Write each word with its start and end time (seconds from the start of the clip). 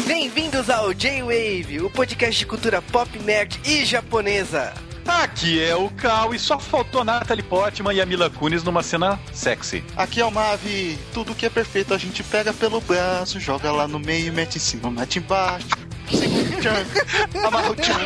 Bem-vindos 0.00 0.70
ao 0.70 0.92
J-Wave, 0.94 1.82
o 1.82 1.90
podcast 1.90 2.38
de 2.38 2.46
cultura 2.46 2.80
pop, 2.80 3.18
nerd 3.20 3.60
e 3.64 3.84
japonesa. 3.84 4.72
Aqui 5.06 5.62
é 5.62 5.76
o 5.76 5.90
Cal 5.90 6.34
e 6.34 6.38
só 6.38 6.58
faltou 6.58 7.02
a 7.02 7.04
Natalie 7.04 7.42
Portman 7.42 7.94
e 7.94 8.00
a 8.00 8.06
Mila 8.06 8.30
Kunis 8.30 8.62
numa 8.64 8.82
cena 8.82 9.20
sexy. 9.32 9.84
Aqui 9.96 10.20
é 10.20 10.24
o 10.24 10.30
Mavi. 10.30 10.98
Tudo 11.12 11.34
que 11.34 11.44
é 11.44 11.50
perfeito 11.50 11.92
a 11.92 11.98
gente 11.98 12.22
pega 12.22 12.52
pelo 12.54 12.80
braço, 12.80 13.38
joga 13.38 13.70
lá 13.70 13.86
no 13.86 13.98
meio, 13.98 14.32
mete 14.32 14.56
em 14.56 14.60
cima, 14.60 14.90
mete 14.90 15.18
embaixo. 15.18 15.68
Segura 16.10 16.42
o 16.42 16.60
tchan, 16.60 16.86
amarra 17.46 17.70
o 17.70 17.74
tchan, 17.76 17.98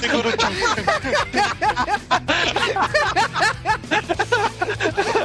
segura 0.00 0.28
o 0.28 0.32
tchan. 0.36 0.52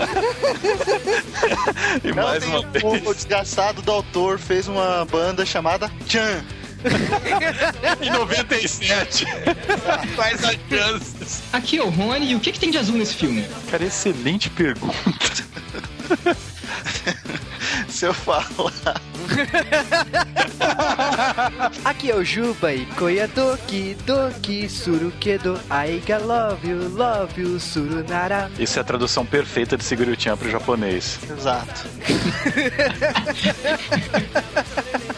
E 2.04 2.08
Não 2.14 2.24
mais 2.24 2.44
uma 2.46 2.60
um 2.60 2.70
vez. 2.72 2.84
pouco 2.84 3.14
desgastado 3.14 3.82
do 3.82 3.92
autor 3.92 4.38
fez 4.40 4.68
uma 4.68 5.06
banda 5.06 5.46
chamada 5.46 5.90
Tchan. 6.08 6.44
Em 8.02 8.10
97. 8.10 9.26
Quais 10.16 10.44
as 10.44 10.58
chances? 10.70 11.42
Aqui 11.54 11.78
é 11.78 11.84
o 11.84 11.90
Rony, 11.90 12.32
e 12.32 12.36
o 12.36 12.40
que, 12.40 12.52
que 12.52 12.60
tem 12.60 12.70
de 12.72 12.78
azul 12.78 12.98
nesse 12.98 13.16
filme? 13.16 13.46
Cara, 13.72 13.86
excelente 13.86 14.50
pergunta. 14.50 14.94
Se 17.94 18.06
eu 18.08 18.14
falar, 18.14 18.50
Aqui 21.86 22.10
é 22.10 22.16
o 22.16 22.24
Juba 22.26 22.74
e 22.74 22.86
Koya 22.98 23.28
Doki 23.28 23.96
Doki 24.04 24.68
Surukedo 24.68 25.60
Aiga 25.70 26.18
love 26.18 26.68
you, 26.68 26.90
love 26.90 27.40
you, 27.40 27.60
Surunara. 27.60 28.50
Isso 28.58 28.80
é 28.80 28.82
a 28.82 28.84
tradução 28.84 29.24
perfeita 29.26 29.78
de 29.78 29.84
Siguru-chan 29.84 30.36
pro 30.36 30.50
japonês. 30.50 31.20
exato. 31.38 31.86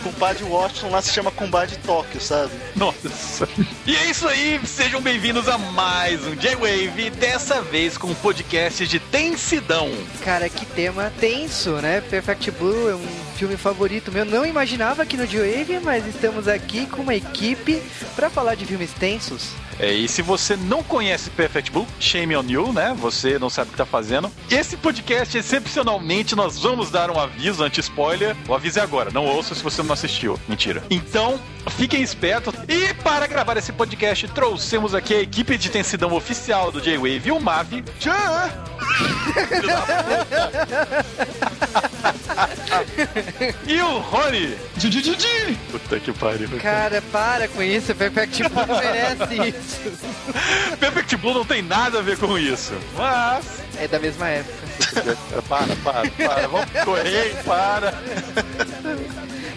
O 0.00 0.02
compadre 0.04 0.42
Watson 0.44 0.88
lá 0.88 1.02
se 1.02 1.12
chama 1.12 1.30
Compadre 1.30 1.76
Tóquio, 1.84 2.18
sabe? 2.20 2.52
Nossa. 2.74 3.46
E 3.86 3.94
é 3.94 4.06
isso 4.06 4.26
aí, 4.26 4.58
sejam 4.64 4.98
bem-vindos 5.00 5.46
a 5.46 5.58
mais 5.58 6.26
um 6.26 6.34
J-Wave, 6.34 7.10
dessa 7.10 7.60
vez 7.60 7.98
com 7.98 8.06
um 8.06 8.14
podcast 8.14 8.86
de 8.86 8.98
tensidão. 8.98 9.90
Cara, 10.24 10.48
que 10.48 10.64
tema 10.64 11.12
tenso, 11.20 11.72
né? 11.82 12.00
Perfect 12.00 12.50
Blue 12.52 12.88
é 12.88 12.94
um 12.94 13.06
filme 13.36 13.58
favorito 13.58 14.10
meu. 14.10 14.24
Não 14.24 14.46
imaginava 14.46 15.02
aqui 15.02 15.18
no 15.18 15.26
J-Wave, 15.26 15.80
mas 15.80 16.06
estamos 16.06 16.48
aqui 16.48 16.86
com 16.86 17.02
uma 17.02 17.14
equipe 17.14 17.82
pra 18.16 18.30
falar 18.30 18.54
de 18.54 18.64
filmes 18.64 18.92
tensos. 18.94 19.50
É, 19.80 19.92
e 19.94 20.06
se 20.06 20.20
você 20.20 20.56
não 20.56 20.82
conhece 20.82 21.30
Perfect 21.30 21.72
Blue, 21.72 21.86
shame 21.98 22.36
on 22.36 22.44
you, 22.46 22.70
né? 22.70 22.94
Você 22.98 23.38
não 23.38 23.48
sabe 23.48 23.68
o 23.68 23.72
que 23.72 23.78
tá 23.78 23.86
fazendo. 23.86 24.30
Esse 24.50 24.76
podcast, 24.76 25.38
excepcionalmente, 25.38 26.36
nós 26.36 26.58
vamos 26.58 26.90
dar 26.90 27.10
um 27.10 27.18
aviso 27.18 27.64
anti-spoiler. 27.64 28.36
O 28.46 28.54
aviso 28.54 28.78
é 28.78 28.82
agora, 28.82 29.10
não 29.10 29.24
ouça 29.24 29.54
se 29.54 29.62
você 29.62 29.82
não 29.82 29.94
assistiu. 29.94 30.38
Mentira. 30.46 30.82
Então, 30.90 31.40
fiquem 31.70 32.02
espertos. 32.02 32.52
E 32.68 32.92
para 33.02 33.26
gravar 33.26 33.56
esse 33.56 33.72
podcast, 33.72 34.28
trouxemos 34.28 34.94
aqui 34.94 35.14
a 35.14 35.20
equipe 35.20 35.56
de 35.56 35.70
tensidão 35.70 36.12
oficial 36.12 36.70
do 36.70 36.78
J-Wave, 36.80 37.32
o 37.32 37.40
Mavi. 37.40 37.82
Tchan! 37.98 38.50
e 43.66 43.80
o 43.80 43.98
Rony. 43.98 44.56
Didi! 44.76 45.58
Puta 45.70 46.00
que 46.00 46.12
pariu. 46.12 46.48
Cara, 46.60 47.02
para 47.12 47.48
com 47.48 47.62
isso. 47.62 47.94
Perfect 47.94 48.48
Blue 48.48 48.66
não 48.66 48.78
merece 48.78 49.48
isso. 49.48 49.69
Perfect 50.78 51.16
Blue 51.16 51.34
não 51.34 51.44
tem 51.44 51.62
nada 51.62 51.98
a 51.98 52.02
ver 52.02 52.18
com 52.18 52.38
isso. 52.38 52.72
Mas. 52.96 53.44
É 53.78 53.88
da 53.88 53.98
mesma 53.98 54.28
época. 54.28 54.58
Para, 55.48 55.76
para, 55.76 56.10
para. 56.10 56.48
Vamos 56.48 56.70
correr, 56.84 57.42
para. 57.44 57.94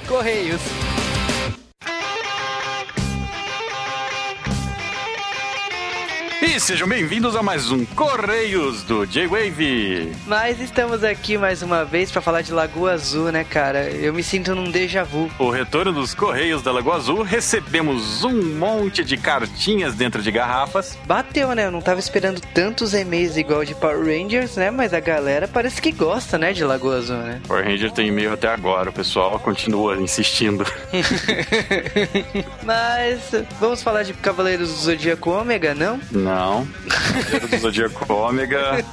Correios. 0.07 0.61
E 6.45 6.59
sejam 6.59 6.85
bem-vindos 6.89 7.37
a 7.37 7.41
mais 7.41 7.71
um 7.71 7.85
Correios 7.85 8.83
do 8.83 9.05
J-Wave. 9.05 10.11
Mas 10.27 10.59
estamos 10.59 11.01
aqui 11.01 11.37
mais 11.37 11.61
uma 11.63 11.85
vez 11.85 12.11
pra 12.11 12.21
falar 12.21 12.41
de 12.41 12.51
Lagoa 12.51 12.91
Azul, 12.91 13.31
né, 13.31 13.45
cara? 13.45 13.89
Eu 13.89 14.13
me 14.13 14.21
sinto 14.21 14.53
num 14.53 14.69
déjà 14.69 15.05
vu. 15.05 15.31
O 15.39 15.49
retorno 15.49 15.93
dos 15.93 16.13
Correios 16.13 16.61
da 16.61 16.69
Lagoa 16.73 16.97
Azul, 16.97 17.23
recebemos 17.23 18.25
um 18.25 18.57
monte 18.57 19.05
de 19.05 19.15
cartinhas 19.15 19.95
dentro 19.95 20.21
de 20.21 20.29
garrafas. 20.31 20.97
Bateu, 21.05 21.55
né? 21.55 21.65
Eu 21.67 21.71
não 21.71 21.81
tava 21.81 22.01
esperando 22.01 22.41
tantos 22.53 22.93
e-mails 22.93 23.37
igual 23.37 23.63
de 23.63 23.73
Power 23.73 23.99
Rangers, 24.05 24.57
né? 24.57 24.69
Mas 24.69 24.93
a 24.93 24.99
galera 24.99 25.47
parece 25.47 25.81
que 25.81 25.93
gosta, 25.93 26.37
né, 26.37 26.51
de 26.51 26.65
Lagoa 26.65 26.97
Azul, 26.97 27.17
né? 27.17 27.39
Power 27.47 27.63
Ranger 27.63 27.89
tem 27.91 28.09
e-mail 28.09 28.33
até 28.33 28.49
agora, 28.49 28.89
o 28.89 28.93
pessoal 28.93 29.39
continua 29.39 29.95
insistindo. 29.95 30.65
Mas 32.63 33.31
vamos 33.61 33.81
falar 33.81 34.03
de 34.03 34.11
Cavaleiros 34.11 34.67
do 34.67 34.75
Zodíaco 34.75 35.29
Ômega, 35.29 35.73
não? 35.73 36.01
Não. 36.11 36.32
Cavaleiro 36.33 37.47
do 37.47 37.57
Zodíaco 37.57 38.13
Ômega. 38.13 38.83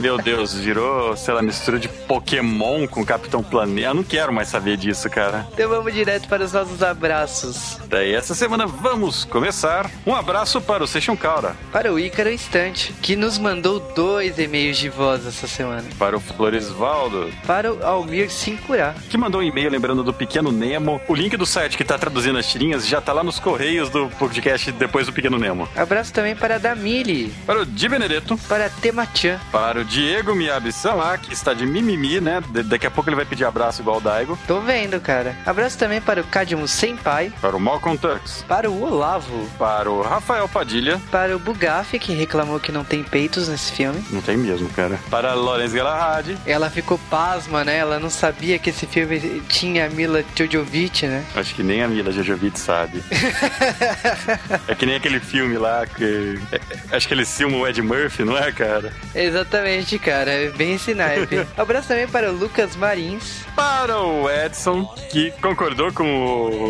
Meu 0.00 0.16
Deus, 0.18 0.54
virou, 0.54 1.16
sei 1.16 1.34
lá, 1.34 1.42
mistura 1.42 1.78
de 1.78 1.88
Pokémon 1.88 2.86
com 2.86 3.04
Capitão 3.04 3.42
Planeta. 3.42 3.88
Eu 3.88 3.94
não 3.94 4.02
quero 4.02 4.32
mais 4.32 4.48
saber 4.48 4.76
disso, 4.76 5.08
cara. 5.10 5.46
Então 5.52 5.68
vamos 5.68 5.92
direto 5.92 6.26
para 6.28 6.44
os 6.44 6.52
nossos 6.52 6.82
abraços. 6.82 7.78
Daí 7.88 8.14
essa 8.14 8.34
semana 8.34 8.66
vamos 8.66 9.24
começar. 9.24 9.90
Um 10.06 10.14
abraço 10.14 10.60
para 10.60 10.82
o 10.82 10.86
Seixão 10.86 11.16
Caura, 11.16 11.54
Para 11.72 11.92
o 11.92 11.98
Ícaro 11.98 12.30
Instante, 12.30 12.92
que 13.02 13.14
nos 13.16 13.38
mandou 13.38 13.80
dois 13.94 14.38
e-mails 14.38 14.78
de 14.78 14.88
voz 14.88 15.26
essa 15.26 15.46
semana. 15.46 15.84
para 15.98 16.16
o 16.16 16.20
Floresvaldo, 16.20 17.30
Para 17.46 17.72
o 17.72 17.84
Almir 17.84 18.30
Sincurá. 18.30 18.94
que 19.08 19.18
mandou 19.18 19.40
um 19.40 19.44
e-mail 19.44 19.70
lembrando 19.70 20.02
do 20.02 20.12
Pequeno 20.12 20.50
Nemo. 20.50 21.00
O 21.08 21.14
link 21.14 21.36
do 21.36 21.44
site 21.46 21.76
que 21.76 21.84
tá 21.84 21.98
traduzindo 21.98 22.38
as 22.38 22.46
tirinhas 22.46 22.86
já 22.86 23.00
tá 23.00 23.12
lá 23.12 23.22
nos 23.22 23.38
correios 23.38 23.90
do 23.90 24.08
podcast 24.18 24.70
depois 24.72 25.06
do 25.06 25.12
Pequeno 25.12 25.38
Nemo. 25.38 25.68
Abraço 25.90 26.12
também 26.12 26.36
para 26.36 26.54
a 26.54 26.58
Damili, 26.58 27.34
Para 27.44 27.62
o 27.62 27.66
Di 27.66 27.88
Benedetto, 27.88 28.38
para 28.48 28.66
a 28.66 28.70
Temachan, 28.70 29.40
para 29.50 29.80
o 29.80 29.84
Diego 29.84 30.36
Miyabi-sama, 30.36 31.18
que 31.18 31.32
está 31.32 31.52
de 31.52 31.66
mimimi, 31.66 32.20
né? 32.20 32.40
Da- 32.48 32.62
daqui 32.62 32.86
a 32.86 32.90
pouco 32.92 33.10
ele 33.10 33.16
vai 33.16 33.24
pedir 33.24 33.44
abraço 33.44 33.82
igual 33.82 33.96
o 33.96 34.00
Daigo. 34.00 34.38
tô 34.46 34.60
vendo, 34.60 35.00
cara. 35.00 35.34
Abraço 35.44 35.76
também 35.76 36.00
para 36.00 36.20
o 36.20 36.24
Cadmo 36.24 36.68
Senpai, 36.68 37.32
Para 37.40 37.56
o 37.56 37.60
Malcolm 37.60 37.98
Tux, 37.98 38.44
para 38.46 38.70
o 38.70 38.82
Olavo, 38.84 39.50
para 39.58 39.90
o 39.90 40.00
Rafael 40.00 40.48
Padilha. 40.48 41.00
para 41.10 41.34
o 41.34 41.40
Bugaf, 41.40 41.98
que 41.98 42.12
reclamou 42.14 42.60
que 42.60 42.70
não 42.70 42.84
tem 42.84 43.02
peitos 43.02 43.48
nesse 43.48 43.72
filme. 43.72 44.00
Não 44.10 44.22
tem 44.22 44.36
mesmo, 44.36 44.68
cara. 44.68 44.96
Para 45.10 45.32
a 45.32 45.34
Lorenz 45.34 45.72
Galahad. 45.72 46.36
Ela 46.46 46.70
ficou 46.70 47.00
pasma, 47.10 47.64
né? 47.64 47.78
Ela 47.78 47.98
não 47.98 48.10
sabia 48.10 48.60
que 48.60 48.70
esse 48.70 48.86
filme 48.86 49.42
tinha 49.48 49.86
a 49.86 49.90
Mila 49.90 50.22
Jojovic, 50.36 51.04
né? 51.08 51.24
Acho 51.34 51.52
que 51.52 51.64
nem 51.64 51.82
a 51.82 51.88
Mila 51.88 52.12
Jojovic 52.12 52.60
sabe. 52.60 53.02
é 54.68 54.74
que 54.76 54.86
nem 54.86 54.94
aquele 54.94 55.18
filme 55.18 55.58
lá 55.58 55.79
que. 55.86 56.38
é- 56.52 56.96
acho 56.96 57.06
que 57.08 57.14
eles 57.14 57.34
filmam 57.36 57.60
o 57.60 57.66
Ed 57.68 57.80
Murphy, 57.82 58.24
não 58.24 58.36
é, 58.36 58.50
cara? 58.52 58.92
Exatamente, 59.14 59.98
cara. 59.98 60.30
É 60.30 60.48
bem 60.50 60.74
esse 60.74 60.94
naipe. 60.94 61.46
Abraço 61.56 61.88
também 61.88 62.06
para 62.08 62.30
o 62.30 62.36
Lucas 62.36 62.76
Marins, 62.76 63.42
Para 63.54 63.98
o 64.00 64.28
Edson, 64.30 64.84
que 65.10 65.30
concordou 65.42 65.92
com 65.92 66.04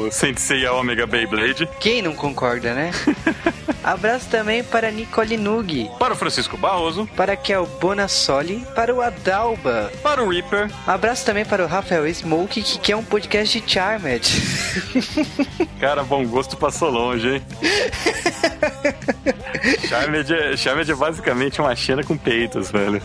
o 0.06 0.10
Sensei 0.10 0.64
a 0.66 0.72
Omega 0.72 1.06
Beyblade. 1.06 1.68
Quem 1.78 2.02
não 2.02 2.14
concorda, 2.14 2.74
né? 2.74 2.90
Abraço 3.82 4.28
também 4.28 4.62
para 4.62 4.90
Nicole 4.90 5.38
Nug, 5.38 5.90
Para 5.98 6.12
o 6.12 6.16
Francisco 6.16 6.54
Barroso. 6.56 7.08
para 7.16 7.34
Kel 7.34 7.64
Bonassoli, 7.80 8.62
para 8.74 8.94
o 8.94 9.00
Adalba. 9.00 9.90
Para 10.02 10.22
o 10.22 10.28
Reaper. 10.28 10.70
Abraço 10.86 11.24
também 11.24 11.46
para 11.46 11.64
o 11.64 11.66
Rafael 11.66 12.06
Smoke, 12.12 12.60
que 12.62 12.78
quer 12.78 12.96
um 12.96 13.02
podcast 13.02 13.58
de 13.58 13.72
Charmed. 13.72 14.20
Cara, 15.80 16.02
bom 16.02 16.26
gosto 16.26 16.58
passou 16.58 16.90
longe, 16.90 17.36
hein? 17.36 17.42
Charmed 19.88 20.32
é, 20.32 20.56
Charmed 20.56 20.90
é 20.90 20.94
basicamente 20.94 21.60
uma 21.60 21.74
China 21.74 22.02
com 22.02 22.16
peitos, 22.16 22.70
velho. 22.70 23.02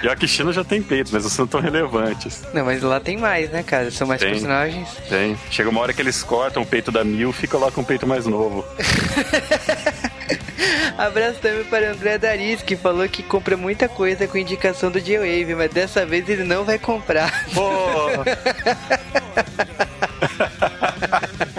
Pior 0.00 0.16
que 0.16 0.28
China 0.28 0.52
já 0.52 0.64
tem 0.64 0.82
peitos, 0.82 1.12
mas 1.12 1.24
não 1.24 1.30
são 1.30 1.46
tão 1.46 1.60
relevantes. 1.60 2.42
não, 2.54 2.64
mas 2.64 2.82
lá 2.82 3.00
tem 3.00 3.16
mais, 3.16 3.50
né, 3.50 3.62
cara? 3.62 3.90
São 3.90 4.06
mais 4.06 4.20
Tem. 4.20 4.30
personagens. 4.30 4.88
Tem. 5.08 5.36
Chega 5.50 5.70
uma 5.70 5.80
hora 5.80 5.92
que 5.92 6.00
eles 6.00 6.22
cortam 6.22 6.62
o 6.62 6.66
peito 6.66 6.92
da 6.92 7.04
Mil 7.04 7.34
e 7.42 7.46
colocam 7.46 7.82
um 7.82 7.86
peito 7.86 8.06
mais 8.06 8.26
novo. 8.26 8.64
Abraço 10.98 11.38
também 11.40 11.64
para 11.64 11.86
o 11.86 11.90
André 11.92 12.18
Daris, 12.18 12.62
que 12.62 12.76
falou 12.76 13.08
que 13.08 13.22
compra 13.22 13.56
muita 13.56 13.88
coisa 13.88 14.26
com 14.26 14.36
indicação 14.36 14.90
do 14.90 15.00
J-Wave, 15.00 15.54
mas 15.54 15.70
dessa 15.70 16.04
vez 16.04 16.28
ele 16.28 16.42
não 16.42 16.64
vai 16.64 16.78
comprar. 16.78 17.44
Pô! 17.54 17.68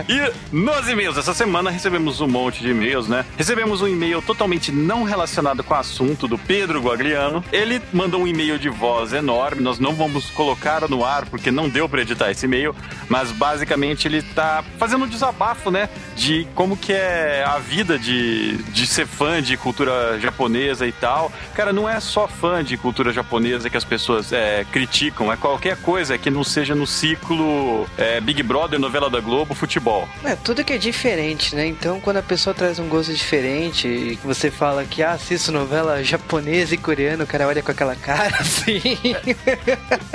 E 0.09 0.33
nos 0.51 0.89
e-mails 0.89 1.19
essa 1.19 1.35
semana 1.35 1.69
recebemos 1.69 2.19
um 2.19 2.27
monte 2.27 2.63
de 2.63 2.71
e-mails, 2.71 3.07
né? 3.07 3.23
Recebemos 3.37 3.83
um 3.83 3.87
e-mail 3.87 4.23
totalmente 4.23 4.71
não 4.71 5.03
relacionado 5.03 5.63
com 5.63 5.75
o 5.75 5.77
assunto 5.77 6.27
do 6.27 6.35
Pedro 6.35 6.81
Guagliano. 6.81 7.43
Ele 7.51 7.79
mandou 7.93 8.23
um 8.23 8.27
e-mail 8.27 8.57
de 8.57 8.69
voz 8.69 9.13
enorme, 9.13 9.61
nós 9.61 9.77
não 9.77 9.93
vamos 9.93 10.31
colocar 10.31 10.89
no 10.89 11.05
ar 11.05 11.27
porque 11.27 11.51
não 11.51 11.69
deu 11.69 11.87
para 11.87 12.01
editar 12.01 12.31
esse 12.31 12.47
e-mail, 12.47 12.75
mas 13.07 13.31
basicamente 13.31 14.07
ele 14.07 14.23
tá 14.23 14.63
fazendo 14.79 15.05
um 15.05 15.07
desabafo, 15.07 15.69
né? 15.69 15.87
De 16.15 16.47
como 16.55 16.75
que 16.75 16.91
é 16.91 17.43
a 17.45 17.59
vida 17.59 17.99
de, 17.99 18.57
de 18.63 18.87
ser 18.87 19.05
fã 19.05 19.39
de 19.39 19.55
cultura 19.57 20.19
japonesa 20.19 20.87
e 20.87 20.91
tal. 20.91 21.31
Cara, 21.53 21.71
não 21.71 21.87
é 21.87 21.99
só 21.99 22.27
fã 22.27 22.63
de 22.63 22.77
cultura 22.77 23.13
japonesa 23.13 23.69
que 23.69 23.77
as 23.77 23.85
pessoas 23.85 24.33
é, 24.33 24.65
criticam, 24.71 25.31
é 25.31 25.37
qualquer 25.37 25.77
coisa 25.77 26.17
que 26.17 26.31
não 26.31 26.43
seja 26.43 26.73
no 26.73 26.87
ciclo 26.87 27.87
é, 27.95 28.19
Big 28.19 28.41
Brother, 28.41 28.79
novela 28.79 29.07
da 29.07 29.19
Globo, 29.19 29.53
futebol. 29.53 29.98
É, 30.23 30.35
tudo 30.35 30.63
que 30.63 30.73
é 30.73 30.77
diferente, 30.77 31.55
né? 31.55 31.65
Então, 31.67 31.99
quando 31.99 32.17
a 32.17 32.23
pessoa 32.23 32.53
traz 32.53 32.79
um 32.79 32.87
gosto 32.87 33.13
diferente 33.13 33.87
e 33.87 34.19
você 34.23 34.51
fala 34.51 34.85
que 34.85 35.01
ah, 35.01 35.11
assisto 35.11 35.51
novela 35.51 36.03
japonesa 36.03 36.75
e 36.75 36.77
coreana, 36.77 37.23
o 37.23 37.27
cara 37.27 37.47
olha 37.47 37.61
com 37.61 37.71
aquela 37.71 37.95
cara 37.95 38.37
assim. 38.39 38.81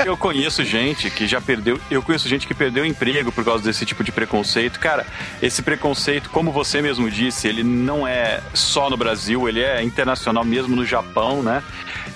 eu 0.04 0.16
conheço 0.16 0.64
gente 0.64 1.10
que 1.10 1.26
já 1.26 1.40
perdeu, 1.40 1.81
eu 1.90 2.02
conheço 2.02 2.28
gente 2.28 2.46
que 2.46 2.54
perdeu 2.54 2.84
emprego 2.84 3.32
por 3.32 3.44
causa 3.44 3.64
desse 3.64 3.84
tipo 3.84 4.04
de 4.04 4.12
preconceito. 4.12 4.78
Cara, 4.78 5.06
esse 5.42 5.62
preconceito, 5.62 6.31
como 6.31 6.52
você 6.52 6.81
mesmo 6.81 7.10
disse, 7.10 7.48
ele 7.48 7.62
não 7.62 8.06
é 8.06 8.40
só 8.52 8.88
no 8.90 8.96
Brasil, 8.96 9.48
ele 9.48 9.62
é 9.62 9.82
internacional 9.82 10.44
mesmo 10.44 10.76
no 10.76 10.84
Japão, 10.84 11.42
né? 11.42 11.62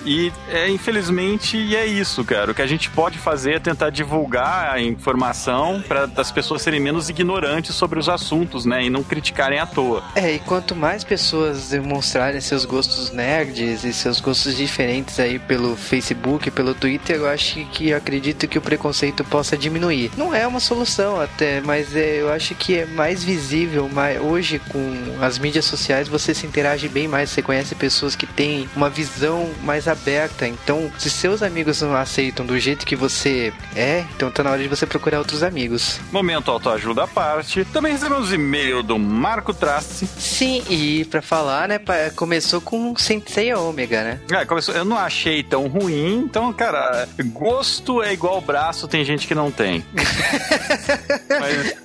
E 0.05 0.31
é, 0.49 0.69
infelizmente 0.69 1.75
é 1.75 1.85
isso, 1.85 2.23
cara. 2.23 2.51
O 2.51 2.55
que 2.55 2.61
a 2.61 2.67
gente 2.67 2.89
pode 2.89 3.17
fazer 3.17 3.53
é 3.53 3.59
tentar 3.59 3.89
divulgar 3.89 4.73
a 4.73 4.81
informação 4.81 5.83
para 5.87 6.09
as 6.15 6.31
pessoas 6.31 6.61
serem 6.61 6.79
menos 6.79 7.09
ignorantes 7.09 7.75
sobre 7.75 7.99
os 7.99 8.07
assuntos, 8.07 8.65
né? 8.65 8.83
E 8.83 8.89
não 8.89 9.03
criticarem 9.03 9.59
à 9.59 9.65
toa. 9.65 10.03
É, 10.15 10.35
e 10.35 10.39
quanto 10.39 10.75
mais 10.75 11.03
pessoas 11.03 11.69
demonstrarem 11.69 12.39
seus 12.39 12.65
gostos 12.65 13.11
nerds 13.11 13.83
e 13.83 13.93
seus 13.93 14.19
gostos 14.19 14.55
diferentes 14.55 15.19
aí 15.19 15.37
pelo 15.39 15.75
Facebook, 15.75 16.49
pelo 16.51 16.73
Twitter, 16.73 17.17
eu 17.17 17.27
acho 17.27 17.65
que 17.65 17.89
eu 17.89 17.97
acredito 17.97 18.47
que 18.47 18.57
o 18.57 18.61
preconceito 18.61 19.23
possa 19.23 19.57
diminuir. 19.57 20.11
Não 20.17 20.33
é 20.33 20.47
uma 20.47 20.59
solução 20.59 21.19
até, 21.19 21.61
mas 21.61 21.95
é, 21.95 22.21
eu 22.21 22.31
acho 22.31 22.55
que 22.55 22.77
é 22.77 22.85
mais 22.85 23.23
visível, 23.23 23.89
mais, 23.89 24.19
hoje 24.21 24.59
com 24.69 25.17
as 25.21 25.37
mídias 25.37 25.65
sociais 25.65 26.07
você 26.07 26.33
se 26.33 26.45
interage 26.45 26.87
bem 26.87 27.07
mais, 27.07 27.29
você 27.29 27.41
conhece 27.41 27.75
pessoas 27.75 28.15
que 28.15 28.25
têm 28.25 28.69
uma 28.75 28.89
visão 28.89 29.49
mais 29.63 29.87
aberta. 29.89 30.47
Então, 30.47 30.91
se 30.97 31.09
seus 31.09 31.41
amigos 31.43 31.81
não 31.81 31.95
aceitam 31.95 32.45
do 32.45 32.57
jeito 32.59 32.85
que 32.85 32.95
você 32.95 33.53
é, 33.75 34.05
então 34.15 34.31
tá 34.31 34.43
na 34.43 34.51
hora 34.51 34.61
de 34.61 34.67
você 34.67 34.85
procurar 34.85 35.19
outros 35.19 35.43
amigos. 35.43 35.99
Momento 36.11 36.51
autoajuda 36.51 37.03
à 37.03 37.07
parte. 37.07 37.65
Também 37.65 37.93
recebemos 37.93 38.31
e-mail 38.31 38.83
do 38.83 38.97
Marco 38.97 39.53
Trace. 39.53 40.07
Sim, 40.17 40.63
e 40.69 41.05
para 41.05 41.21
falar, 41.21 41.67
né, 41.67 41.79
começou 42.15 42.61
com 42.61 42.95
Sensei 42.95 43.53
Ômega, 43.53 44.03
né? 44.03 44.19
É, 44.31 44.45
começou, 44.45 44.75
eu 44.75 44.85
não 44.85 44.97
achei 44.97 45.43
tão 45.43 45.67
ruim, 45.67 46.19
então, 46.19 46.51
cara, 46.53 47.07
gosto 47.25 48.01
é 48.01 48.13
igual 48.13 48.41
braço, 48.41 48.87
tem 48.87 49.03
gente 49.03 49.27
que 49.27 49.35
não 49.35 49.51
tem. 49.51 49.83
Mas, 51.29 51.75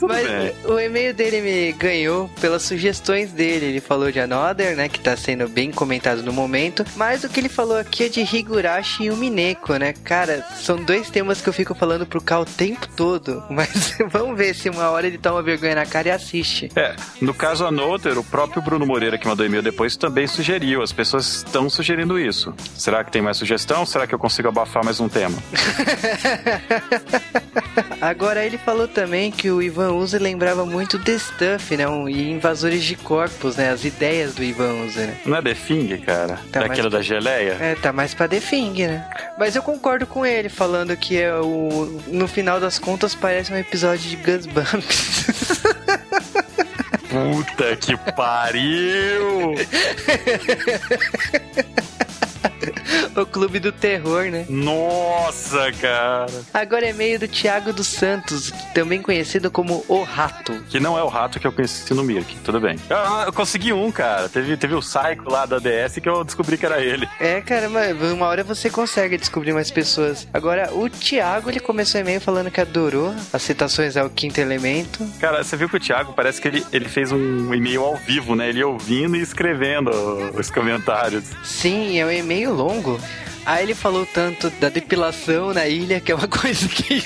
Mas 0.00 0.64
o 0.64 0.78
e-mail 0.78 1.14
dele 1.14 1.40
me 1.40 1.72
ganhou 1.72 2.28
pelas 2.40 2.62
sugestões 2.62 3.32
dele. 3.32 3.66
Ele 3.66 3.80
falou 3.80 4.10
de 4.10 4.20
Another, 4.20 4.76
né, 4.76 4.88
que 4.88 5.00
tá 5.00 5.16
sendo 5.16 5.48
bem 5.48 5.70
comentado 5.70 6.22
no 6.22 6.32
momento, 6.32 6.84
mas 6.96 7.24
o 7.24 7.28
que 7.36 7.40
ele 7.40 7.48
falou 7.50 7.76
aqui 7.76 8.04
é 8.04 8.08
de 8.08 8.22
Higurashi 8.22 9.04
e 9.04 9.10
o 9.10 9.16
Mineko, 9.16 9.76
né? 9.76 9.92
Cara, 9.92 10.42
são 10.54 10.82
dois 10.82 11.10
temas 11.10 11.38
que 11.38 11.46
eu 11.46 11.52
fico 11.52 11.74
falando 11.74 12.06
pro 12.06 12.18
Cal 12.18 12.40
o 12.40 12.46
tempo 12.46 12.88
todo, 12.96 13.44
mas 13.50 13.98
vamos 14.10 14.38
ver 14.38 14.54
se 14.54 14.70
uma 14.70 14.88
hora 14.88 15.06
ele 15.06 15.18
toma 15.18 15.42
vergonha 15.42 15.74
na 15.74 15.84
cara 15.84 16.08
e 16.08 16.10
assiste. 16.12 16.70
É, 16.74 16.96
no 17.20 17.34
caso 17.34 17.66
Anoter, 17.66 18.18
o 18.18 18.24
próprio 18.24 18.62
Bruno 18.62 18.86
Moreira 18.86 19.18
que 19.18 19.28
mandou 19.28 19.44
e-mail 19.44 19.62
depois 19.62 19.98
também 19.98 20.26
sugeriu, 20.26 20.80
as 20.80 20.92
pessoas 20.92 21.44
estão 21.44 21.68
sugerindo 21.68 22.18
isso. 22.18 22.54
Será 22.74 23.04
que 23.04 23.12
tem 23.12 23.20
mais 23.20 23.36
sugestão? 23.36 23.84
Será 23.84 24.06
que 24.06 24.14
eu 24.14 24.18
consigo 24.18 24.48
abafar 24.48 24.82
mais 24.82 24.98
um 24.98 25.06
tema? 25.06 25.36
Agora 28.00 28.44
ele 28.44 28.56
falou 28.56 28.88
também 28.88 29.30
que 29.30 29.50
o 29.50 29.62
Ivan 29.62 29.92
Uzi 29.92 30.18
lembrava 30.18 30.64
muito 30.64 30.98
The 30.98 31.18
Stuff, 31.18 31.76
né? 31.76 31.86
Um, 31.86 32.08
e 32.08 32.30
Invasores 32.30 32.84
de 32.84 32.96
Corpos, 32.96 33.56
né? 33.56 33.70
As 33.70 33.84
ideias 33.84 34.34
do 34.34 34.42
Ivan 34.42 34.84
Uzi, 34.84 35.00
né? 35.00 35.18
Não 35.26 35.36
é 35.36 35.42
The 35.42 35.54
Thing, 35.54 35.96
cara? 35.98 36.38
Tá 36.50 36.60
Daquela 36.60 36.88
da 36.88 37.02
geleia? 37.02 37.25
Geleia? 37.26 37.56
É, 37.60 37.74
tá 37.74 37.92
mais 37.92 38.14
pra 38.14 38.28
The 38.28 38.40
Thing, 38.40 38.86
né? 38.86 39.04
Mas 39.36 39.56
eu 39.56 39.62
concordo 39.62 40.06
com 40.06 40.24
ele, 40.24 40.48
falando 40.48 40.96
que 40.96 41.20
é 41.20 41.34
o, 41.34 42.00
no 42.06 42.28
final 42.28 42.60
das 42.60 42.78
contas 42.78 43.14
parece 43.14 43.52
um 43.52 43.56
episódio 43.56 44.08
de 44.08 44.16
Bumps. 44.16 45.26
Puta 47.08 47.76
que 47.76 47.96
pariu! 48.12 49.54
o 53.22 53.26
clube 53.26 53.58
do 53.58 53.72
terror, 53.72 54.24
né? 54.24 54.46
Nossa, 54.48 55.72
cara. 55.72 56.26
Agora 56.52 56.86
é 56.86 56.92
meio 56.92 57.18
do 57.18 57.28
Thiago 57.28 57.72
dos 57.72 57.86
Santos, 57.86 58.52
também 58.74 59.02
conhecido 59.02 59.50
como 59.50 59.84
O 59.88 60.02
Rato. 60.02 60.52
Que 60.68 60.80
não 60.80 60.98
é 60.98 61.02
o 61.02 61.08
rato 61.08 61.38
que 61.40 61.46
eu 61.46 61.52
conheci 61.52 61.92
no 61.94 62.02
Mirk, 62.02 62.36
tudo 62.44 62.60
bem. 62.60 62.78
Eu, 62.88 62.96
eu, 63.26 63.32
consegui 63.32 63.72
um, 63.72 63.90
cara. 63.90 64.28
Teve, 64.28 64.56
teve 64.56 64.74
o 64.74 64.80
Psycho 64.80 65.28
lá 65.28 65.46
da 65.46 65.58
DS 65.58 65.98
que 66.00 66.08
eu 66.08 66.24
descobri 66.24 66.58
que 66.58 66.66
era 66.66 66.82
ele. 66.82 67.08
É, 67.20 67.40
cara, 67.40 67.68
mas 67.68 68.00
uma 68.12 68.26
hora 68.26 68.44
você 68.44 68.70
consegue 68.70 69.16
descobrir 69.16 69.52
mais 69.52 69.70
pessoas. 69.70 70.26
Agora, 70.32 70.72
o 70.72 70.88
Thiago, 70.88 71.50
ele 71.50 71.60
começou 71.60 72.00
o 72.00 72.04
e-mail 72.04 72.20
falando 72.20 72.50
que 72.50 72.60
adorou 72.60 73.14
as 73.32 73.42
citações 73.42 73.96
ao 73.96 74.10
quinto 74.10 74.40
elemento. 74.40 75.06
Cara, 75.20 75.42
você 75.42 75.56
viu 75.56 75.68
que 75.68 75.76
o 75.76 75.80
Thiago 75.80 76.12
parece 76.12 76.40
que 76.40 76.48
ele, 76.48 76.66
ele 76.72 76.88
fez 76.88 77.12
um 77.12 77.52
e-mail 77.54 77.82
ao 77.82 77.96
vivo, 77.96 78.34
né? 78.34 78.48
Ele 78.48 78.62
ouvindo 78.62 79.16
e 79.16 79.20
escrevendo 79.20 79.90
os 80.34 80.50
comentários. 80.50 81.24
Sim, 81.44 81.98
é 81.98 82.06
um 82.06 82.10
e-mail 82.10 82.52
longo. 82.52 83.00
Aí 83.46 83.62
ele 83.62 83.74
falou 83.76 84.04
tanto 84.04 84.50
da 84.50 84.68
depilação 84.68 85.54
na 85.54 85.68
ilha, 85.68 86.00
que 86.00 86.10
é 86.10 86.14
uma 86.16 86.26
coisa 86.28 86.68
que. 86.68 87.04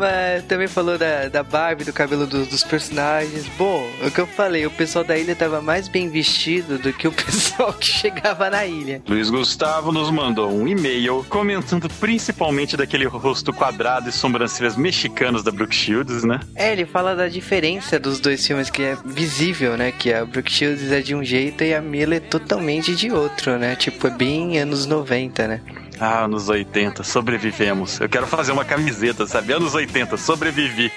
Mas 0.00 0.42
também 0.44 0.66
falou 0.66 0.96
da, 0.96 1.28
da 1.28 1.42
Barbie, 1.42 1.84
do 1.84 1.92
cabelo 1.92 2.26
do, 2.26 2.46
dos 2.46 2.64
personagens. 2.64 3.46
Bom, 3.58 3.86
o 4.02 4.10
que 4.10 4.18
eu 4.18 4.26
falei, 4.26 4.64
o 4.64 4.70
pessoal 4.70 5.04
da 5.04 5.18
ilha 5.18 5.36
tava 5.36 5.60
mais 5.60 5.88
bem 5.88 6.08
vestido 6.08 6.78
do 6.78 6.90
que 6.90 7.06
o 7.06 7.12
pessoal 7.12 7.70
que 7.74 7.86
chegava 7.86 8.48
na 8.48 8.64
ilha. 8.64 9.02
Luiz 9.06 9.28
Gustavo 9.28 9.92
nos 9.92 10.10
mandou 10.10 10.50
um 10.50 10.66
e-mail 10.66 11.22
comentando 11.28 11.86
principalmente 12.00 12.78
daquele 12.78 13.04
rosto 13.04 13.52
quadrado 13.52 14.08
e 14.08 14.12
sobrancelhas 14.12 14.74
mexicanas 14.74 15.42
da 15.42 15.50
Brooke 15.50 15.74
Shields, 15.74 16.24
né? 16.24 16.40
É, 16.54 16.72
ele 16.72 16.86
fala 16.86 17.14
da 17.14 17.28
diferença 17.28 17.98
dos 17.98 18.18
dois 18.18 18.46
filmes 18.46 18.70
que 18.70 18.82
é 18.82 18.96
visível, 19.04 19.76
né? 19.76 19.92
Que 19.92 20.14
a 20.14 20.24
Brooke 20.24 20.50
Shields 20.50 20.90
é 20.90 21.02
de 21.02 21.14
um 21.14 21.22
jeito 21.22 21.62
e 21.62 21.74
a 21.74 21.80
Mila 21.82 22.14
é 22.14 22.20
totalmente 22.20 22.94
de 22.94 23.10
outro, 23.12 23.58
né? 23.58 23.76
Tipo, 23.76 24.06
é 24.06 24.10
bem 24.10 24.58
anos 24.58 24.86
90, 24.86 25.46
né? 25.46 25.60
Ah, 26.00 26.24
anos 26.24 26.48
80, 26.48 27.04
sobrevivemos. 27.04 28.00
Eu 28.00 28.08
quero 28.08 28.26
fazer 28.26 28.52
uma 28.52 28.64
camiseta, 28.64 29.26
sabe? 29.26 29.52
Anos 29.52 29.74
80, 29.74 30.16
sobrevivi. 30.16 30.90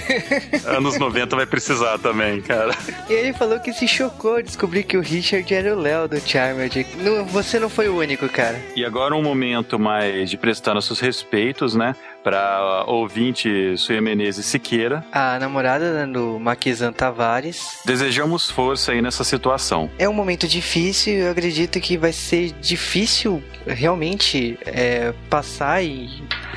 anos 0.64 0.98
90 0.98 1.36
vai 1.36 1.44
precisar 1.44 1.98
também, 1.98 2.40
cara. 2.40 2.74
E 3.08 3.12
ele 3.12 3.34
falou 3.34 3.60
que 3.60 3.70
se 3.74 3.86
chocou 3.86 4.42
descobrir 4.42 4.84
que 4.84 4.96
o 4.96 5.02
Richard 5.02 5.52
era 5.52 5.76
o 5.76 5.78
Léo 5.78 6.08
do 6.08 6.18
Charmed. 6.18 6.86
Não, 6.96 7.26
você 7.26 7.58
não 7.58 7.68
foi 7.68 7.90
o 7.90 7.98
único, 7.98 8.26
cara. 8.30 8.58
E 8.74 8.82
agora 8.82 9.14
um 9.14 9.22
momento 9.22 9.78
mais 9.78 10.30
de 10.30 10.38
prestar 10.38 10.72
nossos 10.72 11.00
respeitos, 11.00 11.74
né? 11.74 11.94
Para 12.22 12.84
ouvinte 12.86 13.76
Suia 13.76 14.00
Menezes 14.00 14.46
Siqueira. 14.46 15.04
A 15.12 15.36
namorada 15.38 16.06
né, 16.06 16.12
do 16.12 16.38
Maquizan 16.38 16.92
Tavares. 16.92 17.80
Desejamos 17.84 18.48
força 18.50 18.92
aí 18.92 19.02
nessa 19.02 19.24
situação. 19.24 19.90
É 19.98 20.08
um 20.08 20.12
momento 20.12 20.46
difícil, 20.46 21.14
eu 21.14 21.30
acredito 21.30 21.80
que 21.80 21.96
vai 21.96 22.12
ser 22.12 22.52
difícil 22.60 23.42
realmente 23.66 24.58
é, 24.66 25.12
passar 25.28 25.82
e 25.82 26.08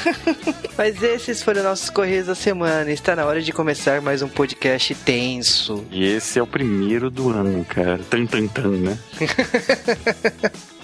Mas 0.77 1.03
esses 1.03 1.43
foram 1.43 1.63
nossos 1.63 1.91
Correios 1.91 2.30
da 2.31 2.35
Semana. 2.37 2.93
Está 2.93 3.17
na 3.17 3.27
hora 3.27 3.43
de 3.43 3.53
começar 3.53 4.01
mais 4.01 4.23
um 4.23 4.29
podcast 4.29 4.95
tenso. 4.95 5.85
E 5.91 6.05
esse 6.05 6.39
é 6.39 6.43
o 6.43 6.47
primeiro 6.47 7.11
do 7.11 7.29
ano, 7.31 7.65
cara. 7.65 7.99
Tan, 8.09 8.25
tan, 8.25 8.47
tan, 8.47 8.69
né? 8.69 8.97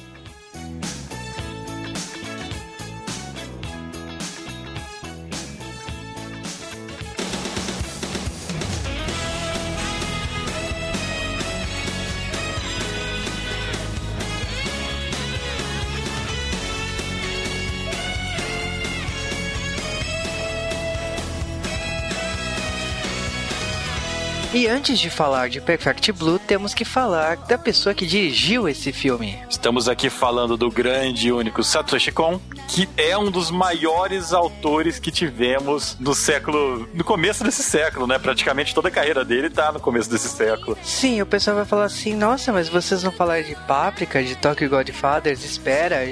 E 24.56 24.66
antes 24.66 24.98
de 24.98 25.10
falar 25.10 25.50
de 25.50 25.60
Perfect 25.60 26.10
Blue, 26.12 26.38
temos 26.38 26.72
que 26.72 26.82
falar 26.82 27.36
da 27.36 27.58
pessoa 27.58 27.94
que 27.94 28.06
dirigiu 28.06 28.66
esse 28.66 28.90
filme. 28.90 29.38
Estamos 29.50 29.86
aqui 29.86 30.08
falando 30.08 30.56
do 30.56 30.70
grande 30.70 31.28
e 31.28 31.32
único 31.32 31.62
Satoshi 31.62 32.10
Kon, 32.10 32.40
que 32.66 32.88
é 32.96 33.18
um 33.18 33.30
dos 33.30 33.50
maiores 33.50 34.32
autores 34.32 34.98
que 34.98 35.10
tivemos 35.10 35.94
no 36.00 36.14
século. 36.14 36.88
no 36.94 37.04
começo 37.04 37.44
desse 37.44 37.62
século, 37.62 38.06
né? 38.06 38.18
Praticamente 38.18 38.74
toda 38.74 38.88
a 38.88 38.90
carreira 38.90 39.26
dele 39.26 39.50
tá 39.50 39.70
no 39.70 39.78
começo 39.78 40.08
desse 40.08 40.30
século. 40.30 40.78
Sim, 40.82 41.20
o 41.20 41.26
pessoal 41.26 41.56
vai 41.56 41.66
falar 41.66 41.84
assim: 41.84 42.16
nossa, 42.16 42.50
mas 42.50 42.66
vocês 42.66 43.02
não 43.02 43.12
falaram 43.12 43.42
de 43.42 43.54
Páprica, 43.66 44.24
de 44.24 44.36
Tokyo 44.36 44.70
Godfathers? 44.70 45.44
Espera, 45.44 46.02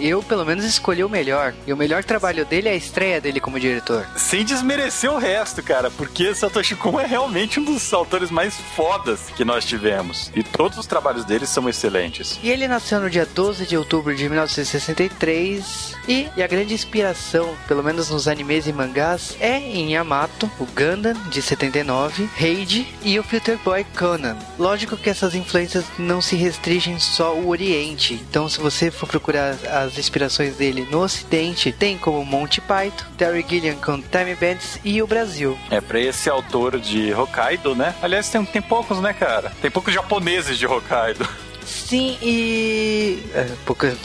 eu 0.00 0.24
pelo 0.24 0.44
menos 0.44 0.64
escolhi 0.64 1.04
o 1.04 1.08
melhor. 1.08 1.54
E 1.68 1.72
o 1.72 1.76
melhor 1.76 2.02
trabalho 2.02 2.44
dele 2.44 2.68
é 2.68 2.72
a 2.72 2.76
estreia 2.76 3.20
dele 3.20 3.38
como 3.38 3.60
diretor. 3.60 4.04
Sem 4.16 4.44
desmerecer 4.44 5.08
o 5.08 5.18
resto, 5.18 5.62
cara, 5.62 5.88
porque 5.88 6.34
Satoshi 6.34 6.74
Kon 6.74 6.98
é 6.98 7.06
realmente 7.06 7.60
um 7.60 7.64
dos 7.64 7.91
autores 7.92 8.30
mais 8.30 8.54
fodas 8.74 9.30
que 9.36 9.44
nós 9.44 9.64
tivemos. 9.64 10.30
E 10.34 10.42
todos 10.42 10.78
os 10.78 10.86
trabalhos 10.86 11.24
dele 11.24 11.46
são 11.46 11.68
excelentes. 11.68 12.38
E 12.42 12.50
ele 12.50 12.68
nasceu 12.68 13.00
no 13.00 13.10
dia 13.10 13.26
12 13.26 13.66
de 13.66 13.76
outubro 13.76 14.14
de 14.14 14.28
1963 14.28 15.96
e, 16.08 16.28
e, 16.36 16.42
a 16.42 16.46
grande 16.46 16.74
inspiração, 16.74 17.54
pelo 17.68 17.82
menos 17.82 18.10
nos 18.10 18.26
animes 18.26 18.66
e 18.66 18.72
mangás, 18.72 19.36
é 19.40 19.56
em 19.56 19.92
Yamato, 19.92 20.50
o 20.58 20.66
Gundam 20.66 21.14
de 21.30 21.40
79, 21.40 22.28
Heidi 22.40 22.86
e 23.02 23.18
o 23.18 23.22
Filter 23.22 23.58
Boy 23.58 23.84
Conan. 23.96 24.36
Lógico 24.58 24.96
que 24.96 25.10
essas 25.10 25.34
influências 25.34 25.84
não 25.98 26.20
se 26.20 26.34
restringem 26.36 26.98
só 26.98 27.28
ao 27.28 27.46
Oriente, 27.46 28.14
então 28.14 28.48
se 28.48 28.60
você 28.60 28.90
for 28.90 29.08
procurar 29.08 29.56
as 29.70 29.98
inspirações 29.98 30.56
dele 30.56 30.86
no 30.90 31.00
Ocidente, 31.00 31.72
tem 31.72 31.96
como 31.96 32.24
Monty 32.24 32.60
Python, 32.60 33.04
Terry 33.16 33.44
Gilliam 33.48 33.76
com 33.76 34.00
Time 34.00 34.34
Bandits 34.34 34.78
e 34.84 35.00
o 35.02 35.06
Brasil. 35.06 35.58
É, 35.70 35.80
para 35.80 36.00
esse 36.00 36.28
autor 36.28 36.78
de 36.78 37.12
Hokkaido, 37.12 37.74
né? 37.74 37.81
Aliás, 38.02 38.28
tem, 38.28 38.44
tem 38.44 38.62
poucos, 38.62 39.00
né, 39.00 39.12
cara? 39.12 39.52
Tem 39.60 39.70
poucos 39.70 39.92
japoneses 39.92 40.58
de 40.58 40.66
Hokkaido. 40.66 41.26
Sim, 41.64 42.18
e. 42.20 43.22
É, 43.34 43.44
pouca. 43.64 43.96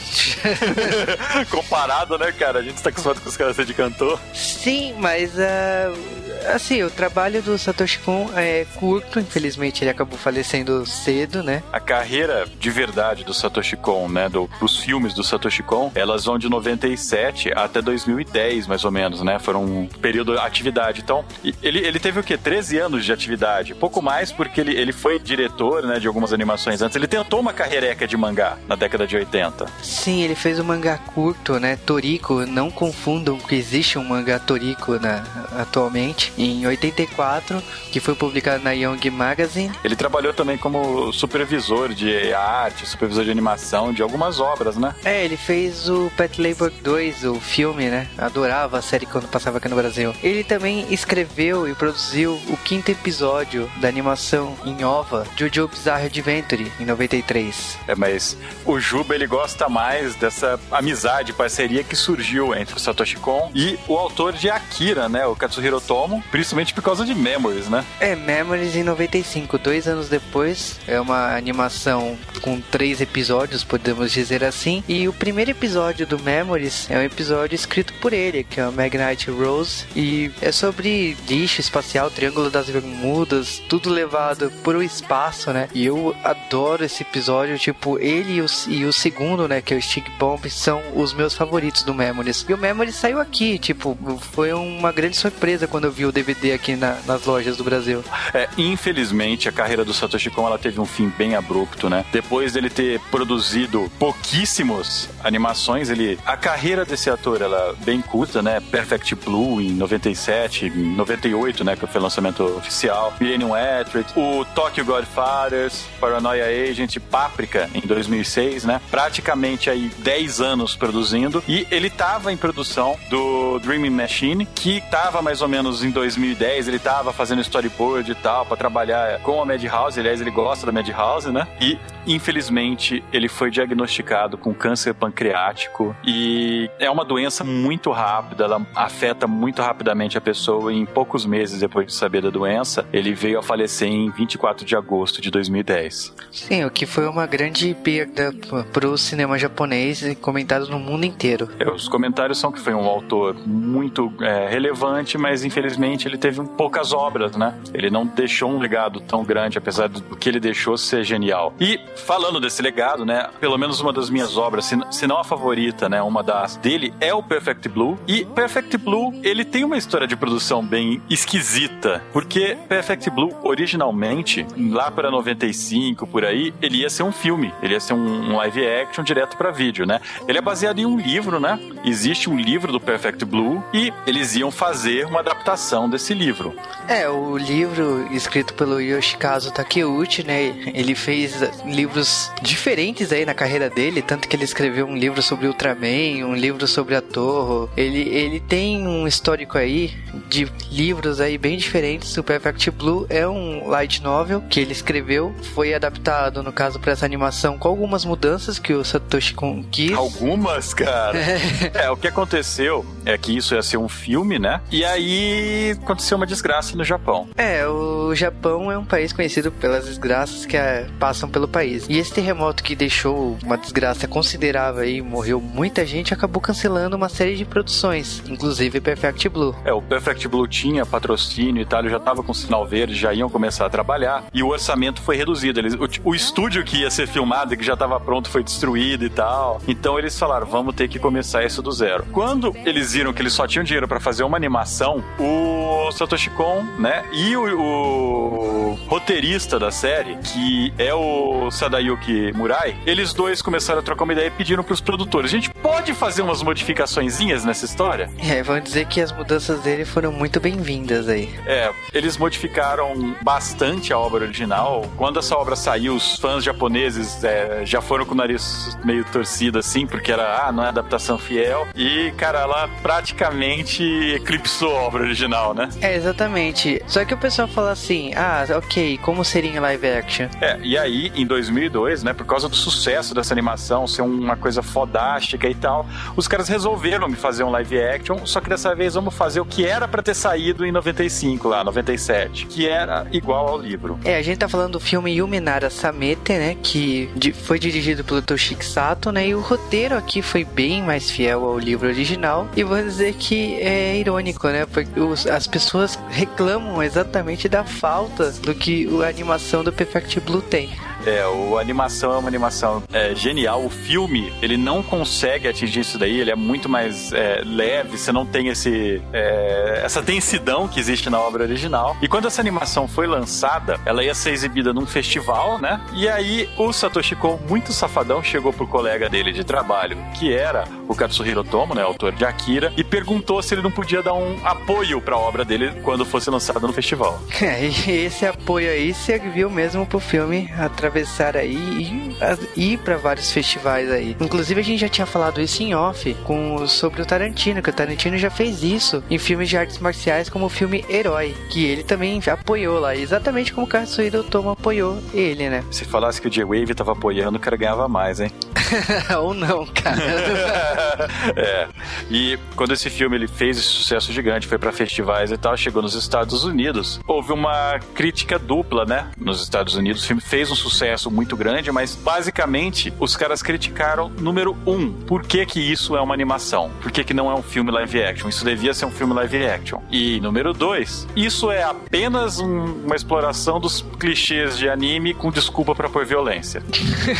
Comparado, 1.50 2.16
né, 2.18 2.32
cara? 2.32 2.60
A 2.60 2.62
gente 2.62 2.82
tá 2.82 2.90
acostumado 2.90 3.20
com 3.20 3.28
os 3.28 3.36
caras 3.36 3.56
de 3.56 3.74
cantor. 3.74 4.18
Sim, 4.32 4.94
mas. 4.98 5.32
Uh, 5.34 6.27
assim, 6.54 6.82
o 6.82 6.90
trabalho 6.90 7.42
do 7.42 7.58
Satoshi 7.58 7.98
Kon 8.00 8.30
é 8.36 8.66
curto, 8.76 9.18
infelizmente 9.20 9.82
ele 9.82 9.90
acabou 9.90 10.18
falecendo 10.18 10.84
cedo, 10.86 11.42
né? 11.42 11.62
A 11.72 11.80
carreira 11.80 12.46
de 12.58 12.70
verdade 12.70 13.24
do 13.24 13.34
Satoshi 13.34 13.76
Kon, 13.76 14.08
né, 14.08 14.28
do, 14.28 14.48
dos 14.60 14.76
filmes 14.76 15.14
do 15.14 15.24
Satoshi 15.24 15.62
Kon, 15.62 15.90
elas 15.94 16.24
vão 16.24 16.38
de 16.38 16.48
97 16.48 17.52
até 17.54 17.80
2010, 17.82 18.66
mais 18.66 18.84
ou 18.84 18.90
menos, 18.90 19.22
né? 19.22 19.38
Foram 19.38 19.64
um 19.64 19.86
período 19.86 20.32
de 20.32 20.38
atividade. 20.38 21.00
Então, 21.00 21.24
ele, 21.62 21.78
ele 21.78 21.98
teve 21.98 22.20
o 22.20 22.22
quê? 22.22 22.36
13 22.36 22.78
anos 22.78 23.04
de 23.04 23.12
atividade. 23.12 23.74
Pouco 23.74 24.00
mais 24.02 24.30
porque 24.32 24.60
ele, 24.60 24.74
ele 24.76 24.92
foi 24.92 25.18
diretor, 25.18 25.82
né, 25.82 25.98
de 25.98 26.06
algumas 26.06 26.32
animações 26.32 26.82
antes. 26.82 26.96
Ele 26.96 27.06
tentou 27.06 27.40
uma 27.40 27.52
carreira 27.52 27.88
de 28.06 28.16
mangá 28.16 28.58
na 28.66 28.74
década 28.74 29.06
de 29.06 29.16
80. 29.16 29.66
Sim, 29.82 30.22
ele 30.22 30.34
fez 30.34 30.58
um 30.58 30.64
mangá 30.64 30.98
curto, 30.98 31.58
né? 31.58 31.76
Toriko, 31.76 32.46
não 32.46 32.70
confundam 32.70 33.38
que 33.38 33.54
existe 33.54 33.98
um 33.98 34.04
mangá 34.04 34.38
Toriko 34.38 34.94
né, 34.96 35.22
atualmente 35.58 36.32
em 36.38 36.66
84, 36.66 37.62
que 37.90 38.00
foi 38.00 38.14
publicado 38.14 38.62
na 38.62 38.72
Young 38.72 39.10
Magazine. 39.10 39.72
Ele 39.84 39.96
trabalhou 39.96 40.32
também 40.32 40.56
como 40.56 41.12
supervisor 41.12 41.92
de 41.92 42.32
arte, 42.32 42.86
supervisor 42.86 43.24
de 43.24 43.30
animação 43.30 43.92
de 43.92 44.02
algumas 44.02 44.40
obras, 44.40 44.76
né? 44.76 44.94
É, 45.04 45.24
ele 45.24 45.36
fez 45.36 45.88
o 45.88 46.10
Pet 46.16 46.40
Labor 46.40 46.70
2, 46.82 47.24
o 47.24 47.34
filme, 47.40 47.88
né? 47.88 48.08
Adorava 48.16 48.78
a 48.78 48.82
série 48.82 49.06
quando 49.06 49.28
passava 49.28 49.58
aqui 49.58 49.68
no 49.68 49.76
Brasil. 49.76 50.14
Ele 50.22 50.44
também 50.44 50.86
escreveu 50.92 51.68
e 51.68 51.74
produziu 51.74 52.34
o 52.48 52.56
quinto 52.56 52.90
episódio 52.90 53.70
da 53.80 53.88
animação 53.88 54.56
em 54.64 54.84
OVA, 54.84 55.26
Jojo 55.36 55.68
Bizarre 55.68 56.06
Adventure, 56.06 56.70
em 56.78 56.84
93. 56.84 57.78
É, 57.86 57.94
mas 57.94 58.36
o 58.64 58.78
Juba 58.78 59.14
ele 59.14 59.26
gosta 59.26 59.68
mais 59.68 60.14
dessa 60.14 60.58
amizade, 60.70 61.32
parceria 61.32 61.82
que 61.82 61.96
surgiu 61.96 62.54
entre 62.54 62.76
o 62.76 62.78
Satoshi 62.78 63.16
Kon 63.16 63.50
e 63.54 63.78
o 63.88 63.96
autor 63.96 64.32
de 64.32 64.50
Akira, 64.50 65.08
né? 65.08 65.26
O 65.26 65.34
Katsuhiro 65.34 65.80
Tomo, 65.80 66.17
principalmente 66.30 66.74
por 66.74 66.82
causa 66.82 67.04
de 67.04 67.14
Memories, 67.14 67.68
né? 67.68 67.84
É, 68.00 68.14
Memories 68.14 68.76
em 68.76 68.82
95, 68.82 69.58
dois 69.58 69.86
anos 69.86 70.08
depois. 70.08 70.78
É 70.86 71.00
uma 71.00 71.36
animação 71.36 72.16
com 72.40 72.60
três 72.60 73.00
episódios, 73.00 73.64
podemos 73.64 74.12
dizer 74.12 74.44
assim. 74.44 74.82
E 74.88 75.08
o 75.08 75.12
primeiro 75.12 75.50
episódio 75.50 76.06
do 76.06 76.18
Memories 76.18 76.90
é 76.90 76.98
um 76.98 77.02
episódio 77.02 77.54
escrito 77.54 77.92
por 77.94 78.12
ele, 78.12 78.44
que 78.44 78.60
é 78.60 78.66
o 78.66 78.72
Magnite 78.72 79.30
Rose. 79.30 79.84
E 79.94 80.30
é 80.40 80.52
sobre 80.52 81.16
lixo 81.28 81.60
espacial, 81.60 82.10
Triângulo 82.10 82.50
das 82.50 82.68
Bermudas, 82.68 83.60
tudo 83.68 83.90
levado 83.90 84.50
por 84.62 84.76
o 84.76 84.82
espaço, 84.82 85.52
né? 85.52 85.68
E 85.74 85.86
eu 85.86 86.14
adoro 86.24 86.84
esse 86.84 87.02
episódio, 87.02 87.58
tipo, 87.58 87.98
ele 87.98 88.34
e 88.34 88.40
o, 88.40 88.46
e 88.68 88.84
o 88.84 88.92
segundo, 88.92 89.48
né, 89.48 89.60
que 89.60 89.74
é 89.74 89.76
o 89.76 89.82
Stick 89.82 90.08
Bomb, 90.18 90.48
são 90.50 90.82
os 90.94 91.12
meus 91.12 91.34
favoritos 91.34 91.82
do 91.82 91.94
Memories. 91.94 92.44
E 92.48 92.54
o 92.54 92.58
Memories 92.58 92.94
saiu 92.94 93.20
aqui, 93.20 93.58
tipo, 93.58 93.96
foi 94.32 94.52
uma 94.52 94.92
grande 94.92 95.16
surpresa 95.16 95.66
quando 95.66 95.84
eu 95.84 95.92
vi 95.92 96.06
o 96.08 96.12
DVD 96.12 96.52
aqui 96.52 96.76
na, 96.76 96.98
nas 97.06 97.24
lojas 97.24 97.56
do 97.56 97.64
Brasil. 97.64 98.02
É, 98.32 98.48
infelizmente, 98.56 99.48
a 99.48 99.52
carreira 99.52 99.84
do 99.84 99.92
Satoshi 99.92 100.30
Kon 100.30 100.46
ela 100.46 100.58
teve 100.58 100.80
um 100.80 100.86
fim 100.86 101.08
bem 101.08 101.34
abrupto, 101.34 101.88
né? 101.88 102.04
Depois 102.12 102.52
dele 102.52 102.70
ter 102.70 103.00
produzido 103.10 103.90
pouquíssimos 103.98 105.08
animações, 105.22 105.90
ele 105.90 106.18
a 106.24 106.36
carreira 106.36 106.84
desse 106.84 107.10
ator 107.10 107.42
ela 107.42 107.74
é 107.80 107.84
bem 107.84 108.00
curta, 108.00 108.42
né? 108.42 108.60
Perfect 108.60 109.14
Blue 109.14 109.60
em 109.60 109.72
97, 109.72 110.66
em 110.66 110.94
98, 110.94 111.64
né, 111.64 111.76
que 111.76 111.86
foi 111.86 112.00
o 112.00 112.04
lançamento 112.04 112.42
oficial. 112.44 113.14
Millennium 113.20 113.56
Electric, 113.56 114.12
o 114.18 114.44
Tokyo 114.54 114.84
Godfathers, 114.84 115.84
Paranoia 116.00 116.46
Agent, 116.46 116.98
Páprica 117.10 117.68
em 117.74 117.80
2006, 117.80 118.64
né? 118.64 118.80
Praticamente 118.90 119.70
aí 119.70 119.90
10 119.98 120.40
anos 120.40 120.76
produzindo 120.76 121.42
e 121.48 121.66
ele 121.70 121.90
tava 121.90 122.32
em 122.32 122.36
produção 122.36 122.96
do 123.10 123.58
Dreaming 123.60 123.90
Machine, 123.90 124.46
que 124.46 124.80
tava 124.90 125.22
mais 125.22 125.42
ou 125.42 125.48
menos 125.48 125.82
em 125.82 125.90
2010 125.98 126.68
ele 126.68 126.78
tava 126.78 127.12
fazendo 127.12 127.40
storyboard 127.40 128.12
e 128.12 128.14
tal 128.14 128.46
para 128.46 128.56
trabalhar 128.56 129.20
com 129.20 129.42
a 129.42 129.44
Madhouse. 129.44 129.98
Aliás, 129.98 130.20
ele 130.20 130.30
gosta 130.30 130.64
da 130.64 130.72
Madhouse, 130.72 131.30
né? 131.30 131.46
E 131.60 131.78
infelizmente 132.06 133.02
ele 133.12 133.28
foi 133.28 133.50
diagnosticado 133.50 134.38
com 134.38 134.54
câncer 134.54 134.94
pancreático 134.94 135.94
e 136.04 136.70
é 136.78 136.88
uma 136.90 137.04
doença 137.04 137.42
muito 137.44 137.90
rápida, 137.90 138.44
ela 138.44 138.66
afeta 138.74 139.26
muito 139.26 139.60
rapidamente 139.60 140.16
a 140.16 140.20
pessoa. 140.20 140.72
E 140.72 140.76
em 140.76 140.86
poucos 140.86 141.26
meses 141.26 141.60
depois 141.60 141.86
de 141.86 141.94
saber 141.94 142.22
da 142.22 142.30
doença, 142.30 142.86
ele 142.92 143.12
veio 143.12 143.38
a 143.38 143.42
falecer 143.42 143.88
em 143.88 144.10
24 144.10 144.64
de 144.64 144.76
agosto 144.76 145.20
de 145.20 145.30
2010. 145.30 146.14
Sim, 146.30 146.64
o 146.64 146.70
que 146.70 146.86
foi 146.86 147.06
uma 147.08 147.26
grande 147.26 147.74
perda 147.74 148.32
para 148.72 148.88
o 148.88 148.96
cinema 148.96 149.38
japonês 149.38 150.02
e 150.02 150.14
comentado 150.14 150.68
no 150.68 150.78
mundo 150.78 151.04
inteiro. 151.04 151.48
É, 151.58 151.68
os 151.68 151.88
comentários 151.88 152.38
são 152.38 152.52
que 152.52 152.60
foi 152.60 152.74
um 152.74 152.86
autor 152.86 153.34
muito 153.46 154.12
é, 154.20 154.48
relevante, 154.48 155.18
mas 155.18 155.44
infelizmente 155.44 155.87
ele 156.06 156.18
teve 156.18 156.42
poucas 156.42 156.92
obras, 156.92 157.36
né? 157.36 157.54
Ele 157.72 157.90
não 157.90 158.06
deixou 158.06 158.50
um 158.50 158.58
legado 158.58 159.00
tão 159.00 159.24
grande, 159.24 159.58
apesar 159.58 159.88
do 159.88 160.16
que 160.16 160.28
ele 160.28 160.40
deixou 160.40 160.76
ser 160.76 161.04
genial. 161.04 161.54
E 161.60 161.80
falando 161.96 162.40
desse 162.40 162.60
legado, 162.62 163.04
né? 163.04 163.28
Pelo 163.40 163.56
menos 163.56 163.80
uma 163.80 163.92
das 163.92 164.10
minhas 164.10 164.36
obras, 164.36 164.64
se, 164.90 165.06
não 165.06 165.18
a 165.18 165.24
favorita, 165.24 165.88
né? 165.88 166.02
Uma 166.02 166.22
das 166.22 166.56
dele 166.56 166.92
é 167.00 167.12
o 167.14 167.22
Perfect 167.22 167.68
Blue. 167.68 167.98
E 168.06 168.24
Perfect 168.24 168.76
Blue, 168.78 169.18
ele 169.22 169.44
tem 169.44 169.64
uma 169.64 169.76
história 169.76 170.06
de 170.06 170.16
produção 170.16 170.64
bem 170.64 171.00
esquisita, 171.08 172.02
porque 172.12 172.56
Perfect 172.68 173.10
Blue, 173.10 173.34
originalmente, 173.42 174.46
lá 174.70 174.90
para 174.90 175.10
95, 175.10 176.06
por 176.06 176.24
aí, 176.24 176.52
ele 176.60 176.78
ia 176.78 176.90
ser 176.90 177.02
um 177.02 177.12
filme, 177.12 177.52
ele 177.62 177.74
ia 177.74 177.80
ser 177.80 177.94
um, 177.94 178.32
um 178.32 178.36
live 178.36 178.66
action 178.66 179.04
direto 179.04 179.36
para 179.36 179.50
vídeo, 179.50 179.86
né? 179.86 180.00
Ele 180.26 180.38
é 180.38 180.42
baseado 180.42 180.78
em 180.78 180.86
um 180.86 180.98
livro, 180.98 181.38
né? 181.38 181.58
Existe 181.84 182.28
um 182.28 182.36
livro 182.36 182.72
do 182.72 182.80
Perfect 182.80 183.24
Blue 183.24 183.62
e 183.72 183.92
eles 184.06 184.34
iam 184.36 184.50
fazer 184.50 185.06
uma 185.06 185.20
adaptação 185.20 185.77
desse 185.86 186.14
livro. 186.14 186.54
É, 186.88 187.06
o 187.06 187.36
livro 187.36 188.08
escrito 188.10 188.54
pelo 188.54 188.80
Yoshikazu 188.80 189.52
Takeuchi, 189.52 190.22
né? 190.22 190.54
Ele 190.72 190.94
fez 190.94 191.34
livros 191.66 192.32
diferentes 192.40 193.12
aí 193.12 193.26
na 193.26 193.34
carreira 193.34 193.68
dele, 193.68 194.00
tanto 194.00 194.26
que 194.26 194.34
ele 194.34 194.44
escreveu 194.44 194.86
um 194.86 194.96
livro 194.96 195.20
sobre 195.20 195.46
Ultraman, 195.46 196.24
um 196.24 196.34
livro 196.34 196.66
sobre 196.66 196.94
a 196.96 197.02
Torre. 197.02 197.68
Ele, 197.76 198.00
ele 198.08 198.40
tem 198.40 198.86
um 198.86 199.06
histórico 199.06 199.58
aí 199.58 199.94
de 200.28 200.50
livros 200.70 201.20
aí 201.20 201.36
bem 201.36 201.58
diferentes. 201.58 202.16
O 202.16 202.22
Perfect 202.22 202.70
Blue 202.70 203.06
é 203.10 203.28
um 203.28 203.68
light 203.68 204.02
novel 204.02 204.42
que 204.48 204.60
ele 204.60 204.72
escreveu, 204.72 205.34
foi 205.54 205.74
adaptado 205.74 206.42
no 206.42 206.52
caso 206.52 206.78
para 206.78 206.92
essa 206.92 207.04
animação 207.04 207.58
com 207.58 207.68
algumas 207.68 208.04
mudanças 208.04 208.58
que 208.58 208.72
o 208.72 208.84
Satoshi 208.84 209.34
Kon 209.34 209.62
quis. 209.70 209.92
Algumas, 209.92 210.72
cara. 210.72 211.18
é, 211.74 211.90
o 211.90 211.96
que 211.96 212.08
aconteceu 212.08 212.86
é 213.04 213.18
que 213.18 213.36
isso 213.36 213.54
ia 213.54 213.62
ser 213.62 213.76
um 213.76 213.88
filme, 213.88 214.38
né? 214.38 214.60
E 214.70 214.84
aí 214.84 215.67
aconteceu 215.72 216.16
uma 216.16 216.26
desgraça 216.26 216.76
no 216.76 216.84
Japão. 216.84 217.28
É, 217.36 217.66
o 217.66 218.14
Japão 218.14 218.70
é 218.70 218.78
um 218.78 218.84
país 218.84 219.12
conhecido 219.12 219.50
pelas 219.52 219.86
desgraças 219.86 220.46
que 220.46 220.56
é, 220.56 220.86
passam 220.98 221.28
pelo 221.28 221.48
país. 221.48 221.86
E 221.88 221.98
esse 221.98 222.12
terremoto 222.12 222.62
que 222.62 222.74
deixou 222.74 223.36
uma 223.42 223.56
desgraça 223.56 224.06
considerável 224.08 224.84
e 224.84 225.00
morreu 225.02 225.40
muita 225.40 225.84
gente, 225.84 226.12
acabou 226.12 226.40
cancelando 226.40 226.96
uma 226.96 227.08
série 227.08 227.36
de 227.36 227.44
produções, 227.44 228.22
inclusive 228.28 228.80
Perfect 228.80 229.28
Blue. 229.28 229.54
É, 229.64 229.72
o 229.72 229.82
Perfect 229.82 230.26
Blue 230.28 230.46
tinha 230.46 230.86
patrocínio 230.86 231.62
e 231.62 231.66
tal, 231.66 231.88
já 231.88 231.98
tava 231.98 232.22
com 232.22 232.34
sinal 232.34 232.66
verde, 232.66 232.94
já 232.94 233.12
iam 233.12 233.28
começar 233.28 233.66
a 233.66 233.70
trabalhar, 233.70 234.24
e 234.32 234.42
o 234.42 234.48
orçamento 234.48 235.00
foi 235.02 235.16
reduzido. 235.16 235.60
Eles, 235.60 235.74
o, 235.74 236.10
o 236.10 236.14
estúdio 236.14 236.64
que 236.64 236.78
ia 236.78 236.90
ser 236.90 237.06
filmado, 237.06 237.56
que 237.56 237.64
já 237.64 237.74
estava 237.74 237.98
pronto, 238.00 238.28
foi 238.28 238.42
destruído 238.42 239.04
e 239.04 239.10
tal. 239.10 239.60
Então 239.66 239.98
eles 239.98 240.18
falaram, 240.18 240.46
vamos 240.46 240.74
ter 240.74 240.88
que 240.88 240.98
começar 240.98 241.44
isso 241.44 241.62
do 241.62 241.72
zero. 241.72 242.04
Quando 242.12 242.54
eles 242.64 242.92
viram 242.92 243.12
que 243.12 243.22
eles 243.22 243.32
só 243.32 243.46
tinham 243.46 243.64
dinheiro 243.64 243.88
para 243.88 244.00
fazer 244.00 244.22
uma 244.22 244.36
animação, 244.36 245.02
o 245.18 245.57
Satoshi 245.92 246.30
Kon, 246.30 246.64
né, 246.78 247.04
e 247.12 247.36
o, 247.36 247.60
o 247.60 248.78
roteirista 248.86 249.58
da 249.58 249.70
série, 249.70 250.16
que 250.16 250.72
é 250.78 250.94
o 250.94 251.50
Sadayuki 251.50 252.32
Murai, 252.32 252.76
eles 252.86 253.12
dois 253.12 253.42
começaram 253.42 253.80
a 253.80 253.82
trocar 253.82 254.04
uma 254.04 254.12
ideia 254.12 254.28
e 254.28 254.30
pediram 254.30 254.62
pros 254.62 254.80
produtores: 254.80 255.30
a 255.30 255.34
gente 255.34 255.50
pode 255.50 255.92
fazer 255.94 256.22
umas 256.22 256.42
modificaçõezinhas 256.42 257.44
nessa 257.44 257.64
história? 257.64 258.10
É, 258.18 258.42
vamos 258.42 258.64
dizer 258.64 258.86
que 258.86 259.00
as 259.00 259.12
mudanças 259.12 259.60
dele 259.60 259.84
foram 259.84 260.12
muito 260.12 260.40
bem-vindas 260.40 261.08
aí. 261.08 261.28
É, 261.46 261.70
eles 261.92 262.16
modificaram 262.16 263.14
bastante 263.22 263.92
a 263.92 263.98
obra 263.98 264.24
original. 264.24 264.84
Quando 264.96 265.18
essa 265.18 265.36
obra 265.36 265.56
saiu, 265.56 265.94
os 265.94 266.16
fãs 266.16 266.44
japoneses 266.44 267.22
é, 267.24 267.64
já 267.64 267.80
foram 267.80 268.04
com 268.04 268.14
o 268.14 268.16
nariz 268.16 268.76
meio 268.84 269.04
torcido 269.04 269.58
assim, 269.58 269.86
porque 269.86 270.12
era, 270.12 270.46
ah, 270.46 270.52
não 270.52 270.64
é 270.64 270.68
adaptação 270.68 271.18
fiel. 271.18 271.66
E, 271.74 272.12
cara, 272.16 272.40
ela 272.40 272.68
praticamente 272.82 273.82
eclipsou 274.14 274.76
a 274.76 274.82
obra 274.82 275.02
original, 275.02 275.47
né? 275.54 275.68
É, 275.80 275.94
exatamente. 275.94 276.82
Só 276.86 277.04
que 277.04 277.14
o 277.14 277.18
pessoal 277.18 277.48
fala 277.48 277.72
assim: 277.72 278.12
ah, 278.14 278.44
ok, 278.56 278.98
como 278.98 279.24
seria 279.24 279.50
em 279.50 279.58
live 279.58 279.86
action? 279.86 280.28
É, 280.40 280.58
e 280.62 280.76
aí, 280.76 281.12
em 281.14 281.26
2002, 281.26 282.02
né, 282.02 282.12
por 282.12 282.26
causa 282.26 282.48
do 282.48 282.56
sucesso 282.56 283.14
dessa 283.14 283.32
animação, 283.34 283.86
ser 283.86 284.02
uma 284.02 284.36
coisa 284.36 284.62
fodástica 284.62 285.48
e 285.48 285.54
tal, 285.54 285.86
os 286.16 286.28
caras 286.28 286.48
resolveram 286.48 287.08
me 287.08 287.16
fazer 287.16 287.44
um 287.44 287.50
live 287.50 287.80
action, 287.80 288.24
só 288.24 288.40
que 288.40 288.48
dessa 288.48 288.74
vez 288.74 288.94
vamos 288.94 289.14
fazer 289.14 289.40
o 289.40 289.44
que 289.44 289.64
era 289.64 289.86
para 289.86 290.02
ter 290.02 290.14
saído 290.14 290.64
em 290.64 290.72
95 290.72 291.48
lá, 291.48 291.64
97, 291.64 292.46
que 292.46 292.68
era 292.68 293.06
igual 293.12 293.48
ao 293.48 293.58
livro. 293.58 293.98
É, 294.04 294.16
a 294.16 294.22
gente 294.22 294.38
tá 294.38 294.48
falando 294.48 294.72
do 294.72 294.80
filme 294.80 295.12
Yuminara 295.12 295.70
Samete, 295.70 296.32
né, 296.32 296.56
que 296.62 297.08
foi 297.44 297.58
dirigido 297.58 298.04
pelo 298.04 298.22
Toshiki 298.22 298.64
Sato, 298.64 299.12
né, 299.12 299.28
e 299.28 299.34
o 299.34 299.40
roteiro 299.40 299.96
aqui 299.96 300.22
foi 300.22 300.44
bem 300.44 300.82
mais 300.82 301.10
fiel 301.10 301.44
ao 301.44 301.58
livro 301.58 301.88
original, 301.88 302.48
e 302.56 302.62
vou 302.62 302.80
dizer 302.82 303.14
que 303.14 303.54
é 303.60 303.96
irônico, 303.96 304.48
né, 304.48 304.66
porque 304.66 304.98
os, 304.98 305.26
as 305.28 305.46
pessoas 305.46 305.98
reclamam 306.08 306.82
exatamente 306.82 307.48
da 307.48 307.64
falta 307.64 308.30
do 308.32 308.54
que 308.54 308.88
a 309.02 309.08
animação 309.08 309.62
do 309.62 309.72
Perfect 309.72 310.20
Blue 310.20 310.42
tem. 310.42 310.70
É, 311.08 311.22
a 311.22 311.60
animação 311.60 312.12
é 312.12 312.18
uma 312.18 312.28
animação 312.28 312.82
é, 312.92 313.14
genial. 313.14 313.64
O 313.64 313.70
filme, 313.70 314.30
ele 314.42 314.58
não 314.58 314.82
consegue 314.82 315.48
atingir 315.48 315.80
isso 315.80 315.98
daí, 315.98 316.20
ele 316.20 316.30
é 316.30 316.36
muito 316.36 316.68
mais 316.68 317.12
é, 317.14 317.40
leve, 317.44 317.96
você 317.96 318.12
não 318.12 318.26
tem 318.26 318.48
esse, 318.48 319.00
é, 319.10 319.80
essa 319.82 320.02
densidão 320.02 320.68
que 320.68 320.78
existe 320.78 321.08
na 321.08 321.18
obra 321.18 321.44
original. 321.44 321.96
E 322.02 322.08
quando 322.08 322.26
essa 322.26 322.42
animação 322.42 322.86
foi 322.86 323.06
lançada, 323.06 323.80
ela 323.86 324.04
ia 324.04 324.14
ser 324.14 324.32
exibida 324.32 324.72
num 324.74 324.84
festival, 324.84 325.58
né? 325.58 325.80
E 325.94 326.06
aí 326.06 326.48
o 326.58 326.72
Satoshi 326.74 327.16
Kon, 327.16 327.38
muito 327.48 327.72
safadão, 327.72 328.22
chegou 328.22 328.52
pro 328.52 328.66
colega 328.66 329.08
dele 329.08 329.32
de 329.32 329.44
trabalho, 329.44 329.96
que 330.18 330.30
era 330.30 330.64
o 330.86 330.94
Katsuhiro 330.94 331.42
Tomo, 331.42 331.74
né, 331.74 331.82
autor 331.82 332.12
de 332.12 332.24
Akira, 332.24 332.72
e 332.76 332.84
perguntou 332.84 333.42
se 333.42 333.54
ele 333.54 333.62
não 333.62 333.70
podia 333.70 334.02
dar 334.02 334.12
um 334.12 334.38
apoio 334.44 335.00
para 335.00 335.14
a 335.14 335.18
obra 335.18 335.44
dele 335.44 335.72
quando 335.82 336.04
fosse 336.04 336.28
lançada 336.28 336.66
no 336.66 336.72
festival. 336.72 337.18
É, 337.48 337.66
e 337.66 337.90
esse 338.04 338.26
apoio 338.26 338.68
aí 338.68 338.92
serviu 338.92 339.48
mesmo 339.48 339.86
pro 339.86 340.00
filme 340.00 340.50
atravessar 340.98 341.36
aí 341.36 342.08
e 342.56 342.72
ir 342.72 342.78
para 342.78 342.96
vários 342.96 343.30
festivais 343.30 343.90
aí. 343.90 344.16
Inclusive 344.20 344.60
a 344.60 344.64
gente 344.64 344.80
já 344.80 344.88
tinha 344.88 345.06
falado 345.06 345.40
isso 345.40 345.62
em 345.62 345.74
off 345.74 346.14
com 346.24 346.66
sobre 346.66 347.02
o 347.02 347.06
Tarantino, 347.06 347.62
que 347.62 347.70
o 347.70 347.72
Tarantino 347.72 348.18
já 348.18 348.30
fez 348.30 348.62
isso 348.62 349.02
em 349.10 349.18
filmes 349.18 349.48
de 349.48 349.56
artes 349.56 349.78
marciais 349.78 350.28
como 350.28 350.46
o 350.46 350.48
filme 350.48 350.84
Herói, 350.88 351.34
que 351.50 351.64
ele 351.64 351.82
também 351.82 352.20
apoiou 352.30 352.80
lá, 352.80 352.96
exatamente 352.96 353.52
como 353.52 353.66
o 353.66 353.68
Katsuhiro 353.68 354.24
Tomo 354.24 354.50
apoiou 354.50 354.98
ele, 355.14 355.48
né? 355.48 355.64
Se 355.70 355.84
falasse 355.84 356.20
que 356.20 356.28
o 356.28 356.30
J-Wave 356.30 356.74
tava 356.74 356.92
apoiando, 356.92 357.36
o 357.36 357.40
cara 357.40 357.56
ganhava 357.56 357.88
mais, 357.88 358.20
hein? 358.20 358.30
Ou 359.20 359.34
não, 359.34 359.66
cara. 359.66 359.98
é. 361.36 361.68
E 362.10 362.38
quando 362.56 362.72
esse 362.72 362.90
filme 362.90 363.16
ele 363.16 363.28
fez 363.28 363.58
esse 363.58 363.68
sucesso 363.68 364.12
gigante, 364.12 364.46
foi 364.46 364.58
para 364.58 364.72
festivais 364.72 365.30
e 365.30 365.36
tal, 365.36 365.56
chegou 365.56 365.80
nos 365.82 365.94
Estados 365.94 366.44
Unidos, 366.44 367.00
houve 367.06 367.32
uma 367.32 367.78
crítica 367.94 368.38
dupla, 368.38 368.84
né? 368.84 369.10
Nos 369.16 369.42
Estados 369.42 369.74
Unidos, 369.74 370.02
o 370.02 370.06
filme 370.06 370.20
fez 370.20 370.50
um 370.50 370.54
sucesso 370.54 370.77
muito 371.10 371.36
grande, 371.36 371.70
mas 371.72 371.94
basicamente 371.94 372.92
os 372.98 373.16
caras 373.16 373.42
criticaram 373.42 374.10
número 374.20 374.56
um, 374.66 374.92
por 374.92 375.22
que 375.22 375.44
que 375.46 375.60
isso 375.60 375.96
é 375.96 376.00
uma 376.00 376.14
animação? 376.14 376.70
Por 376.80 376.90
que 376.90 377.04
que 377.04 377.14
não 377.14 377.30
é 377.30 377.34
um 377.34 377.42
filme 377.42 377.70
live 377.70 378.02
action? 378.02 378.28
Isso 378.28 378.44
devia 378.44 378.74
ser 378.74 378.86
um 378.86 378.90
filme 378.90 379.14
live 379.14 379.46
action. 379.46 379.80
E 379.90 380.20
número 380.20 380.52
dois, 380.52 381.06
isso 381.16 381.50
é 381.50 381.62
apenas 381.62 382.38
um, 382.38 382.84
uma 382.84 382.96
exploração 382.96 383.60
dos 383.60 383.84
clichês 383.98 384.58
de 384.58 384.68
anime 384.68 385.14
com 385.14 385.30
desculpa 385.30 385.74
para 385.74 385.88
pôr 385.88 386.04
violência. 386.04 386.62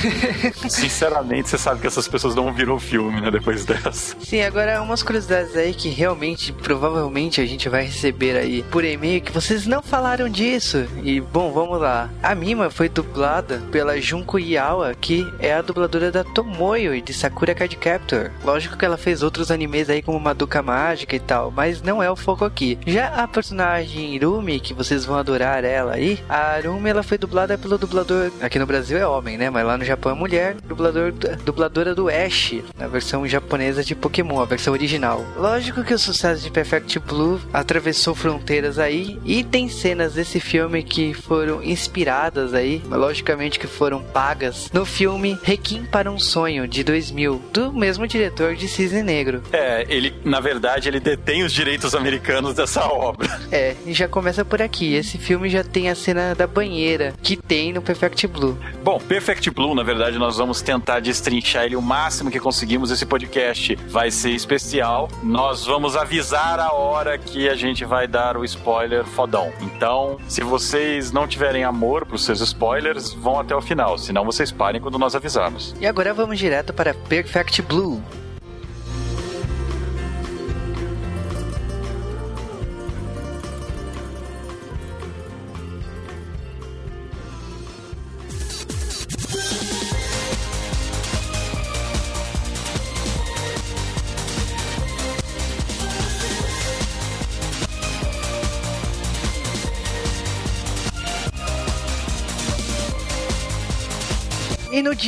Sinceramente, 0.68 1.48
você 1.48 1.58
sabe 1.58 1.80
que 1.80 1.86
essas 1.86 2.08
pessoas 2.08 2.34
não 2.34 2.52
viram 2.52 2.74
o 2.74 2.80
filme, 2.80 3.20
né? 3.20 3.30
Depois 3.30 3.64
dessa. 3.64 4.16
Sim, 4.20 4.42
agora 4.42 4.82
umas 4.82 5.02
curiosidades 5.02 5.56
aí 5.56 5.74
que 5.74 5.88
realmente, 5.88 6.52
provavelmente 6.52 7.40
a 7.40 7.46
gente 7.46 7.68
vai 7.68 7.84
receber 7.84 8.36
aí 8.36 8.62
por 8.64 8.84
e-mail 8.84 9.20
que 9.20 9.32
vocês 9.32 9.66
não 9.66 9.82
falaram 9.82 10.28
disso. 10.28 10.86
E 11.02 11.20
bom, 11.20 11.52
vamos 11.52 11.80
lá. 11.80 12.10
A 12.22 12.34
Mima 12.34 12.70
foi 12.70 12.88
dublada 12.88 13.47
pela 13.70 14.00
Junko 14.00 14.38
Iawa, 14.38 14.94
que 14.94 15.26
é 15.38 15.54
a 15.54 15.62
dubladora 15.62 16.10
da 16.10 16.24
Tomoyo 16.24 16.94
e 16.94 17.00
de 17.00 17.14
Sakura 17.14 17.54
Card 17.54 17.76
Captor. 17.76 18.30
Lógico 18.44 18.76
que 18.76 18.84
ela 18.84 18.96
fez 18.96 19.22
outros 19.22 19.50
animes 19.50 19.88
aí 19.88 20.02
como 20.02 20.20
Madoka 20.20 20.62
Mágica 20.62 21.16
e 21.16 21.20
tal, 21.20 21.50
mas 21.50 21.82
não 21.82 22.02
é 22.02 22.10
o 22.10 22.16
foco 22.16 22.44
aqui. 22.44 22.78
Já 22.86 23.08
a 23.08 23.26
personagem 23.26 24.14
Irumi, 24.14 24.60
que 24.60 24.74
vocês 24.74 25.04
vão 25.04 25.16
adorar 25.16 25.64
ela 25.64 25.94
aí, 25.94 26.18
a 26.28 26.58
Irumi 26.58 26.90
ela 26.90 27.02
foi 27.02 27.18
dublada 27.18 27.56
pelo 27.56 27.78
dublador, 27.78 28.30
aqui 28.40 28.58
no 28.58 28.66
Brasil 28.66 28.98
é 28.98 29.06
homem, 29.06 29.38
né? 29.38 29.50
Mas 29.50 29.66
lá 29.66 29.78
no 29.78 29.84
Japão 29.84 30.12
é 30.12 30.14
mulher, 30.14 30.56
dublador 30.66 31.12
dubladora 31.44 31.94
do 31.94 32.08
Ash, 32.08 32.54
na 32.76 32.86
versão 32.86 33.26
japonesa 33.26 33.82
de 33.82 33.94
Pokémon, 33.94 34.40
a 34.40 34.44
versão 34.44 34.72
original. 34.72 35.24
Lógico 35.36 35.82
que 35.84 35.94
o 35.94 35.98
sucesso 35.98 36.42
de 36.42 36.50
Perfect 36.50 36.98
Blue 36.98 37.40
atravessou 37.52 38.14
fronteiras 38.14 38.78
aí 38.78 39.18
e 39.24 39.42
tem 39.42 39.68
cenas 39.68 40.14
desse 40.14 40.40
filme 40.40 40.82
que 40.82 41.14
foram 41.14 41.62
inspiradas 41.62 42.54
aí, 42.54 42.82
logicamente 42.90 43.37
que 43.38 43.66
foram 43.66 44.02
pagas, 44.02 44.68
no 44.72 44.84
filme 44.84 45.38
Requiem 45.42 45.84
para 45.84 46.10
um 46.10 46.18
Sonho 46.18 46.66
de 46.66 46.82
2000, 46.82 47.40
do 47.52 47.72
mesmo 47.72 48.06
diretor 48.06 48.56
de 48.56 48.66
Cisne 48.66 49.02
Negro. 49.02 49.42
É, 49.52 49.86
ele, 49.88 50.12
na 50.24 50.40
verdade, 50.40 50.88
ele 50.88 50.98
detém 50.98 51.44
os 51.44 51.52
direitos 51.52 51.94
americanos 51.94 52.54
dessa 52.54 52.84
obra. 52.84 53.28
É, 53.50 53.74
e 53.86 53.94
já 53.94 54.06
começa 54.06 54.44
por 54.44 54.60
aqui. 54.60 54.94
Esse 54.94 55.16
filme 55.16 55.48
já 55.48 55.64
tem 55.64 55.88
a 55.88 55.94
cena 55.94 56.34
da 56.34 56.46
banheira 56.46 57.14
que 57.22 57.34
tem 57.34 57.72
no 57.72 57.80
Perfect 57.80 58.26
Blue. 58.26 58.58
Bom, 58.84 58.98
Perfect 58.98 59.50
Blue, 59.50 59.74
na 59.74 59.82
verdade, 59.82 60.18
nós 60.18 60.36
vamos 60.36 60.60
tentar 60.60 61.00
destrinchar 61.00 61.64
ele 61.64 61.74
o 61.74 61.80
máximo 61.80 62.30
que 62.30 62.38
conseguimos. 62.38 62.90
Esse 62.90 63.06
podcast 63.06 63.74
vai 63.88 64.10
ser 64.10 64.32
especial. 64.32 65.08
Nós 65.22 65.64
vamos 65.64 65.96
avisar 65.96 66.60
a 66.60 66.74
hora 66.74 67.16
que 67.16 67.48
a 67.48 67.54
gente 67.54 67.86
vai 67.86 68.06
dar 68.06 68.36
o 68.36 68.44
spoiler 68.44 69.04
fodão. 69.04 69.50
Então, 69.62 70.18
se 70.28 70.42
vocês 70.42 71.10
não 71.10 71.26
tiverem 71.26 71.64
amor 71.64 72.04
pros 72.04 72.24
seus 72.24 72.40
spoilers, 72.40 73.14
vão 73.28 73.38
até 73.38 73.54
o 73.54 73.60
final. 73.60 73.98
Senão 73.98 74.24
vocês 74.24 74.50
parem 74.50 74.80
quando 74.80 74.98
nós 74.98 75.14
avisarmos. 75.14 75.74
E 75.80 75.86
agora 75.86 76.14
vamos 76.14 76.38
direto 76.38 76.72
para 76.72 76.94
Perfect 76.94 77.60
Blue. 77.62 78.02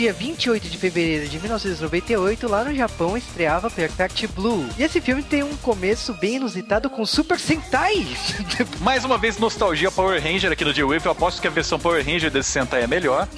Dia 0.00 0.14
28 0.14 0.66
de 0.70 0.78
fevereiro 0.78 1.28
de 1.28 1.38
1998, 1.38 2.48
lá 2.48 2.64
no 2.64 2.74
Japão, 2.74 3.18
estreava 3.18 3.68
Perfect 3.68 4.28
Blue. 4.28 4.66
E 4.78 4.82
esse 4.82 4.98
filme 4.98 5.22
tem 5.22 5.42
um 5.42 5.54
começo 5.56 6.14
bem 6.14 6.36
inusitado 6.36 6.88
com 6.88 7.04
Super 7.04 7.38
Sentai. 7.38 8.06
Mais 8.80 9.04
uma 9.04 9.18
vez, 9.18 9.36
nostalgia 9.36 9.90
Power 9.90 10.22
Ranger 10.22 10.52
aqui 10.52 10.64
no 10.64 10.72
G-Wave. 10.72 11.04
Eu 11.04 11.12
aposto 11.12 11.42
que 11.42 11.46
a 11.46 11.50
versão 11.50 11.78
Power 11.78 12.02
Ranger 12.02 12.30
desse 12.30 12.48
Sentai 12.48 12.84
é 12.84 12.86
melhor. 12.86 13.28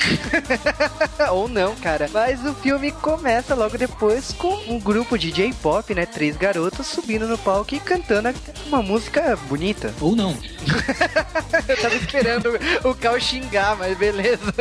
Ou 1.33 1.49
não, 1.49 1.75
cara. 1.75 2.09
Mas 2.13 2.45
o 2.47 2.55
filme 2.55 2.93
começa 2.93 3.57
logo 3.57 3.77
depois 3.77 4.31
com 4.31 4.55
um 4.69 4.79
grupo 4.79 5.19
de 5.19 5.33
J-pop, 5.33 5.93
né? 5.97 6.07
Três 6.07 6.37
garotas 6.37 6.87
subindo 6.87 7.27
no 7.27 7.39
palco 7.39 7.75
e 7.75 7.81
cantando 7.81 8.33
uma 8.69 8.81
música 8.81 9.37
bonita. 9.49 9.93
Ou 10.01 10.15
não. 10.15 10.37
Eu 11.67 11.77
tava 11.77 11.97
esperando 11.97 12.51
o 12.85 12.95
Cal 12.95 13.19
xingar, 13.19 13.77
mas 13.77 13.99
beleza. 13.99 14.53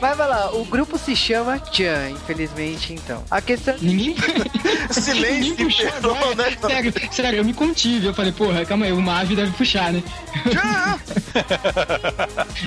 Mas 0.00 0.16
vai 0.16 0.28
lá, 0.28 0.50
o 0.52 0.64
grupo 0.64 0.98
se 0.98 1.19
chama 1.20 1.60
Chan, 1.72 2.10
infelizmente, 2.10 2.92
então. 2.94 3.22
A 3.30 3.40
questão. 3.40 3.74
Ninguém. 3.80 4.16
Silêncio 4.90 5.50
Ninguém 5.50 5.66
puxou 5.66 6.34
né? 6.34 6.56
Sério, 6.60 6.92
sério, 7.12 7.38
eu 7.38 7.44
me 7.44 7.54
contive. 7.54 8.06
Eu 8.06 8.14
falei, 8.14 8.32
porra, 8.32 8.64
calma 8.64 8.86
aí, 8.86 8.92
o 8.92 9.00
Mavi 9.00 9.36
deve 9.36 9.52
puxar, 9.52 9.92
né? 9.92 10.02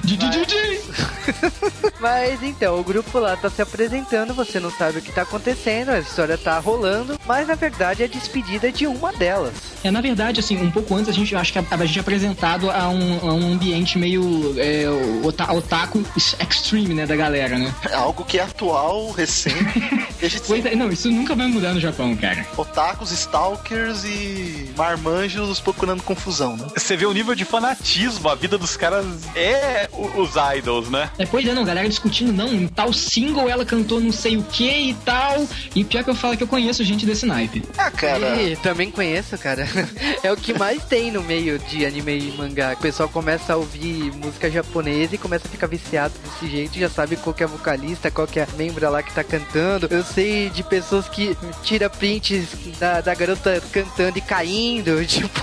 Di, 0.03 0.17
di. 0.17 0.33
Mas 1.99 2.41
então, 2.43 2.79
o 2.79 2.83
grupo 2.83 3.19
lá 3.19 3.35
tá 3.35 3.49
se 3.49 3.61
apresentando, 3.61 4.33
você 4.33 4.59
não 4.59 4.71
sabe 4.71 4.99
o 4.99 5.01
que 5.01 5.11
tá 5.11 5.23
acontecendo, 5.23 5.89
a 5.89 5.99
história 5.99 6.37
tá 6.37 6.57
rolando, 6.59 7.19
mas 7.25 7.47
na 7.47 7.55
verdade 7.55 8.01
é 8.01 8.05
a 8.05 8.09
despedida 8.09 8.71
de 8.71 8.87
uma 8.87 9.11
delas. 9.13 9.53
É, 9.83 9.91
na 9.91 10.01
verdade, 10.01 10.39
assim, 10.39 10.57
um 10.61 10.71
pouco 10.71 10.95
antes 10.95 11.09
a 11.09 11.13
gente 11.13 11.35
acho 11.35 11.51
que 11.53 11.59
a, 11.59 11.65
a 11.69 11.85
gente 11.85 11.97
é 11.97 12.01
apresentado 12.01 12.69
a 12.69 12.89
um, 12.89 13.29
a 13.29 13.33
um 13.33 13.53
ambiente 13.53 13.97
meio 13.97 14.55
é, 14.57 14.85
ota- 15.23 15.51
otaku 15.53 16.03
extreme, 16.15 16.93
né, 16.93 17.05
da 17.05 17.15
galera, 17.15 17.57
né? 17.57 17.73
É 17.89 17.95
algo 17.95 18.23
que 18.23 18.39
é 18.39 18.42
atual, 18.43 19.11
recente. 19.11 19.53
Pois 20.47 20.65
é, 20.65 20.73
não, 20.73 20.89
isso 20.89 21.11
nunca 21.11 21.35
vai 21.35 21.47
mudar 21.47 21.73
no 21.73 21.81
Japão, 21.81 22.15
cara. 22.15 22.45
otakus, 22.55 23.11
stalkers 23.11 24.05
e 24.05 24.71
marmanjos 24.77 25.59
procurando 25.59 26.01
confusão, 26.01 26.55
né? 26.55 26.65
Você 26.77 26.95
vê 26.95 27.05
o 27.05 27.11
nível 27.13 27.35
de 27.35 27.43
fanatismo, 27.43 28.29
a 28.29 28.35
vida 28.35 28.57
dos 28.57 28.77
caras 28.77 29.05
é 29.35 29.89
os 29.91 30.31
idols, 30.57 30.89
né? 30.89 31.09
É, 31.17 31.25
pois 31.25 31.45
é, 31.45 31.53
não, 31.53 31.65
galera 31.65 31.89
discutindo, 31.89 32.31
não, 32.31 32.47
em 32.47 32.67
tal 32.67 32.93
single 32.93 33.49
ela 33.49 33.65
cantou 33.65 33.99
não 33.99 34.13
sei 34.13 34.37
o 34.37 34.43
que 34.43 34.89
e 34.89 34.93
tal. 35.05 35.45
E 35.75 35.83
pior 35.83 36.03
que 36.05 36.09
eu 36.09 36.15
falo 36.15 36.37
que 36.37 36.43
eu 36.43 36.47
conheço 36.47 36.83
gente 36.85 37.05
desse 37.05 37.25
naipe. 37.25 37.61
Ah, 37.77 37.91
cara. 37.91 38.41
E 38.41 38.55
também 38.55 38.89
conheço, 38.89 39.37
cara. 39.37 39.67
É 40.23 40.31
o 40.31 40.37
que 40.37 40.53
mais 40.53 40.83
tem 40.85 41.11
no 41.11 41.21
meio 41.21 41.59
de 41.59 41.85
anime 41.85 42.29
e 42.29 42.37
mangá. 42.37 42.73
O 42.73 42.81
pessoal 42.81 43.09
começa 43.09 43.53
a 43.53 43.57
ouvir 43.57 44.09
música 44.13 44.49
japonesa 44.49 45.15
e 45.15 45.17
começa 45.17 45.47
a 45.47 45.51
ficar 45.51 45.67
viciado 45.67 46.13
desse 46.23 46.49
jeito, 46.49 46.79
já 46.79 46.89
sabe 46.89 47.17
qual 47.17 47.33
que 47.33 47.43
é 47.43 47.45
a 47.45 47.49
vocalista, 47.49 48.09
qual 48.09 48.25
que 48.33 48.39
é 48.39 48.43
a 48.43 48.57
membra 48.57 48.89
lá 48.89 49.03
que 49.03 49.13
tá 49.13 49.23
cantando. 49.23 49.87
Eu 49.91 50.03
sei 50.03 50.49
de 50.49 50.63
pessoas 50.63 51.07
que 51.07 51.37
tira 51.61 51.87
prints 51.87 52.47
da, 52.79 52.99
da 52.99 53.13
garota 53.13 53.61
cantando 53.71 54.17
e 54.17 54.21
caindo, 54.21 54.99
tipo. 55.05 55.39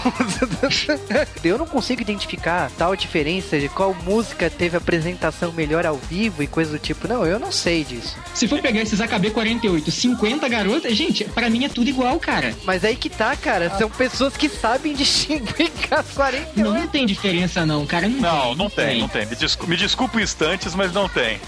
eu 1.45 1.57
não 1.57 1.67
consigo 1.67 2.03
identificar 2.03 2.69
tal 2.77 2.97
diferença 2.97 3.61
de 3.61 3.69
qual 3.69 3.95
música 3.95 4.51
teve 4.51 4.77
apresentação 4.77 5.53
melhor 5.53 5.87
ao 5.87 5.97
vivo 5.97 6.43
e 6.43 6.49
coisa 6.49 6.73
do 6.73 6.81
tipo. 6.81 7.07
Não, 7.07 7.25
eu 7.25 7.39
não 7.39 7.53
sei 7.53 7.85
disso. 7.85 8.17
Se 8.35 8.49
for 8.49 8.61
pegar 8.61 8.81
esses 8.81 9.01
AKB 9.01 9.31
48, 9.31 9.89
50 9.89 10.49
garotas, 10.49 10.97
gente, 10.97 11.25
pra 11.25 11.49
mim 11.49 11.65
é 11.65 11.69
tudo 11.69 11.89
igual, 11.89 12.19
cara. 12.19 12.53
Mas 12.65 12.85
aí 12.85 12.97
que 12.97 13.09
tá, 13.09 13.37
cara. 13.37 13.71
São 13.79 13.89
pessoas 13.89 14.37
que 14.37 14.49
sabem 14.49 14.95
distinguir 14.99 15.71
as 15.93 16.09
48. 16.09 16.59
Não, 16.59 16.75
não 16.75 16.89
tem 16.89 17.07
diferença 17.07 17.65
não, 17.65 17.87
cara. 17.87 18.09
Não, 18.09 18.57
Não, 18.57 18.69
tem, 18.69 18.99
não 18.99 18.99
tem, 18.99 19.01
não 19.01 19.09
tem. 19.09 19.27
Me, 19.27 19.37
descu 19.37 19.67
me 19.69 19.77
desculpa 19.77 20.21
instantes, 20.21 20.75
mas 20.75 20.93
não 20.93 21.09
tem. 21.09 21.39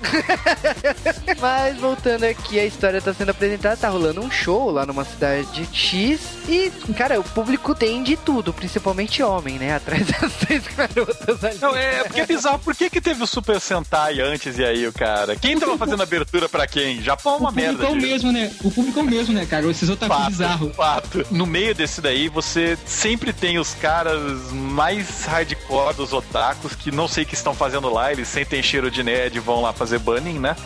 Mas 1.40 1.76
voltando 1.78 2.24
aqui, 2.24 2.58
a 2.58 2.64
história 2.64 3.00
tá 3.00 3.12
sendo 3.14 3.30
apresentada, 3.30 3.76
tá 3.76 3.88
rolando 3.88 4.20
um 4.20 4.30
show 4.30 4.70
lá 4.70 4.84
numa 4.86 5.04
cidade 5.04 5.68
X 5.72 6.20
e, 6.48 6.70
cara, 6.96 7.18
o 7.20 7.24
público 7.24 7.74
tem 7.74 8.02
de 8.02 8.16
tudo, 8.16 8.52
principalmente 8.52 9.22
homem, 9.22 9.58
né? 9.58 9.74
Atrás 9.76 10.06
das 10.20 10.32
três 10.34 10.62
garotas 10.76 11.42
ali. 11.44 11.58
Não, 11.60 11.74
é 11.76 12.04
porque 12.04 12.20
é 12.20 12.26
bizarro. 12.26 12.58
Por 12.58 12.74
que, 12.74 12.90
que 12.90 13.00
teve 13.00 13.22
o 13.22 13.26
Super 13.26 13.60
Sentai 13.60 14.20
antes 14.20 14.58
e 14.58 14.64
aí, 14.64 14.86
o 14.86 14.92
cara? 14.92 15.36
Quem 15.36 15.58
tava 15.58 15.76
fazendo 15.78 16.02
abertura 16.02 16.48
pra 16.48 16.66
quem? 16.66 17.00
Japão 17.02 17.34
é 17.34 17.38
uma 17.38 17.50
O 17.50 17.52
público 17.52 17.72
merda. 17.72 17.84
é 17.84 17.88
o 17.90 17.94
disso. 17.94 18.06
mesmo, 18.06 18.32
né? 18.32 18.52
O 18.62 18.70
público 18.70 18.98
é 18.98 19.02
o 19.02 19.06
mesmo, 19.06 19.34
né, 19.34 19.46
cara? 19.46 19.68
Esses 19.70 19.88
otaku 19.88 20.12
Fato, 20.14 20.30
bizarros. 20.30 20.76
fato. 20.76 21.26
No 21.30 21.46
meio 21.46 21.74
desse 21.74 22.00
daí, 22.00 22.28
você 22.28 22.76
sempre 22.86 23.32
tem 23.32 23.58
os 23.58 23.74
caras 23.74 24.52
mais 24.52 25.24
hardcore 25.24 25.94
dos 25.94 26.12
otakus 26.12 26.74
que 26.74 26.90
não 26.90 27.08
sei 27.08 27.24
o 27.24 27.26
que 27.26 27.34
estão 27.34 27.54
fazendo 27.54 27.88
lá, 27.92 28.12
eles 28.12 28.28
sentem 28.28 28.62
cheiro 28.62 28.90
de 28.90 29.02
nerd 29.02 29.36
e 29.36 29.40
vão 29.40 29.60
lá 29.62 29.72
fazer 29.72 29.98
banning, 29.98 30.38
né? 30.38 30.56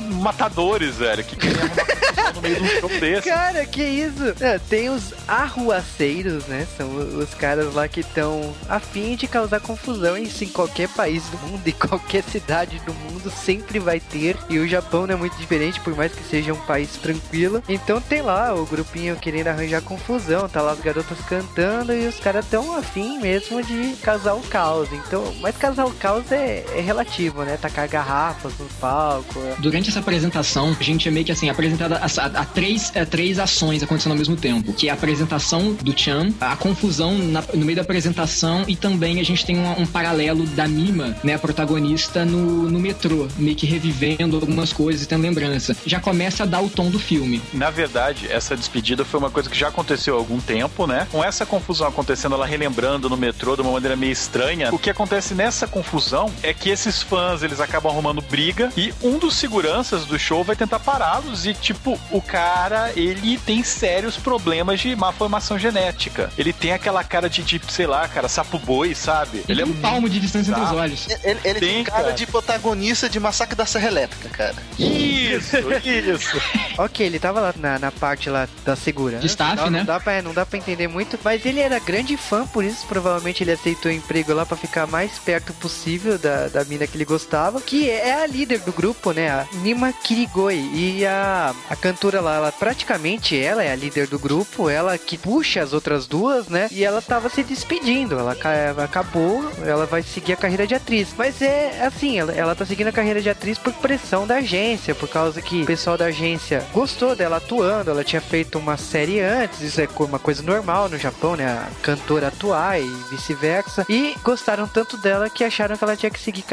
Matadores, 0.47 0.97
velho, 0.97 1.25
que 1.25 1.35
querem 1.35 1.59
arrumar 1.59 1.87
confusão 1.87 2.33
no 2.35 2.43
meio 2.43 2.57
de 2.57 2.63
um 2.63 2.81
show 2.81 2.89
desse. 3.01 3.29
Cara, 3.29 3.67
que 3.67 3.83
isso? 3.83 4.35
É, 4.41 4.59
tem 4.59 4.89
os 4.91 5.13
arruaceiros, 5.27 6.47
né? 6.47 6.67
São 6.77 6.89
os 7.19 7.35
caras 7.35 7.75
lá 7.75 7.89
que 7.89 8.01
estão 8.01 8.55
afim 8.69 9.17
de 9.17 9.27
causar 9.27 9.61
confusão. 9.61 10.17
Isso 10.17 10.45
em 10.45 10.49
qualquer 10.49 10.89
país 10.89 11.25
do 11.25 11.39
mundo, 11.39 11.63
em 11.67 11.73
qualquer 11.73 12.23
cidade 12.23 12.81
do 12.81 12.95
mundo, 12.95 13.31
sempre 13.31 13.79
vai 13.79 13.99
ter. 13.99 14.37
E 14.49 14.59
o 14.59 14.69
Japão 14.69 15.07
não 15.07 15.15
é 15.15 15.17
muito 15.17 15.37
diferente, 15.37 15.81
por 15.81 15.97
mais 15.97 16.13
que 16.13 16.23
seja 16.23 16.53
um 16.53 16.61
país 16.61 16.91
tranquilo. 16.97 17.63
Então 17.69 18.01
tem 18.01 18.23
lá 18.23 18.55
o 18.55 18.65
grupinho 18.67 19.17
querendo 19.17 19.49
arranjar 19.49 19.83
confusão. 19.83 20.49
Tá 20.49 20.63
lá 20.63 20.73
as 20.73 20.81
garotas 20.81 21.19
cantando 21.29 21.93
e 21.93 22.07
os 22.07 22.21
caras 22.21 22.47
tão 22.47 22.77
afim 22.77 23.19
mesmo 23.19 23.63
de 23.63 23.97
causar 24.03 24.35
o 24.35 24.43
caos. 24.43 24.89
Então, 24.93 25.35
mas 25.41 25.57
causar 25.57 25.87
o 25.87 25.93
caos 25.93 26.31
é, 26.31 26.65
é 26.75 26.81
relativo, 26.81 27.43
né? 27.43 27.57
Tacar 27.57 27.89
garrafas 27.89 28.53
no 28.59 28.67
palco. 28.81 29.41
Durante 29.59 29.91
essa 29.91 30.01
apresentação, 30.01 30.36
a 30.41 30.83
gente 30.83 31.09
é 31.09 31.11
meio 31.11 31.25
que 31.25 31.33
assim, 31.33 31.49
apresentada 31.49 31.97
a, 31.97 32.05
a- 32.07 32.41
a 32.43 32.45
três, 32.45 32.93
a 32.97 33.05
três 33.07 33.39
ações 33.39 33.83
acontecendo 33.83 34.13
ao 34.13 34.19
mesmo 34.19 34.37
tempo. 34.37 34.73
Que 34.73 34.89
é 34.89 34.91
a 34.91 34.95
apresentação 34.95 35.73
do 35.75 35.97
Chan, 35.99 36.31
a 36.41 36.57
confusão 36.57 37.17
na- 37.19 37.45
no 37.55 37.65
meio 37.65 37.77
da 37.77 37.83
apresentação 37.83 38.65
e 38.69 38.77
também 38.77 39.21
a 39.21 39.25
gente 39.25 39.45
tem 39.45 39.59
um, 39.59 39.83
um 39.83 39.87
paralelo 39.87 40.47
da 40.47 40.67
Mima, 40.69 41.17
né, 41.23 41.35
a 41.35 41.39
protagonista, 41.39 42.25
no, 42.25 42.69
no 42.71 42.79
metrô, 42.79 43.29
meio 43.39 43.57
que 43.57 43.67
revivendo 43.67 44.37
algumas 44.37 44.73
coisas 44.73 45.03
e 45.03 45.07
tendo 45.09 45.23
lembrança. 45.23 45.77
Já 45.87 46.01
começa 46.01 46.43
a 46.43 46.47
dar 46.47 46.61
o 46.61 46.69
tom 46.69 46.91
do 46.91 46.99
filme. 46.99 47.41
Na 47.53 47.71
verdade, 47.71 48.27
essa 48.31 48.57
despedida 48.57 49.05
foi 49.05 49.19
uma 49.21 49.31
coisa 49.31 49.49
que 49.49 49.57
já 49.59 49.69
aconteceu 49.69 50.15
há 50.15 50.19
algum 50.19 50.39
tempo, 50.41 50.87
né? 50.87 51.07
Com 51.11 51.23
essa 51.25 51.45
confusão 51.47 51.87
acontecendo, 51.89 52.35
ela 52.35 52.47
relembrando 52.47 53.09
no 53.09 53.17
metrô 53.17 53.55
de 53.57 53.63
uma 53.63 53.73
maneira 53.73 53.97
meio 53.97 54.13
estranha. 54.13 54.73
O 54.73 54.79
que 54.79 54.91
acontece 54.91 55.35
nessa 55.35 55.67
confusão 55.67 56.31
é 56.43 56.53
que 56.53 56.71
esses 56.71 57.03
fãs, 57.03 57.43
eles 57.43 57.61
acabam 57.61 57.93
arrumando 57.93 58.21
briga 58.23 58.73
e 58.77 58.93
um 59.03 59.19
dos 59.19 59.35
seguranças 59.37 60.05
do 60.05 60.19
show 60.27 60.43
vai 60.43 60.57
tentar 60.57 60.81
pará-los 60.81 61.47
e, 61.47 61.55
tipo, 61.55 61.99
o 62.11 62.21
cara, 62.21 62.91
ele 62.97 63.39
tem 63.39 63.63
sérios 63.63 64.17
problemas 64.17 64.81
de 64.81 64.97
má 64.97 65.13
formação 65.13 65.57
genética. 65.57 66.31
Ele 66.37 66.53
tem 66.53 66.73
aquela 66.73 67.05
cara 67.05 67.31
de, 67.31 67.43
de 67.43 67.61
sei 67.69 67.87
lá, 67.87 68.09
cara, 68.09 68.29
sapo 68.29 68.59
boi, 68.59 68.93
sabe? 68.95 69.39
Ele, 69.49 69.53
ele 69.53 69.63
é 69.63 69.65
um 69.65 69.73
palmo 69.75 70.09
de 70.09 70.19
distância 70.19 70.51
entre 70.51 70.65
os 70.65 70.73
olhos. 70.73 71.07
Ele, 71.23 71.39
ele 71.45 71.61
tem, 71.61 71.75
tem 71.75 71.85
cara, 71.85 72.03
cara, 72.03 72.13
de 72.13 72.27
protagonista 72.27 73.09
de 73.09 73.21
Massacre 73.21 73.55
da 73.55 73.65
Serra 73.65 73.87
Elétrica, 73.87 74.29
cara. 74.31 74.55
Isso, 74.77 75.57
isso. 75.85 76.43
ok, 76.77 77.07
ele 77.07 77.21
tava 77.21 77.41
lá 77.41 77.55
na, 77.57 77.79
na 77.79 77.93
parte 77.93 78.29
lá 78.29 78.49
da 78.65 78.75
segura. 78.75 79.19
De 79.19 79.27
staff, 79.27 79.57
não, 79.57 79.71
né? 79.71 79.79
Não 79.79 79.87
dá, 79.87 80.01
pra, 80.01 80.23
não 80.23 80.35
dá 80.35 80.45
pra 80.45 80.59
entender 80.59 80.89
muito, 80.89 81.19
mas 81.23 81.47
ele 81.47 81.61
era 81.61 81.79
grande 81.79 82.17
fã, 82.17 82.45
por 82.47 82.65
isso 82.65 82.85
provavelmente 82.89 83.45
ele 83.45 83.53
aceitou 83.53 83.93
o 83.93 83.95
emprego 83.95 84.35
lá 84.35 84.45
pra 84.45 84.57
ficar 84.57 84.89
mais 84.89 85.19
perto 85.21 85.53
possível 85.55 86.19
da, 86.19 86.49
da 86.49 86.65
mina 86.65 86.87
que 86.87 86.97
ele 86.97 87.05
gostava, 87.05 87.61
que 87.61 87.89
é 87.89 88.25
a 88.25 88.27
líder 88.27 88.61
do 88.61 88.73
grupo, 88.73 89.13
né? 89.13 89.31
A 89.31 89.47
Nima 89.63 89.93
Kirigoi. 90.17 90.71
E 90.73 91.07
a, 91.07 91.55
a 91.69 91.77
cantora 91.77 92.21
lá, 92.21 92.37
ela 92.37 92.53
praticamente 92.53 93.39
ela 93.39 93.63
é 93.63 93.71
a 93.71 93.77
líder 93.77 94.07
do 94.07 94.19
grupo, 94.19 94.71
ela 94.71 94.97
que 94.97 95.19
puxa 95.19 95.63
as 95.63 95.75
outras 95.75 96.07
duas, 96.07 96.49
né? 96.49 96.69
E 96.71 96.83
ela 96.83 97.03
tava 97.03 97.29
se 97.29 97.43
despedindo, 97.43 98.19
ela, 98.19 98.35
acabou, 98.83 99.51
ela 99.63 99.85
vai 99.85 100.03
seguir 100.03 100.33
a 100.33 100.37
carreira 100.37 100.67
de 100.67 100.75
atriz. 100.75 101.09
Mas 101.17 101.43
é 101.43 101.85
assim, 101.85 102.19
ela, 102.19 102.33
ela 102.33 102.55
tá 102.55 102.65
seguindo 102.65 102.89
a 102.89 102.93
carreira 102.93 103.21
de 103.21 103.29
atriz 103.29 103.59
por 103.59 103.73
pressão 103.75 104.27
da 104.27 104.37
agência, 104.37 104.95
por 104.95 105.09
causa 105.09 105.43
que 105.43 105.63
o 105.63 105.67
pessoal 105.67 105.99
da 105.99 106.07
agência 106.07 106.65
gostou 106.73 107.15
dela 107.15 107.37
atuando, 107.37 107.91
ela 107.91 108.05
tinha 108.05 108.21
feito 108.21 108.59
uma 108.59 108.77
série 108.77 109.21
antes, 109.21 109.61
isso 109.61 109.81
é 109.81 109.89
uma 109.99 110.19
coisa 110.19 110.43
normal 110.43 110.89
no 110.89 110.99
Japão, 110.99 111.37
né? 111.37 111.47
A 111.47 111.69
cantora 111.83 112.29
atuar 112.29 112.81
e 112.81 112.89
vice-versa. 113.11 113.85
E 113.89 114.15
gostaram 114.23 114.67
tanto 114.67 114.97
dela 114.97 115.29
que 115.29 115.45
acharam 115.45 115.77
que 115.77 115.85
ela 115.85 115.97
tinha 115.97 116.11
que 116.11 116.21
seguir 116.21 116.45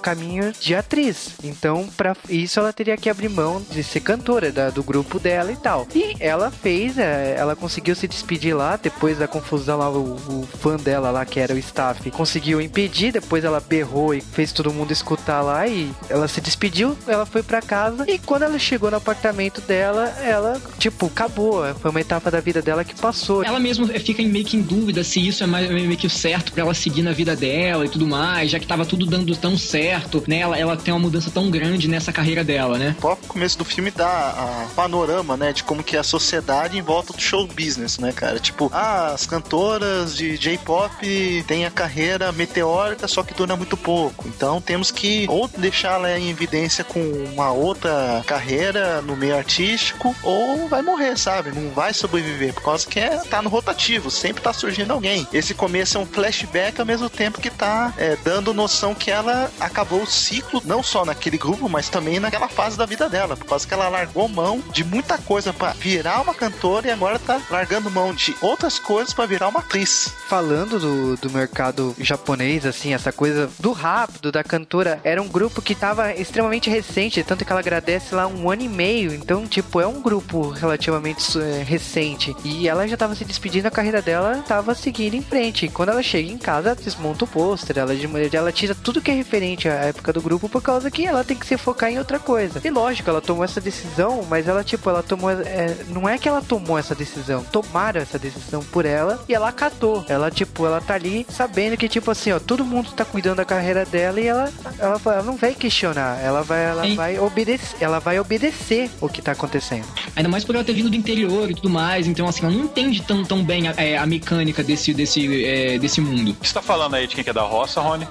caminho 0.00 0.52
de 0.52 0.74
atriz. 0.74 1.34
Então, 1.42 1.88
para 1.96 2.16
isso, 2.28 2.58
ela 2.58 2.72
teria 2.78 2.96
que 2.96 3.10
abrir 3.10 3.28
mão 3.28 3.60
de 3.72 3.82
ser 3.82 3.98
cantora 3.98 4.52
da, 4.52 4.70
do 4.70 4.84
grupo 4.84 5.18
dela 5.18 5.50
e 5.50 5.56
tal. 5.56 5.84
E 5.92 6.14
ela 6.20 6.48
fez, 6.48 6.96
é, 6.96 7.34
ela 7.36 7.56
conseguiu 7.56 7.96
se 7.96 8.06
despedir 8.06 8.54
lá, 8.54 8.76
depois 8.76 9.18
da 9.18 9.26
confusão 9.26 9.78
lá, 9.78 9.90
o, 9.90 10.14
o 10.14 10.48
fã 10.60 10.76
dela 10.76 11.10
lá, 11.10 11.26
que 11.26 11.40
era 11.40 11.52
o 11.52 11.58
staff, 11.58 12.08
conseguiu 12.12 12.60
impedir, 12.60 13.10
depois 13.10 13.42
ela 13.42 13.58
berrou 13.58 14.14
e 14.14 14.20
fez 14.20 14.52
todo 14.52 14.72
mundo 14.72 14.92
escutar 14.92 15.40
lá 15.40 15.66
e 15.66 15.90
ela 16.08 16.28
se 16.28 16.40
despediu, 16.40 16.96
ela 17.08 17.26
foi 17.26 17.42
para 17.42 17.60
casa 17.60 18.08
e 18.08 18.16
quando 18.16 18.44
ela 18.44 18.56
chegou 18.60 18.92
no 18.92 18.98
apartamento 18.98 19.60
dela, 19.60 20.04
ela, 20.22 20.62
tipo, 20.78 21.06
acabou. 21.06 21.64
Foi 21.80 21.90
uma 21.90 22.00
etapa 22.00 22.30
da 22.30 22.38
vida 22.38 22.62
dela 22.62 22.84
que 22.84 22.94
passou. 22.94 23.42
Ela 23.42 23.58
mesmo 23.58 23.88
fica 23.88 24.22
meio 24.22 24.44
que 24.44 24.56
em 24.56 24.62
dúvida 24.62 25.02
se 25.02 25.26
isso 25.26 25.42
é 25.42 25.46
meio 25.48 25.96
que 25.96 26.06
o 26.06 26.10
certo 26.10 26.52
para 26.52 26.62
ela 26.62 26.74
seguir 26.74 27.02
na 27.02 27.10
vida 27.10 27.34
dela 27.34 27.84
e 27.84 27.88
tudo 27.88 28.06
mais, 28.06 28.52
já 28.52 28.60
que 28.60 28.66
tava 28.68 28.86
tudo 28.86 29.04
dando 29.04 29.34
tão 29.34 29.58
certo, 29.58 30.22
né? 30.28 30.38
Ela, 30.38 30.56
ela 30.56 30.76
tem 30.76 30.94
uma 30.94 31.00
mudança 31.00 31.28
tão 31.28 31.50
grande 31.50 31.88
nessa 31.88 32.12
carreira 32.12 32.44
dela, 32.44 32.67
né? 32.76 32.94
O 32.98 33.00
próprio 33.00 33.28
começo 33.28 33.56
do 33.56 33.64
filme 33.64 33.90
dá 33.90 34.08
a 34.08 34.66
panorama, 34.74 35.36
né, 35.36 35.52
de 35.52 35.64
como 35.64 35.82
que 35.82 35.96
é 35.96 36.00
a 36.00 36.04
sociedade 36.04 36.76
em 36.76 36.82
volta 36.82 37.12
do 37.12 37.20
show 37.20 37.46
business, 37.46 37.98
né, 37.98 38.12
cara? 38.12 38.38
Tipo, 38.38 38.70
ah, 38.72 39.12
as 39.12 39.26
cantoras 39.26 40.16
de 40.16 40.36
J-pop 40.36 41.44
têm 41.46 41.64
a 41.64 41.70
carreira 41.70 42.32
meteórica, 42.32 43.06
só 43.06 43.22
que 43.22 43.34
dura 43.34 43.56
muito 43.56 43.76
pouco. 43.76 44.26
Então 44.28 44.60
temos 44.60 44.90
que 44.90 45.26
ou 45.28 45.48
deixá-la 45.48 46.18
em 46.18 46.30
evidência 46.30 46.84
com 46.84 47.00
uma 47.32 47.52
outra 47.52 48.22
carreira 48.26 49.00
no 49.02 49.16
meio 49.16 49.36
artístico, 49.36 50.14
ou 50.22 50.68
vai 50.68 50.82
morrer, 50.82 51.16
sabe? 51.16 51.52
Não 51.52 51.70
vai 51.70 51.94
sobreviver, 51.94 52.54
por 52.54 52.62
causa 52.62 52.86
que 52.86 52.98
é, 52.98 53.18
tá 53.18 53.40
no 53.42 53.48
rotativo, 53.48 54.10
sempre 54.10 54.42
tá 54.42 54.52
surgindo 54.52 54.92
alguém. 54.92 55.26
Esse 55.32 55.54
começo 55.54 55.96
é 55.96 56.00
um 56.00 56.06
flashback 56.06 56.80
ao 56.80 56.86
mesmo 56.86 57.08
tempo 57.08 57.40
que 57.40 57.50
tá 57.50 57.92
é, 57.96 58.16
dando 58.24 58.54
noção 58.54 58.94
que 58.94 59.10
ela 59.10 59.50
acabou 59.60 60.02
o 60.02 60.06
ciclo, 60.06 60.62
não 60.64 60.82
só 60.82 61.04
naquele 61.04 61.38
grupo, 61.38 61.68
mas 61.68 61.88
também 61.88 62.18
naquela 62.18 62.48
fase 62.58 62.76
da 62.76 62.86
vida 62.86 63.08
dela, 63.08 63.36
por 63.36 63.46
causa 63.46 63.64
que 63.64 63.72
ela 63.72 63.88
largou 63.88 64.28
mão 64.28 64.60
de 64.72 64.82
muita 64.82 65.16
coisa 65.16 65.52
para 65.52 65.74
virar 65.74 66.20
uma 66.20 66.34
cantora 66.34 66.88
e 66.88 66.90
agora 66.90 67.16
tá 67.16 67.40
largando 67.48 67.88
mão 67.88 68.12
de 68.12 68.34
outras 68.40 68.80
coisas 68.80 69.14
para 69.14 69.26
virar 69.26 69.46
uma 69.46 69.60
atriz. 69.60 70.12
Falando 70.26 70.80
do, 70.80 71.16
do 71.16 71.30
mercado 71.30 71.94
japonês, 72.00 72.66
assim, 72.66 72.92
essa 72.92 73.12
coisa 73.12 73.48
do 73.60 73.70
rápido, 73.70 74.32
da 74.32 74.42
cantora, 74.42 75.00
era 75.04 75.22
um 75.22 75.28
grupo 75.28 75.62
que 75.62 75.72
tava 75.72 76.12
extremamente 76.12 76.68
recente, 76.68 77.22
tanto 77.22 77.44
que 77.44 77.52
ela 77.52 77.60
agradece 77.60 78.12
lá 78.12 78.26
um 78.26 78.50
ano 78.50 78.62
e 78.62 78.68
meio, 78.68 79.14
então, 79.14 79.46
tipo, 79.46 79.80
é 79.80 79.86
um 79.86 80.02
grupo 80.02 80.48
relativamente 80.48 81.38
é, 81.38 81.62
recente. 81.62 82.34
E 82.42 82.68
ela 82.68 82.88
já 82.88 82.96
tava 82.96 83.14
se 83.14 83.24
despedindo, 83.24 83.68
a 83.68 83.70
carreira 83.70 84.02
dela 84.02 84.42
tava 84.48 84.74
seguindo 84.74 85.14
em 85.14 85.22
frente. 85.22 85.66
E 85.66 85.68
quando 85.68 85.90
ela 85.90 86.02
chega 86.02 86.28
em 86.28 86.38
casa, 86.38 86.74
desmonta 86.74 87.24
o 87.24 87.28
pôster, 87.28 87.78
ela, 87.78 87.92
ela 88.32 88.50
tira 88.50 88.74
tudo 88.74 89.00
que 89.00 89.12
é 89.12 89.14
referente 89.14 89.68
à 89.68 89.74
época 89.74 90.12
do 90.12 90.20
grupo, 90.20 90.48
por 90.48 90.60
causa 90.60 90.90
que 90.90 91.06
ela 91.06 91.22
tem 91.22 91.36
que 91.36 91.46
se 91.46 91.56
focar 91.56 91.88
em 91.88 92.00
outra 92.00 92.18
coisa. 92.18 92.37
E 92.64 92.70
lógico, 92.70 93.10
ela 93.10 93.20
tomou 93.20 93.44
essa 93.44 93.60
decisão, 93.60 94.24
mas 94.28 94.48
ela, 94.48 94.62
tipo, 94.64 94.88
ela 94.88 95.02
tomou. 95.02 95.30
É, 95.30 95.76
não 95.88 96.08
é 96.08 96.18
que 96.18 96.28
ela 96.28 96.40
tomou 96.40 96.78
essa 96.78 96.94
decisão, 96.94 97.44
tomaram 97.44 98.00
essa 98.00 98.18
decisão 98.18 98.62
por 98.64 98.84
ela 98.84 99.22
e 99.28 99.34
ela 99.34 99.48
acatou. 99.48 100.04
Ela, 100.08 100.30
tipo, 100.30 100.66
ela 100.66 100.80
tá 100.80 100.94
ali 100.94 101.26
sabendo 101.28 101.76
que, 101.76 101.88
tipo 101.88 102.10
assim, 102.10 102.32
ó, 102.32 102.38
todo 102.38 102.64
mundo 102.64 102.90
tá 102.92 103.04
cuidando 103.04 103.36
da 103.36 103.44
carreira 103.44 103.84
dela 103.84 104.20
e 104.20 104.26
ela, 104.26 104.52
ela, 104.78 105.00
ela 105.04 105.22
não 105.22 105.36
vai 105.36 105.54
questionar, 105.54 106.18
ela 106.22 106.42
vai, 106.42 106.64
ela 106.64 106.94
vai 106.94 107.18
obedecer, 107.18 107.76
ela 107.80 107.98
vai 107.98 108.18
obedecer 108.18 108.90
o 109.00 109.08
que 109.08 109.22
tá 109.22 109.32
acontecendo. 109.32 109.86
Ainda 110.16 110.28
mais 110.28 110.44
por 110.44 110.54
ela 110.54 110.64
ter 110.64 110.72
vindo 110.72 110.90
do 110.90 110.96
interior 110.96 111.50
e 111.50 111.54
tudo 111.54 111.70
mais, 111.70 112.06
então 112.06 112.28
assim, 112.28 112.44
ela 112.44 112.54
não 112.54 112.64
entende 112.64 113.02
tão, 113.02 113.24
tão 113.24 113.44
bem 113.44 113.68
a, 113.68 113.74
é, 113.76 113.96
a 113.96 114.06
mecânica 114.06 114.62
desse, 114.62 114.92
desse, 114.92 115.44
é, 115.44 115.78
desse 115.78 116.00
mundo. 116.00 116.36
Você 116.40 116.52
tá 116.52 116.62
falando 116.62 116.94
aí 116.94 117.06
de 117.06 117.14
quem 117.14 117.24
que 117.24 117.30
é 117.30 117.32
da 117.32 117.42
roça, 117.42 117.80
Rony? 117.80 118.04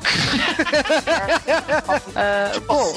uh, 2.16 2.62
bom. 2.68 2.96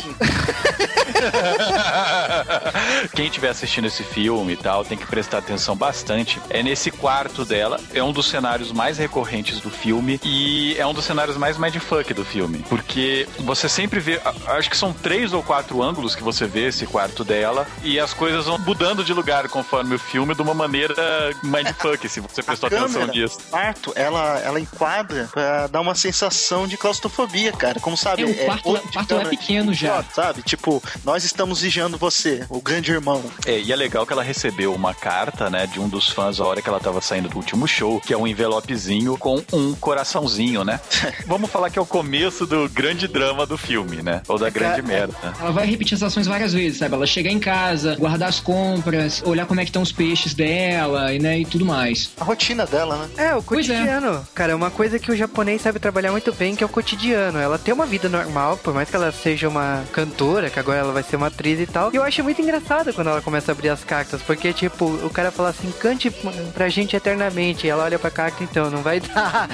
Quem 3.14 3.26
estiver 3.26 3.48
assistindo 3.48 3.86
esse 3.86 4.02
filme 4.02 4.52
e 4.54 4.56
tal, 4.56 4.84
tem 4.84 4.96
que 4.96 5.06
prestar 5.06 5.38
atenção 5.38 5.76
bastante. 5.76 6.40
É 6.50 6.62
nesse 6.62 6.90
quarto 6.90 7.44
dela, 7.44 7.80
é 7.92 8.02
um 8.02 8.12
dos 8.12 8.28
cenários 8.28 8.72
mais 8.72 8.98
recorrentes 8.98 9.60
do 9.60 9.70
filme 9.70 10.20
e 10.24 10.76
é 10.78 10.86
um 10.86 10.94
dos 10.94 11.04
cenários 11.04 11.36
mais 11.36 11.58
mindfuck 11.58 12.12
do 12.14 12.24
filme. 12.24 12.64
Porque 12.68 13.28
você 13.40 13.68
sempre 13.68 14.00
vê, 14.00 14.20
acho 14.46 14.70
que 14.70 14.76
são 14.76 14.92
três 14.92 15.32
ou 15.32 15.42
quatro 15.42 15.82
ângulos 15.82 16.14
que 16.14 16.22
você 16.22 16.46
vê 16.46 16.68
esse 16.68 16.86
quarto 16.86 17.24
dela 17.24 17.66
e 17.82 17.98
as 17.98 18.12
coisas 18.12 18.46
vão 18.46 18.58
mudando 18.58 19.04
de 19.04 19.12
lugar 19.12 19.48
conforme 19.48 19.94
o 19.94 19.98
filme 19.98 20.34
de 20.34 20.42
uma 20.42 20.54
maneira 20.54 20.94
mindfuck, 21.42 22.08
se 22.08 22.20
você 22.20 22.42
prestou 22.42 22.68
a 22.68 22.72
atenção 22.72 23.06
nisso. 23.06 23.38
O 23.48 23.50
quarto, 23.50 23.92
ela, 23.94 24.38
ela 24.40 24.60
enquadra 24.60 25.28
pra 25.32 25.66
dar 25.66 25.80
uma 25.80 25.94
sensação 25.94 26.66
de 26.66 26.76
claustrofobia, 26.76 27.52
cara. 27.52 27.80
Como 27.80 27.96
sabe, 27.96 28.22
é, 28.22 28.26
o 28.26 28.44
quarto, 28.46 28.76
é, 28.76 28.78
o 28.78 28.92
quarto 28.92 29.14
é 29.14 29.24
pequeno 29.26 29.72
já. 29.72 30.02
Sabe? 30.14 30.42
Tipo, 30.42 30.82
nós 31.10 31.24
estamos 31.24 31.60
vigiando 31.62 31.98
você, 31.98 32.46
o 32.48 32.60
grande 32.60 32.92
irmão. 32.92 33.20
É, 33.44 33.58
e 33.58 33.72
é 33.72 33.74
legal 33.74 34.06
que 34.06 34.12
ela 34.12 34.22
recebeu 34.22 34.72
uma 34.72 34.94
carta, 34.94 35.50
né, 35.50 35.66
de 35.66 35.80
um 35.80 35.88
dos 35.88 36.08
fãs 36.08 36.38
a 36.38 36.44
hora 36.44 36.62
que 36.62 36.68
ela 36.68 36.78
tava 36.78 37.00
saindo 37.00 37.28
do 37.28 37.36
último 37.36 37.66
show, 37.66 38.00
que 38.00 38.14
é 38.14 38.16
um 38.16 38.28
envelopezinho 38.28 39.18
com 39.18 39.42
um 39.52 39.74
coraçãozinho, 39.74 40.62
né? 40.62 40.78
Vamos 41.26 41.50
falar 41.50 41.68
que 41.68 41.80
é 41.80 41.82
o 41.82 41.86
começo 41.86 42.46
do 42.46 42.68
grande 42.68 43.08
drama 43.08 43.44
do 43.44 43.58
filme, 43.58 44.04
né? 44.04 44.22
Ou 44.28 44.38
da 44.38 44.46
é, 44.46 44.50
grande 44.52 44.78
é, 44.78 44.82
merda. 44.82 45.34
Ela 45.40 45.50
vai 45.50 45.66
repetir 45.66 45.96
as 45.96 46.02
ações 46.04 46.28
várias 46.28 46.52
vezes, 46.52 46.78
sabe? 46.78 46.94
Ela 46.94 47.04
chegar 47.08 47.32
em 47.32 47.40
casa, 47.40 47.96
guardar 47.96 48.28
as 48.28 48.38
compras, 48.38 49.20
olhar 49.26 49.46
como 49.46 49.60
é 49.60 49.64
que 49.64 49.70
estão 49.70 49.82
os 49.82 49.90
peixes 49.90 50.32
dela 50.32 51.12
e, 51.12 51.18
né, 51.18 51.40
e 51.40 51.44
tudo 51.44 51.64
mais. 51.64 52.12
A 52.20 52.24
rotina 52.24 52.64
dela, 52.66 52.96
né? 52.96 53.08
É, 53.16 53.34
o 53.34 53.40
é. 53.40 53.42
cotidiano. 53.42 54.14
É. 54.14 54.20
Cara, 54.32 54.52
é 54.52 54.54
uma 54.54 54.70
coisa 54.70 54.96
que 54.96 55.10
o 55.10 55.16
japonês 55.16 55.60
sabe 55.60 55.80
trabalhar 55.80 56.12
muito 56.12 56.32
bem, 56.32 56.54
que 56.54 56.62
é 56.62 56.66
o 56.66 56.70
cotidiano. 56.70 57.36
Ela 57.36 57.58
tem 57.58 57.74
uma 57.74 57.84
vida 57.84 58.08
normal, 58.08 58.56
por 58.58 58.72
mais 58.72 58.88
que 58.88 58.94
ela 58.94 59.10
seja 59.10 59.48
uma 59.48 59.82
cantora, 59.92 60.48
que 60.48 60.60
agora 60.60 60.78
ela 60.78 60.92
vai 60.92 60.99
ser 61.02 61.16
uma 61.16 61.28
atriz 61.28 61.60
e 61.60 61.66
tal. 61.66 61.92
E 61.92 61.96
eu 61.96 62.02
acho 62.02 62.22
muito 62.22 62.40
engraçado 62.40 62.92
quando 62.92 63.08
ela 63.08 63.20
começa 63.20 63.50
a 63.50 63.54
abrir 63.54 63.68
as 63.68 63.84
cartas, 63.84 64.22
porque, 64.22 64.52
tipo, 64.52 64.86
o 64.86 65.10
cara 65.10 65.30
fala 65.30 65.50
assim, 65.50 65.70
cante 65.72 66.10
pra 66.52 66.68
gente 66.68 66.96
eternamente. 66.96 67.66
E 67.66 67.70
ela 67.70 67.84
olha 67.84 67.98
pra 67.98 68.10
carta, 68.10 68.42
então, 68.42 68.70
não 68.70 68.82
vai 68.82 69.00
dar. 69.00 69.48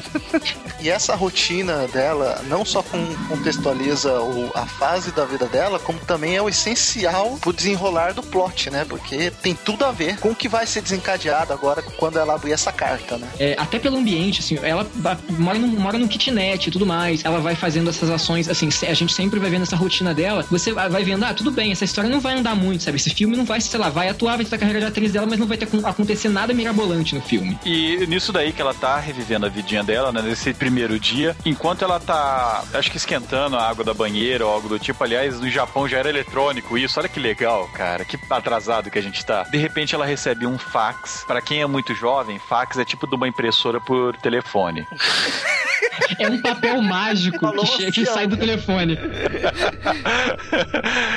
e 0.80 0.88
essa 0.88 1.14
rotina 1.14 1.86
dela 1.88 2.42
não 2.48 2.64
só 2.64 2.82
contextualiza 3.28 4.20
o, 4.20 4.50
a 4.54 4.66
fase 4.66 5.10
da 5.12 5.24
vida 5.24 5.46
dela, 5.46 5.78
como 5.78 5.98
também 6.00 6.36
é 6.36 6.42
o 6.42 6.48
essencial 6.48 7.38
pro 7.40 7.52
desenrolar 7.52 8.12
do 8.12 8.22
plot, 8.22 8.70
né? 8.70 8.84
Porque 8.84 9.30
tem 9.42 9.54
tudo 9.54 9.84
a 9.84 9.92
ver 9.92 10.18
com 10.18 10.30
o 10.30 10.34
que 10.34 10.48
vai 10.48 10.66
ser 10.66 10.82
desencadeado 10.82 11.52
agora 11.52 11.82
quando 11.82 12.18
ela 12.18 12.34
abrir 12.34 12.52
essa 12.52 12.72
carta, 12.72 13.16
né? 13.16 13.28
É, 13.38 13.54
até 13.58 13.78
pelo 13.78 13.96
ambiente, 13.96 14.40
assim, 14.40 14.58
ela 14.62 14.86
mora 15.30 15.58
num, 15.58 15.68
mora 15.68 15.98
num 15.98 16.08
kitnet 16.08 16.66
e 16.66 16.70
tudo 16.70 16.86
mais, 16.86 17.24
ela 17.24 17.38
vai 17.40 17.54
fazendo 17.54 17.88
essas 17.88 18.10
ações, 18.10 18.48
assim, 18.48 18.68
a 18.86 18.94
gente 18.94 19.12
sempre 19.12 19.38
vai 19.38 19.50
vendo 19.50 19.62
essa 19.62 19.76
rotina 19.76 20.12
dela, 20.12 20.44
você 20.50 20.59
vai 20.72 21.04
vendo, 21.04 21.24
ah, 21.24 21.34
tudo 21.34 21.50
bem, 21.50 21.72
essa 21.72 21.84
história 21.84 22.10
não 22.10 22.20
vai 22.20 22.34
andar 22.34 22.54
muito, 22.54 22.84
sabe? 22.84 22.96
Esse 22.96 23.10
filme 23.10 23.36
não 23.36 23.44
vai, 23.44 23.60
sei 23.60 23.78
lá, 23.78 23.88
vai 23.88 24.08
atuar, 24.08 24.36
vai 24.36 24.44
ter 24.44 24.54
a 24.54 24.58
carreira 24.58 24.80
de 24.80 24.86
atriz 24.86 25.12
dela, 25.12 25.26
mas 25.26 25.38
não 25.38 25.46
vai 25.46 25.56
ter 25.56 25.68
acontecer 25.84 26.28
nada 26.28 26.52
mirabolante 26.52 27.14
no 27.14 27.20
filme. 27.20 27.58
E 27.64 28.06
nisso 28.06 28.32
daí 28.32 28.52
que 28.52 28.60
ela 28.60 28.74
tá 28.74 28.98
revivendo 28.98 29.46
a 29.46 29.48
vidinha 29.48 29.82
dela, 29.82 30.12
né, 30.12 30.22
nesse 30.22 30.52
primeiro 30.52 30.98
dia, 30.98 31.36
enquanto 31.44 31.84
ela 31.84 31.98
tá, 31.98 32.64
acho 32.74 32.90
que 32.90 32.96
esquentando 32.96 33.56
a 33.56 33.68
água 33.68 33.84
da 33.84 33.94
banheira 33.94 34.46
ou 34.46 34.52
algo 34.52 34.68
do 34.68 34.78
tipo, 34.78 35.02
aliás, 35.02 35.40
no 35.40 35.50
Japão 35.50 35.88
já 35.88 35.98
era 35.98 36.08
eletrônico 36.08 36.76
isso, 36.76 36.98
olha 36.98 37.08
que 37.08 37.20
legal, 37.20 37.68
cara, 37.68 38.04
que 38.04 38.18
atrasado 38.28 38.90
que 38.90 38.98
a 38.98 39.02
gente 39.02 39.24
tá. 39.24 39.44
De 39.44 39.58
repente 39.58 39.94
ela 39.94 40.06
recebe 40.06 40.46
um 40.46 40.58
fax, 40.58 41.24
para 41.26 41.40
quem 41.40 41.60
é 41.60 41.66
muito 41.66 41.94
jovem, 41.94 42.38
fax 42.38 42.78
é 42.78 42.84
tipo 42.84 43.06
de 43.06 43.14
uma 43.14 43.28
impressora 43.28 43.80
por 43.80 44.16
telefone. 44.16 44.86
É 46.18 46.28
um 46.28 46.40
papel 46.40 46.80
mágico 46.82 47.50
que, 47.52 47.66
che- 47.66 47.92
que 47.92 48.06
sai 48.06 48.26
do 48.26 48.36
telefone. 48.36 48.98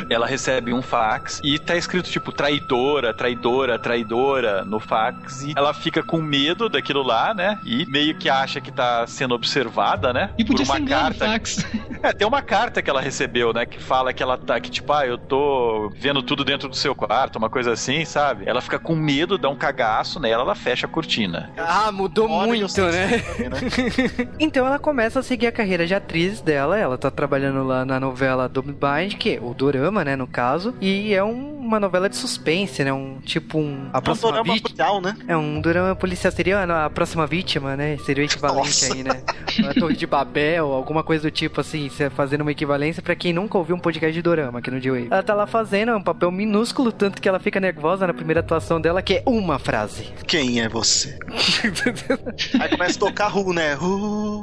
ela 0.09 0.25
recebe 0.27 0.73
um 0.73 0.81
fax 0.81 1.39
e 1.43 1.57
tá 1.59 1.75
escrito 1.75 2.09
tipo 2.09 2.31
traidora, 2.31 3.13
traidora, 3.13 3.77
traidora 3.79 4.63
no 4.63 4.79
fax 4.79 5.43
e 5.43 5.53
ela 5.55 5.73
fica 5.73 6.03
com 6.03 6.21
medo 6.21 6.69
daquilo 6.69 7.01
lá, 7.03 7.33
né? 7.33 7.59
E 7.65 7.85
meio 7.85 8.15
que 8.15 8.29
acha 8.29 8.61
que 8.61 8.71
tá 8.71 9.05
sendo 9.07 9.33
observada, 9.35 10.13
né? 10.13 10.29
E 10.37 10.43
podia 10.45 10.65
por 10.65 10.71
uma 10.73 10.79
ser 10.79 10.85
carta. 10.87 11.25
fax. 11.25 11.65
É, 12.01 12.13
tem 12.13 12.27
uma 12.27 12.41
carta 12.41 12.81
que 12.81 12.89
ela 12.89 13.01
recebeu, 13.01 13.53
né? 13.53 13.65
Que 13.65 13.81
fala 13.81 14.13
que 14.13 14.21
ela 14.21 14.37
tá, 14.37 14.59
que 14.59 14.69
tipo, 14.69 14.91
ah, 14.93 15.05
eu 15.05 15.17
tô 15.17 15.91
vendo 15.95 16.21
tudo 16.21 16.43
dentro 16.43 16.67
do 16.69 16.75
seu 16.75 16.93
quarto, 16.95 17.37
uma 17.37 17.49
coisa 17.49 17.71
assim, 17.71 18.05
sabe? 18.05 18.43
Ela 18.47 18.61
fica 18.61 18.77
com 18.79 18.95
medo, 18.95 19.37
dá 19.37 19.49
um 19.49 19.55
cagaço 19.55 20.19
nela, 20.19 20.43
ela 20.43 20.55
fecha 20.55 20.85
a 20.85 20.89
cortina. 20.89 21.49
Ah, 21.57 21.91
mudou 21.91 22.29
Olha, 22.29 22.47
muito, 22.47 22.81
né? 22.81 23.19
também, 23.19 23.49
né? 23.49 24.27
Então 24.53 24.67
ela 24.67 24.77
começa 24.77 25.19
a 25.19 25.23
seguir 25.23 25.47
a 25.47 25.51
carreira 25.51 25.87
de 25.87 25.95
atriz 25.95 26.39
dela. 26.39 26.77
Ela 26.77 26.95
tá 26.95 27.09
trabalhando 27.09 27.63
lá 27.63 27.83
na 27.83 27.99
novela 27.99 28.47
Double 28.47 28.71
Bind, 28.71 29.15
que 29.17 29.37
é 29.37 29.39
o 29.41 29.51
Dorama, 29.51 30.05
né, 30.05 30.15
no 30.15 30.27
caso. 30.27 30.75
E 30.79 31.11
é 31.11 31.23
um- 31.23 31.53
uma 31.57 31.79
novela 31.79 32.07
de 32.07 32.15
suspense, 32.15 32.83
né? 32.83 32.93
Um 32.93 33.17
tipo 33.25 33.57
um. 33.57 33.89
A 33.91 33.97
É 33.97 33.99
um 33.99 34.01
próxima 34.03 34.29
dorama 34.29 34.53
vítima. 34.53 34.69
policial, 34.69 35.01
né? 35.01 35.15
É 35.27 35.35
um 35.35 35.59
Dorama 35.59 35.95
policial. 35.95 36.31
Seria 36.31 36.61
a 36.85 36.89
próxima 36.91 37.25
vítima, 37.25 37.75
né? 37.75 37.97
Seria 38.05 38.21
o 38.21 38.25
equivalente 38.27 38.67
Nossa. 38.67 38.93
aí, 38.93 39.01
né? 39.03 39.23
A 39.69 39.73
Torre 39.73 39.95
de 39.95 40.05
Babel, 40.05 40.71
alguma 40.71 41.03
coisa 41.03 41.23
do 41.23 41.31
tipo 41.31 41.59
assim, 41.61 41.89
fazendo 42.15 42.41
uma 42.41 42.51
equivalência 42.51 43.01
pra 43.01 43.15
quem 43.15 43.33
nunca 43.33 43.57
ouviu 43.57 43.75
um 43.75 43.79
podcast 43.79 44.13
de 44.13 44.21
Dorama 44.21 44.59
aqui 44.59 44.69
no 44.69 44.79
D-Wave. 44.79 45.07
Ela 45.09 45.23
tá 45.23 45.33
lá 45.33 45.47
fazendo, 45.47 45.93
é 45.93 45.95
um 45.95 46.03
papel 46.03 46.29
minúsculo, 46.31 46.91
tanto 46.91 47.19
que 47.19 47.27
ela 47.27 47.39
fica 47.39 47.59
nervosa 47.59 48.05
na 48.05 48.13
primeira 48.13 48.41
atuação 48.41 48.79
dela, 48.79 49.01
que 49.01 49.15
é 49.15 49.23
uma 49.25 49.57
frase. 49.57 50.11
Quem 50.27 50.61
é 50.61 50.69
você? 50.69 51.17
Aí 52.59 52.69
começa 52.69 52.97
a 52.97 52.99
tocar 52.99 53.35
Who, 53.35 53.51
né? 53.53 53.75
Who 53.77 54.42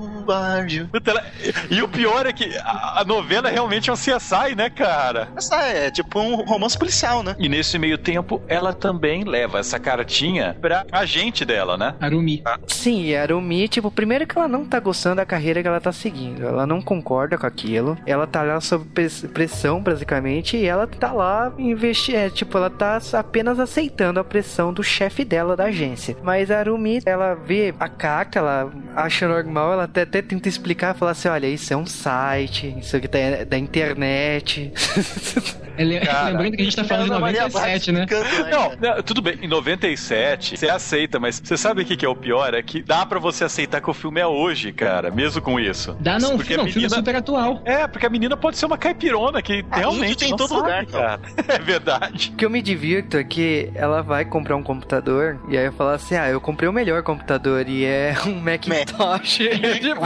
E 1.70 1.82
o 1.82 1.88
pior 1.88 2.26
é 2.26 2.32
que 2.32 2.50
a 2.64 3.04
novela 3.06 3.48
realmente 3.48 3.90
é 3.90 3.92
um 3.92 3.96
CSI, 3.96 4.54
né, 4.56 4.70
cara? 4.70 5.28
Essa 5.36 5.56
é 5.62 5.90
tipo 5.90 6.18
um 6.20 6.36
romance 6.44 6.78
policial, 6.78 7.22
né? 7.22 7.34
E 7.38 7.48
nesse 7.48 7.78
meio 7.78 7.98
tempo, 7.98 8.40
ela 8.48 8.72
também 8.72 9.24
leva 9.24 9.58
essa 9.58 9.78
cartinha 9.78 10.56
pra 10.60 10.84
agente 10.92 11.44
dela, 11.44 11.76
né? 11.76 11.94
Arumi. 12.00 12.42
Sim, 12.66 13.04
e 13.04 13.16
a 13.16 13.22
Arumi, 13.22 13.68
tipo, 13.68 13.90
primeiro 13.90 14.26
que 14.26 14.36
ela 14.38 14.48
não 14.48 14.64
tá 14.64 14.78
gostando 14.80 15.16
da 15.16 15.26
carreira 15.26 15.62
que 15.62 15.68
ela 15.68 15.80
tá 15.80 15.92
seguindo. 15.92 16.46
Ela 16.46 16.66
não 16.66 16.80
concorda 16.80 17.36
com 17.38 17.46
aquilo. 17.46 17.96
Ela 18.06 18.26
tá 18.26 18.42
lá 18.42 18.60
sob 18.60 18.84
press- 18.86 19.26
pressão, 19.32 19.82
basicamente, 19.82 20.56
e 20.56 20.66
ela 20.66 20.86
tá 20.86 21.12
lá 21.12 21.52
investindo. 21.58 22.16
É, 22.16 22.28
tipo, 22.30 22.56
ela 22.56 22.70
tá 22.70 22.98
apenas 23.12 23.58
aceitando 23.58 24.18
a 24.20 24.24
pressão 24.24 24.72
do 24.72 24.82
chefe 24.82 25.24
dela 25.24 25.56
da 25.56 25.64
agência. 25.64 26.16
Mas 26.22 26.50
a 26.50 26.58
Arumi, 26.58 27.00
ela 27.06 27.34
vê 27.34 27.74
a 27.78 27.88
carta, 27.88 28.38
ela 28.38 28.70
acha 28.96 29.28
normal, 29.28 29.72
ela 29.72 29.86
até, 29.90 30.03
até 30.03 30.22
tenta 30.22 30.48
explicar, 30.48 30.94
falar 30.94 31.11
assim: 31.12 31.29
olha, 31.29 31.46
isso 31.46 31.72
é 31.72 31.76
um 31.76 31.87
site, 31.87 32.74
isso 32.81 32.96
aqui 32.96 33.09
tá 33.09 33.18
é 33.18 33.44
da 33.44 33.59
internet. 33.59 34.72
Cara, 36.04 36.28
Lembrando 36.30 36.56
que 36.56 36.61
a 36.62 36.64
gente 36.64 36.76
tá 36.76 36.85
falando 36.85 37.04
de 37.06 37.11
Ana 37.12 37.20
Maria 37.20 37.42
97, 37.42 37.92
né? 37.92 38.06
Braga 38.06 38.26
explicando, 38.26 38.50
Não, 38.80 38.94
não, 38.96 39.02
tudo 39.02 39.22
bem, 39.22 39.38
em 39.42 39.48
97 39.48 40.56
você 40.56 40.68
aceita, 40.68 41.18
mas 41.18 41.40
você 41.42 41.56
sabe 41.56 41.83
o 41.83 41.85
que, 41.85 41.96
que 41.96 42.04
é 42.04 42.09
o 42.09 42.14
pior? 42.16 42.54
É 42.54 42.62
que 42.62 42.83
dá 42.83 43.04
pra 43.06 43.18
você 43.18 43.44
aceitar 43.44 43.80
que 43.80 43.90
o 43.90 43.94
filme 43.94 44.20
é 44.20 44.26
hoje, 44.26 44.72
cara, 44.72 45.11
mesmo 45.11 45.40
com 45.40 45.59
isso. 45.59 45.96
Dá 46.00 46.18
não, 46.18 46.37
Porque 46.37 46.56
não, 46.56 46.64
a 46.64 46.66
o 46.66 46.70
filme 46.70 46.87
é 46.87 46.88
menina- 46.88 46.96
super 46.96 47.16
atual. 47.16 47.62
É, 47.64 47.87
porque 47.87 48.06
a 48.06 48.11
menina 48.11 48.37
pode 48.37 48.56
ser 48.56 48.66
uma 48.66 48.78
caipirona 48.78 49.40
que 49.42 49.64
Ah, 49.70 49.78
realmente 49.78 50.16
tem 50.18 50.30
em 50.33 50.37
todo 50.37 50.48
sabe, 50.48 50.61
lugar, 50.62 50.87
cara. 50.87 51.20
É 51.48 51.59
verdade. 51.59 52.30
O 52.35 52.37
que 52.37 52.44
eu 52.44 52.50
me 52.50 52.62
divirto 52.62 53.16
é 53.16 53.24
que 53.24 53.70
ela 53.74 54.02
vai 54.02 54.24
comprar 54.24 54.56
um 54.56 54.62
computador 54.62 55.38
e 55.48 55.56
aí 55.59 55.66
eu 55.66 55.72
falo 55.72 55.90
assim: 55.90 56.14
ah, 56.16 56.28
eu 56.28 56.40
comprei 56.40 56.68
o 56.68 56.72
melhor 56.72 57.02
computador 57.02 57.68
e 57.68 57.85
é 57.85 58.14
um 58.26 58.35
Macintosh. 58.40 59.38
tipo, 59.80 60.00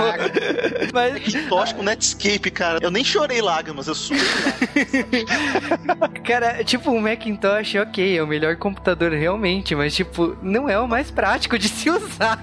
mas, 0.92 1.48
Tóxico 1.48 1.82
Netscape, 1.82 2.50
cara. 2.50 2.78
Eu 2.82 2.90
nem 2.90 3.04
chorei 3.04 3.40
lágrimas, 3.42 3.86
eu 3.86 3.94
suei 3.94 4.20
lágrimas. 4.20 5.63
cara, 6.24 6.64
tipo, 6.64 6.90
um 6.90 7.00
Macintosh, 7.00 7.74
ok, 7.76 8.18
é 8.18 8.22
o 8.22 8.26
melhor 8.26 8.56
computador 8.56 9.12
realmente, 9.12 9.74
mas, 9.74 9.94
tipo, 9.94 10.36
não 10.42 10.68
é 10.68 10.78
o 10.78 10.88
mais 10.88 11.10
prático 11.10 11.58
de 11.58 11.68
se 11.68 11.90
usar. 11.90 12.38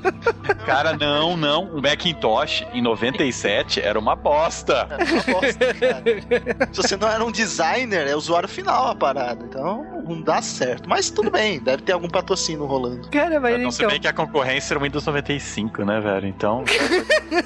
Cara, 0.66 0.96
não, 0.96 1.36
não. 1.36 1.64
O 1.64 1.82
Macintosh 1.82 2.64
em 2.72 2.82
97 2.82 3.80
era 3.80 3.98
uma 3.98 4.14
bosta. 4.14 4.88
É 4.90 5.04
uma 5.04 5.40
bosta, 5.40 5.74
cara. 5.74 6.68
Se 6.72 6.82
você 6.82 6.96
não 6.96 7.08
era 7.08 7.24
um 7.24 7.32
designer, 7.32 8.06
é 8.06 8.14
usuário 8.14 8.48
final 8.48 8.88
a 8.88 8.94
parada. 8.94 9.44
Então 9.44 9.84
não 10.06 10.20
dá 10.20 10.42
certo. 10.42 10.88
Mas 10.88 11.10
tudo 11.10 11.30
bem, 11.30 11.60
deve 11.60 11.82
ter 11.82 11.92
algum 11.92 12.08
patrocínio 12.08 12.66
rolando. 12.66 13.08
Cara, 13.10 13.40
mas 13.40 13.60
Não 13.60 13.70
se 13.70 13.78
então. 13.78 13.90
bem 13.90 14.00
que 14.00 14.08
a 14.08 14.12
concorrência 14.12 14.74
era 14.74 14.80
o 14.80 14.82
Windows 14.82 15.04
95, 15.06 15.84
né, 15.84 16.00
velho? 16.00 16.26
Então. 16.26 16.64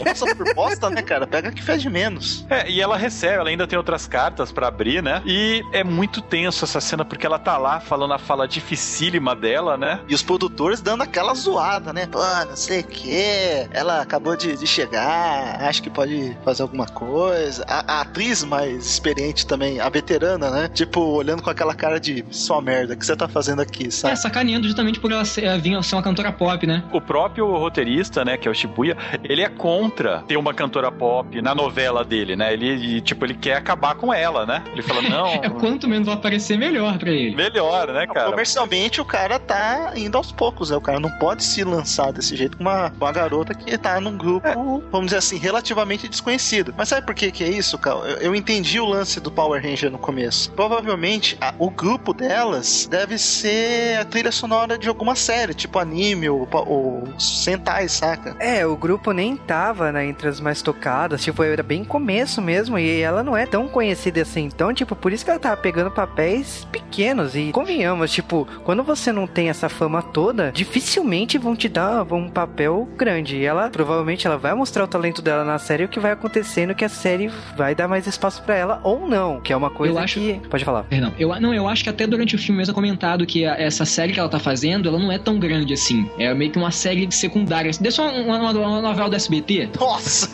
Passa 0.03 0.35
por 0.35 0.55
bosta, 0.55 0.91
né, 0.91 1.03
cara? 1.03 1.27
Pega 1.27 1.53
que 1.53 1.63
fede 1.63 1.89
menos. 1.91 2.47
É, 2.49 2.69
e 2.69 2.81
ela 2.81 2.97
recebe, 2.97 3.35
ela 3.35 3.49
ainda 3.49 3.67
tem 3.67 3.77
outras 3.79 4.07
cartas 4.07 4.51
pra 4.51 4.69
abrir, 4.69 5.03
né? 5.05 5.23
E 5.25 5.63
é 5.73 5.85
muito 5.85 6.21
tenso 6.21 6.65
essa 6.65 6.81
cena 6.81 7.05
porque 7.05 7.25
ela 7.27 7.39
tá 7.39 7.57
lá 7.57 7.79
falando 7.79 8.15
a 8.15 8.19
fala 8.19 8.49
dificílima 8.49 9.37
dela, 9.37 9.77
né? 9.77 10.01
E 10.09 10.15
os 10.15 10.23
produtores 10.23 10.81
dando 10.81 11.03
aquela 11.03 11.35
zoada, 11.35 11.93
né? 11.93 12.07
Pô, 12.07 12.19
não 12.49 12.57
sei 12.57 12.81
o 12.81 12.85
que. 12.85 13.69
Ela 13.71 14.01
acabou 14.01 14.37
de, 14.37 14.57
de 14.57 14.67
chegar, 14.67 15.63
acho 15.63 15.83
que 15.83 15.91
pode 15.91 16.37
fazer 16.45 16.63
alguma 16.63 16.87
coisa. 16.87 17.65
A, 17.69 17.99
a 17.99 18.01
atriz 18.01 18.43
mais 18.43 18.85
experiente 18.87 19.47
também, 19.47 19.79
a 19.81 19.89
veterana, 19.89 20.51
né? 20.51 20.69
Tipo, 20.69 21.01
olhando 21.01 21.43
com 21.43 21.51
aquela 21.51 21.75
cara 21.75 22.01
de 22.01 22.25
sua 22.31 22.61
merda, 22.61 22.95
o 22.95 22.97
que 22.97 23.05
você 23.05 23.15
tá 23.15 23.29
fazendo 23.29 23.61
aqui, 23.63 23.87
É, 23.89 23.91
sabe? 23.91 24.17
sacaneando 24.17 24.67
justamente 24.67 24.99
por 24.99 25.13
ela 25.13 25.25
ser, 25.25 25.59
vir 25.61 25.83
ser 25.85 25.97
uma 25.97 26.03
cantora 26.03 26.33
pop, 26.33 26.67
né? 26.67 26.83
O 26.93 27.01
próprio 27.01 27.47
roteirista, 27.57 28.25
né, 28.25 28.37
que 28.37 28.49
é 28.49 28.51
o 28.51 28.55
Shibuya, 28.55 28.97
ele 29.23 29.43
é 29.43 29.49
contra 29.49 30.23
ter 30.27 30.37
uma 30.37 30.55
cantora 30.55 30.91
pop 30.91 31.41
na 31.43 31.55
novela 31.55 32.05
dele, 32.05 32.35
né? 32.37 32.53
Ele, 32.53 32.97
e, 32.97 33.01
tipo, 33.01 33.25
ele 33.25 33.35
quer 33.35 33.57
acabar 33.57 33.95
com 33.95 34.13
ela, 34.15 34.47
né? 34.47 34.63
Ele 34.73 34.83
fala, 34.83 34.94
não, 35.03 35.27
É 35.45 35.49
quanto 35.51 35.89
menos 35.89 36.07
vai 36.07 36.15
aparecer, 36.15 36.57
melhor 36.59 36.99
pra 36.99 37.11
ele. 37.11 37.35
melhor, 37.35 37.89
né, 37.93 38.07
cara? 38.07 38.31
Comercialmente, 38.31 39.01
o 39.01 39.05
cara 39.05 39.39
tá 39.39 39.93
indo 39.97 40.17
aos 40.17 40.33
poucos, 40.33 40.71
né? 40.71 40.77
O 40.77 40.81
cara 40.81 40.99
não 41.01 41.11
pode 41.19 41.43
se 41.45 41.63
lançar 41.65 42.13
desse 42.13 42.37
jeito 42.37 42.57
com 42.57 42.63
uma, 42.65 42.91
com 42.91 43.05
uma 43.05 43.13
garota 43.13 43.55
que 43.55 43.77
tá 43.79 44.01
num 44.01 44.17
grupo, 44.17 44.49
vamos 44.91 45.07
dizer 45.07 45.19
assim, 45.19 45.37
relativamente 45.39 46.09
desconhecido. 46.09 46.75
Mas 46.77 46.89
sabe 46.89 47.07
por 47.07 47.15
que 47.15 47.31
que 47.31 47.45
é 47.45 47.49
isso, 47.49 47.79
cara? 47.79 47.99
Eu, 48.01 48.17
eu 48.19 48.35
entendi 48.35 48.79
o 48.81 48.87
lance 48.87 49.21
do 49.21 49.31
Power 49.31 49.63
Ranger 49.63 49.91
no 49.91 49.99
começo. 49.99 50.51
Provavelmente, 50.53 51.37
a- 51.41 51.55
o 51.59 51.71
grupo 51.71 52.13
delas 52.13 52.87
deve 52.91 53.17
ser 53.19 53.99
a 54.01 54.05
trilha 54.05 54.33
sonora 54.33 54.77
de 54.77 54.89
alguma 54.89 55.15
série, 55.15 55.55
tipo 55.55 55.79
anime 55.79 56.29
ou, 56.29 56.49
ou 56.53 57.05
Sentai, 57.19 57.89
saca? 57.89 58.37
É, 58.39 58.67
o 58.67 58.77
grupo 58.77 59.13
nem 59.13 59.37
tava 59.37 59.93
né, 59.93 60.07
entre 60.07 60.29
as 60.29 60.41
mais 60.41 60.61
tocadas, 60.63 61.23
tipo, 61.23 61.43
era 61.43 61.63
bem 61.63 61.85
começo 61.85 62.43
mesmo, 62.43 62.79
e 62.79 63.01
ela 63.01 63.23
não 63.23 63.37
é 63.37 63.47
tão 63.47 63.69
conhecida 63.69 64.23
assim, 64.23 64.43
então, 64.45 64.73
tipo, 64.75 64.84
por 64.87 65.13
isso 65.13 65.25
que 65.25 65.31
ela 65.31 65.39
tava 65.41 65.57
pegando 65.57 65.91
papéis 65.91 66.67
pequenos, 66.71 67.35
e 67.37 67.51
convenhamos, 67.53 68.11
tipo, 68.13 68.47
quando 68.65 68.83
você 68.83 69.13
não 69.13 69.27
tem 69.27 69.49
essa 69.49 69.69
fama 69.69 70.03
toda, 70.03 70.51
dificilmente 70.53 71.39
vão 71.39 71.55
te 71.57 71.69
dar 71.69 72.03
um 72.13 72.29
papel 72.29 72.89
grande, 72.97 73.37
e 73.37 73.45
ela, 73.45 73.71
provavelmente, 73.71 74.27
ela 74.27 74.37
vai 74.37 74.55
mostrar 74.55 74.85
o 74.85 74.89
talento 74.89 75.23
dela 75.23 75.45
na 75.45 75.59
série, 75.59 75.83
e 75.85 75.87
o 75.87 75.89
que 75.89 76.01
vai 76.01 76.13
acontecendo 76.13 76.75
que 76.75 76.85
a 76.85 76.89
série 76.89 77.31
vai 77.57 77.75
dar 77.75 77.89
mais 77.89 78.07
espaço 78.07 78.43
pra 78.43 78.55
ela, 78.57 78.81
ou 78.83 79.09
não, 79.09 79.41
que 79.41 79.53
é 79.53 79.57
uma 79.57 79.71
coisa 79.71 79.95
Eu 79.95 79.99
acho- 79.99 80.21
que... 80.21 80.41
Pode 80.49 80.65
falar. 80.65 80.83
Perdão. 80.85 81.13
Eu, 81.19 81.29
não, 81.41 81.55
eu 81.55 81.67
acho 81.69 81.83
que 81.85 81.91
até 81.91 82.07
durante 82.07 82.35
o 82.35 82.39
filme 82.39 82.59
mesmo 82.59 82.73
é 82.73 82.75
comentado 82.75 83.25
que 83.27 83.45
a- 83.47 83.55
essa 83.55 83.85
série 83.85 84.13
que 84.13 84.21
ela 84.21 84.29
tá 84.29 84.39
fazendo, 84.39 84.89
ela 84.89 84.99
não 84.99 85.11
é 85.13 85.19
tão 85.19 85.39
grande 85.39 85.73
assim. 85.73 86.09
É 86.19 86.33
meio 86.35 86.51
que 86.51 86.59
uma 86.59 86.71
série 86.71 87.11
secundária. 87.13 87.71
Deixa 87.81 88.03
uma, 88.03 88.39
uma, 88.39 88.51
uma 88.53 88.81
novela 88.83 89.09
do 89.09 89.17
SBT. 89.17 89.69
Nossa! 89.79 90.29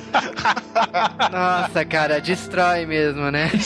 Nossa, 1.31 1.85
cara, 1.85 2.21
destrói 2.21 2.87
mesmo, 2.87 3.31
né? 3.31 3.51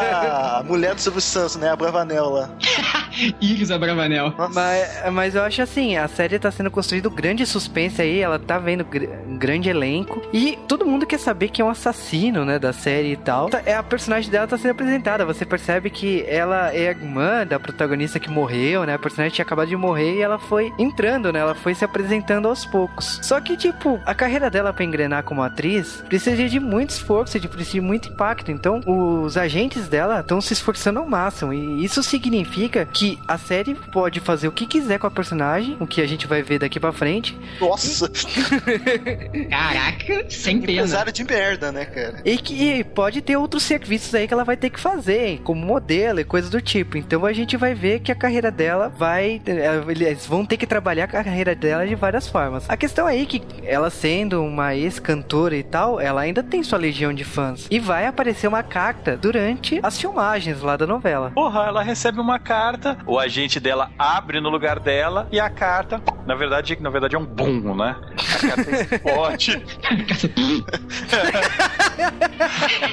a 0.00 0.62
mulher 0.64 0.94
do 0.94 1.00
Silvio 1.00 1.20
Santos, 1.20 1.56
né? 1.56 1.70
A 1.70 1.76
Bravanel 1.76 2.28
lá. 2.30 2.50
Iris 3.40 3.70
Abravanel. 3.70 4.30
Nossa. 4.36 4.52
Mas, 4.54 5.12
mas 5.12 5.34
eu 5.34 5.42
acho 5.42 5.62
assim, 5.62 5.96
a 5.96 6.06
série 6.08 6.38
tá 6.38 6.50
sendo 6.50 6.70
construído 6.70 7.10
grande 7.10 7.46
suspense 7.46 8.00
aí, 8.02 8.20
ela 8.20 8.38
tá 8.38 8.58
vendo 8.58 8.84
gr- 8.84 9.08
um 9.26 9.36
grande 9.38 9.68
elenco 9.70 10.20
e 10.32 10.58
todo 10.68 10.84
mundo 10.84 11.06
quer 11.06 11.18
saber 11.18 11.48
quem 11.48 11.62
é 11.64 11.66
o 11.66 11.70
assassino, 11.70 12.44
né, 12.44 12.58
da 12.58 12.72
série 12.72 13.12
e 13.12 13.16
tal. 13.16 13.48
Tá- 13.48 13.62
É 13.64 13.74
a 13.74 13.82
personagem 13.82 14.30
dela 14.30 14.46
tá 14.46 14.58
sendo 14.58 14.72
apresentada, 14.72 15.24
você 15.24 15.44
percebe 15.46 15.88
que 15.90 16.24
ela 16.28 16.74
é 16.74 16.88
a 16.88 16.90
irmã 16.90 17.46
da 17.46 17.58
protagonista 17.58 18.20
que 18.20 18.30
morreu, 18.30 18.84
né? 18.84 18.94
A 18.94 18.98
personagem 18.98 19.34
tinha 19.34 19.44
acabado 19.44 19.68
de 19.68 19.76
morrer 19.76 20.16
e 20.16 20.22
ela 20.22 20.38
foi 20.38 20.72
entrando, 20.78 21.32
né? 21.32 21.40
Ela 21.40 21.54
foi 21.54 21.74
se 21.74 21.84
apresentando 21.84 22.48
aos 22.48 22.64
poucos. 22.66 23.18
Só 23.22 23.40
que 23.40 23.56
tipo, 23.56 24.00
a 24.04 24.14
carreira 24.14 24.50
dela 24.50 24.72
pra 24.72 24.84
engrenar 24.84 25.22
como 25.24 25.42
atriz 25.42 26.02
precisa 26.08 26.36
de 26.48 26.60
muito 26.60 26.90
esforço, 26.90 27.38
de 27.40 27.48
precisa 27.48 27.72
de 27.74 27.80
muito 27.80 28.08
impacto. 28.10 28.50
Então, 28.50 28.80
os 28.86 29.36
agentes 29.36 29.85
dela 29.88 30.20
estão 30.20 30.40
se 30.40 30.52
esforçando 30.52 30.98
ao 30.98 31.06
máximo 31.08 31.52
e 31.52 31.84
isso 31.84 32.02
significa 32.02 32.84
que 32.84 33.06
que 33.06 33.18
a 33.28 33.36
série 33.38 33.74
pode 33.92 34.18
fazer 34.20 34.48
o 34.48 34.52
que 34.52 34.66
quiser 34.66 34.98
com 34.98 35.06
a 35.06 35.10
personagem, 35.10 35.76
o 35.78 35.86
que 35.86 36.00
a 36.00 36.06
gente 36.08 36.26
vai 36.26 36.42
ver 36.42 36.58
daqui 36.58 36.80
pra 36.80 36.92
frente. 36.92 37.36
Nossa, 37.60 38.10
Caraca, 39.50 40.26
sem 40.30 40.60
pena. 40.60 40.72
empresário 40.72 41.12
de 41.12 41.24
merda, 41.24 41.70
né, 41.72 41.84
cara? 41.84 42.20
E 42.24 42.36
que 42.38 42.82
pode 42.84 43.20
ter 43.22 43.36
outros 43.36 43.62
serviços 43.62 44.14
aí 44.14 44.26
que 44.26 44.32
ela 44.34 44.44
vai 44.44 44.56
ter 44.56 44.70
que 44.70 44.80
fazer, 44.80 45.40
como 45.44 45.64
modelo 45.64 46.20
e 46.20 46.24
coisas 46.24 46.50
do 46.50 46.60
tipo. 46.60 46.96
Então 46.96 47.24
a 47.24 47.32
gente 47.32 47.56
vai 47.56 47.74
ver 47.74 48.00
que 48.00 48.10
a 48.10 48.14
carreira 48.14 48.50
dela 48.50 48.88
vai. 48.88 49.40
eh, 49.46 49.82
Eles 49.88 50.26
vão 50.26 50.44
ter 50.44 50.56
que 50.56 50.66
trabalhar 50.66 51.04
a 51.04 51.08
carreira 51.08 51.54
dela 51.54 51.86
de 51.86 51.94
várias 51.94 52.28
formas. 52.28 52.68
A 52.68 52.76
questão 52.76 53.06
aí 53.06 53.22
é 53.22 53.26
que 53.26 53.42
ela 53.64 53.90
sendo 53.90 54.42
uma 54.42 54.74
ex-cantora 54.74 55.56
e 55.56 55.62
tal, 55.62 56.00
ela 56.00 56.22
ainda 56.22 56.42
tem 56.42 56.62
sua 56.62 56.78
legião 56.78 57.12
de 57.12 57.24
fãs. 57.24 57.66
E 57.70 57.78
vai 57.78 58.06
aparecer 58.06 58.46
uma 58.46 58.62
carta 58.62 59.16
durante 59.16 59.75
as 59.82 60.00
filmagens 60.00 60.60
lá 60.60 60.76
da 60.76 60.86
novela. 60.86 61.30
Porra, 61.34 61.64
ela 61.64 61.82
recebe 61.82 62.20
uma 62.20 62.38
carta, 62.38 62.96
o 63.06 63.18
agente 63.18 63.58
dela 63.60 63.90
abre 63.98 64.40
no 64.40 64.48
lugar 64.48 64.78
dela 64.78 65.28
e 65.30 65.38
a 65.40 65.50
carta, 65.50 66.00
na 66.26 66.34
verdade, 66.34 66.76
na 66.80 66.90
verdade 66.90 67.16
é 67.16 67.18
um 67.18 67.24
bum, 67.24 67.74
né? 67.74 67.96
A 68.34 68.48
carta 68.48 68.70
explode. 68.94 69.62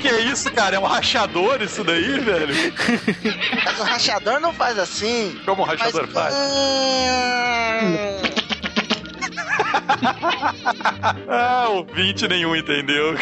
que 0.02 0.08
isso, 0.08 0.52
cara? 0.52 0.76
É 0.76 0.80
um 0.80 0.86
rachador 0.86 1.62
isso 1.62 1.84
daí, 1.84 2.20
velho? 2.20 2.54
Mas 3.66 3.80
o 3.80 3.84
rachador 3.84 4.40
não 4.40 4.54
faz 4.54 4.78
assim. 4.78 5.40
Como 5.46 5.64
o 5.64 5.66
rachador 5.66 6.08
faz? 6.08 6.34
Ah, 11.28 11.68
ouvinte 11.70 12.28
nenhum 12.28 12.56
entendeu. 12.56 13.16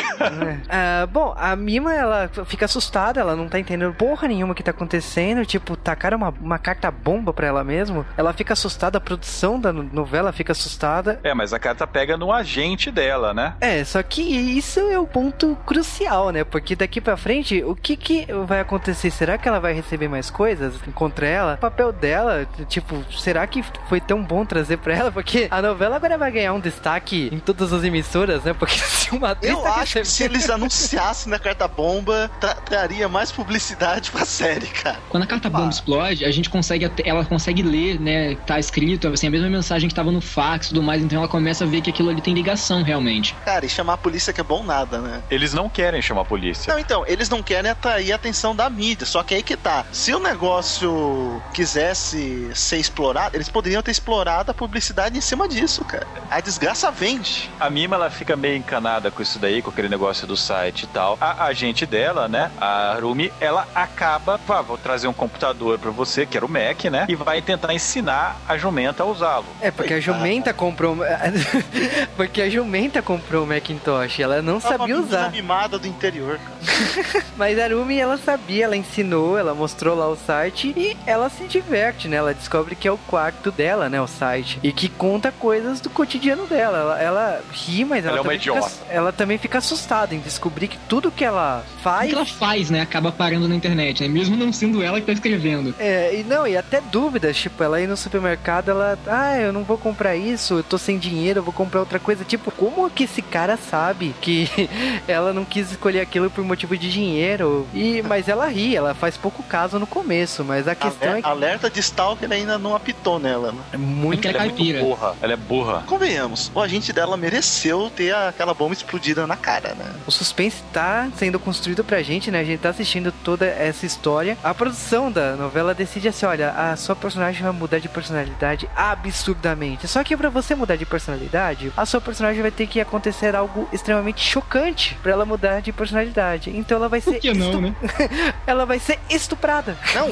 Ah, 0.69 1.05
bom, 1.07 1.33
a 1.37 1.55
Mima, 1.55 1.93
ela 1.93 2.29
fica 2.45 2.65
assustada, 2.65 3.19
ela 3.19 3.35
não 3.35 3.47
tá 3.47 3.59
entendendo 3.59 3.93
porra 3.93 4.27
nenhuma 4.27 4.53
que 4.55 4.63
tá 4.63 4.71
acontecendo. 4.71 5.45
Tipo, 5.45 5.75
tacaram 5.75 6.17
uma, 6.17 6.29
uma 6.41 6.59
carta 6.59 6.89
bomba 6.91 7.33
pra 7.33 7.47
ela 7.47 7.63
mesmo. 7.63 8.05
Ela 8.17 8.33
fica 8.33 8.53
assustada, 8.53 8.97
a 8.97 9.01
produção 9.01 9.59
da 9.59 9.71
no- 9.73 9.83
novela 9.83 10.31
fica 10.31 10.51
assustada. 10.51 11.19
É, 11.23 11.33
mas 11.33 11.53
a 11.53 11.59
carta 11.59 11.85
pega 11.87 12.17
no 12.17 12.31
agente 12.31 12.91
dela, 12.91 13.33
né? 13.33 13.53
É, 13.61 13.83
só 13.83 14.01
que 14.03 14.21
isso 14.21 14.79
é 14.79 14.99
o 14.99 15.07
ponto 15.07 15.55
crucial, 15.65 16.29
né? 16.31 16.43
Porque 16.43 16.75
daqui 16.75 16.99
pra 17.01 17.17
frente, 17.17 17.63
o 17.63 17.75
que 17.75 17.95
que 17.95 18.27
vai 18.45 18.59
acontecer? 18.59 19.11
Será 19.11 19.37
que 19.37 19.47
ela 19.47 19.59
vai 19.59 19.73
receber 19.73 20.07
mais 20.07 20.29
coisas 20.29 20.73
contra 20.93 21.25
ela? 21.27 21.53
O 21.55 21.57
papel 21.57 21.91
dela, 21.91 22.47
tipo, 22.67 23.03
será 23.11 23.45
que 23.47 23.63
foi 23.87 23.99
tão 23.99 24.23
bom 24.23 24.45
trazer 24.45 24.77
pra 24.77 24.95
ela? 24.95 25.11
Porque 25.11 25.47
a 25.49 25.61
novela 25.61 25.95
agora 25.95 26.17
vai 26.17 26.31
ganhar 26.31 26.40
um 26.49 26.59
destaque 26.59 27.29
em 27.31 27.39
todas 27.39 27.73
as 27.73 27.83
emissoras, 27.83 28.43
né? 28.43 28.53
Porque 28.53 28.75
uma 29.17 29.31
atriz 29.31 29.51
Eu 29.51 29.65
acho 29.65 29.99
que 29.99 30.05
se 30.05 30.23
eles 30.23 30.49
anunciassem 30.49 31.29
na 31.31 31.39
carta 31.39 31.67
bomba, 31.67 32.29
tra- 32.39 32.55
traria 32.55 33.07
mais 33.09 33.31
publicidade 33.31 34.11
pra 34.11 34.25
série, 34.25 34.67
cara. 34.67 34.99
Quando 35.09 35.23
a 35.23 35.27
carta 35.27 35.49
bomba 35.49 35.69
explode, 35.69 36.25
a 36.25 36.31
gente 36.31 36.49
consegue 36.49 36.85
até- 36.85 37.07
ela 37.07 37.25
consegue 37.25 37.61
ler, 37.61 37.99
né? 37.99 38.35
Tá 38.45 38.59
escrito, 38.59 39.07
assim, 39.07 39.27
a 39.27 39.31
mesma 39.31 39.49
mensagem 39.49 39.87
que 39.89 39.95
tava 39.95 40.11
no 40.11 40.21
fax 40.21 40.67
e 40.67 40.69
tudo 40.69 40.83
mais, 40.83 41.01
então 41.01 41.19
ela 41.19 41.27
começa 41.27 41.63
a 41.63 41.67
ver 41.67 41.81
que 41.81 41.89
aquilo 41.89 42.09
ali 42.09 42.21
tem 42.21 42.33
ligação 42.33 42.83
realmente. 42.83 43.35
Cara, 43.45 43.65
e 43.65 43.69
chamar 43.69 43.93
a 43.93 43.97
polícia 43.97 44.31
que 44.33 44.41
é 44.41 44.43
bom 44.43 44.63
nada, 44.63 44.99
né? 44.99 45.21
Eles 45.29 45.53
não 45.53 45.69
querem 45.69 46.01
chamar 46.01 46.21
a 46.21 46.25
polícia. 46.25 46.71
Não, 46.71 46.79
então, 46.79 47.03
eles 47.07 47.29
não 47.29 47.41
querem 47.43 47.71
atrair 47.71 48.11
a 48.11 48.15
atenção 48.15 48.55
da 48.55 48.69
mídia, 48.69 49.05
só 49.05 49.23
que 49.23 49.33
aí 49.35 49.43
que 49.43 49.55
tá. 49.57 49.85
Se 49.91 50.13
o 50.13 50.19
negócio 50.19 51.41
quisesse 51.53 52.49
ser 52.53 52.77
explorado, 52.77 53.35
eles 53.35 53.49
poderiam 53.49 53.81
ter 53.81 53.91
explorado 53.91 54.51
a 54.51 54.53
publicidade 54.53 55.17
em 55.17 55.21
cima 55.21 55.47
disso, 55.47 55.83
cara. 55.85 56.07
A 56.29 56.39
desgraça 56.39 56.91
vende. 56.91 57.49
A 57.59 57.69
Mima, 57.69 57.95
ela 57.95 58.09
fica 58.09 58.35
meio 58.35 58.57
encanada 58.57 59.00
com 59.09 59.21
isso 59.21 59.39
daí, 59.39 59.61
com 59.61 59.69
aquele 59.71 59.89
negócio 59.89 60.27
do 60.27 60.35
site 60.37 60.83
e 60.83 60.87
tal. 60.87 61.17
A 61.21 61.45
agente 61.45 61.85
dela, 61.85 62.27
né, 62.27 62.51
a 62.59 62.97
Rumi, 63.01 63.31
ela 63.39 63.67
acaba, 63.73 64.37
pá, 64.37 64.61
vou 64.61 64.77
trazer 64.77 65.07
um 65.07 65.13
computador 65.13 65.79
pra 65.79 65.89
você, 65.91 66.25
que 66.25 66.37
era 66.37 66.45
o 66.45 66.49
Mac, 66.49 66.83
né, 66.85 67.05
e 67.09 67.15
vai 67.15 67.41
tentar 67.41 67.73
ensinar 67.73 68.39
a 68.47 68.57
jumenta 68.57 69.03
a 69.03 69.05
usá-lo. 69.05 69.45
É, 69.61 69.71
porque 69.71 69.93
a 69.95 69.99
jumenta 69.99 70.53
comprou. 70.53 70.97
porque 72.15 72.41
a 72.41 72.49
jumenta 72.49 73.01
comprou 73.01 73.43
o 73.43 73.47
Macintosh. 73.47 74.19
Ela 74.19 74.41
não 74.41 74.53
É 74.53 74.55
uma 74.57 74.61
sabia 74.61 74.97
usar. 74.99 75.31
mimada 75.31 75.79
do 75.79 75.87
interior, 75.87 76.37
cara. 76.39 77.23
Mas 77.37 77.57
a 77.57 77.67
Rumi, 77.67 77.97
ela 77.97 78.17
sabia, 78.17 78.65
ela 78.65 78.75
ensinou, 78.75 79.37
ela 79.37 79.53
mostrou 79.53 79.95
lá 79.95 80.07
o 80.07 80.15
site 80.15 80.73
e 80.75 80.97
ela 81.05 81.29
se 81.29 81.45
diverte, 81.45 82.07
né? 82.07 82.17
Ela 82.17 82.33
descobre 82.33 82.75
que 82.75 82.87
é 82.87 82.91
o 82.91 82.97
quarto 82.97 83.51
dela, 83.51 83.89
né? 83.89 84.01
O 84.01 84.07
site. 84.07 84.59
E 84.61 84.71
que 84.71 84.89
conta 84.89 85.31
coisas 85.31 85.79
do 85.79 85.89
cotidiano 85.89 86.45
dela. 86.45 86.77
Ela, 86.79 87.01
ela 87.01 87.41
ri, 87.51 87.85
mas 87.85 88.05
ela, 88.05 88.17
Ela 88.17 88.17
é 88.17 88.21
uma 88.21 88.23
também 88.23 88.39
fica, 88.39 88.51
idiota. 88.57 88.71
Ela 88.91 89.11
também 89.11 89.37
fica 89.37 89.57
assustada 89.57 90.13
em 90.13 90.19
descobrir 90.19 90.67
que 90.67 90.77
tudo 90.87 91.11
que 91.11 91.23
ela 91.23 91.63
O 91.77 91.81
faz. 91.81 92.09
que 92.09 92.15
ela 92.15 92.25
faz, 92.25 92.69
né? 92.69 92.81
Acaba 92.81 93.11
parando 93.11 93.47
na 93.47 93.55
internet, 93.55 94.01
né? 94.03 94.07
Mesmo 94.09 94.35
não 94.35 94.51
sendo 94.51 94.81
ela 94.83 94.99
que 94.99 95.05
tá 95.05 95.13
escrevendo. 95.13 95.73
É, 95.79 96.19
e 96.19 96.23
não, 96.23 96.45
e 96.45 96.55
até 96.57 96.81
dúvidas, 96.81 97.37
tipo, 97.37 97.63
ela 97.63 97.81
ir 97.81 97.87
no 97.87 97.97
supermercado, 97.97 98.69
ela, 98.69 98.97
ah, 99.07 99.37
eu 99.37 99.53
não 99.53 99.63
vou 99.63 99.77
comprar 99.77 100.15
isso, 100.15 100.55
eu 100.55 100.63
tô 100.63 100.77
sem 100.77 100.97
dinheiro, 100.97 101.39
eu 101.39 101.43
vou 101.43 101.53
comprar 101.53 101.79
outra 101.79 101.99
coisa. 101.99 102.23
Tipo, 102.23 102.51
como 102.51 102.89
que 102.89 103.03
esse 103.05 103.21
cara 103.21 103.57
sabe 103.57 104.13
que 104.21 104.49
ela 105.07 105.33
não 105.33 105.45
quis 105.45 105.71
escolher 105.71 106.01
aquilo 106.01 106.29
por 106.29 106.43
motivo 106.43 106.77
de 106.77 106.91
dinheiro? 106.91 107.67
E, 107.73 108.01
mas 108.01 108.27
ela 108.27 108.47
ri, 108.47 108.75
ela 108.75 108.93
faz 108.93 109.17
pouco 109.17 109.43
caso 109.43 109.79
no 109.79 109.87
começo, 109.87 110.43
mas 110.43 110.67
a 110.67 110.75
questão 110.75 111.15
é 111.15 111.21
que 111.21 111.27
Alerta 111.27 111.69
de 111.69 111.79
Stalker 111.79 112.31
ainda 112.31 112.57
não 112.57 112.75
apitou 112.75 113.19
nela, 113.19 113.51
né? 113.51 113.59
é 113.73 113.77
muito. 113.77 114.27
Ela 114.27 114.43
é 114.43 114.47
é 114.47 114.49
muito 114.49 114.79
burra. 114.85 115.15
Ela 115.21 115.33
é 115.33 115.37
burra. 115.37 115.83
Convenhamos, 115.87 116.51
o 116.53 116.59
agente 116.59 116.91
dela 116.91 117.15
mereceu 117.17 117.91
ter 117.95 118.13
aquela 118.13 118.53
bomba 118.53 118.73
explodida 118.83 119.25
na 119.27 119.35
cara, 119.35 119.73
né? 119.75 119.85
O 120.05 120.11
suspense 120.11 120.61
tá 120.73 121.07
sendo 121.15 121.39
construído 121.39 121.83
pra 121.83 122.01
gente, 122.01 122.29
né? 122.31 122.39
A 122.39 122.43
gente 122.43 122.59
tá 122.59 122.69
assistindo 122.69 123.11
toda 123.23 123.45
essa 123.45 123.85
história. 123.85 124.37
A 124.43 124.53
produção 124.53 125.11
da 125.11 125.35
novela 125.35 125.73
decide 125.73 126.07
assim: 126.07 126.25
olha, 126.25 126.51
a 126.51 126.75
sua 126.75 126.95
personagem 126.95 127.41
vai 127.41 127.51
mudar 127.51 127.79
de 127.79 127.87
personalidade 127.89 128.67
absurdamente. 128.75 129.87
Só 129.87 130.03
que 130.03 130.15
pra 130.15 130.29
você 130.29 130.55
mudar 130.55 130.75
de 130.75 130.85
personalidade, 130.85 131.71
a 131.75 131.85
sua 131.85 132.01
personagem 132.01 132.41
vai 132.41 132.51
ter 132.51 132.67
que 132.67 132.79
acontecer 132.79 133.35
algo 133.35 133.67
extremamente 133.71 134.21
chocante 134.23 134.97
pra 135.01 135.11
ela 135.11 135.25
mudar 135.25 135.61
de 135.61 135.71
personalidade. 135.71 136.49
Então 136.49 136.77
ela 136.77 136.89
vai 136.89 137.01
ser. 137.01 137.11
Por 137.13 137.19
que 137.21 137.33
não, 137.33 137.47
estu- 137.47 137.61
né? 137.61 137.75
ela 138.47 138.65
vai 138.65 138.79
ser 138.79 138.99
estuprada. 139.09 139.77
Não, 139.93 140.09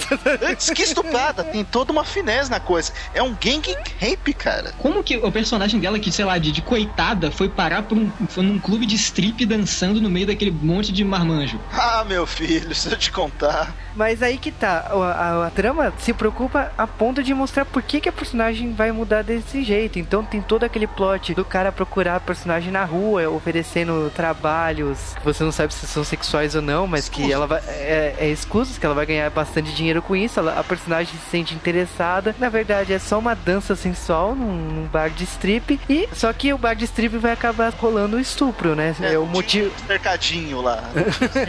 antes 0.47 0.70
que 0.70 0.84
estuprada, 0.84 1.43
tem 1.43 1.63
toda 1.63 1.91
uma 1.91 2.03
finesse 2.03 2.49
na 2.51 2.59
coisa. 2.59 2.91
É 3.13 3.22
um 3.24 3.34
gang 3.36 3.76
rape, 3.99 4.34
cara. 4.34 4.74
Como 4.78 5.03
que 5.03 5.17
o 5.17 5.32
personagem 5.32 5.80
dela, 5.80 5.99
que, 5.99 6.11
sei 6.11 6.26
lá, 6.26 6.38
de, 6.38 6.51
de 6.51 6.61
coitada, 6.61 7.32
foi 7.32 7.49
parar 7.49 7.84
por 7.84 7.97
um, 7.97 8.09
foi 8.28 8.43
num 8.43 8.59
clube 8.60 8.86
de 8.86 8.95
strip 8.95 9.45
dançando 9.45 10.01
no 10.01 10.10
meio 10.10 10.28
daquele 10.28 10.51
monte 10.51 10.91
de 10.91 11.03
marmanjo? 11.03 11.60
Ah, 11.72 12.03
meu 12.05 12.26
filho, 12.26 12.74
se 12.76 12.91
eu 12.91 12.97
te 12.97 13.12
contar. 13.12 13.76
Mas 13.96 14.22
aí 14.24 14.38
que 14.38 14.52
tá, 14.52 14.88
a, 14.90 14.96
a- 14.96 15.48
a 15.48 15.50
trama 15.50 15.94
se 16.00 16.14
preocupa 16.14 16.72
a 16.78 16.86
ponto 16.88 17.22
de 17.24 17.34
mostrar 17.34 17.66
por 17.66 17.82
que, 17.82 18.00
que 18.00 18.10
a 18.10 18.12
personagem 18.12 18.74
vai 18.74 18.92
mudar 18.92 19.24
desse 19.24 19.64
jeito. 19.64 20.00
Então 20.00 20.24
tem 20.24 20.42
todo 20.42 20.64
aquele 20.64 20.88
plot 20.88 21.34
do 21.34 21.44
cara 21.46 21.72
procurar 21.72 22.16
a 22.16 22.20
personagem 22.20 22.72
na 22.72 22.84
rua, 22.84 23.28
oferecendo 23.30 24.12
trabalhos 24.16 25.16
que 25.20 25.24
você 25.26 25.44
não 25.44 25.52
sabe 25.52 25.74
se 25.74 25.88
são 25.88 26.04
sexuais 26.04 26.56
ou 26.56 26.62
não, 26.62 26.88
mas 26.88 27.10
que 27.10 27.32
ela 27.32 27.48
vai. 27.48 27.60
É, 27.68 28.16
é 28.20 28.28
escusos, 28.30 28.78
que 28.78 28.86
ela 28.86 28.96
vai 28.96 29.06
ganhar 29.06 29.30
bastante 29.30 29.74
dinheiro 29.74 30.02
com 30.02 30.16
isso. 30.16 30.40
ela- 30.40 30.60
a 30.60 30.64
personagem 30.64 31.14
se 31.14 31.30
sente 31.30 31.54
interessada. 31.56 32.36
Na 32.40 32.50
verdade, 32.50 32.94
é 32.94 33.00
só 33.00 33.18
uma 33.20 33.36
dança 33.36 33.76
sensual 33.76 34.36
num, 34.36 34.52
num 34.58 34.86
bar 34.88 35.10
de 35.10 35.24
strip. 35.24 35.80
E 35.90 36.08
só 36.14 36.32
que 36.34 36.54
o 36.54 36.58
bar 36.58 36.74
de 36.76 36.86
strip 36.86 37.18
vai 37.18 37.32
acabar 37.32 37.74
rolando 37.74 38.18
o 38.18 38.20
estupro, 38.20 38.76
né? 38.76 38.96
É, 39.02 39.18
o 39.18 39.24
um 39.24 39.26
motivo. 39.26 39.72
Cercadinho 39.88 40.62
lá. 40.62 40.84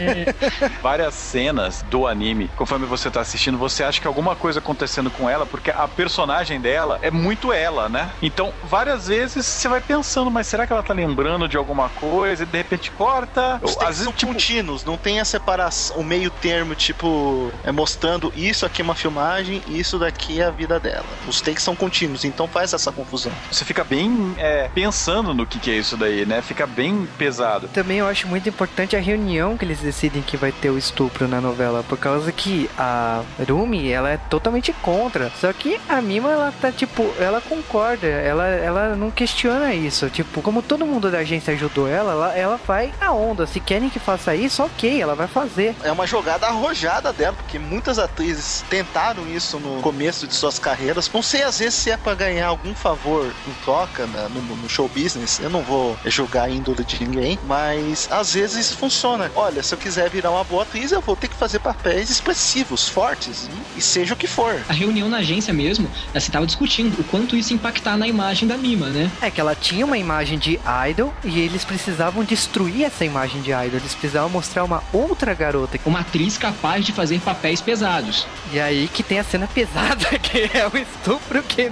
Várias 0.81 1.13
cenas 1.13 1.83
do 1.89 2.07
anime, 2.07 2.30
conforme 2.55 2.85
você 2.85 3.09
tá 3.09 3.21
assistindo, 3.21 3.57
você 3.57 3.83
acha 3.83 3.99
que 3.99 4.07
alguma 4.07 4.35
coisa 4.35 4.59
acontecendo 4.59 5.09
com 5.09 5.29
ela, 5.29 5.45
porque 5.45 5.71
a 5.71 5.87
personagem 5.87 6.59
dela 6.59 6.99
é 7.01 7.11
muito 7.11 7.51
ela, 7.53 7.89
né? 7.89 8.11
Então, 8.21 8.53
várias 8.63 9.07
vezes 9.07 9.45
você 9.45 9.67
vai 9.67 9.81
pensando, 9.81 10.29
mas 10.31 10.47
será 10.47 10.65
que 10.65 10.73
ela 10.73 10.83
tá 10.83 10.93
lembrando 10.93 11.47
de 11.47 11.57
alguma 11.57 11.89
coisa 11.89 12.43
e 12.43 12.45
de 12.45 12.57
repente 12.57 12.91
corta? 12.91 13.59
Os 13.61 13.77
Às 13.77 13.87
vezes, 13.87 14.03
são 14.03 14.13
tipo, 14.13 14.31
contínuos, 14.33 14.83
não 14.83 14.97
tem 14.97 15.19
a 15.19 15.25
separação, 15.25 15.97
o 15.97 16.03
meio 16.03 16.29
termo, 16.29 16.75
tipo, 16.75 17.51
é 17.63 17.71
mostrando 17.71 18.31
isso 18.35 18.65
aqui 18.65 18.81
é 18.81 18.83
uma 18.83 18.95
filmagem 18.95 19.61
e 19.67 19.79
isso 19.79 19.97
daqui 19.97 20.41
é 20.41 20.45
a 20.45 20.51
vida 20.51 20.79
dela. 20.79 21.05
Os 21.27 21.41
takes 21.41 21.63
são 21.63 21.75
contínuos, 21.75 22.25
então 22.25 22.47
faz 22.47 22.73
essa 22.73 22.91
confusão. 22.91 23.31
você 23.51 23.65
fica 23.65 23.83
bem 23.83 24.33
é, 24.37 24.69
pensando 24.73 25.33
no 25.33 25.45
que, 25.45 25.59
que 25.59 25.71
é 25.71 25.75
isso 25.75 25.97
daí, 25.97 26.25
né? 26.25 26.41
Fica 26.41 26.65
bem 26.65 27.07
pesado. 27.17 27.67
Também 27.69 27.97
eu 27.97 28.07
acho 28.07 28.27
muito 28.27 28.47
importante 28.47 28.95
a 28.95 28.99
reunião 28.99 29.57
que 29.57 29.65
eles 29.65 29.79
decidem 29.79 30.21
que 30.21 30.37
vai 30.37 30.51
ter 30.51 30.69
o 30.69 30.77
estupro 30.77 31.27
na 31.27 31.41
novela, 31.41 31.83
por 31.83 31.97
causa 31.97 32.20
que 32.29 32.69
a 32.77 33.23
Rumi, 33.47 33.89
ela 33.89 34.09
é 34.09 34.17
totalmente 34.17 34.73
contra. 34.73 35.31
Só 35.39 35.51
que 35.53 35.79
a 35.87 36.01
Mima, 36.01 36.31
ela 36.31 36.53
tá 36.59 36.71
tipo, 36.71 37.09
ela 37.19 37.39
concorda, 37.39 38.07
ela, 38.07 38.47
ela 38.47 38.95
não 38.95 39.09
questiona 39.09 39.73
isso. 39.73 40.09
Tipo, 40.09 40.41
como 40.41 40.61
todo 40.61 40.85
mundo 40.85 41.09
da 41.09 41.19
agência 41.19 41.53
ajudou 41.53 41.87
ela, 41.87 42.11
ela, 42.11 42.37
ela 42.37 42.59
vai 42.65 42.93
a 42.99 43.11
onda. 43.11 43.47
Se 43.47 43.59
querem 43.59 43.89
que 43.89 43.99
faça 43.99 44.35
isso, 44.35 44.63
ok, 44.63 45.01
ela 45.01 45.15
vai 45.15 45.27
fazer. 45.27 45.75
É 45.83 45.91
uma 45.91 46.05
jogada 46.05 46.47
arrojada 46.47 47.13
dela, 47.13 47.35
porque 47.35 47.57
muitas 47.57 47.97
atrizes 47.97 48.63
tentaram 48.69 49.27
isso 49.27 49.59
no 49.59 49.81
começo 49.81 50.27
de 50.27 50.35
suas 50.35 50.59
carreiras. 50.59 51.09
Não 51.13 51.21
sei 51.21 51.43
às 51.43 51.59
vezes 51.59 51.75
se 51.75 51.91
é 51.91 51.97
pra 51.97 52.13
ganhar 52.13 52.47
algum 52.47 52.73
favor 52.73 53.25
em 53.47 53.53
troca 53.63 54.05
né, 54.07 54.27
no, 54.29 54.41
no 54.41 54.69
show 54.69 54.89
business. 54.89 55.39
Eu 55.39 55.49
não 55.49 55.61
vou 55.61 55.97
julgar 56.05 56.45
a 56.45 56.49
índole 56.49 56.83
de 56.83 57.03
ninguém, 57.03 57.39
mas 57.45 58.07
às 58.11 58.33
vezes 58.33 58.73
funciona. 58.73 59.31
Olha, 59.35 59.63
se 59.63 59.73
eu 59.73 59.77
quiser 59.77 60.09
virar 60.09 60.31
uma 60.31 60.43
boa 60.43 60.63
atriz, 60.63 60.91
eu 60.91 61.01
vou 61.01 61.15
ter 61.15 61.27
que 61.27 61.35
fazer 61.35 61.59
papéis 61.59 62.10
expressivos, 62.11 62.87
fortes, 62.87 63.49
e 63.75 63.81
seja 63.81 64.13
o 64.13 64.17
que 64.17 64.27
for. 64.27 64.61
A 64.67 64.73
reunião 64.73 65.09
na 65.09 65.17
agência 65.17 65.53
mesmo, 65.53 65.89
você 66.13 66.31
tava 66.31 66.45
discutindo 66.45 66.99
o 66.99 67.03
quanto 67.05 67.35
isso 67.35 67.53
impactar 67.53 67.97
na 67.97 68.07
imagem 68.07 68.47
da 68.47 68.57
Mima, 68.57 68.87
né? 68.89 69.11
É 69.21 69.31
que 69.31 69.39
ela 69.39 69.55
tinha 69.55 69.85
uma 69.85 69.97
imagem 69.97 70.37
de 70.37 70.59
idol 70.89 71.13
e 71.23 71.39
eles 71.39 71.63
precisavam 71.63 72.23
destruir 72.23 72.83
essa 72.83 73.05
imagem 73.05 73.41
de 73.41 73.51
idol. 73.51 73.79
Eles 73.79 73.93
precisavam 73.93 74.29
mostrar 74.29 74.63
uma 74.63 74.83
outra 74.91 75.33
garota. 75.33 75.79
Uma 75.85 76.01
atriz 76.01 76.37
capaz 76.37 76.85
de 76.85 76.91
fazer 76.91 77.19
papéis 77.21 77.61
pesados. 77.61 78.25
E 78.51 78.59
aí 78.59 78.87
que 78.87 79.03
tem 79.03 79.19
a 79.19 79.23
cena 79.23 79.47
pesada, 79.47 80.05
que 80.19 80.49
é 80.53 80.67
o 80.67 80.77
estupro 80.77 81.41
que. 81.43 81.71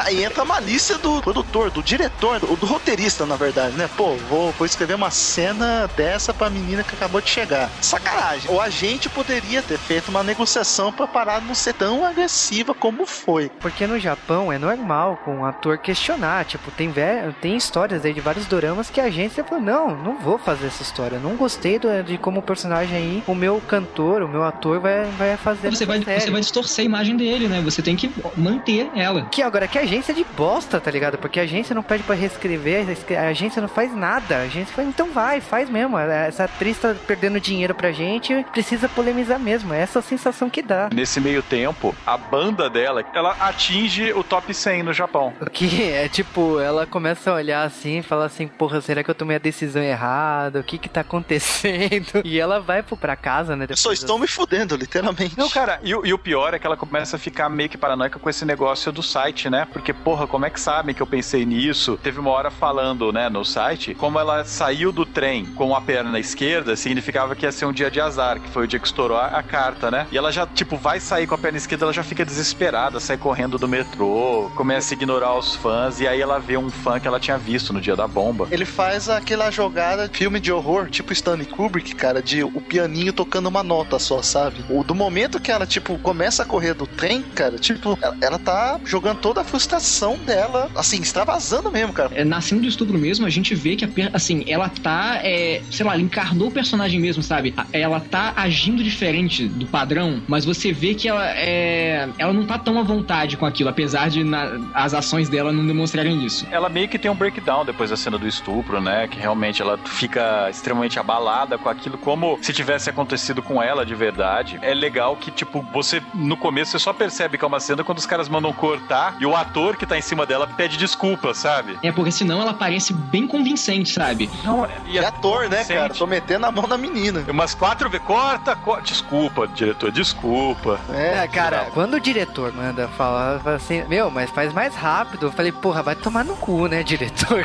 Aí 0.00 0.24
entra 0.24 0.42
a 0.42 0.44
malícia 0.44 0.98
do 0.98 1.20
produtor, 1.20 1.70
do 1.70 1.82
diretor, 1.82 2.40
do, 2.40 2.56
do 2.56 2.66
roteirista, 2.66 3.26
na 3.26 3.36
verdade, 3.36 3.76
né? 3.76 3.88
Pô, 3.96 4.16
vou, 4.28 4.52
vou 4.52 4.66
escrever 4.66 4.94
uma 4.94 5.10
cena 5.10 5.88
dessa 5.96 6.32
pra 6.32 6.48
menina 6.48 6.82
que 6.82 6.94
acabou 6.94 7.20
de 7.20 7.28
chegar. 7.28 7.70
Sacanagem. 7.80 8.50
Ou 8.50 8.60
a 8.60 8.70
gente 8.70 9.08
poderia 9.26 9.60
ter 9.62 9.76
feito 9.78 10.08
uma 10.08 10.22
negociação 10.22 10.92
pra 10.92 11.06
parar 11.06 11.40
de 11.40 11.46
não 11.46 11.54
ser 11.54 11.74
tão 11.74 12.04
agressiva 12.04 12.72
como 12.72 13.04
foi. 13.04 13.50
Porque 13.60 13.86
no 13.86 13.98
Japão 13.98 14.52
é 14.52 14.58
normal 14.58 15.18
com 15.24 15.38
um 15.38 15.44
ator 15.44 15.78
questionar. 15.78 16.44
Tipo, 16.44 16.70
tem, 16.70 16.92
tem 17.40 17.56
histórias 17.56 18.04
aí 18.04 18.12
de 18.14 18.20
vários 18.20 18.46
doramas 18.46 18.88
que 18.88 19.00
a 19.00 19.04
agência 19.04 19.42
falou: 19.42 19.62
não, 19.62 19.96
não 19.96 20.18
vou 20.18 20.38
fazer 20.38 20.68
essa 20.68 20.82
história. 20.82 21.18
Não 21.18 21.34
gostei 21.36 21.78
do- 21.78 22.02
de 22.04 22.16
como 22.18 22.38
o 22.40 22.42
personagem 22.42 22.96
aí, 22.96 23.22
o 23.26 23.34
meu 23.34 23.60
cantor, 23.66 24.22
o 24.22 24.28
meu 24.28 24.44
ator 24.44 24.78
vai, 24.78 25.04
vai 25.18 25.36
fazer. 25.36 25.70
Você 25.70 25.82
essa 25.82 25.86
vai, 25.86 26.02
série. 26.02 26.20
você 26.20 26.30
vai 26.30 26.40
distorcer 26.40 26.82
a 26.84 26.86
imagem 26.86 27.16
dele, 27.16 27.48
né? 27.48 27.60
Você 27.62 27.82
tem 27.82 27.96
que 27.96 28.12
manter 28.36 28.88
ela. 28.94 29.22
Que 29.26 29.42
agora 29.42 29.66
que 29.66 29.78
agência 29.78 30.12
é 30.12 30.14
de 30.14 30.24
bosta, 30.36 30.80
tá 30.80 30.90
ligado? 30.90 31.18
Porque 31.18 31.40
a 31.40 31.42
agência 31.42 31.74
não 31.74 31.82
pede 31.82 32.04
pra 32.04 32.14
reescrever, 32.14 32.86
a 33.18 33.28
agência 33.28 33.60
não 33.60 33.68
faz 33.68 33.94
nada. 33.94 34.36
A 34.36 34.42
agência 34.42 34.72
fala, 34.74 34.88
então 34.88 35.10
vai, 35.10 35.40
faz 35.40 35.68
mesmo. 35.68 35.98
Essa 35.98 36.44
atriz 36.44 36.78
tá 36.78 36.94
perdendo 37.06 37.40
dinheiro 37.40 37.74
pra 37.74 37.90
gente, 37.90 38.44
precisa 38.52 38.88
polemizar 38.88 39.15
mesmo. 39.38 39.72
É 39.74 39.80
essa 39.80 39.98
a 39.98 40.02
sensação 40.02 40.48
que 40.50 40.62
dá. 40.62 40.88
Nesse 40.92 41.20
meio 41.20 41.42
tempo, 41.42 41.94
a 42.06 42.16
banda 42.16 42.68
dela, 42.68 43.04
ela 43.14 43.36
atinge 43.40 44.12
o 44.12 44.22
top 44.22 44.52
100 44.52 44.82
no 44.82 44.92
Japão. 44.92 45.32
Que 45.52 45.82
é 45.90 46.08
tipo, 46.08 46.58
ela 46.60 46.86
começa 46.86 47.30
a 47.30 47.34
olhar 47.34 47.62
assim 47.64 47.98
e 47.98 48.02
fala 48.02 48.24
assim, 48.26 48.46
porra, 48.48 48.80
será 48.80 49.02
que 49.02 49.10
eu 49.10 49.14
tomei 49.14 49.36
a 49.36 49.40
decisão 49.40 49.82
errada? 49.82 50.60
O 50.60 50.64
que 50.64 50.78
que 50.78 50.88
tá 50.88 51.00
acontecendo? 51.00 52.22
E 52.24 52.38
ela 52.40 52.60
vai 52.60 52.82
pro- 52.82 52.96
pra 52.96 53.14
casa, 53.16 53.54
né? 53.54 53.66
Só 53.74 53.92
estão 53.92 54.18
me 54.18 54.26
fudendo, 54.26 54.76
literalmente. 54.76 55.38
Não, 55.38 55.48
cara, 55.48 55.78
e, 55.82 55.94
o- 55.94 56.04
e 56.04 56.12
o 56.12 56.18
pior 56.18 56.54
é 56.54 56.58
que 56.58 56.66
ela 56.66 56.76
começa 56.76 57.16
a 57.16 57.18
ficar 57.18 57.48
meio 57.48 57.68
que 57.68 57.78
paranoica 57.78 58.18
com 58.18 58.28
esse 58.28 58.44
negócio 58.44 58.90
do 58.90 59.02
site, 59.02 59.48
né? 59.48 59.66
Porque, 59.72 59.92
porra, 59.92 60.26
como 60.26 60.44
é 60.44 60.50
que 60.50 60.60
sabem 60.60 60.94
que 60.94 61.00
eu 61.02 61.06
pensei 61.06 61.44
nisso? 61.44 61.98
Teve 62.02 62.18
uma 62.18 62.30
hora 62.30 62.50
falando, 62.50 63.12
né, 63.12 63.28
no 63.28 63.44
site, 63.44 63.94
como 63.94 64.18
ela 64.18 64.44
saiu 64.44 64.90
do 64.92 65.04
trem 65.06 65.44
com 65.46 65.74
a 65.74 65.80
perna 65.80 66.18
esquerda, 66.18 66.74
significava 66.76 67.34
que 67.36 67.44
ia 67.46 67.52
ser 67.52 67.66
um 67.66 67.72
dia 67.72 67.90
de 67.90 68.00
azar, 68.00 68.40
que 68.40 68.48
foi 68.50 68.64
o 68.64 68.66
dia 68.68 68.78
que 68.80 68.86
estourou 68.86 69.05
a, 69.14 69.26
a 69.26 69.42
carta, 69.42 69.90
né? 69.90 70.06
E 70.10 70.18
ela 70.18 70.32
já, 70.32 70.46
tipo, 70.46 70.76
vai 70.76 71.00
sair 71.00 71.26
com 71.26 71.34
a 71.34 71.38
perna 71.38 71.58
esquerda, 71.58 71.84
ela 71.84 71.92
já 71.92 72.02
fica 72.02 72.24
desesperada, 72.24 73.00
sai 73.00 73.16
correndo 73.16 73.58
do 73.58 73.68
metrô, 73.68 74.50
começa 74.56 74.92
a 74.92 74.96
ignorar 74.96 75.36
os 75.36 75.54
fãs, 75.54 76.00
e 76.00 76.06
aí 76.06 76.20
ela 76.20 76.38
vê 76.38 76.56
um 76.56 76.70
fã 76.70 76.98
que 76.98 77.06
ela 77.06 77.20
tinha 77.20 77.38
visto 77.38 77.72
no 77.72 77.80
dia 77.80 77.96
da 77.96 78.06
bomba. 78.06 78.48
Ele 78.50 78.64
faz 78.64 79.08
aquela 79.08 79.50
jogada 79.50 80.08
de 80.08 80.16
filme 80.16 80.40
de 80.40 80.52
horror, 80.52 80.88
tipo 80.88 81.12
Stanley 81.12 81.46
Kubrick, 81.46 81.94
cara, 81.94 82.22
de 82.22 82.42
o 82.42 82.60
pianinho 82.60 83.12
tocando 83.12 83.46
uma 83.46 83.62
nota 83.62 83.98
só, 83.98 84.22
sabe? 84.22 84.64
O, 84.68 84.82
do 84.82 84.94
momento 84.94 85.40
que 85.40 85.50
ela, 85.50 85.66
tipo, 85.66 85.98
começa 85.98 86.42
a 86.42 86.46
correr 86.46 86.74
do 86.74 86.86
trem, 86.86 87.22
cara, 87.22 87.58
tipo, 87.58 87.98
ela, 88.00 88.16
ela 88.20 88.38
tá 88.38 88.80
jogando 88.84 89.18
toda 89.18 89.40
a 89.40 89.44
frustração 89.44 90.16
dela, 90.18 90.70
assim, 90.74 91.00
extravasando 91.00 91.70
mesmo, 91.70 91.92
cara. 91.92 92.10
É, 92.14 92.24
na 92.24 92.40
cena 92.40 92.60
do 92.60 92.68
estupro 92.68 92.98
mesmo, 92.98 93.26
a 93.26 93.30
gente 93.30 93.54
vê 93.54 93.76
que, 93.76 93.84
a 93.84 93.88
assim, 94.12 94.44
ela 94.46 94.68
tá, 94.68 95.20
é, 95.22 95.62
sei 95.70 95.84
lá, 95.84 95.92
ela 95.92 96.02
encarnou 96.02 96.48
o 96.48 96.50
personagem 96.50 97.00
mesmo, 97.00 97.22
sabe? 97.22 97.54
Ela 97.72 98.00
tá 98.00 98.32
agindo 98.36 98.82
diferente 99.00 99.46
do 99.46 99.66
padrão, 99.66 100.22
mas 100.26 100.44
você 100.46 100.72
vê 100.72 100.94
que 100.94 101.06
ela, 101.06 101.28
é, 101.36 102.08
ela 102.18 102.32
não 102.32 102.46
tá 102.46 102.58
tão 102.58 102.78
à 102.78 102.82
vontade 102.82 103.36
com 103.36 103.44
aquilo, 103.44 103.68
apesar 103.68 104.08
de 104.08 104.24
na- 104.24 104.58
as 104.72 104.94
ações 104.94 105.28
dela 105.28 105.52
não 105.52 105.66
demonstrarem 105.66 106.24
isso. 106.24 106.46
Ela 106.50 106.70
meio 106.70 106.88
que 106.88 106.98
tem 106.98 107.10
um 107.10 107.14
breakdown 107.14 107.64
depois 107.64 107.90
da 107.90 107.96
cena 107.96 108.16
do 108.16 108.26
estupro, 108.26 108.80
né? 108.80 109.06
Que 109.06 109.18
realmente 109.18 109.60
ela 109.60 109.78
fica 109.84 110.48
extremamente 110.50 110.98
abalada 110.98 111.58
com 111.58 111.68
aquilo, 111.68 111.98
como 111.98 112.38
se 112.40 112.52
tivesse 112.54 112.88
acontecido 112.88 113.42
com 113.42 113.62
ela 113.62 113.84
de 113.84 113.94
verdade. 113.94 114.58
É 114.62 114.72
legal 114.72 115.14
que, 115.16 115.30
tipo, 115.30 115.60
você 115.72 116.02
no 116.14 116.36
começo 116.36 116.70
você 116.72 116.78
só 116.78 116.92
percebe 116.94 117.36
que 117.36 117.44
é 117.44 117.48
uma 117.48 117.60
cena 117.60 117.84
quando 117.84 117.98
os 117.98 118.06
caras 118.06 118.28
mandam 118.30 118.52
cortar 118.52 119.16
e 119.20 119.26
o 119.26 119.36
ator 119.36 119.76
que 119.76 119.84
tá 119.84 119.98
em 119.98 120.02
cima 120.02 120.24
dela 120.24 120.46
pede 120.46 120.78
desculpa, 120.78 121.34
sabe? 121.34 121.76
É, 121.82 121.92
porque 121.92 122.10
senão 122.10 122.40
ela 122.40 122.54
parece 122.54 122.94
bem 122.94 123.26
convincente, 123.26 123.90
sabe? 123.90 124.30
Não, 124.42 124.66
E 124.88 124.98
ator, 124.98 125.48
né, 125.50 125.64
cara? 125.64 125.92
Tô 125.92 126.06
metendo 126.06 126.46
a 126.46 126.50
mão 126.52 126.66
na 126.66 126.78
menina. 126.78 127.24
Umas 127.28 127.54
quatro 127.54 127.90
vezes, 127.90 128.06
corta, 128.06 128.56
corta. 128.56 128.85
Desculpa, 128.86 129.46
diretor, 129.48 129.90
desculpa. 129.90 130.78
É, 130.94 131.26
cara, 131.26 131.66
quando 131.74 131.94
o 131.94 132.00
diretor 132.00 132.52
manda 132.52 132.86
falar, 132.88 133.40
fala 133.40 133.56
assim, 133.56 133.82
meu, 133.88 134.10
mas 134.10 134.30
faz 134.30 134.52
mais 134.52 134.74
rápido. 134.76 135.26
Eu 135.26 135.32
falei, 135.32 135.50
porra, 135.50 135.82
vai 135.82 135.96
tomar 135.96 136.24
no 136.24 136.36
cu, 136.36 136.68
né, 136.68 136.82
diretor? 136.84 137.44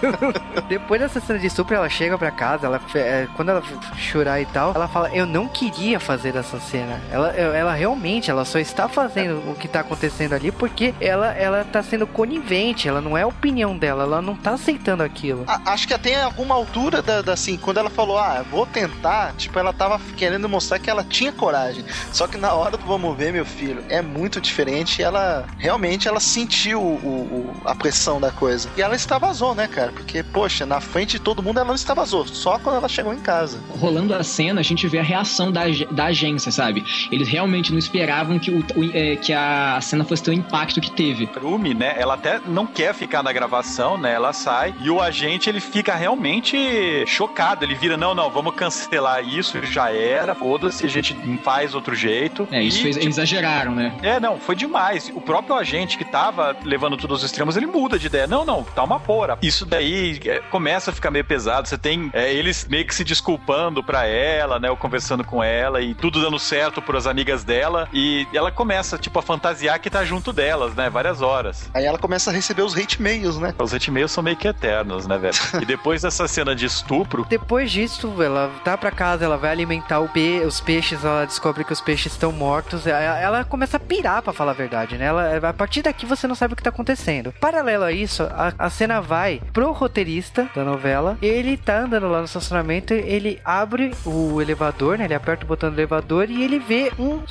Depois 0.68 1.00
dessa 1.00 1.18
cena 1.18 1.38
de 1.38 1.46
estupro, 1.46 1.74
ela 1.74 1.88
chega 1.88 2.18
pra 2.18 2.30
casa, 2.30 2.66
ela, 2.66 2.80
é, 2.94 3.26
quando 3.34 3.48
ela 3.50 3.62
chorar 3.96 4.40
e 4.40 4.46
tal, 4.46 4.72
ela 4.74 4.86
fala, 4.86 5.08
eu 5.14 5.24
não 5.26 5.48
queria 5.48 5.98
fazer 5.98 6.36
essa 6.36 6.60
cena. 6.60 7.00
Ela, 7.10 7.28
ela 7.30 7.72
realmente, 7.74 8.30
ela 8.30 8.44
só 8.44 8.58
está 8.58 8.86
fazendo 8.88 9.50
o 9.50 9.54
que 9.54 9.66
tá 9.68 9.80
acontecendo 9.80 10.34
ali 10.34 10.52
porque 10.52 10.94
ela, 11.00 11.32
ela 11.32 11.64
tá 11.64 11.82
sendo 11.82 12.06
conivente, 12.06 12.86
ela 12.86 13.00
não 13.00 13.16
é 13.16 13.22
a 13.22 13.26
opinião 13.26 13.76
dela, 13.76 14.02
ela 14.04 14.20
não 14.22 14.36
tá 14.36 14.50
aceitando 14.52 15.02
aquilo. 15.02 15.44
A- 15.46 15.72
acho 15.72 15.86
que 15.88 15.94
até 15.94 16.10
em 16.10 16.22
alguma 16.22 16.54
altura 16.54 17.00
da, 17.00 17.22
da- 17.22 17.32
assim, 17.32 17.56
quando 17.56 17.78
ela 17.78 17.88
falou, 17.90 18.18
ah, 18.18 18.44
vou 18.50 18.66
tentar, 18.66 19.32
tipo, 19.38 19.58
ela 19.58 19.72
tava 19.72 19.98
querendo 20.16 20.48
mostrar 20.48 20.65
que 20.78 20.90
ela 20.90 21.04
tinha 21.04 21.32
coragem. 21.32 21.84
Só 22.12 22.26
que 22.26 22.36
na 22.36 22.52
hora 22.52 22.76
do 22.76 22.84
vamos 22.86 23.16
ver, 23.16 23.32
meu 23.32 23.44
filho, 23.44 23.84
é 23.88 24.00
muito 24.02 24.40
diferente. 24.40 25.02
Ela 25.02 25.46
realmente 25.58 26.08
ela 26.08 26.20
sentiu 26.20 26.80
o, 26.80 26.94
o- 27.06 27.54
a 27.64 27.74
pressão 27.74 28.20
da 28.20 28.30
coisa. 28.30 28.68
E 28.76 28.82
ela 28.82 28.94
extravasou, 28.94 29.54
né, 29.54 29.66
cara? 29.68 29.92
Porque, 29.92 30.22
poxa, 30.22 30.64
na 30.66 30.80
frente 30.80 31.12
de 31.12 31.18
todo 31.20 31.42
mundo 31.42 31.58
ela 31.58 31.66
não 31.68 31.74
extravasou, 31.74 32.26
só 32.26 32.58
quando 32.58 32.76
ela 32.76 32.88
chegou 32.88 33.12
em 33.12 33.20
casa. 33.20 33.58
rolando 33.78 34.14
a 34.14 34.22
cena, 34.24 34.60
a 34.60 34.64
gente 34.64 34.86
vê 34.88 34.98
a 34.98 35.02
reação 35.02 35.50
da, 35.52 35.62
da 35.90 36.06
agência, 36.06 36.50
sabe? 36.52 36.84
Eles 37.10 37.28
realmente 37.28 37.70
não 37.72 37.78
esperavam 37.78 38.38
que, 38.38 38.50
o, 38.50 38.58
o- 38.76 38.90
é, 38.92 39.16
que 39.16 39.32
a 39.32 39.78
cena 39.80 40.04
fosse 40.04 40.22
ter 40.22 40.30
o 40.30 40.34
impacto 40.34 40.80
que 40.80 40.90
teve. 40.90 41.28
Rumi, 41.40 41.74
né? 41.74 41.94
Ela 41.98 42.14
até 42.14 42.40
não 42.46 42.66
quer 42.66 42.94
ficar 42.94 43.22
na 43.22 43.32
gravação, 43.32 43.96
né? 43.98 44.12
Ela 44.14 44.32
sai 44.32 44.74
e 44.80 44.90
o 44.90 45.00
agente 45.00 45.48
ele 45.48 45.60
fica 45.60 45.94
realmente 45.94 47.04
chocado. 47.06 47.64
Ele 47.64 47.74
vira: 47.74 47.96
não, 47.96 48.14
não, 48.14 48.30
vamos 48.30 48.54
cancelar 48.54 49.22
isso, 49.26 49.62
já 49.64 49.90
era, 49.92 50.34
foda-se, 50.46 50.86
a 50.86 50.88
gente 50.88 51.16
faz 51.42 51.74
outro 51.74 51.94
jeito. 51.94 52.46
É, 52.52 52.62
isso 52.62 52.78
E, 52.78 52.82
fez, 52.82 52.94
tipo, 52.94 53.06
eles 53.06 53.16
exageraram, 53.16 53.74
né? 53.74 53.92
É, 54.00 54.20
não, 54.20 54.38
foi 54.38 54.54
demais. 54.54 55.10
O 55.12 55.20
próprio 55.20 55.56
agente 55.56 55.98
que 55.98 56.04
tava 56.04 56.56
levando 56.62 56.96
tudo 56.96 57.14
aos 57.14 57.22
extremos, 57.24 57.56
ele 57.56 57.66
muda 57.66 57.98
de 57.98 58.06
ideia. 58.06 58.28
Não, 58.28 58.44
não, 58.44 58.62
tá 58.62 58.84
uma 58.84 59.00
porra. 59.00 59.36
Isso 59.42 59.66
daí 59.66 60.20
é, 60.24 60.38
começa 60.50 60.92
a 60.92 60.94
ficar 60.94 61.10
meio 61.10 61.24
pesado. 61.24 61.66
Você 61.66 61.76
tem 61.76 62.10
é, 62.12 62.32
eles 62.32 62.64
meio 62.68 62.86
que 62.86 62.94
se 62.94 63.02
desculpando 63.02 63.82
pra 63.82 64.06
ela, 64.06 64.60
né? 64.60 64.70
Ou 64.70 64.76
conversando 64.76 65.24
com 65.24 65.42
ela 65.42 65.80
e 65.80 65.94
tudo 65.94 66.22
dando 66.22 66.38
certo 66.38 66.80
pras 66.80 67.06
amigas 67.08 67.42
dela. 67.42 67.88
E 67.92 68.26
ela 68.32 68.52
começa, 68.52 68.96
tipo, 68.96 69.18
a 69.18 69.22
fantasiar 69.22 69.80
que 69.80 69.90
tá 69.90 70.04
junto 70.04 70.32
delas, 70.32 70.74
né? 70.76 70.88
Várias 70.88 71.22
horas. 71.22 71.68
Aí 71.74 71.84
ela 71.84 71.98
começa 71.98 72.30
a 72.30 72.32
receber 72.32 72.62
os 72.62 72.76
hate 72.76 73.02
mails, 73.02 73.36
né? 73.38 73.52
Os 73.58 73.74
hate-mails 73.74 74.12
são 74.12 74.22
meio 74.22 74.36
que 74.36 74.46
eternos, 74.46 75.08
né, 75.08 75.18
velho? 75.18 75.34
e 75.60 75.64
depois 75.64 76.02
dessa 76.02 76.28
cena 76.28 76.54
de 76.54 76.66
estupro, 76.66 77.26
Depois 77.28 77.72
disso, 77.72 78.22
ela 78.22 78.50
tá 78.62 78.76
pra 78.76 78.90
casa, 78.92 79.24
ela 79.24 79.36
vai 79.36 79.50
alimentar 79.50 80.00
o 80.00 80.08
os 80.44 80.60
peixes, 80.60 81.04
ela 81.04 81.24
descobre 81.24 81.64
que 81.64 81.72
os 81.72 81.80
peixes 81.80 82.12
estão 82.12 82.32
mortos. 82.32 82.86
Ela, 82.86 83.18
ela 83.18 83.44
começa 83.44 83.76
a 83.76 83.80
pirar, 83.80 84.22
pra 84.22 84.32
falar 84.32 84.52
a 84.52 84.54
verdade, 84.54 84.96
né? 84.96 85.06
Ela, 85.06 85.48
a 85.48 85.52
partir 85.52 85.82
daqui 85.82 86.06
você 86.06 86.26
não 86.26 86.34
sabe 86.34 86.54
o 86.54 86.56
que 86.56 86.62
tá 86.62 86.70
acontecendo. 86.70 87.32
Paralelo 87.40 87.84
a 87.84 87.92
isso, 87.92 88.22
a, 88.22 88.52
a 88.58 88.70
cena 88.70 89.00
vai 89.00 89.40
pro 89.52 89.72
roteirista 89.72 90.48
da 90.54 90.64
novela. 90.64 91.18
Ele 91.22 91.56
tá 91.56 91.80
andando 91.80 92.08
lá 92.08 92.18
no 92.18 92.24
estacionamento, 92.24 92.92
ele 92.92 93.40
abre 93.44 93.92
o 94.04 94.40
elevador, 94.40 94.98
né? 94.98 95.04
Ele 95.04 95.14
aperta 95.14 95.44
o 95.44 95.48
botão 95.48 95.70
do 95.70 95.76
elevador 95.76 96.30
e 96.30 96.42
ele 96.42 96.58
vê 96.58 96.92
um, 96.98 97.22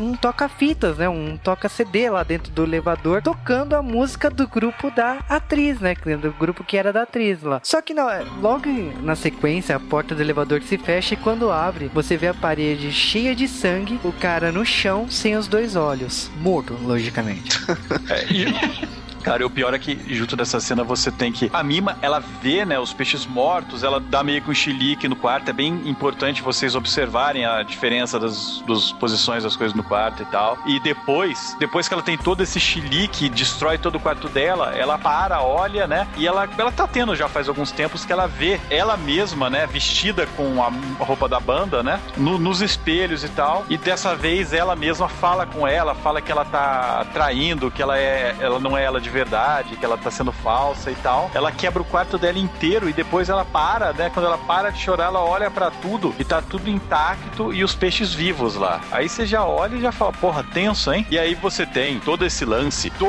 um 0.00 0.14
toca-fitas, 0.16 0.98
né? 0.98 1.08
Um 1.08 1.36
toca-CD 1.36 2.10
lá 2.10 2.22
dentro 2.22 2.52
do 2.52 2.64
elevador, 2.64 3.22
tocando 3.22 3.74
a 3.74 3.82
música 3.82 4.30
do 4.30 4.46
grupo 4.46 4.90
da 4.90 5.18
atriz, 5.28 5.80
né? 5.80 5.94
Do 6.20 6.32
grupo 6.32 6.64
que 6.64 6.76
era 6.76 6.92
da 6.92 7.02
atriz 7.02 7.42
lá. 7.42 7.60
Só 7.62 7.80
que 7.80 7.94
não, 7.94 8.06
logo 8.40 8.68
na 9.02 9.14
sequência, 9.14 9.76
a 9.76 9.80
porta 9.80 10.14
do 10.14 10.22
elevador 10.22 10.62
se 10.62 10.78
fecha 10.78 11.14
e 11.14 11.16
quando 11.16 11.50
abre, 11.50 11.90
você 11.92 12.16
vê 12.16 12.28
a 12.28 12.34
parede 12.34 12.53
cheia 12.92 13.34
de 13.34 13.48
sangue, 13.48 13.98
o 14.04 14.12
cara 14.12 14.52
no 14.52 14.64
chão 14.64 15.06
sem 15.10 15.36
os 15.36 15.46
dois 15.46 15.76
olhos. 15.76 16.30
Morto, 16.40 16.74
logicamente. 16.82 17.58
É, 18.08 18.24
e, 18.30 18.44
Cara, 19.24 19.42
e 19.42 19.46
o 19.46 19.50
pior 19.50 19.72
é 19.72 19.78
que 19.78 19.98
junto 20.14 20.36
dessa 20.36 20.60
cena 20.60 20.84
você 20.84 21.10
tem 21.10 21.32
que. 21.32 21.50
A 21.52 21.62
Mima, 21.62 21.96
ela 22.02 22.20
vê, 22.20 22.64
né, 22.66 22.78
os 22.78 22.92
peixes 22.92 23.24
mortos, 23.24 23.82
ela 23.82 23.98
dá 23.98 24.22
meio 24.22 24.42
que 24.42 24.50
um 24.50 24.54
chilique 24.54 25.08
no 25.08 25.16
quarto. 25.16 25.48
É 25.48 25.52
bem 25.52 25.88
importante 25.88 26.42
vocês 26.42 26.74
observarem 26.76 27.46
a 27.46 27.62
diferença 27.62 28.20
das, 28.20 28.62
das 28.68 28.92
posições 28.92 29.42
das 29.42 29.56
coisas 29.56 29.74
no 29.74 29.82
quarto 29.82 30.22
e 30.22 30.26
tal. 30.26 30.58
E 30.66 30.78
depois, 30.78 31.56
depois 31.58 31.88
que 31.88 31.94
ela 31.94 32.02
tem 32.02 32.18
todo 32.18 32.42
esse 32.42 32.60
chilique, 32.60 33.30
destrói 33.30 33.78
todo 33.78 33.94
o 33.94 34.00
quarto 34.00 34.28
dela, 34.28 34.74
ela 34.76 34.98
para, 34.98 35.40
olha, 35.40 35.86
né? 35.86 36.06
E 36.18 36.26
ela, 36.26 36.46
ela 36.58 36.70
tá 36.70 36.86
tendo 36.86 37.16
já 37.16 37.26
faz 37.26 37.48
alguns 37.48 37.72
tempos 37.72 38.04
que 38.04 38.12
ela 38.12 38.26
vê 38.26 38.60
ela 38.68 38.94
mesma, 38.94 39.48
né, 39.48 39.66
vestida 39.66 40.26
com 40.36 40.62
a 40.62 40.70
roupa 41.02 41.26
da 41.26 41.40
banda, 41.40 41.82
né? 41.82 41.98
No, 42.14 42.38
nos 42.38 42.60
espelhos 42.60 43.24
e 43.24 43.28
tal. 43.30 43.64
E 43.70 43.78
dessa 43.78 44.14
vez 44.14 44.52
ela 44.52 44.76
mesma 44.76 45.08
fala 45.08 45.46
com 45.46 45.66
ela, 45.66 45.94
fala 45.94 46.20
que 46.20 46.30
ela 46.30 46.44
tá 46.44 47.06
traindo, 47.14 47.70
que 47.70 47.80
ela 47.80 47.98
é, 47.98 48.36
ela 48.38 48.60
não 48.60 48.76
é 48.76 48.84
ela 48.84 49.00
de 49.00 49.13
verdade, 49.14 49.76
que 49.76 49.84
ela 49.84 49.96
tá 49.96 50.10
sendo 50.10 50.32
falsa 50.32 50.90
e 50.90 50.94
tal. 50.96 51.30
Ela 51.32 51.50
quebra 51.52 51.80
o 51.80 51.84
quarto 51.84 52.18
dela 52.18 52.38
inteiro 52.38 52.88
e 52.88 52.92
depois 52.92 53.28
ela 53.30 53.44
para, 53.44 53.92
né? 53.94 54.10
Quando 54.12 54.26
ela 54.26 54.36
para 54.38 54.70
de 54.70 54.80
chorar, 54.80 55.04
ela 55.06 55.20
olha 55.22 55.50
para 55.50 55.70
tudo 55.70 56.14
e 56.18 56.24
tá 56.24 56.42
tudo 56.42 56.68
intacto 56.68 57.52
e 57.54 57.62
os 57.64 57.74
peixes 57.74 58.12
vivos 58.12 58.56
lá. 58.56 58.80
Aí 58.92 59.08
você 59.08 59.24
já 59.24 59.44
olha 59.44 59.76
e 59.76 59.80
já 59.80 59.92
fala, 59.92 60.12
porra, 60.12 60.42
tenso, 60.42 60.92
hein? 60.92 61.06
E 61.10 61.18
aí 61.18 61.34
você 61.34 61.64
tem 61.64 61.98
todo 62.00 62.24
esse 62.26 62.44
lance 62.44 62.90
do 62.90 63.06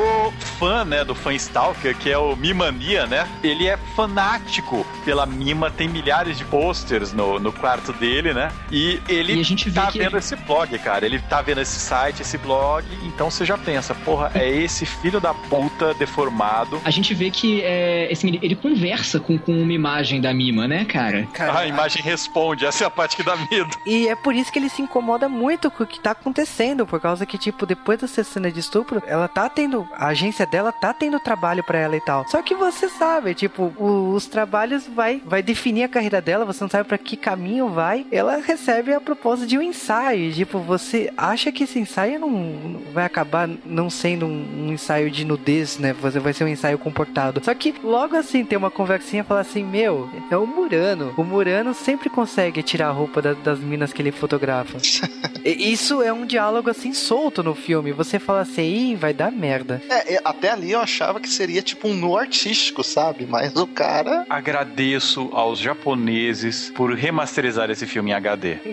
fã, 0.58 0.84
né, 0.84 1.04
do 1.04 1.14
fã 1.14 1.34
Stalker, 1.34 1.94
que 1.96 2.10
é 2.10 2.16
o 2.16 2.36
Mimania, 2.36 3.06
né? 3.06 3.28
Ele 3.42 3.66
é 3.66 3.76
fanático 3.94 4.86
pela 5.04 5.26
Mima, 5.26 5.70
tem 5.70 5.88
milhares 5.88 6.38
de 6.38 6.44
posters 6.44 7.12
no, 7.12 7.38
no 7.38 7.52
quarto 7.52 7.92
dele, 7.92 8.32
né? 8.32 8.50
E 8.70 9.00
ele 9.08 9.34
E 9.42 9.70
tá 9.72 9.90
vendo 9.90 10.02
ele- 10.06 10.18
esse 10.18 10.36
blog, 10.36 10.78
cara. 10.78 11.04
Ele 11.04 11.18
tá 11.20 11.42
vendo 11.42 11.60
esse 11.60 11.78
site, 11.78 12.22
esse 12.22 12.38
blog, 12.38 12.84
então 13.04 13.30
você 13.30 13.44
já 13.44 13.58
pensa, 13.58 13.94
porra, 13.94 14.30
é 14.34 14.48
esse 14.48 14.86
filho 14.86 15.20
da 15.20 15.34
puta 15.34 15.92
deformado. 15.96 16.80
A 16.84 16.90
gente 16.90 17.12
vê 17.14 17.30
que 17.30 17.62
é, 17.62 18.08
assim, 18.10 18.28
ele, 18.28 18.38
ele 18.42 18.54
conversa 18.56 19.18
com, 19.20 19.36
com 19.38 19.52
uma 19.52 19.72
imagem 19.72 20.20
da 20.20 20.32
Mima, 20.32 20.66
né, 20.68 20.84
cara? 20.84 21.26
Cara, 21.32 21.58
A 21.60 21.66
imagem 21.66 22.02
responde, 22.02 22.64
essa 22.64 22.84
é 22.84 22.86
a 22.86 22.90
parte 22.90 23.16
que 23.16 23.22
dá 23.22 23.36
medo. 23.50 23.70
E 23.86 24.08
é 24.08 24.14
por 24.14 24.34
isso 24.34 24.52
que 24.52 24.58
ele 24.58 24.68
se 24.68 24.82
incomoda 24.82 25.28
muito 25.28 25.70
com 25.70 25.82
o 25.84 25.86
que 25.86 26.00
tá 26.00 26.10
acontecendo, 26.12 26.86
por 26.86 27.00
causa 27.00 27.24
que, 27.26 27.38
tipo, 27.38 27.66
depois 27.66 27.98
dessa 28.00 28.22
cena 28.24 28.50
de 28.50 28.60
estupro, 28.60 29.02
ela 29.06 29.28
tá 29.28 29.48
tendo, 29.48 29.86
a 29.94 30.08
agência 30.08 30.46
dela 30.46 30.72
tá 30.72 30.92
tendo 30.92 31.18
trabalho 31.20 31.62
pra 31.64 31.78
ela 31.78 31.96
e 31.96 32.00
tal. 32.00 32.26
Só 32.28 32.42
que 32.42 32.54
você 32.54 32.88
sabe, 32.88 33.34
tipo, 33.34 33.72
o- 33.76 34.12
os 34.14 34.26
trabalhos 34.26 34.86
vai, 34.86 35.20
vai 35.24 35.42
definir 35.42 35.84
a 35.84 35.88
carreira 35.88 36.20
dela, 36.20 36.44
você 36.44 36.62
não 36.62 36.70
sabe 36.70 36.88
pra 36.88 36.98
que 36.98 37.16
caminho 37.16 37.68
vai. 37.68 38.06
Ela 38.10 38.38
recebe 38.38 38.92
a 38.92 39.00
proposta 39.00 39.46
de 39.46 39.56
um 39.58 39.62
ensaio, 39.62 40.32
tipo, 40.32 40.58
você 40.60 41.12
acha 41.16 41.50
que 41.52 41.64
esse 41.64 41.78
ensaio 41.78 42.18
não, 42.20 42.30
não 42.30 42.80
vai 42.92 43.04
acabar 43.04 43.48
não 43.64 43.88
sendo 43.90 44.26
um, 44.26 44.66
um 44.68 44.72
ensaio 44.72 45.10
de 45.10 45.24
nudez, 45.24 45.78
né? 45.78 45.85
Você 45.94 46.18
vai 46.18 46.32
ser 46.32 46.44
um 46.44 46.48
ensaio 46.48 46.78
comportado. 46.78 47.40
Só 47.44 47.54
que 47.54 47.74
logo 47.82 48.16
assim 48.16 48.44
tem 48.44 48.56
uma 48.58 48.70
conversinha 48.70 49.22
e 49.22 49.24
fala 49.26 49.40
assim: 49.40 49.64
Meu, 49.64 50.08
é 50.30 50.36
o 50.36 50.46
Murano. 50.46 51.12
O 51.16 51.24
Murano 51.24 51.74
sempre 51.74 52.08
consegue 52.10 52.62
tirar 52.62 52.88
a 52.88 52.92
roupa 52.92 53.20
da- 53.22 53.32
das 53.34 53.58
minas 53.58 53.92
que 53.92 54.02
ele 54.02 54.12
fotografa. 54.12 54.78
E 55.46 55.72
Isso 55.72 56.02
é 56.02 56.12
um 56.12 56.26
diálogo 56.26 56.68
assim 56.68 56.92
solto 56.92 57.40
no 57.40 57.54
filme. 57.54 57.92
Você 57.92 58.18
fala 58.18 58.40
assim, 58.40 58.62
Ih, 58.62 58.96
vai 58.96 59.14
dar 59.14 59.30
merda. 59.30 59.80
É, 59.88 60.20
até 60.24 60.50
ali 60.50 60.72
eu 60.72 60.80
achava 60.80 61.20
que 61.20 61.28
seria 61.28 61.62
tipo 61.62 61.86
um 61.86 61.94
nu 61.94 62.18
artístico, 62.18 62.82
sabe? 62.82 63.24
Mas 63.26 63.54
o 63.54 63.64
cara. 63.64 64.26
Agradeço 64.28 65.28
aos 65.32 65.60
japoneses 65.60 66.70
por 66.74 66.92
remasterizar 66.94 67.70
esse 67.70 67.86
filme 67.86 68.10
em 68.10 68.14
HD. 68.14 68.56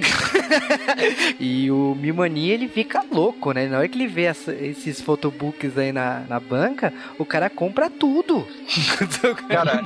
E 1.40 1.70
o 1.72 1.96
Mimani, 2.00 2.50
ele 2.50 2.68
fica 2.68 3.04
louco, 3.12 3.52
né? 3.52 3.68
Na 3.68 3.80
hora 3.80 3.88
que 3.88 3.98
ele 3.98 4.08
vê 4.08 4.24
essa- 4.24 4.54
esses 4.54 5.02
photobooks 5.02 5.78
aí 5.78 5.92
na, 5.92 6.24
na 6.30 6.40
banca, 6.40 6.94
o 7.18 7.26
cara 7.26 7.50
compra 7.50 7.90
tudo. 7.90 8.48
Cara, 9.48 9.84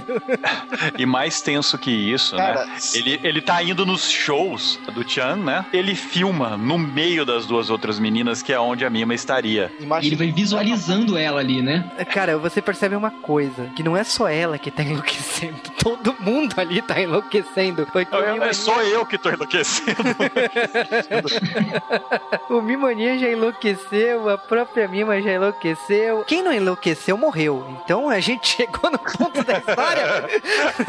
e 0.97 1.05
mais 1.05 1.41
tenso 1.41 1.77
que 1.77 1.91
isso, 1.91 2.35
Cara, 2.35 2.65
né? 2.65 2.77
Ele, 2.93 3.19
ele 3.23 3.41
tá 3.41 3.61
indo 3.61 3.85
nos 3.85 4.09
shows 4.09 4.79
do 4.93 5.07
Chan, 5.07 5.37
né? 5.37 5.65
Ele 5.73 5.95
filma 5.95 6.55
no 6.57 6.77
meio 6.77 7.25
das 7.25 7.45
duas 7.45 7.69
outras 7.69 7.99
meninas, 7.99 8.41
que 8.41 8.53
é 8.53 8.59
onde 8.59 8.85
a 8.85 8.89
Mima 8.89 9.13
estaria. 9.13 9.71
E 9.73 9.77
ele 9.77 9.85
imagina. 9.85 10.17
vai 10.17 10.31
visualizando 10.31 11.17
ela 11.17 11.39
ali, 11.39 11.61
né? 11.61 11.89
Cara, 12.11 12.37
você 12.37 12.61
percebe 12.61 12.95
uma 12.95 13.11
coisa, 13.11 13.65
que 13.75 13.83
não 13.83 13.95
é 13.97 14.03
só 14.03 14.27
ela 14.27 14.57
que 14.57 14.71
tá 14.71 14.83
enlouquecendo, 14.83 15.57
todo 15.83 16.15
mundo 16.19 16.53
ali 16.57 16.81
tá 16.81 16.99
enlouquecendo. 17.01 17.87
Porque 17.91 18.15
o 18.15 18.19
É, 18.19 18.29
é 18.29 18.33
Mimania- 18.33 18.53
só 18.53 18.81
eu 18.83 19.05
que 19.05 19.17
tô 19.17 19.29
enlouquecendo. 19.29 19.97
O 22.49 22.61
Mimoninha 22.61 23.17
já 23.19 23.29
enlouqueceu, 23.29 24.29
a 24.29 24.37
própria 24.37 24.87
Mima 24.87 25.21
já 25.21 25.33
enlouqueceu. 25.33 26.23
Quem 26.25 26.41
não 26.41 26.53
enlouqueceu 26.53 26.96
morreu. 27.17 27.65
Então 27.83 28.09
a 28.09 28.19
gente 28.19 28.47
chegou 28.55 28.89
no 28.89 28.99
ponto 28.99 29.43
da 29.43 29.57
história. 29.57 30.29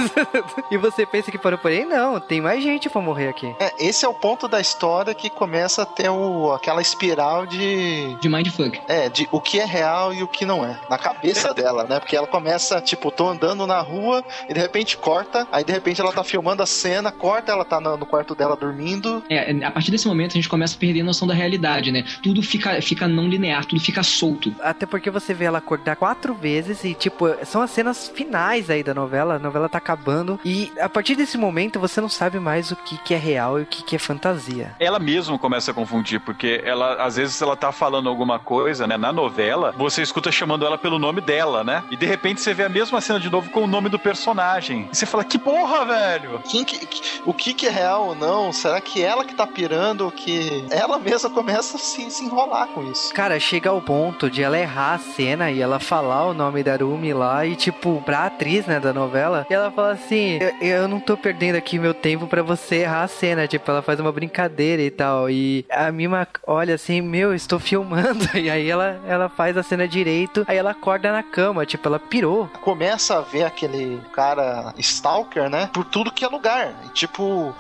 e 0.71 0.77
você 0.77 1.07
pensa 1.07 1.31
que 1.31 1.39
parou 1.39 1.59
por 1.59 1.71
aí? 1.71 1.85
Não, 1.85 2.21
tem 2.21 2.41
mais 2.41 2.63
gente 2.63 2.89
pra 2.89 3.01
morrer 3.01 3.29
aqui. 3.29 3.55
É, 3.59 3.73
esse 3.79 4.05
é 4.05 4.09
o 4.09 4.15
ponto 4.15 4.49
da 4.49 4.61
história 4.61 5.15
que 5.15 5.31
começa 5.31 5.83
a 5.83 5.87
ter 5.87 6.09
o, 6.09 6.53
aquela 6.53 6.81
espiral 6.81 7.47
de. 7.47 8.17
De 8.21 8.29
mindfuck. 8.29 8.81
É, 8.89 9.09
de 9.09 9.29
o 9.31 9.41
que 9.41 9.61
é 9.61 9.65
real 9.65 10.13
e 10.13 10.23
o 10.23 10.29
que 10.29 10.45
não 10.45 10.65
é. 10.65 10.79
Na 10.89 10.99
cabeça 10.99 11.53
dela, 11.53 11.85
né? 11.85 11.99
Porque 11.99 12.17
ela 12.17 12.27
começa, 12.27 12.81
tipo, 12.81 13.11
tô 13.11 13.29
andando 13.29 13.67
na 13.67 13.81
rua 13.81 14.25
e 14.49 14.55
de 14.55 14.61
repente 14.61 14.97
corta, 14.97 15.47
aí 15.51 15.65
de 15.65 15.73
repente 15.73 16.01
ela 16.01 16.13
tá 16.13 16.23
filmando 16.25 16.63
a 16.63 16.67
cena, 16.67 17.11
corta, 17.11 17.53
ela 17.53 17.65
tá 17.65 17.81
no, 17.81 17.97
no 17.97 18.07
quarto 18.07 18.35
dela 18.35 18.57
dormindo. 18.57 19.23
É, 19.29 19.51
a 19.65 19.71
partir 19.71 19.91
desse 19.91 20.07
momento 20.07 20.33
a 20.33 20.35
gente 20.35 20.49
começa 20.49 20.77
a 20.77 20.79
perder 20.79 21.01
a 21.01 21.05
noção 21.05 21.27
da 21.27 21.35
realidade, 21.35 21.91
né? 21.93 22.05
Tudo 22.23 22.43
fica, 22.43 22.81
fica 22.81 23.09
não 23.09 23.29
linear, 23.29 23.65
tudo 23.65 23.81
fica 23.81 24.03
solto. 24.03 24.55
Até 24.61 24.87
porque 24.87 25.11
você 25.11 25.35
vê 25.35 25.45
ela 25.45 25.59
acordar 25.59 25.97
quatro 25.99 26.35
vezes 26.35 26.85
e, 26.85 26.95
tipo, 26.95 27.27
são 27.45 27.61
as 27.63 27.71
cenas 27.71 28.09
finais 28.09 28.71
aí 28.71 28.83
da 28.83 28.95
novela. 28.95 29.35
A 29.35 29.39
novela 29.39 29.69
tá 29.69 29.79
acabando. 29.79 30.39
E 30.45 30.73
a 30.81 30.89
partir 30.89 31.15
desse 31.15 31.37
momento 31.39 31.79
você 31.81 32.01
não 32.01 32.09
sabe 32.09 32.39
mais 32.39 32.71
o 32.71 32.77
que, 32.77 32.97
que 32.99 33.15
é 33.15 33.19
real 33.19 33.59
e 33.59 33.63
o 33.63 33.67
que, 33.67 33.83
que 33.83 33.97
é 33.97 33.99
fantasia. 33.99 34.75
ela 34.79 34.99
mesma 34.99 35.39
começa 35.39 35.71
a 35.71 35.75
confundir, 35.75 36.21
porque 36.21 36.61
ela, 36.65 36.95
às 37.05 37.17
vezes, 37.17 37.41
ela 37.41 37.57
tá 37.57 37.73
falando 37.73 38.09
alguma 38.09 38.39
coisa, 38.39 38.87
né? 38.87 38.97
Na 38.97 39.13
novela, 39.13 39.75
você 39.77 40.03
escuta 40.03 40.31
chamando 40.33 40.65
ela 40.65 40.79
pelo 40.79 40.99
nome 40.99 41.21
dela, 41.21 41.63
né? 41.65 41.83
E 41.91 41.97
de 41.97 42.07
repente 42.07 42.41
você 42.41 42.53
vê 42.55 42.65
a 42.65 42.69
mesma 42.69 43.01
cena 43.01 43.19
de 43.21 43.31
novo 43.31 43.51
com 43.51 43.65
o 43.65 43.67
nome 43.67 43.89
do 43.89 43.99
personagem. 43.99 44.89
E 44.93 44.97
você 44.97 45.07
fala, 45.07 45.25
que 45.25 45.39
porra, 45.39 45.85
velho! 45.85 46.41
Quem 46.51 46.65
que- 46.65 46.85
que- 46.87 47.21
o 47.25 47.33
que, 47.35 47.55
que 47.55 47.67
é 47.67 47.71
real 47.71 48.09
ou 48.09 48.15
não? 48.15 48.53
Será 48.53 48.81
que 48.81 49.03
ela 49.03 49.25
que 49.25 49.35
tá 49.35 49.47
pirando 49.47 50.03
ou 50.03 50.11
que 50.11 50.65
ela 50.71 50.99
mesma 50.99 51.31
começa 51.31 51.77
a 51.77 51.81
se, 51.81 52.11
se 52.11 52.25
enrolar 52.25 52.69
com 52.69 52.83
isso? 52.91 53.13
Cara, 53.15 53.39
chega 53.41 53.71
ao 53.71 53.81
ponto 53.81 54.31
de 54.31 54.43
ela 54.43 54.59
errar 54.59 54.95
a 54.95 54.99
cena 54.99 55.51
e 55.51 55.61
ela 55.61 55.79
falar 55.89 56.27
o 56.27 56.35
nome 56.35 56.63
da 56.63 56.77
Rumi 56.77 57.13
lá 57.15 57.47
e, 57.47 57.57
tipo, 57.57 58.03
pra 58.05 58.27
atriz, 58.27 58.67
né, 58.67 58.79
da 58.79 58.93
novela, 58.93 59.47
e 59.49 59.55
ela 59.55 59.71
fala 59.71 59.93
assim: 59.93 60.39
eu, 60.61 60.69
eu 60.69 60.89
não 60.89 61.01
tô 61.01 61.17
perdendo 61.17 61.57
aqui 61.57 61.79
meu 61.79 61.95
tempo 61.95 62.27
pra 62.27 62.43
você 62.43 62.77
errar 62.83 63.05
a 63.05 63.09
cena. 63.09 63.49
Tipo, 63.49 63.71
ela 63.71 63.81
faz 63.83 63.99
uma 63.99 64.13
brincadeira 64.13 64.83
e 64.83 64.91
tal. 64.91 65.31
E 65.31 65.65
a 65.71 65.91
Mima 65.91 66.29
olha 66.47 66.75
assim: 66.75 67.01
Meu, 67.01 67.35
estou 67.35 67.59
filmando. 67.59 68.19
E 68.39 68.51
aí 68.51 68.71
ela, 68.71 69.01
ela 69.07 69.29
faz 69.29 69.57
a 69.57 69.63
cena 69.63 69.89
direito, 69.89 70.45
aí 70.47 70.57
ela 70.57 70.71
acorda 70.71 71.11
na 71.13 71.23
cama, 71.23 71.65
tipo, 71.67 71.89
ela 71.89 71.99
pirou. 71.99 72.49
Começa 72.61 73.19
a 73.19 73.21
ver 73.21 73.45
aquele 73.45 74.01
cara 74.13 74.73
stalker, 74.79 75.49
né? 75.51 75.69
Por 75.73 75.85
tudo 75.85 76.13
que 76.13 76.25
é 76.25 76.29
lugar. 76.29 76.73
E, 76.87 76.89
tipo, 76.91 77.55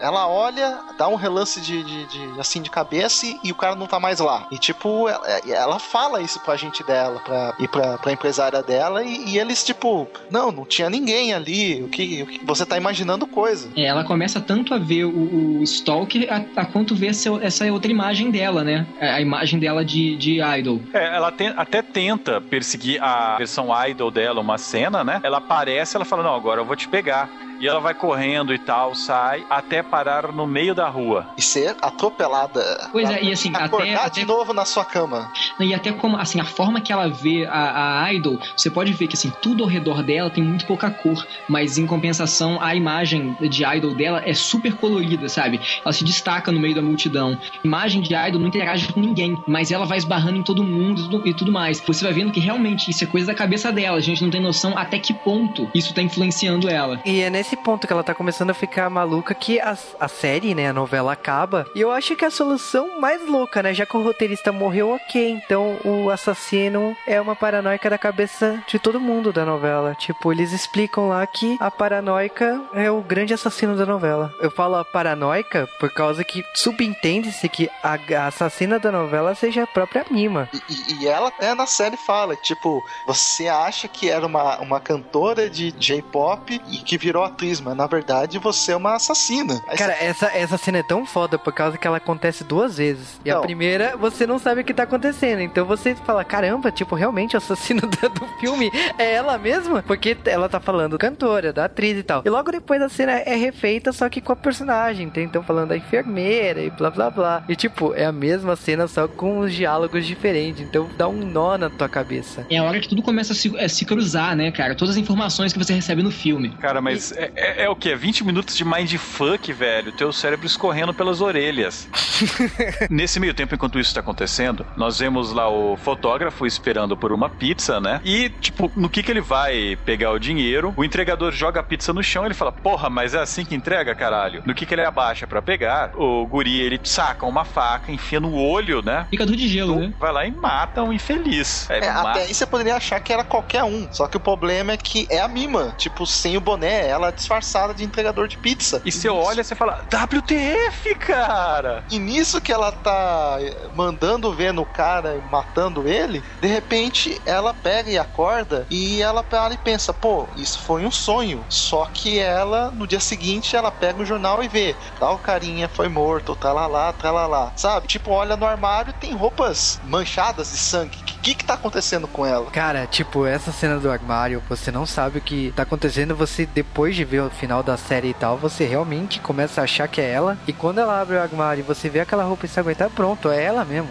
ela 0.00 0.26
olha, 0.28 0.78
dá 0.98 1.06
um 1.08 1.14
relance 1.14 1.60
de, 1.60 1.82
de- 1.82 2.06
de- 2.06 2.40
assim 2.40 2.60
de 2.62 2.70
cabeça 2.70 3.26
e, 3.26 3.38
e 3.44 3.52
o 3.52 3.54
cara 3.54 3.74
não 3.76 3.86
tá 3.86 4.00
mais 4.00 4.18
lá. 4.20 4.46
E 4.50 4.58
tipo, 4.58 5.08
ela, 5.08 5.26
ela 5.46 5.78
fala 5.78 6.20
isso 6.20 6.40
pra 6.40 6.56
gente 6.56 6.82
dela, 6.84 7.20
pra, 7.20 7.54
e 7.58 7.68
pra, 7.74 7.98
pra 7.98 8.12
empresária 8.12 8.62
dela, 8.62 9.02
e, 9.02 9.30
e 9.30 9.38
eles, 9.38 9.64
tipo, 9.64 10.06
não, 10.30 10.52
não 10.52 10.64
tinha 10.64 10.88
ninguém 10.88 11.34
ali. 11.34 11.82
O 11.82 11.88
que, 11.88 12.22
o 12.22 12.26
que 12.26 12.44
você 12.44 12.64
tá 12.64 12.76
imaginando 12.76 13.26
coisa. 13.26 13.68
É, 13.76 13.82
ela 13.86 14.04
começa 14.04 14.40
tanto 14.40 14.72
a 14.72 14.78
ver 14.78 15.04
o, 15.06 15.58
o 15.58 15.62
Stalker 15.64 16.28
a, 16.32 16.60
a 16.60 16.64
quanto 16.64 16.94
ver 16.94 17.08
essa, 17.08 17.28
essa 17.42 17.64
outra 17.72 17.90
imagem 17.90 18.30
dela, 18.30 18.62
né? 18.62 18.86
A, 19.00 19.16
a 19.16 19.20
imagem 19.20 19.58
dela 19.58 19.84
de, 19.84 20.14
de 20.16 20.40
idol. 20.40 20.80
É, 20.92 21.16
ela 21.16 21.32
tem- 21.32 21.52
até 21.56 21.82
tenta 21.82 22.40
perseguir 22.40 23.02
a 23.02 23.36
versão 23.36 23.68
idol 23.88 24.10
dela, 24.12 24.40
uma 24.40 24.56
cena, 24.56 25.02
né? 25.02 25.20
Ela 25.24 25.38
aparece, 25.38 25.96
ela 25.96 26.04
fala, 26.04 26.22
não, 26.22 26.34
agora 26.34 26.60
eu 26.60 26.64
vou 26.64 26.76
te 26.76 26.86
pegar. 26.86 27.28
E 27.60 27.66
ela 27.68 27.80
vai 27.80 27.94
correndo 27.94 28.52
e 28.54 28.58
tal, 28.58 28.94
sai, 28.94 29.44
até 29.48 29.82
parar 29.82 30.32
no 30.32 30.46
meio 30.46 30.74
da 30.74 30.88
rua. 30.88 31.26
E 31.36 31.42
ser 31.42 31.76
atropelada. 31.80 32.88
Pois 32.92 33.08
é, 33.10 33.22
e 33.22 33.32
assim, 33.32 33.50
até- 33.54 33.64
Acordar 33.64 34.06
até- 34.06 34.20
de 34.20 34.26
novo 34.26 34.52
na 34.52 34.64
sua 34.64 34.84
cama. 34.84 35.30
E 35.60 35.72
até 35.74 35.92
como, 35.92 36.16
assim, 36.16 36.40
a 36.40 36.44
forma 36.44 36.80
que 36.80 36.92
ela 36.92 37.08
vê 37.08 37.46
a, 37.46 38.04
a 38.04 38.12
Idol, 38.12 38.38
você 38.56 38.70
pode 38.70 38.92
ver 38.92 39.06
que, 39.06 39.14
assim, 39.14 39.32
tudo 39.42 39.62
ao 39.62 39.68
redor 39.68 40.02
dela 40.02 40.30
tem 40.30 40.42
muito 40.42 40.66
pouca 40.66 40.90
cor, 40.90 41.26
mas 41.48 41.78
em 41.78 41.86
compensação, 41.86 42.58
a 42.60 42.74
imagem 42.74 43.36
de 43.40 43.64
Idol 43.64 43.94
dela 43.94 44.22
é 44.24 44.34
super 44.34 44.74
colorida, 44.74 45.28
sabe? 45.28 45.60
Ela 45.84 45.92
se 45.92 46.04
destaca 46.04 46.50
no 46.52 46.60
meio 46.60 46.74
da 46.74 46.82
multidão. 46.82 46.94
multidão. 46.94 47.38
Imagem 47.64 48.02
de 48.02 48.14
idol 48.14 48.40
não 48.40 48.46
interage 48.48 48.92
com 48.92 49.00
ninguém, 49.00 49.36
mas 49.48 49.72
ela 49.72 49.84
vai 49.84 49.98
esbarrando 49.98 50.38
em 50.38 50.42
todo 50.44 50.62
mundo 50.62 51.00
e 51.00 51.04
tudo, 51.04 51.28
e 51.28 51.34
tudo 51.34 51.50
mais. 51.52 51.80
Você 51.80 52.04
vai 52.04 52.12
vendo 52.14 52.30
que 52.30 52.38
realmente 52.38 52.88
isso 52.90 53.02
é 53.02 53.06
coisa 53.06 53.26
da 53.26 53.34
cabeça 53.34 53.72
dela. 53.72 53.96
A 53.96 54.00
gente 54.00 54.22
não 54.22 54.30
tem 54.30 54.40
noção 54.40 54.78
até 54.78 54.96
que 54.98 55.12
ponto 55.12 55.68
isso 55.74 55.92
tá 55.92 56.00
influenciando 56.00 56.68
ela. 56.68 57.00
E 57.04 57.20
é 57.20 57.28
nesse 57.28 57.43
ponto 57.56 57.86
que 57.86 57.92
ela 57.92 58.02
tá 58.04 58.14
começando 58.14 58.50
a 58.50 58.54
ficar 58.54 58.88
maluca 58.88 59.34
que 59.34 59.60
a, 59.60 59.76
a 60.00 60.08
série, 60.08 60.54
né, 60.54 60.68
a 60.68 60.72
novela 60.72 61.12
acaba. 61.12 61.66
E 61.74 61.80
eu 61.80 61.90
acho 61.90 62.14
que 62.16 62.24
a 62.24 62.30
solução 62.30 63.00
mais 63.00 63.26
louca, 63.28 63.62
né, 63.62 63.74
já 63.74 63.84
que 63.84 63.96
o 63.96 64.02
roteirista 64.02 64.52
morreu, 64.52 64.90
ok. 64.94 65.30
Então 65.44 65.76
o 65.84 66.10
assassino 66.10 66.96
é 67.06 67.20
uma 67.20 67.36
paranoica 67.36 67.90
da 67.90 67.98
cabeça 67.98 68.62
de 68.66 68.78
todo 68.78 69.00
mundo 69.00 69.32
da 69.32 69.44
novela. 69.44 69.94
Tipo, 69.94 70.32
eles 70.32 70.52
explicam 70.52 71.08
lá 71.08 71.26
que 71.26 71.56
a 71.60 71.70
paranoica 71.70 72.60
é 72.74 72.90
o 72.90 73.00
grande 73.00 73.34
assassino 73.34 73.76
da 73.76 73.84
novela. 73.86 74.32
Eu 74.40 74.50
falo 74.50 74.76
a 74.76 74.84
paranoica 74.84 75.68
por 75.78 75.90
causa 75.92 76.24
que 76.24 76.42
subentende-se 76.54 77.48
que 77.48 77.68
a, 77.82 77.94
a 78.22 78.26
assassina 78.26 78.78
da 78.78 78.90
novela 78.92 79.34
seja 79.34 79.62
a 79.62 79.66
própria 79.66 80.04
Mima. 80.10 80.48
E, 80.52 80.58
e- 80.72 81.04
e 81.04 81.08
ela 81.08 81.28
até 81.28 81.54
na 81.54 81.66
série 81.66 81.96
fala, 81.96 82.36
tipo, 82.36 82.82
você 83.06 83.48
acha 83.48 83.88
que 83.88 84.08
era 84.10 84.26
uma, 84.26 84.58
uma 84.58 84.80
cantora 84.80 85.48
de 85.50 85.72
J-pop 85.72 86.60
e 86.70 86.78
que 86.78 86.96
virou 86.98 87.24
atriz, 87.34 87.60
mas 87.60 87.76
na 87.76 87.86
verdade 87.86 88.38
você 88.38 88.72
é 88.72 88.76
uma 88.76 88.94
assassina. 88.94 89.60
Aí 89.68 89.76
Cara, 89.76 89.92
essa, 90.00 90.26
essa 90.26 90.56
cena 90.56 90.78
é 90.78 90.82
tão 90.82 91.04
foda 91.04 91.38
por 91.38 91.52
causa 91.52 91.76
que 91.76 91.86
ela 91.86 91.98
acontece 91.98 92.44
duas 92.44 92.78
vezes. 92.78 93.20
E 93.24 93.30
a 93.30 93.34
Não. 93.34 93.42
primeira, 93.42 93.96
você 93.96 94.26
não 94.26 94.38
sabe 94.38 94.60
o 94.60 94.64
que 94.64 94.72
tá 94.72 94.84
acontecendo. 94.84 95.40
Então 95.40 95.64
você 95.66 95.94
fala, 95.94 96.24
caramba, 96.24 96.70
tipo, 96.70 96.94
realmente 96.94 97.34
o 97.34 97.38
assassino 97.38 97.82
do, 97.84 98.24
filme 98.40 98.70
é 98.98 99.12
ela 99.14 99.36
mesma? 99.36 99.82
Porque 99.82 100.16
ela 100.26 100.48
tá 100.48 100.60
falando 100.60 100.98
cantora, 100.98 101.52
da 101.52 101.64
atriz 101.66 101.98
e 101.98 102.02
tal. 102.02 102.22
E 102.24 102.30
logo 102.30 102.50
depois 102.50 102.80
a 102.80 102.88
cena 102.88 103.12
é 103.12 103.34
refeita, 103.34 103.92
só 103.92 104.08
que 104.08 104.20
com 104.20 104.32
a 104.32 104.36
personagem. 104.36 105.06
Então, 105.06 105.22
então 105.22 105.42
falando 105.42 105.70
da 105.70 105.76
enfermeira 105.76 106.62
e 106.62 106.70
blá 106.70 106.90
blá 106.90 107.10
blá. 107.10 107.44
E 107.48 107.56
tipo, 107.56 107.92
é 107.94 108.04
a 108.04 108.12
mesma 108.12 108.56
cena, 108.56 108.86
só 108.86 109.08
com 109.08 109.40
os 109.40 109.52
diálogos 109.52 110.06
diferentes. 110.06 110.62
Então 110.62 110.88
dá 110.96 111.08
um 111.08 111.24
nó 111.24 111.58
na 111.58 111.68
tua 111.68 111.88
cabeça. 111.88 112.46
É 112.50 112.58
a 112.58 112.64
hora 112.64 112.78
que 112.80 112.88
tudo 112.88 113.02
começa 113.02 113.32
a 113.32 113.36
se, 113.36 113.56
a 113.58 113.68
se 113.68 113.84
cruzar, 113.84 114.36
né, 114.36 114.50
cara? 114.50 114.74
Todas 114.74 114.94
as 114.94 115.00
informações 115.00 115.52
que 115.52 115.58
você 115.58 115.72
recebe 115.72 116.02
no 116.02 116.10
filme. 116.10 116.50
Cara, 116.60 116.80
mas 116.80 117.12
é, 117.36 117.62
é- 117.62 117.64
é 117.64 117.68
o 117.70 117.76
quê? 117.76 117.94
20 117.94 118.24
minutos 118.24 118.56
de 118.56 118.64
mindfuck, 118.64 119.52
velho. 119.52 119.92
Teu 119.92 120.12
cérebro 120.12 120.46
escorrendo 120.46 120.92
pelas 120.94 121.20
orelhas. 121.20 121.88
Nesse 122.90 123.18
meio 123.20 123.34
tempo, 123.34 123.54
enquanto 123.54 123.78
isso 123.78 123.94
tá 123.94 124.00
acontecendo, 124.00 124.66
nós 124.76 124.98
vemos 124.98 125.32
lá 125.32 125.48
o 125.48 125.76
fotógrafo 125.76 126.46
esperando 126.46 126.96
por 126.96 127.12
uma 127.12 127.28
pizza, 127.28 127.80
né? 127.80 128.00
E, 128.04 128.28
tipo, 128.40 128.70
no 128.76 128.88
que 128.88 129.02
que 129.02 129.10
ele 129.10 129.20
vai 129.20 129.76
pegar 129.84 130.10
o 130.12 130.18
dinheiro, 130.18 130.72
o 130.76 130.84
entregador 130.84 131.32
joga 131.32 131.60
a 131.60 131.62
pizza 131.62 131.92
no 131.92 132.02
chão 132.02 132.24
e 132.24 132.26
ele 132.28 132.34
fala, 132.34 132.52
porra, 132.52 132.88
mas 132.90 133.14
é 133.14 133.20
assim 133.20 133.44
que 133.44 133.54
entrega, 133.54 133.94
caralho? 133.94 134.42
No 134.46 134.54
que 134.54 134.66
que 134.66 134.74
ele 134.74 134.82
abaixa 134.84 135.26
pra 135.26 135.42
pegar, 135.42 135.92
o 135.96 136.26
guri, 136.26 136.60
ele 136.60 136.80
saca 136.82 137.26
uma 137.26 137.44
faca, 137.44 137.90
enfia 137.92 138.20
no 138.20 138.34
olho, 138.34 138.82
né? 138.82 139.06
Picador 139.10 139.36
de 139.36 139.48
gelo, 139.48 139.78
né? 139.80 139.92
Vai 139.98 140.12
lá 140.12 140.26
e 140.26 140.30
mata 140.30 140.82
um 140.82 140.92
infeliz. 140.92 141.68
É, 141.70 141.80
mata- 141.80 142.10
até 142.10 142.22
aí 142.22 142.34
você 142.34 142.46
poderia 142.46 142.76
achar 142.76 143.00
que 143.00 143.12
era 143.12 143.24
qualquer 143.24 143.64
um. 143.64 143.88
Só 143.90 144.06
que 144.06 144.16
o 144.16 144.20
problema 144.20 144.72
é 144.72 144.76
que 144.76 145.06
é 145.10 145.20
a 145.20 145.28
Mima. 145.28 145.74
Tipo, 145.76 146.06
sem 146.06 146.36
o 146.36 146.40
boné, 146.40 146.86
ela 146.88 147.13
disfarçada 147.14 147.74
de 147.74 147.84
entregador 147.84 148.28
de 148.28 148.38
pizza. 148.38 148.82
E 148.84 148.92
você 148.92 149.08
olha 149.08 149.40
e 149.40 149.44
você 149.44 149.54
fala, 149.54 149.86
WTF, 149.92 150.94
cara! 150.96 151.84
E 151.90 151.98
nisso 151.98 152.40
que 152.40 152.52
ela 152.52 152.72
tá 152.72 153.38
eh, 153.40 153.68
mandando 153.72 154.32
ver 154.34 154.52
no 154.52 154.66
cara 154.66 155.16
e 155.16 155.22
matando 155.22 155.88
ele, 155.88 156.24
de 156.40 156.48
repente 156.48 157.20
ela 157.24 157.54
pega 157.54 157.90
e 157.90 157.98
acorda 157.98 158.66
e 158.70 159.00
ela 159.00 159.22
para 159.22 159.54
e 159.54 159.58
pensa, 159.58 159.92
pô, 159.92 160.30
isso 160.34 160.60
foi 160.60 160.84
um 160.84 160.90
sonho. 160.90 161.46
Só 161.48 161.86
que 161.86 162.18
ela, 162.18 162.70
no 162.72 162.86
dia 162.86 163.00
seguinte, 163.00 163.56
ela 163.56 163.70
pega 163.70 164.02
o 164.02 164.06
jornal 164.06 164.42
e 164.42 164.48
vê, 164.48 164.78
tal 164.98 165.18
carinha 165.18 165.68
foi 165.68 165.88
morto, 165.88 166.36
tá 166.36 166.52
lá 166.52 166.66
lá, 166.66 166.92
tá 166.92 167.10
lá 167.10 167.26
lá. 167.26 167.52
Sabe? 167.56 167.86
Tipo, 167.86 168.10
olha 168.10 168.36
no 168.36 168.46
armário 168.46 168.90
e 168.90 168.94
tem 168.94 169.14
roupas 169.14 169.78
manchadas 169.82 170.50
de 170.50 170.58
sangue. 170.58 170.98
O 171.24 171.26
que, 171.26 171.34
que 171.36 171.44
tá 171.46 171.54
acontecendo 171.54 172.06
com 172.06 172.26
ela? 172.26 172.50
Cara, 172.50 172.86
tipo, 172.86 173.24
essa 173.24 173.50
cena 173.50 173.78
do 173.80 173.90
armário, 173.90 174.42
você 174.46 174.70
não 174.70 174.84
sabe 174.84 175.16
o 175.16 175.20
que 175.22 175.54
tá 175.56 175.62
acontecendo, 175.62 176.14
você 176.14 176.44
depois 176.44 176.94
de 176.94 177.02
ver 177.02 177.22
o 177.22 177.30
final 177.30 177.62
da 177.62 177.78
série 177.78 178.08
e 178.10 178.12
tal, 178.12 178.36
você 178.36 178.66
realmente 178.66 179.20
começa 179.20 179.62
a 179.62 179.64
achar 179.64 179.88
que 179.88 180.02
é 180.02 180.10
ela. 180.10 180.36
E 180.46 180.52
quando 180.52 180.80
ela 180.80 181.00
abre 181.00 181.16
o 181.16 181.22
armário 181.22 181.60
e 181.60 181.62
você 181.62 181.88
vê 181.88 182.00
aquela 182.00 182.24
roupa 182.24 182.44
ensanguentada, 182.44 182.90
pronto, 182.90 183.30
é 183.30 183.42
ela 183.42 183.64
mesmo. 183.64 183.88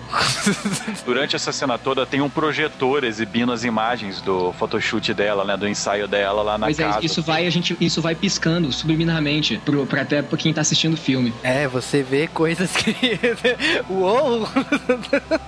Durante 1.04 1.36
essa 1.36 1.52
cena 1.52 1.76
toda 1.76 2.06
tem 2.06 2.22
um 2.22 2.30
projetor 2.30 3.04
exibindo 3.04 3.52
as 3.52 3.64
imagens 3.64 4.22
do 4.22 4.54
photoshoot 4.54 5.12
dela, 5.16 5.44
né? 5.44 5.58
Do 5.58 5.68
ensaio 5.68 6.08
dela 6.08 6.44
lá 6.44 6.56
na 6.60 6.68
Pois 6.68 6.78
é, 6.80 6.84
casa. 6.84 7.04
isso 7.04 7.24
vai, 7.24 7.48
a 7.48 7.50
gente, 7.50 7.76
isso 7.82 8.00
vai 8.00 8.14
piscando 8.14 8.72
subliminarmente 8.72 9.60
pro, 9.66 9.88
pra 9.88 10.04
até 10.04 10.22
pra 10.22 10.38
quem 10.38 10.54
tá 10.54 10.62
assistindo 10.62 10.94
o 10.94 10.98
filme. 10.98 11.34
É, 11.42 11.68
você 11.68 12.04
vê 12.04 12.28
coisas 12.28 12.72
que. 12.78 12.96
Uou! 13.90 14.48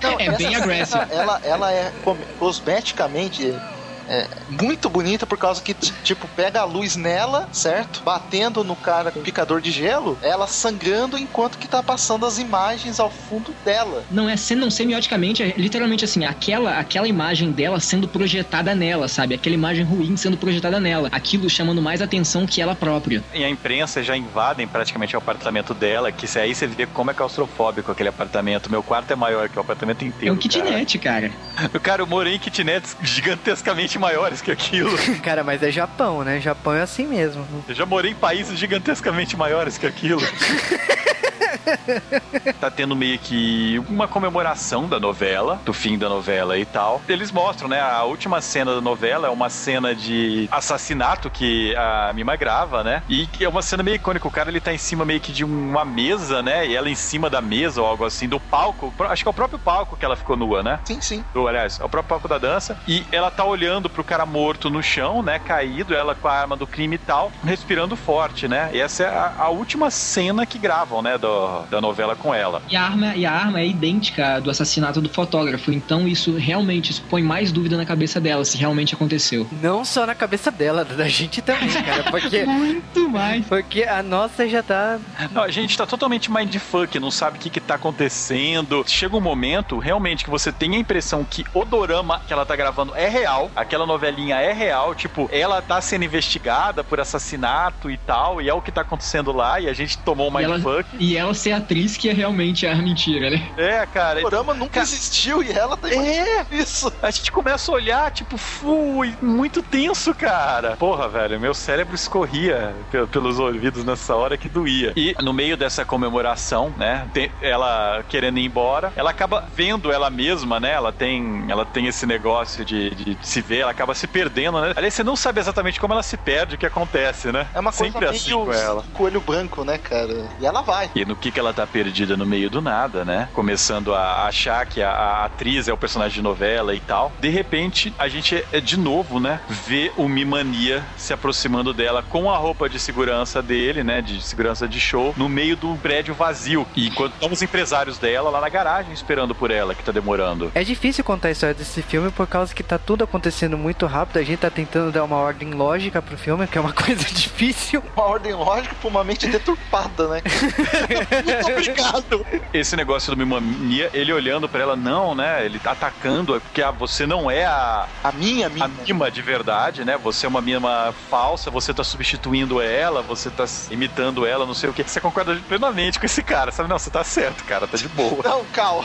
Não, 0.02 0.18
É 0.18 0.30
bem 0.30 0.50
cena, 0.50 0.58
aggressive. 0.64 1.04
Ela, 1.10 1.40
ela 1.44 1.72
é 1.72 1.75
com- 2.00 2.24
cosmeticamente 2.36 3.64
é, 4.08 4.26
muito 4.48 4.88
bonita 4.88 5.26
por 5.26 5.38
causa 5.38 5.60
que, 5.62 5.74
tipo, 5.74 6.28
pega 6.28 6.60
a 6.60 6.64
luz 6.64 6.96
nela, 6.96 7.48
certo? 7.52 8.02
Batendo 8.04 8.62
no 8.62 8.76
cara 8.76 9.10
com 9.10 9.20
picador 9.20 9.60
de 9.60 9.70
gelo, 9.70 10.18
ela 10.22 10.46
sangrando 10.46 11.18
enquanto 11.18 11.58
que 11.58 11.68
tá 11.68 11.82
passando 11.82 12.24
as 12.24 12.38
imagens 12.38 13.00
ao 13.00 13.10
fundo 13.10 13.54
dela. 13.64 14.04
Não 14.10 14.28
é 14.28 14.34
não 14.56 14.70
semioticamente, 14.70 15.42
é 15.42 15.54
literalmente 15.56 16.04
assim, 16.04 16.24
aquela, 16.24 16.78
aquela 16.78 17.08
imagem 17.08 17.50
dela 17.50 17.80
sendo 17.80 18.06
projetada 18.06 18.74
nela, 18.74 19.08
sabe? 19.08 19.34
Aquela 19.34 19.54
imagem 19.54 19.84
ruim 19.84 20.16
sendo 20.16 20.36
projetada 20.36 20.78
nela. 20.78 21.08
Aquilo 21.10 21.50
chamando 21.50 21.82
mais 21.82 22.00
atenção 22.00 22.46
que 22.46 22.62
ela 22.62 22.74
própria. 22.74 23.22
E 23.34 23.44
a 23.44 23.50
imprensa 23.50 24.02
já 24.02 24.16
invadem 24.16 24.66
praticamente 24.68 25.16
o 25.16 25.18
apartamento 25.18 25.74
dela, 25.74 26.12
que 26.12 26.26
se 26.26 26.38
aí 26.38 26.54
você 26.54 26.66
vê 26.66 26.86
como 26.86 27.10
é 27.10 27.14
claustrofóbico 27.14 27.90
aquele 27.90 28.08
apartamento. 28.08 28.70
Meu 28.70 28.82
quarto 28.82 29.10
é 29.12 29.16
maior 29.16 29.48
que 29.48 29.58
o 29.58 29.60
apartamento 29.60 30.02
É 30.02 30.06
inteiro. 30.06 30.34
um 30.34 30.38
kitnet, 30.38 30.98
cara. 30.98 31.16
Cara. 31.16 31.68
cara, 31.82 32.02
eu 32.02 32.06
morei 32.06 32.34
em 32.34 32.38
kitnets 32.38 32.96
gigantescamente 33.02 33.95
maiores 33.98 34.40
que 34.40 34.50
aquilo. 34.50 34.90
Cara, 35.22 35.42
mas 35.44 35.62
é 35.62 35.70
Japão, 35.70 36.22
né? 36.22 36.40
Japão 36.40 36.74
é 36.74 36.82
assim 36.82 37.06
mesmo. 37.06 37.46
Eu 37.68 37.74
já 37.74 37.86
morei 37.86 38.12
em 38.12 38.14
países 38.14 38.58
gigantescamente 38.58 39.36
maiores 39.36 39.78
que 39.78 39.86
aquilo. 39.86 40.20
tá 42.60 42.70
tendo 42.70 42.94
meio 42.96 43.18
que 43.18 43.78
uma 43.88 44.08
comemoração 44.08 44.88
da 44.88 44.98
novela, 44.98 45.60
do 45.64 45.72
fim 45.72 45.98
da 45.98 46.08
novela 46.08 46.58
e 46.58 46.64
tal. 46.64 47.02
Eles 47.08 47.30
mostram, 47.30 47.68
né? 47.68 47.80
A 47.80 48.04
última 48.04 48.40
cena 48.40 48.74
da 48.74 48.80
novela 48.80 49.28
é 49.28 49.30
uma 49.30 49.50
cena 49.50 49.94
de 49.94 50.48
assassinato 50.50 51.30
que 51.30 51.74
a 51.76 52.12
Mima 52.14 52.36
grava, 52.36 52.82
né? 52.82 53.02
E 53.08 53.26
que 53.26 53.44
é 53.44 53.48
uma 53.48 53.62
cena 53.62 53.82
meio 53.82 53.96
icônica. 53.96 54.26
O 54.26 54.30
cara 54.30 54.50
ele 54.50 54.60
tá 54.60 54.72
em 54.72 54.78
cima 54.78 55.04
meio 55.04 55.20
que 55.20 55.32
de 55.32 55.44
uma 55.44 55.84
mesa, 55.84 56.42
né? 56.42 56.66
E 56.66 56.74
ela 56.76 56.88
em 56.88 56.94
cima 56.94 57.28
da 57.28 57.40
mesa 57.40 57.80
ou 57.80 57.86
algo 57.86 58.04
assim, 58.04 58.28
do 58.28 58.40
palco. 58.40 58.92
Acho 59.00 59.22
que 59.22 59.28
é 59.28 59.30
o 59.30 59.34
próprio 59.34 59.58
palco 59.58 59.96
que 59.96 60.04
ela 60.04 60.16
ficou 60.16 60.36
nua, 60.36 60.62
né? 60.62 60.80
Sim, 60.84 61.00
sim. 61.00 61.24
do, 61.32 61.48
aliás, 61.48 61.80
é 61.80 61.84
o 61.84 61.88
próprio 61.88 62.08
palco 62.08 62.28
da 62.28 62.38
dança, 62.38 62.78
e 62.86 63.04
ela 63.10 63.30
tá 63.30 63.44
olhando 63.44 63.88
pro 63.88 64.04
cara 64.04 64.24
morto 64.26 64.70
no 64.70 64.82
chão, 64.82 65.22
né, 65.22 65.38
caído, 65.38 65.94
ela 65.94 66.14
com 66.14 66.28
a 66.28 66.32
arma 66.32 66.56
do 66.56 66.66
crime 66.66 66.96
e 66.96 66.98
tal, 66.98 67.32
respirando 67.44 67.96
forte, 67.96 68.48
né, 68.48 68.70
e 68.72 68.80
essa 68.80 69.04
é 69.04 69.08
a, 69.08 69.34
a 69.38 69.48
última 69.48 69.90
cena 69.90 70.46
que 70.46 70.58
gravam, 70.58 71.02
né, 71.02 71.18
do, 71.18 71.55
da 71.70 71.80
novela 71.80 72.14
com 72.16 72.34
ela. 72.34 72.62
E 72.68 72.76
a 72.76 72.82
arma, 72.82 73.14
e 73.16 73.24
a 73.26 73.32
arma 73.32 73.60
é 73.60 73.66
idêntica 73.66 74.34
à 74.36 74.40
do 74.40 74.50
assassinato 74.50 75.00
do 75.00 75.08
fotógrafo. 75.08 75.72
Então 75.72 76.06
isso 76.06 76.36
realmente 76.36 76.90
isso 76.90 77.02
põe 77.08 77.22
mais 77.22 77.50
dúvida 77.52 77.76
na 77.76 77.84
cabeça 77.86 78.20
dela 78.20 78.44
se 78.44 78.56
realmente 78.58 78.94
aconteceu. 78.94 79.46
Não 79.62 79.84
só 79.84 80.06
na 80.06 80.14
cabeça 80.14 80.50
dela, 80.50 80.84
da 80.84 81.08
gente 81.08 81.40
também, 81.42 81.68
cara. 81.70 82.04
Porque. 82.10 82.44
Muito 82.46 83.08
mais. 83.08 83.44
Porque 83.46 83.84
a 83.84 84.02
nossa 84.02 84.48
já 84.48 84.62
tá. 84.62 84.98
Não, 85.32 85.42
a 85.42 85.50
gente 85.50 85.76
tá 85.76 85.86
totalmente 85.86 86.30
mindfuck, 86.30 86.98
não 86.98 87.10
sabe 87.10 87.36
o 87.38 87.40
que 87.40 87.50
que 87.50 87.60
tá 87.60 87.74
acontecendo. 87.74 88.84
Chega 88.86 89.16
um 89.16 89.20
momento, 89.20 89.78
realmente, 89.78 90.24
que 90.24 90.30
você 90.30 90.50
tem 90.52 90.74
a 90.76 90.78
impressão 90.78 91.24
que 91.24 91.44
o 91.54 91.64
dorama 91.64 92.20
que 92.26 92.32
ela 92.32 92.46
tá 92.46 92.54
gravando 92.56 92.94
é 92.94 93.08
real, 93.08 93.50
aquela 93.54 93.86
novelinha 93.86 94.36
é 94.36 94.52
real, 94.52 94.94
tipo, 94.94 95.28
ela 95.32 95.60
tá 95.62 95.80
sendo 95.80 96.04
investigada 96.04 96.82
por 96.84 97.00
assassinato 97.00 97.90
e 97.90 97.96
tal, 97.98 98.40
e 98.40 98.48
é 98.48 98.54
o 98.54 98.60
que 98.62 98.70
tá 98.72 98.80
acontecendo 98.82 99.32
lá, 99.32 99.60
e 99.60 99.68
a 99.68 99.72
gente 99.72 99.98
tomou 99.98 100.30
um 100.30 100.40
E 100.40 100.44
ela, 100.44 100.54
mindfuck. 100.54 100.88
e 100.98 101.16
ela 101.16 101.34
ser 101.46 101.52
atriz 101.52 101.96
que 101.96 102.08
é 102.08 102.12
realmente 102.12 102.66
a 102.66 102.74
mentira, 102.74 103.30
né? 103.30 103.50
É, 103.56 103.86
cara. 103.86 104.18
O 104.20 104.22
Dorama 104.28 104.52
nunca 104.52 104.80
existiu 104.80 105.42
e 105.42 105.50
ela 105.52 105.76
tá 105.76 105.88
imaginando 105.92 106.46
isso. 106.50 106.92
A 107.00 107.10
gente 107.10 107.30
começa 107.30 107.70
a 107.70 107.74
olhar, 107.74 108.10
tipo, 108.10 108.36
fui, 108.36 109.16
muito 109.22 109.62
tenso, 109.62 110.12
cara. 110.14 110.76
Porra, 110.76 111.08
velho, 111.08 111.40
meu 111.40 111.54
cérebro 111.54 111.94
escorria 111.94 112.84
pe- 112.90 113.06
pelos 113.06 113.38
ouvidos 113.38 113.84
nessa 113.84 114.16
hora 114.16 114.36
que 114.36 114.48
doía. 114.48 114.92
E 114.96 115.14
no 115.22 115.32
meio 115.32 115.56
dessa 115.56 115.84
comemoração, 115.84 116.74
né, 116.76 117.08
ela 117.40 118.02
querendo 118.08 118.38
ir 118.38 118.44
embora, 118.46 118.92
ela 118.96 119.10
acaba 119.10 119.44
vendo 119.54 119.92
ela 119.92 120.10
mesma, 120.10 120.58
né? 120.58 120.72
Ela 120.72 120.92
tem, 120.92 121.44
ela 121.48 121.64
tem 121.64 121.86
esse 121.86 122.06
negócio 122.06 122.64
de, 122.64 122.90
de 122.90 123.18
se 123.22 123.40
ver, 123.40 123.58
ela 123.60 123.70
acaba 123.70 123.94
se 123.94 124.06
perdendo, 124.08 124.60
né? 124.60 124.72
Aliás, 124.76 124.94
você 124.94 125.04
não 125.04 125.14
sabe 125.16 125.38
exatamente 125.40 125.78
como 125.78 125.92
ela 125.92 126.02
se 126.02 126.16
perde, 126.16 126.56
o 126.56 126.58
que 126.58 126.66
acontece, 126.66 127.30
né? 127.30 127.48
É 127.54 127.60
uma 127.60 127.72
coisa 127.72 127.92
Sempre 127.92 128.08
meio 128.08 128.20
assim 128.20 128.32
com 128.32 128.52
ela. 128.52 128.82
coelho 128.92 129.20
branco, 129.20 129.64
né, 129.64 129.78
cara? 129.78 130.28
E 130.40 130.44
ela 130.46 130.62
vai. 130.62 130.90
E 130.94 131.04
no 131.04 131.14
que, 131.16 131.30
que 131.36 131.40
ela 131.40 131.52
tá 131.52 131.66
perdida 131.66 132.16
no 132.16 132.24
meio 132.24 132.48
do 132.48 132.62
nada, 132.62 133.04
né? 133.04 133.28
Começando 133.34 133.94
a 133.94 134.26
achar 134.26 134.64
que 134.64 134.82
a, 134.82 134.88
a 134.90 135.24
atriz 135.26 135.68
é 135.68 135.72
o 135.72 135.76
personagem 135.76 136.14
de 136.14 136.22
novela 136.22 136.74
e 136.74 136.80
tal. 136.80 137.12
De 137.20 137.28
repente, 137.28 137.92
a 137.98 138.08
gente 138.08 138.42
é 138.50 138.58
de 138.58 138.78
novo, 138.78 139.20
né? 139.20 139.38
Vê 139.46 139.92
o 139.98 140.08
Mimania 140.08 140.82
se 140.96 141.12
aproximando 141.12 141.74
dela 141.74 142.02
com 142.02 142.30
a 142.30 142.38
roupa 142.38 142.70
de 142.70 142.80
segurança 142.80 143.42
dele, 143.42 143.84
né? 143.84 144.00
De 144.00 144.22
segurança 144.22 144.66
de 144.66 144.80
show, 144.80 145.12
no 145.14 145.28
meio 145.28 145.56
do 145.56 145.76
prédio 145.76 146.14
vazio. 146.14 146.66
E 146.74 146.86
enquanto 146.86 147.12
estão 147.12 147.30
os 147.30 147.42
empresários 147.42 147.98
dela 147.98 148.30
lá 148.30 148.40
na 148.40 148.48
garagem 148.48 148.94
esperando 148.94 149.34
por 149.34 149.50
ela, 149.50 149.74
que 149.74 149.84
tá 149.84 149.92
demorando. 149.92 150.50
É 150.54 150.64
difícil 150.64 151.04
contar 151.04 151.28
a 151.28 151.32
história 151.32 151.54
desse 151.54 151.82
filme 151.82 152.10
por 152.10 152.26
causa 152.26 152.54
que 152.54 152.62
tá 152.62 152.78
tudo 152.78 153.04
acontecendo 153.04 153.58
muito 153.58 153.84
rápido. 153.84 154.20
A 154.20 154.22
gente 154.22 154.38
tá 154.38 154.48
tentando 154.48 154.90
dar 154.90 155.04
uma 155.04 155.16
ordem 155.16 155.50
lógica 155.50 156.00
pro 156.00 156.16
filme, 156.16 156.46
que 156.46 156.56
é 156.56 156.60
uma 156.62 156.72
coisa 156.72 157.04
difícil. 157.04 157.82
Uma 157.94 158.06
ordem 158.06 158.32
lógica 158.32 158.74
pra 158.80 158.88
uma 158.88 159.04
mente 159.04 159.26
deturpada, 159.26 160.08
né? 160.08 160.22
Muito 161.22 161.50
obrigado. 161.50 162.26
Esse 162.52 162.76
negócio 162.76 163.14
do 163.14 163.16
Mimania, 163.16 163.90
ele 163.92 164.12
olhando 164.12 164.48
pra 164.48 164.60
ela, 164.62 164.76
não, 164.76 165.14
né? 165.14 165.44
Ele 165.44 165.58
tá 165.58 165.72
atacando, 165.72 166.40
porque 166.40 166.62
ah, 166.62 166.70
você 166.70 167.06
não 167.06 167.30
é 167.30 167.44
a, 167.44 167.88
A 168.04 168.12
minha, 168.12 168.46
a 168.46 168.66
a 168.66 168.68
mima 168.68 169.10
de 169.10 169.22
verdade, 169.22 169.84
né? 169.84 169.96
Você 169.96 170.26
é 170.26 170.28
uma 170.28 170.40
mima 170.40 170.92
falsa, 171.08 171.50
você 171.50 171.72
tá 171.72 171.84
substituindo 171.84 172.60
ela, 172.60 173.02
você 173.02 173.30
tá 173.30 173.44
imitando 173.70 174.26
ela, 174.26 174.44
não 174.44 174.54
sei 174.54 174.68
o 174.68 174.72
que. 174.72 174.82
Você 174.82 175.00
concorda 175.00 175.36
plenamente 175.48 175.98
com 175.98 176.06
esse 176.06 176.22
cara, 176.22 176.50
sabe? 176.50 176.68
Não, 176.68 176.78
você 176.78 176.90
tá 176.90 177.04
certo, 177.04 177.44
cara, 177.44 177.66
tá 177.66 177.76
de 177.76 177.88
boa. 177.88 178.22
Não, 178.24 178.44
calma. 178.46 178.84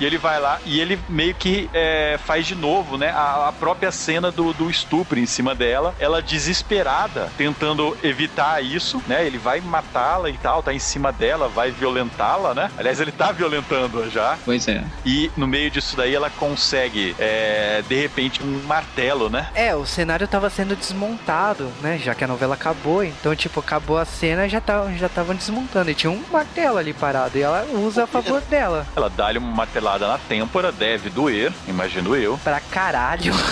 e 0.00 0.04
ele 0.04 0.18
vai 0.18 0.40
lá 0.40 0.60
e 0.64 0.80
ele 0.80 0.98
meio 1.08 1.34
que 1.34 1.68
é, 1.72 2.18
faz 2.24 2.46
de 2.46 2.54
novo, 2.54 2.96
né? 2.96 3.10
A, 3.10 3.48
a 3.48 3.52
própria 3.52 3.90
cena 3.90 4.30
do, 4.30 4.52
do 4.52 4.70
estupro 4.70 5.18
em 5.18 5.26
cima 5.26 5.54
dela, 5.54 5.94
ela 5.98 6.22
desesperada, 6.22 7.32
tentando 7.36 7.96
evitar 8.02 8.62
isso, 8.62 9.02
né? 9.06 9.26
Ele 9.26 9.38
vai 9.38 9.60
matá-la 9.60 10.30
e 10.30 10.38
tal, 10.38 10.62
tá 10.62 10.72
em 10.72 10.78
cima 10.78 11.12
dela, 11.12 11.48
vai 11.48 11.65
violentá-la, 11.70 12.54
né? 12.54 12.70
Aliás, 12.78 13.00
ele 13.00 13.12
tá 13.12 13.32
violentando 13.32 14.08
já. 14.10 14.36
Pois 14.44 14.66
é. 14.68 14.82
E 15.04 15.30
no 15.36 15.46
meio 15.46 15.70
disso 15.70 15.96
daí 15.96 16.14
ela 16.14 16.30
consegue, 16.30 17.14
é, 17.18 17.82
de 17.88 17.94
repente, 17.94 18.42
um 18.42 18.62
martelo, 18.64 19.28
né? 19.30 19.48
É, 19.54 19.74
o 19.74 19.86
cenário 19.86 20.26
tava 20.28 20.48
sendo 20.50 20.76
desmontado, 20.76 21.70
né? 21.80 21.98
Já 21.98 22.14
que 22.14 22.24
a 22.24 22.28
novela 22.28 22.54
acabou. 22.54 23.02
Então, 23.04 23.34
tipo, 23.34 23.60
acabou 23.60 23.98
a 23.98 24.04
cena 24.04 24.46
e 24.46 24.48
já 24.48 24.58
estavam 24.58 24.96
já 24.96 25.08
tavam 25.08 25.34
desmontando. 25.34 25.90
E 25.90 25.94
tinha 25.94 26.10
um 26.10 26.22
martelo 26.30 26.78
ali 26.78 26.92
parado. 26.92 27.36
E 27.38 27.42
ela 27.42 27.66
usa 27.72 28.04
a 28.04 28.06
favor 28.06 28.40
dela. 28.42 28.86
Ela 28.96 29.10
dá-lhe 29.10 29.38
uma 29.38 29.50
martelada 29.52 30.06
na 30.06 30.18
têmpora, 30.18 30.70
deve 30.72 31.10
doer, 31.10 31.52
imagino 31.66 32.14
eu. 32.16 32.38
Pra 32.42 32.60
caralho. 32.60 33.32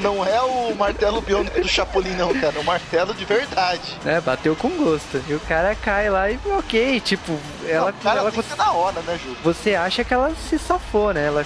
Não 0.00 0.24
é 0.24 0.40
o 0.40 0.74
martelo 0.76 1.20
biônico 1.20 1.60
do 1.60 1.68
Chapolin, 1.68 2.14
não, 2.14 2.32
cara. 2.34 2.56
É 2.56 2.60
o 2.60 2.64
martelo 2.64 3.12
de 3.14 3.24
verdade. 3.24 3.96
né? 4.04 4.20
Bateu 4.20 4.54
com 4.54 4.68
gosto. 4.90 5.22
E 5.28 5.34
o 5.34 5.40
cara 5.40 5.74
cai 5.74 6.08
lá 6.10 6.30
e 6.30 6.38
ok, 6.46 7.00
tipo, 7.00 7.38
ela, 7.66 7.86
Não, 7.92 7.98
cara, 8.00 8.20
ela 8.20 8.30
tem 8.32 8.42
na 8.56 8.72
hora, 8.72 9.00
né, 9.02 9.18
Ju? 9.22 9.36
você 9.42 9.74
acha 9.74 10.02
que 10.04 10.12
ela 10.14 10.32
se 10.48 10.58
safou, 10.58 11.12
né? 11.12 11.26
Ela 11.26 11.44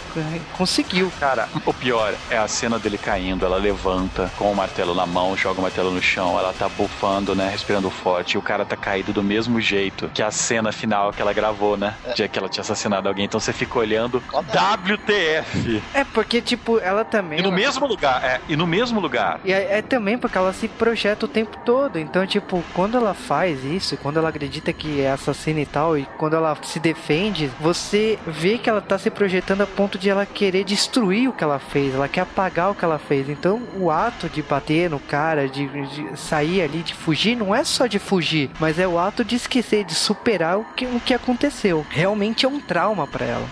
conseguiu. 0.57 1.13
Cara, 1.19 1.49
o 1.67 1.73
pior 1.75 2.13
é 2.31 2.37
a 2.39 2.49
cena 2.49 2.79
dele 2.79 2.99
caindo. 2.99 3.45
Ela 3.45 3.57
levanta 3.57 4.31
com 4.37 4.51
o 4.53 4.57
martelo 4.57 4.95
na 4.95 5.07
mão, 5.07 5.37
joga 5.37 5.61
o 5.61 5.63
martelo 5.63 5.91
no 5.91 6.03
chão, 6.03 6.39
ela 6.39 6.53
tá 6.53 6.69
bufando, 6.69 7.35
né? 7.35 7.49
Respirando 7.51 7.91
forte. 7.91 8.35
E 8.35 8.39
o 8.39 8.43
cara 8.43 8.65
tá 8.65 8.77
caído 8.77 9.13
do 9.13 9.23
mesmo 9.23 9.61
jeito 9.61 10.09
que 10.15 10.23
a 10.23 10.31
cena 10.31 10.73
final 10.73 11.13
que 11.13 11.21
ela 11.21 11.33
gravou, 11.33 11.77
né? 11.77 11.95
De 12.15 12.29
que 12.29 12.39
ela 12.39 12.49
tinha 12.49 12.63
assassinado 12.63 13.09
alguém. 13.09 13.25
Então 13.25 13.41
você 13.41 13.53
fica 13.53 13.79
olhando. 13.79 14.23
WTF! 14.33 15.83
É 15.95 16.05
porque, 16.05 16.41
tipo, 16.41 16.79
ela 16.79 17.05
também. 17.05 17.39
E 17.39 17.43
no 17.43 17.49
ela- 17.49 17.57
mesmo 17.57 17.87
lugar, 17.87 18.25
é, 18.25 18.41
e 18.49 18.57
no 18.57 18.67
mesmo 18.67 19.01
lugar. 19.01 19.41
E 19.45 19.53
é, 19.53 19.79
é 19.79 19.83
também 19.83 20.17
porque 20.19 20.37
ela 20.39 20.53
se 20.53 20.69
projeta 20.69 21.27
o 21.27 21.29
tempo 21.29 21.57
todo. 21.65 21.99
Então, 21.99 22.27
tipo, 22.27 22.63
quando 22.75 22.97
ela 22.97 23.15
faz 23.33 23.65
isso, 23.65 23.97
quando 23.97 24.19
ela 24.19 24.29
acredita 24.29 24.75
que 24.75 25.01
é 25.01 25.11
assassina 25.11 25.59
e 25.59 25.65
tal, 25.65 25.97
e 25.97 26.07
quando 26.19 26.37
ela 26.37 26.55
se 26.65 26.79
defende, 26.79 27.51
você 27.59 28.19
vê 28.27 28.59
que 28.59 28.69
ela 28.69 28.83
tá 28.83 28.99
se 28.99 29.09
projetando 29.09 29.63
a 29.63 29.67
ponto 29.67 29.99
de 29.99 30.11
ela 30.11 30.27
querer 30.27 30.65
destruir 30.65 31.31
o 31.31 31.33
que 31.33 31.43
ela 31.43 31.59
fez, 31.59 31.95
ela 31.95 32.09
quer 32.09 32.21
apagar 32.21 32.71
o 32.71 32.75
que 32.75 32.85
ela 32.85 32.99
fez. 32.99 33.31
Então, 33.31 33.63
o 33.75 33.91
ato 33.91 34.29
de 34.29 34.43
bater 34.43 34.91
no 34.91 35.01
cara, 35.01 35.49
de, 35.49 35.67
de 35.67 36.21
sair 36.21 36.61
ali, 36.61 36.83
de 36.83 36.93
fugir, 36.93 37.35
não 37.35 37.55
é 37.55 37.65
só 37.65 37.87
de 37.87 37.99
fugir, 37.99 38.51
mas 38.61 38.79
é 38.79 38.87
o 38.87 38.99
ato 38.99 39.25
de 39.25 39.37
esquecer, 39.37 39.83
de 39.83 39.95
superar 39.95 40.59
o 40.59 40.65
que, 40.77 40.85
o 40.85 41.01
que 41.01 41.15
aconteceu. 41.15 41.87
Realmente 41.89 42.45
é 42.45 42.49
um 42.51 42.61
trauma 42.61 43.07
pra 43.07 43.25
ela. 43.25 43.49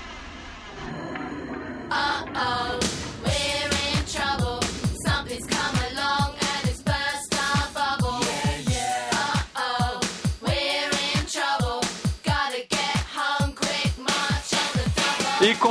Uh-oh, 1.91 2.79
we're 2.79 3.00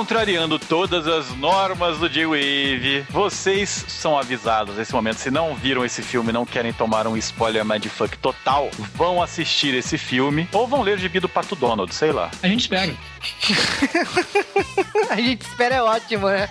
contrariando 0.09 0.57
todas 0.57 1.05
as 1.05 1.29
normas 1.35 1.99
do 1.99 2.09
J-Wave, 2.09 3.05
vocês 3.11 3.85
são 3.87 4.17
avisados 4.17 4.75
nesse 4.75 4.91
momento. 4.91 5.17
Se 5.17 5.29
não 5.29 5.53
viram 5.53 5.85
esse 5.85 6.01
filme 6.01 6.31
e 6.31 6.33
não 6.33 6.47
querem 6.47 6.73
tomar 6.73 7.05
um 7.05 7.15
spoiler 7.15 7.63
mindfuck 7.63 8.17
total, 8.17 8.71
vão 8.95 9.21
assistir 9.21 9.75
esse 9.75 9.99
filme 9.99 10.49
ou 10.51 10.65
vão 10.65 10.81
ler 10.81 10.95
o 10.95 10.97
gibi 10.97 11.19
do 11.19 11.29
Pato 11.29 11.55
Donald, 11.55 11.93
sei 11.93 12.11
lá. 12.11 12.31
A 12.41 12.47
gente 12.47 12.61
espera. 12.61 12.91
A 15.09 15.15
gente 15.15 15.41
espera 15.41 15.75
é 15.75 15.81
ótimo, 15.81 16.27
né? 16.27 16.47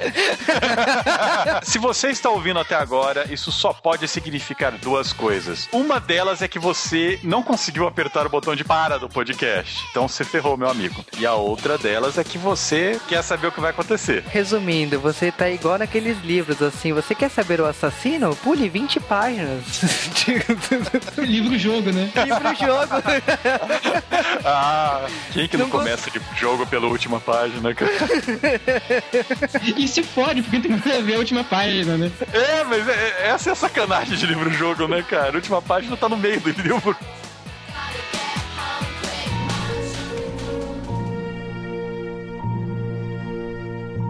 Se 1.63 1.79
você 1.79 2.11
está 2.11 2.31
ouvindo 2.31 2.61
até 2.61 2.75
agora, 2.75 3.27
isso 3.33 3.51
só 3.51 3.73
pode 3.73 4.07
significar 4.07 4.73
duas 4.73 5.13
coisas. 5.13 5.69
Uma 5.73 5.99
delas 5.99 6.43
é 6.43 6.49
que 6.49 6.59
você 6.59 7.19
não 7.23 7.43
conseguiu 7.43 7.87
apertar 7.87 8.27
o 8.27 8.31
botão 8.31 8.55
de 8.55 8.65
para 8.65 8.99
do 8.99 9.09
podcast. 9.09 9.85
Então 9.91 10.07
você 10.07 10.25
ferrou, 10.25 10.57
meu 10.57 10.69
amigo. 10.69 11.05
E 11.19 11.27
a 11.27 11.35
outra 11.35 11.79
delas 11.79 12.19
é 12.19 12.25
que 12.25 12.39
você 12.39 13.01
quer 13.09 13.23
saber 13.23 13.48
o 13.49 13.53
que 13.53 13.61
vai 13.61 13.71
acontecer. 13.71 14.23
Resumindo, 14.31 14.99
você 15.01 15.31
tá 15.33 15.49
igual 15.51 15.79
naqueles 15.79 16.19
livros, 16.23 16.61
assim, 16.63 16.93
você 16.93 17.15
quer 17.15 17.31
saber 17.31 17.61
o 17.61 17.67
assassino? 17.67 18.35
Pule 18.37 18.69
20 18.69 19.01
páginas. 19.01 19.65
Livro-jogo, 21.19 21.91
né? 21.93 22.11
Livro-jogo. 22.25 22.95
Ah, 24.45 25.07
quem 25.33 25.49
que 25.49 25.57
não, 25.57 25.65
Não 25.67 25.71
começa 25.71 26.11
de 26.11 26.21
jogo 26.39 26.67
pela 26.67 26.87
última 26.87 27.21
página, 27.21 27.75
cara? 27.75 27.91
E 29.77 29.87
se 29.89 30.03
fode, 30.03 30.43
porque 30.43 30.61
tem 30.61 30.79
que 30.79 30.89
ver 31.03 31.15
a 31.15 31.19
última 31.19 31.45
página, 31.45 31.97
né? 31.97 32.11
É, 32.33 32.65
mas 32.65 32.89
é- 32.89 33.29
essa 33.29 33.51
é 33.51 33.53
a 33.53 33.57
sacanagem 33.57 34.17
de 34.17 34.27
livro-jogo, 34.27 34.87
né, 34.89 35.03
cara? 35.09 35.33
A 35.33 35.35
última 35.35 35.61
página 35.61 35.97
tá 35.97 36.09
no 36.09 36.17
meio 36.17 36.41
do 36.41 36.51
livro. 36.51 36.97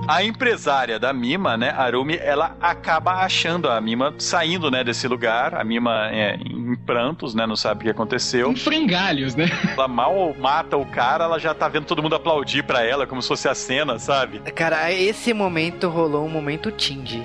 A 0.08 0.24
empresária 0.24 0.98
da 0.98 1.12
Mima, 1.12 1.54
né, 1.58 1.68
Arumi, 1.76 2.16
ela 2.16 2.56
acaba 2.62 3.12
achando 3.16 3.68
a 3.68 3.78
Mima 3.78 4.14
saindo, 4.18 4.70
né, 4.70 4.82
desse 4.82 5.06
lugar. 5.06 5.54
A 5.54 5.62
Mima 5.62 6.08
é 6.10 6.36
em 6.36 6.74
prantos, 6.74 7.34
né, 7.34 7.46
não 7.46 7.56
sabe 7.56 7.80
o 7.80 7.84
que 7.84 7.90
aconteceu. 7.90 8.50
Em 8.50 8.56
frangalhos, 8.56 9.34
né? 9.34 9.50
Ela 9.74 9.86
mal 9.86 10.34
mata 10.38 10.78
o 10.78 10.86
cara, 10.86 11.24
ela 11.24 11.38
já 11.38 11.52
tá 11.52 11.68
vendo 11.68 11.84
todo 11.84 12.02
mundo 12.02 12.14
aplaudir 12.14 12.62
pra 12.62 12.82
ela, 12.82 13.06
como 13.06 13.20
se 13.20 13.28
fosse 13.28 13.48
a 13.50 13.54
cena, 13.54 13.98
sabe? 13.98 14.38
Cara, 14.52 14.90
esse 14.90 15.34
momento 15.34 15.88
rolou 15.88 16.24
um 16.24 16.30
momento 16.30 16.72
Tindy. 16.72 17.22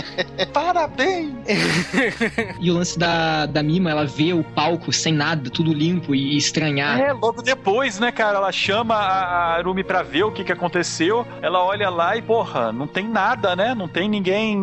Parabéns! 0.52 1.32
E 2.60 2.70
o 2.70 2.74
lance 2.74 2.98
da, 2.98 3.46
da 3.46 3.62
Mima, 3.62 3.90
ela 3.90 4.04
vê 4.04 4.32
o 4.32 4.42
palco 4.42 4.92
sem 4.92 5.12
nada, 5.12 5.50
tudo 5.50 5.72
limpo 5.72 6.14
e 6.14 6.36
estranhar. 6.36 6.98
É, 6.98 7.12
logo 7.12 7.42
depois, 7.42 7.98
né, 7.98 8.10
cara, 8.10 8.38
ela 8.38 8.52
chama 8.52 8.94
a 8.94 9.54
Arumi 9.54 9.84
pra 9.84 10.02
ver 10.02 10.24
o 10.24 10.32
que 10.32 10.44
que 10.44 10.52
aconteceu. 10.52 11.26
Ela 11.42 11.62
olha 11.62 11.88
lá 11.90 12.16
e, 12.16 12.22
porra, 12.26 12.72
não 12.72 12.86
tem 12.86 13.08
nada, 13.08 13.54
né? 13.54 13.74
Não 13.74 13.86
tem 13.88 14.08
ninguém. 14.08 14.56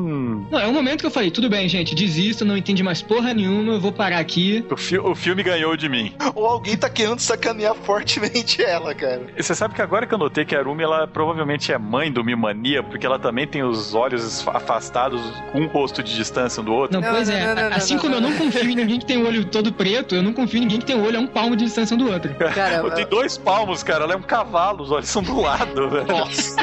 Não, 0.51 0.59
é 0.59 0.68
um 0.68 0.74
momento 0.74 0.99
que 1.01 1.05
eu 1.05 1.11
falei, 1.11 1.32
tudo 1.32 1.49
bem, 1.49 1.68
gente, 1.70 1.95
desisto, 1.95 2.43
não 2.45 2.57
entendi 2.57 2.84
mais 2.84 3.01
porra 3.01 3.34
nenhuma, 3.34 3.74
eu 3.74 3.80
vou 3.80 3.91
parar 3.91 4.20
aqui. 4.20 4.66
O, 4.70 4.78
fi- 4.78 4.97
o 4.99 5.16
filme 5.16 5.41
ganhou 5.43 5.76
de 5.78 5.88
mim. 5.89 6.14
Ou 6.36 6.45
alguém 6.45 6.76
tá 6.78 6.89
querendo 6.89 7.20
sacanear 7.20 7.74
fortemente 7.76 8.61
ela, 8.64 8.93
cara. 8.93 9.22
E 9.38 9.41
Você 9.43 9.55
sabe 9.55 9.74
que 9.74 9.82
agora 9.82 10.05
que 10.05 10.14
eu 10.14 10.18
notei 10.18 10.45
que 10.45 10.55
a 10.55 10.59
Arumi, 10.59 10.84
ela 10.84 11.07
provavelmente 11.07 11.72
é 11.72 11.78
mãe 11.78 12.11
do 12.11 12.24
Mimania, 12.24 12.84
porque 12.84 13.05
ela 13.05 13.18
também 13.20 13.47
tem 13.47 13.64
os 13.64 13.93
olhos 13.93 14.45
afastados 14.47 15.22
com 15.51 15.61
um 15.61 15.68
rosto 15.68 16.03
de 16.03 16.16
distância 16.16 16.61
um 16.61 16.66
do 16.66 16.74
outro. 16.74 16.99
Não, 16.99 17.07
Não, 17.07 17.16
pois 17.16 17.30
não, 17.30 17.36
é, 17.36 17.55
não, 17.55 17.70
não, 17.70 17.76
assim 17.78 17.95
não, 17.95 18.01
como 18.01 18.16
não, 18.16 18.22
eu 18.24 18.30
não 18.30 18.38
confio 18.38 18.70
em 18.70 18.76
ninguém 18.76 18.99
que 18.99 19.05
tem 19.05 19.18
o 19.18 19.28
olho 19.28 19.45
todo 19.45 19.72
preto, 19.72 20.16
eu 20.16 20.24
não 20.24 20.34
confio 20.34 20.57
em 20.57 20.61
ninguém 20.61 20.80
que 20.80 20.86
tem 20.86 20.95
o 20.95 21.03
olho 21.05 21.18
a 21.18 21.22
um 21.22 21.28
palmo 21.28 21.55
de 21.55 21.64
distância 21.66 21.95
um 21.95 21.97
do 21.97 22.11
outro. 22.11 22.34
Cara, 22.36 22.84
Tem 22.93 23.05
dois 23.07 23.38
palmos, 23.38 23.82
cara. 23.84 24.03
Ela 24.03 24.14
é 24.14 24.18
um 24.18 24.22
cavalo, 24.22 24.84
os 24.84 24.91
olhos 24.91 25.09
são 25.09 25.24
do 25.24 25.39
lado, 25.41 25.89
velho. 25.89 26.05
Nossa. 26.07 26.55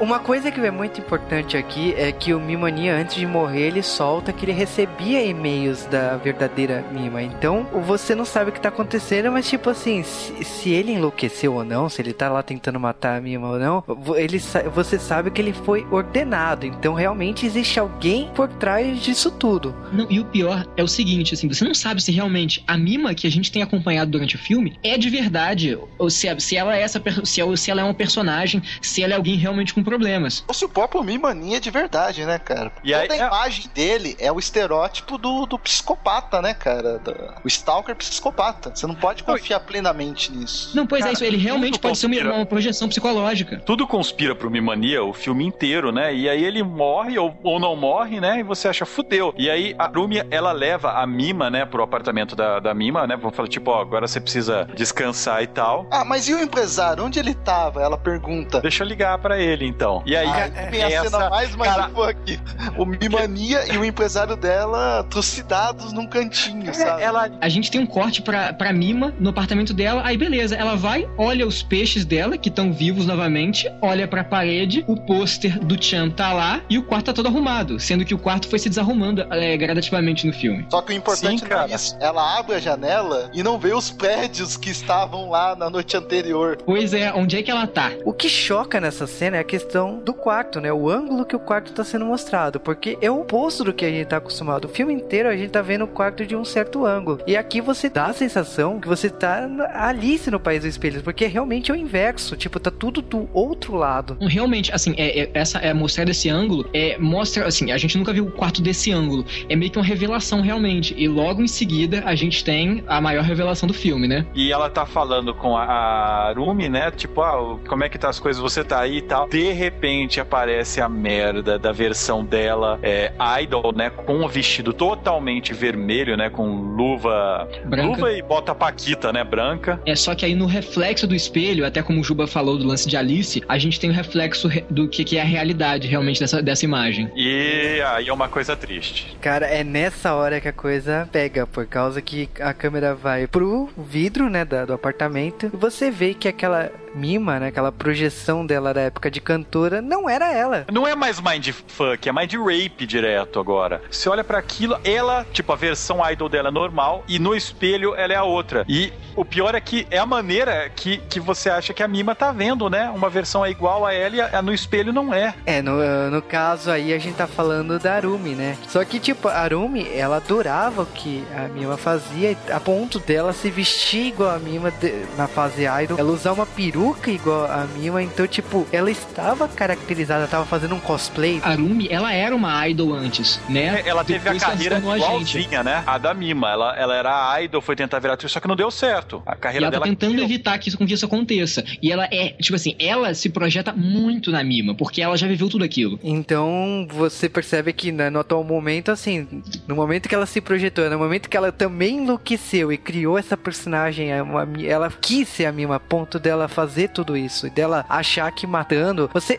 Uma 0.00 0.18
coisa 0.28 0.50
que 0.50 0.60
é 0.60 0.70
muito 0.70 1.00
importante 1.00 1.56
aqui 1.56 1.94
é 1.96 2.12
que 2.12 2.34
o 2.34 2.38
Mimania, 2.38 2.94
antes 2.94 3.16
de 3.16 3.26
morrer, 3.26 3.62
ele 3.68 3.82
solta 3.82 4.30
que 4.30 4.44
ele 4.44 4.52
recebia 4.52 5.24
e-mails 5.24 5.86
da 5.86 6.18
verdadeira 6.18 6.84
Mima. 6.92 7.22
Então, 7.22 7.66
você 7.86 8.14
não 8.14 8.26
sabe 8.26 8.50
o 8.50 8.52
que 8.52 8.60
tá 8.60 8.68
acontecendo, 8.68 9.32
mas 9.32 9.48
tipo 9.48 9.70
assim, 9.70 10.02
se, 10.02 10.44
se 10.44 10.68
ele 10.68 10.92
enlouqueceu 10.92 11.54
ou 11.54 11.64
não, 11.64 11.88
se 11.88 12.02
ele 12.02 12.12
tá 12.12 12.28
lá 12.28 12.42
tentando 12.42 12.78
matar 12.78 13.16
a 13.16 13.20
Mima 13.22 13.48
ou 13.48 13.58
não, 13.58 13.82
ele, 14.18 14.38
você 14.74 14.98
sabe 14.98 15.30
que 15.30 15.40
ele 15.40 15.54
foi 15.54 15.86
ordenado. 15.90 16.66
Então, 16.66 16.92
realmente 16.92 17.46
existe 17.46 17.80
alguém 17.80 18.30
por 18.34 18.48
trás 18.48 19.00
disso 19.00 19.30
tudo. 19.30 19.74
Não, 19.90 20.06
e 20.10 20.20
o 20.20 20.26
pior 20.26 20.66
é 20.76 20.82
o 20.82 20.88
seguinte, 20.88 21.32
assim, 21.32 21.48
você 21.48 21.64
não 21.64 21.72
sabe 21.74 22.02
se 22.02 22.12
realmente 22.12 22.62
a 22.66 22.76
Mima 22.76 23.14
que 23.14 23.26
a 23.26 23.30
gente 23.30 23.50
tem 23.50 23.62
acompanhado 23.62 24.10
durante 24.10 24.36
o 24.36 24.38
filme 24.38 24.76
é 24.82 24.98
de 24.98 25.08
verdade, 25.08 25.78
ou 25.98 26.10
se, 26.10 26.28
se 26.38 26.54
ela 26.54 26.76
é 26.76 26.82
essa, 26.82 27.02
se, 27.24 27.40
ela- 27.40 27.80
é 27.80 27.84
uma 27.84 27.94
personagem, 27.94 28.62
se 28.82 29.02
ela 29.02 29.14
é 29.14 29.16
alguém 29.16 29.36
realmente 29.36 29.72
com 29.72 29.82
problemas. 30.18 30.44
Ou 30.46 30.54
se 30.54 30.64
o 30.64 30.68
próprio 30.68 31.02
Mimania 31.02 31.56
é 31.56 31.60
de 31.60 31.70
verdade, 31.70 32.24
né, 32.24 32.38
cara? 32.38 32.72
E 32.84 32.92
aí- 32.94 33.08
Toda 33.08 33.24
a 33.24 33.26
imagem 33.28 33.64
dele 33.74 34.16
é 34.18 34.30
o 34.30 34.38
estereótipo 34.38 35.16
do, 35.18 35.46
do 35.46 35.58
psicopata, 35.58 36.42
né, 36.42 36.54
cara? 36.54 36.98
Da- 36.98 37.36
o 37.44 37.48
Stalker 37.48 37.94
psicopata. 37.96 38.72
Você 38.74 38.86
não 38.86 38.94
pode 38.94 39.22
confiar 39.24 39.60
plenamente 39.60 40.32
nisso. 40.32 40.76
Não, 40.76 40.86
pois 40.86 41.00
Cara, 41.00 41.12
é 41.12 41.14
isso, 41.14 41.24
ele 41.24 41.36
realmente 41.36 41.78
pode 41.78 41.96
ser 41.98 42.06
uma, 42.06 42.14
conspira. 42.14 42.34
uma 42.34 42.46
projeção 42.46 42.88
psicológica. 42.88 43.60
Tudo 43.64 43.86
conspira 43.86 44.34
pro 44.34 44.50
Mimania, 44.50 45.02
o 45.02 45.12
filme 45.12 45.44
inteiro, 45.46 45.92
né? 45.92 46.14
E 46.14 46.28
aí 46.28 46.44
ele 46.44 46.62
morre 46.62 47.18
ou, 47.18 47.36
ou 47.42 47.58
não 47.60 47.74
morre, 47.76 48.20
né? 48.20 48.40
E 48.40 48.42
você 48.42 48.68
acha, 48.68 48.84
fudeu. 48.84 49.32
E 49.36 49.48
aí 49.48 49.74
a 49.78 49.86
Rumi, 49.86 50.22
ela 50.30 50.52
leva 50.52 50.92
a 50.92 51.06
Mima, 51.06 51.48
né, 51.50 51.64
pro 51.64 51.82
apartamento 51.82 52.34
da, 52.36 52.58
da 52.60 52.74
Mima, 52.74 53.06
né? 53.06 53.16
Vamos 53.16 53.36
falar, 53.36 53.48
tipo, 53.48 53.70
ó, 53.70 53.80
agora 53.80 54.06
você 54.06 54.20
precisa 54.20 54.68
descansar 54.74 55.42
e 55.42 55.46
tal. 55.46 55.86
Ah, 55.90 56.04
mas 56.04 56.28
e 56.28 56.34
o 56.34 56.40
empresário? 56.40 57.04
Onde 57.04 57.18
ele 57.18 57.34
tava? 57.34 57.82
Ela 57.82 57.96
pergunta. 57.98 58.60
Deixa 58.60 58.82
eu 58.84 58.88
ligar 58.88 59.18
pra 59.18 59.38
ele, 59.38 59.66
então. 59.66 60.02
E 60.08 60.16
aí, 60.16 60.26
Aí 60.26 60.70
vem 60.70 60.82
a 60.84 60.90
essa- 60.90 61.10
cena 61.10 61.28
mais 61.28 61.54
cara- 61.54 61.88
mindfuck. 61.88 62.40
O 62.78 62.84
Mimania 62.86 63.72
e 63.74 63.76
o 63.76 63.84
empresário 63.84 64.36
dela 64.36 65.04
trucidados 65.10 65.92
num 65.92 66.06
cantinho, 66.06 66.72
sabe? 66.72 67.02
ela 67.02 67.28
A 67.40 67.48
gente 67.48 67.70
tem 67.70 67.80
um 67.80 67.86
corte 67.86 68.22
pra, 68.22 68.52
pra 68.52 68.72
Mima 68.72 69.12
no 69.18 69.30
apartamento 69.30 69.74
dela, 69.74 70.02
aí 70.04 70.16
beleza, 70.16 70.54
ela 70.54 70.76
vai, 70.76 71.08
olha 71.18 71.46
os 71.46 71.62
peixes 71.62 72.04
dela, 72.04 72.38
que 72.38 72.48
estão 72.48 72.72
vivos 72.72 73.04
novamente, 73.06 73.68
olha 73.82 74.06
pra 74.06 74.22
parede, 74.22 74.84
o 74.86 74.96
pôster 74.96 75.58
do 75.58 75.82
Chan 75.82 76.08
tá 76.10 76.32
lá 76.32 76.60
e 76.70 76.78
o 76.78 76.82
quarto 76.84 77.06
tá 77.06 77.12
todo 77.12 77.26
arrumado, 77.26 77.80
sendo 77.80 78.04
que 78.04 78.14
o 78.14 78.18
quarto 78.18 78.48
foi 78.48 78.58
se 78.58 78.68
desarrumando 78.68 79.26
é, 79.32 79.56
gradativamente 79.56 80.26
no 80.26 80.32
filme. 80.32 80.66
Só 80.70 80.80
que 80.80 80.92
o 80.92 80.96
importante 80.96 81.40
Sim, 81.42 81.48
não 81.50 81.62
é 81.62 81.74
isso. 81.74 81.96
Ela 82.00 82.38
abre 82.38 82.54
a 82.54 82.60
janela 82.60 83.30
e 83.34 83.42
não 83.42 83.58
vê 83.58 83.72
os 83.74 83.90
prédios 83.90 84.56
que 84.56 84.70
estavam 84.70 85.28
lá 85.30 85.56
na 85.56 85.68
noite 85.68 85.96
anterior. 85.96 86.58
Pois 86.64 86.94
é, 86.94 87.12
onde 87.12 87.36
é 87.36 87.42
que 87.42 87.50
ela 87.50 87.66
tá? 87.66 87.90
O 88.04 88.12
que 88.12 88.28
choca 88.28 88.80
nessa 88.80 89.06
cena 89.06 89.36
é 89.36 89.40
a 89.40 89.44
questão 89.44 89.97
do 89.98 90.14
quarto, 90.14 90.60
né? 90.60 90.72
O 90.72 90.88
ângulo 90.88 91.24
que 91.24 91.36
o 91.36 91.40
quarto 91.40 91.72
tá 91.72 91.84
sendo 91.84 92.04
mostrado. 92.04 92.60
Porque 92.60 92.98
é 93.00 93.10
o 93.10 93.20
oposto 93.20 93.64
do 93.64 93.72
que 93.72 93.84
a 93.84 93.90
gente 93.90 94.06
tá 94.06 94.16
acostumado. 94.18 94.64
O 94.66 94.68
filme 94.68 94.92
inteiro 94.92 95.28
a 95.28 95.36
gente 95.36 95.50
tá 95.50 95.62
vendo 95.62 95.84
o 95.84 95.88
quarto 95.88 96.24
de 96.24 96.34
um 96.36 96.44
certo 96.44 96.84
ângulo. 96.86 97.20
E 97.26 97.36
aqui 97.36 97.60
você 97.60 97.88
dá 97.88 98.06
a 98.06 98.12
sensação 98.12 98.80
que 98.80 98.88
você 98.88 99.10
tá 99.10 99.48
Alice 99.74 100.30
no 100.30 100.40
País 100.40 100.62
dos 100.62 100.70
Espelhos. 100.70 101.02
Porque 101.02 101.26
realmente 101.26 101.70
é 101.70 101.74
o 101.74 101.76
inverso. 101.76 102.36
Tipo, 102.36 102.58
tá 102.60 102.70
tudo 102.70 103.02
do 103.02 103.28
outro 103.32 103.74
lado. 103.74 104.16
Realmente, 104.20 104.72
assim, 104.74 104.94
é, 104.96 105.20
é- 105.22 105.30
essa 105.34 105.58
é 105.58 105.72
mostrar 105.74 106.04
desse 106.04 106.28
ângulo, 106.28 106.68
é 106.72 106.96
mostra, 106.98 107.46
assim, 107.46 107.70
a 107.72 107.78
gente 107.78 107.96
nunca 107.98 108.12
viu 108.12 108.26
o 108.26 108.30
quarto 108.30 108.60
desse 108.62 108.92
ângulo. 108.92 109.24
É 109.48 109.56
meio 109.56 109.70
que 109.70 109.78
uma 109.78 109.84
revelação 109.84 110.40
realmente. 110.40 110.94
E 110.96 111.08
logo 111.08 111.42
em 111.42 111.48
seguida 111.48 112.02
a 112.04 112.14
gente 112.14 112.44
tem 112.44 112.82
a 112.86 113.00
maior 113.00 113.22
revelação 113.24 113.66
do 113.66 113.74
filme, 113.74 114.06
né? 114.08 114.26
E 114.34 114.52
ela 114.52 114.68
tá 114.70 114.84
falando 114.86 115.34
com 115.34 115.56
a, 115.56 115.64
a 115.64 116.32
Rumi, 116.32 116.68
né? 116.68 116.90
Tipo, 116.90 117.22
ah, 117.22 117.58
como 117.68 117.84
é 117.84 117.88
que 117.88 117.98
tá 117.98 118.08
as 118.08 118.18
coisas? 118.18 118.42
Você 118.42 118.62
tá 118.64 118.80
aí 118.80 118.98
e 118.98 119.02
tal. 119.02 119.28
De 119.28 119.52
repente 119.52 119.77
aparece 120.20 120.80
a 120.80 120.88
merda 120.88 121.58
da 121.58 121.72
versão 121.72 122.24
dela, 122.24 122.78
é, 122.82 123.12
Idol, 123.42 123.72
né? 123.74 123.90
Com 123.90 124.16
um 124.24 124.28
vestido 124.28 124.72
totalmente 124.72 125.52
vermelho, 125.52 126.16
né? 126.16 126.28
Com 126.30 126.46
luva. 126.46 127.48
Branca. 127.64 127.88
Luva 127.88 128.12
e 128.12 128.22
bota 128.22 128.54
paquita, 128.54 129.12
né? 129.12 129.22
Branca. 129.24 129.80
É 129.86 129.94
só 129.94 130.14
que 130.14 130.24
aí 130.24 130.34
no 130.34 130.46
reflexo 130.46 131.06
do 131.06 131.14
espelho, 131.14 131.64
até 131.66 131.82
como 131.82 132.00
o 132.00 132.04
Juba 132.04 132.26
falou 132.26 132.56
do 132.58 132.66
lance 132.66 132.88
de 132.88 132.96
Alice, 132.96 133.42
a 133.48 133.58
gente 133.58 133.78
tem 133.78 133.90
o 133.90 133.92
reflexo 133.92 134.48
re- 134.48 134.64
do 134.70 134.88
que, 134.88 135.04
que 135.04 135.16
é 135.18 135.22
a 135.22 135.24
realidade 135.24 135.86
realmente 135.86 136.20
dessa, 136.20 136.42
dessa 136.42 136.64
imagem. 136.64 137.10
E 137.14 137.80
aí 137.94 138.08
é 138.08 138.12
uma 138.12 138.28
coisa 138.28 138.56
triste. 138.56 139.16
Cara, 139.20 139.46
é 139.46 139.62
nessa 139.62 140.14
hora 140.14 140.40
que 140.40 140.48
a 140.48 140.52
coisa 140.52 141.08
pega. 141.12 141.46
Por 141.46 141.66
causa 141.66 142.00
que 142.02 142.28
a 142.40 142.52
câmera 142.52 142.94
vai 142.94 143.26
pro 143.26 143.68
vidro, 143.76 144.28
né? 144.28 144.44
da- 144.44 144.64
do 144.64 144.72
apartamento. 144.72 145.50
E 145.52 145.56
você 145.56 145.90
vê 145.90 146.14
que 146.14 146.28
aquela 146.28 146.70
mima, 146.98 147.38
né? 147.38 147.48
Aquela 147.48 147.70
projeção 147.72 148.44
dela 148.44 148.74
da 148.74 148.80
época 148.82 149.10
de 149.10 149.20
cantora, 149.20 149.80
não 149.80 150.08
era 150.08 150.32
ela. 150.32 150.66
Não 150.72 150.86
é 150.86 150.94
mais 150.94 151.20
mindfuck, 151.20 152.08
é 152.08 152.12
mind 152.12 152.34
rape 152.34 152.86
direto 152.86 153.38
agora. 153.40 153.80
Você 153.90 154.08
olha 154.08 154.24
pra 154.24 154.38
aquilo, 154.38 154.78
ela, 154.84 155.26
tipo, 155.32 155.52
a 155.52 155.56
versão 155.56 155.98
idol 156.10 156.28
dela 156.28 156.48
é 156.48 156.52
normal 156.52 157.04
e 157.08 157.18
no 157.18 157.34
espelho 157.34 157.94
ela 157.94 158.12
é 158.12 158.16
a 158.16 158.24
outra. 158.24 158.64
E 158.68 158.92
o 159.16 159.24
pior 159.24 159.54
é 159.54 159.60
que 159.60 159.86
é 159.90 159.98
a 159.98 160.06
maneira 160.06 160.68
que, 160.74 160.98
que 161.08 161.20
você 161.20 161.48
acha 161.50 161.72
que 161.72 161.82
a 161.82 161.88
Mima 161.88 162.14
tá 162.14 162.32
vendo, 162.32 162.68
né? 162.68 162.90
Uma 162.94 163.08
versão 163.08 163.44
é 163.44 163.50
igual 163.50 163.86
a 163.86 163.92
ela 163.92 164.16
e 164.16 164.20
a, 164.20 164.38
a 164.38 164.42
no 164.42 164.52
espelho 164.52 164.92
não 164.92 165.12
é. 165.14 165.34
É, 165.46 165.62
no, 165.62 165.78
no 166.10 166.22
caso 166.22 166.70
aí 166.70 166.92
a 166.92 166.98
gente 166.98 167.16
tá 167.16 167.26
falando 167.26 167.78
da 167.78 167.94
Arumi, 167.94 168.34
né? 168.34 168.56
Só 168.68 168.84
que, 168.84 168.98
tipo, 168.98 169.28
a 169.28 169.34
Arumi, 169.38 169.88
ela 169.94 170.16
adorava 170.16 170.82
o 170.82 170.86
que 170.86 171.24
a 171.36 171.48
Mima 171.48 171.76
fazia, 171.76 172.36
a 172.52 172.60
ponto 172.60 172.98
dela 172.98 173.32
se 173.32 173.50
vestir 173.50 174.06
igual 174.08 174.30
a 174.30 174.38
Mima 174.38 174.70
de- 174.70 175.04
na 175.16 175.26
fase 175.28 175.64
idol, 175.82 175.98
ela 175.98 176.10
usar 176.10 176.32
uma 176.32 176.46
peruca 176.46 176.87
igual 177.06 177.44
a 177.50 177.66
Mima, 177.76 178.02
então, 178.02 178.26
tipo, 178.26 178.66
ela 178.72 178.90
estava 178.90 179.48
caracterizada, 179.48 180.26
tava 180.26 180.44
fazendo 180.44 180.74
um 180.74 180.80
cosplay. 180.80 181.40
A 181.42 181.54
Rumi, 181.54 181.88
ela 181.90 182.12
era 182.12 182.34
uma 182.34 182.66
idol 182.68 182.92
antes, 182.94 183.40
né? 183.48 183.82
Ela 183.84 184.04
teve 184.04 184.20
Depois 184.20 184.42
a 184.42 184.46
carreira 184.46 184.78
igualzinha, 184.78 185.62
né? 185.62 185.82
A 185.86 185.98
da 185.98 186.14
Mima. 186.14 186.50
Ela, 186.50 186.76
ela 186.76 186.94
era 186.96 187.32
a 187.32 187.42
idol, 187.42 187.60
foi 187.60 187.74
tentar 187.76 187.98
virar 187.98 188.14
atriz, 188.14 188.30
só 188.32 188.40
que 188.40 188.48
não 188.48 188.56
deu 188.56 188.70
certo. 188.70 189.22
A 189.26 189.34
E 189.34 189.36
carreira 189.36 189.66
ela 189.66 189.72
tá 189.72 189.78
dela 189.78 189.86
tentando 189.86 190.12
caiu. 190.14 190.24
evitar 190.24 190.58
que 190.58 190.68
isso, 190.68 190.78
com 190.78 190.86
que 190.86 190.94
isso 190.94 191.04
aconteça. 191.04 191.64
E 191.82 191.90
ela 191.90 192.06
é, 192.10 192.30
tipo 192.40 192.54
assim, 192.54 192.74
ela 192.78 193.12
se 193.14 193.28
projeta 193.28 193.72
muito 193.72 194.30
na 194.30 194.42
Mima, 194.44 194.74
porque 194.74 195.02
ela 195.02 195.16
já 195.16 195.26
viveu 195.26 195.48
tudo 195.48 195.64
aquilo. 195.64 195.98
Então 196.02 196.86
você 196.90 197.28
percebe 197.28 197.72
que 197.72 197.90
né, 197.92 198.08
no 198.10 198.20
atual 198.20 198.44
momento, 198.44 198.90
assim, 198.90 199.26
no 199.66 199.74
momento 199.74 200.08
que 200.08 200.14
ela 200.14 200.26
se 200.26 200.40
projetou, 200.40 200.88
no 200.88 200.98
momento 200.98 201.28
que 201.28 201.36
ela 201.36 201.50
também 201.52 201.96
enlouqueceu 201.98 202.72
e 202.72 202.76
criou 202.78 203.18
essa 203.18 203.36
personagem, 203.36 204.12
é 204.12 204.22
ela 204.66 204.90
quis 205.00 205.28
ser 205.28 205.46
a 205.46 205.52
Mima, 205.52 205.76
a 205.76 205.80
ponto 205.80 206.18
dela 206.18 206.48
fazer 206.48 206.77
tudo 206.86 207.16
isso, 207.16 207.46
e 207.46 207.50
dela 207.50 207.84
achar 207.88 208.30
que 208.30 208.46
matando. 208.46 209.10
Você, 209.12 209.38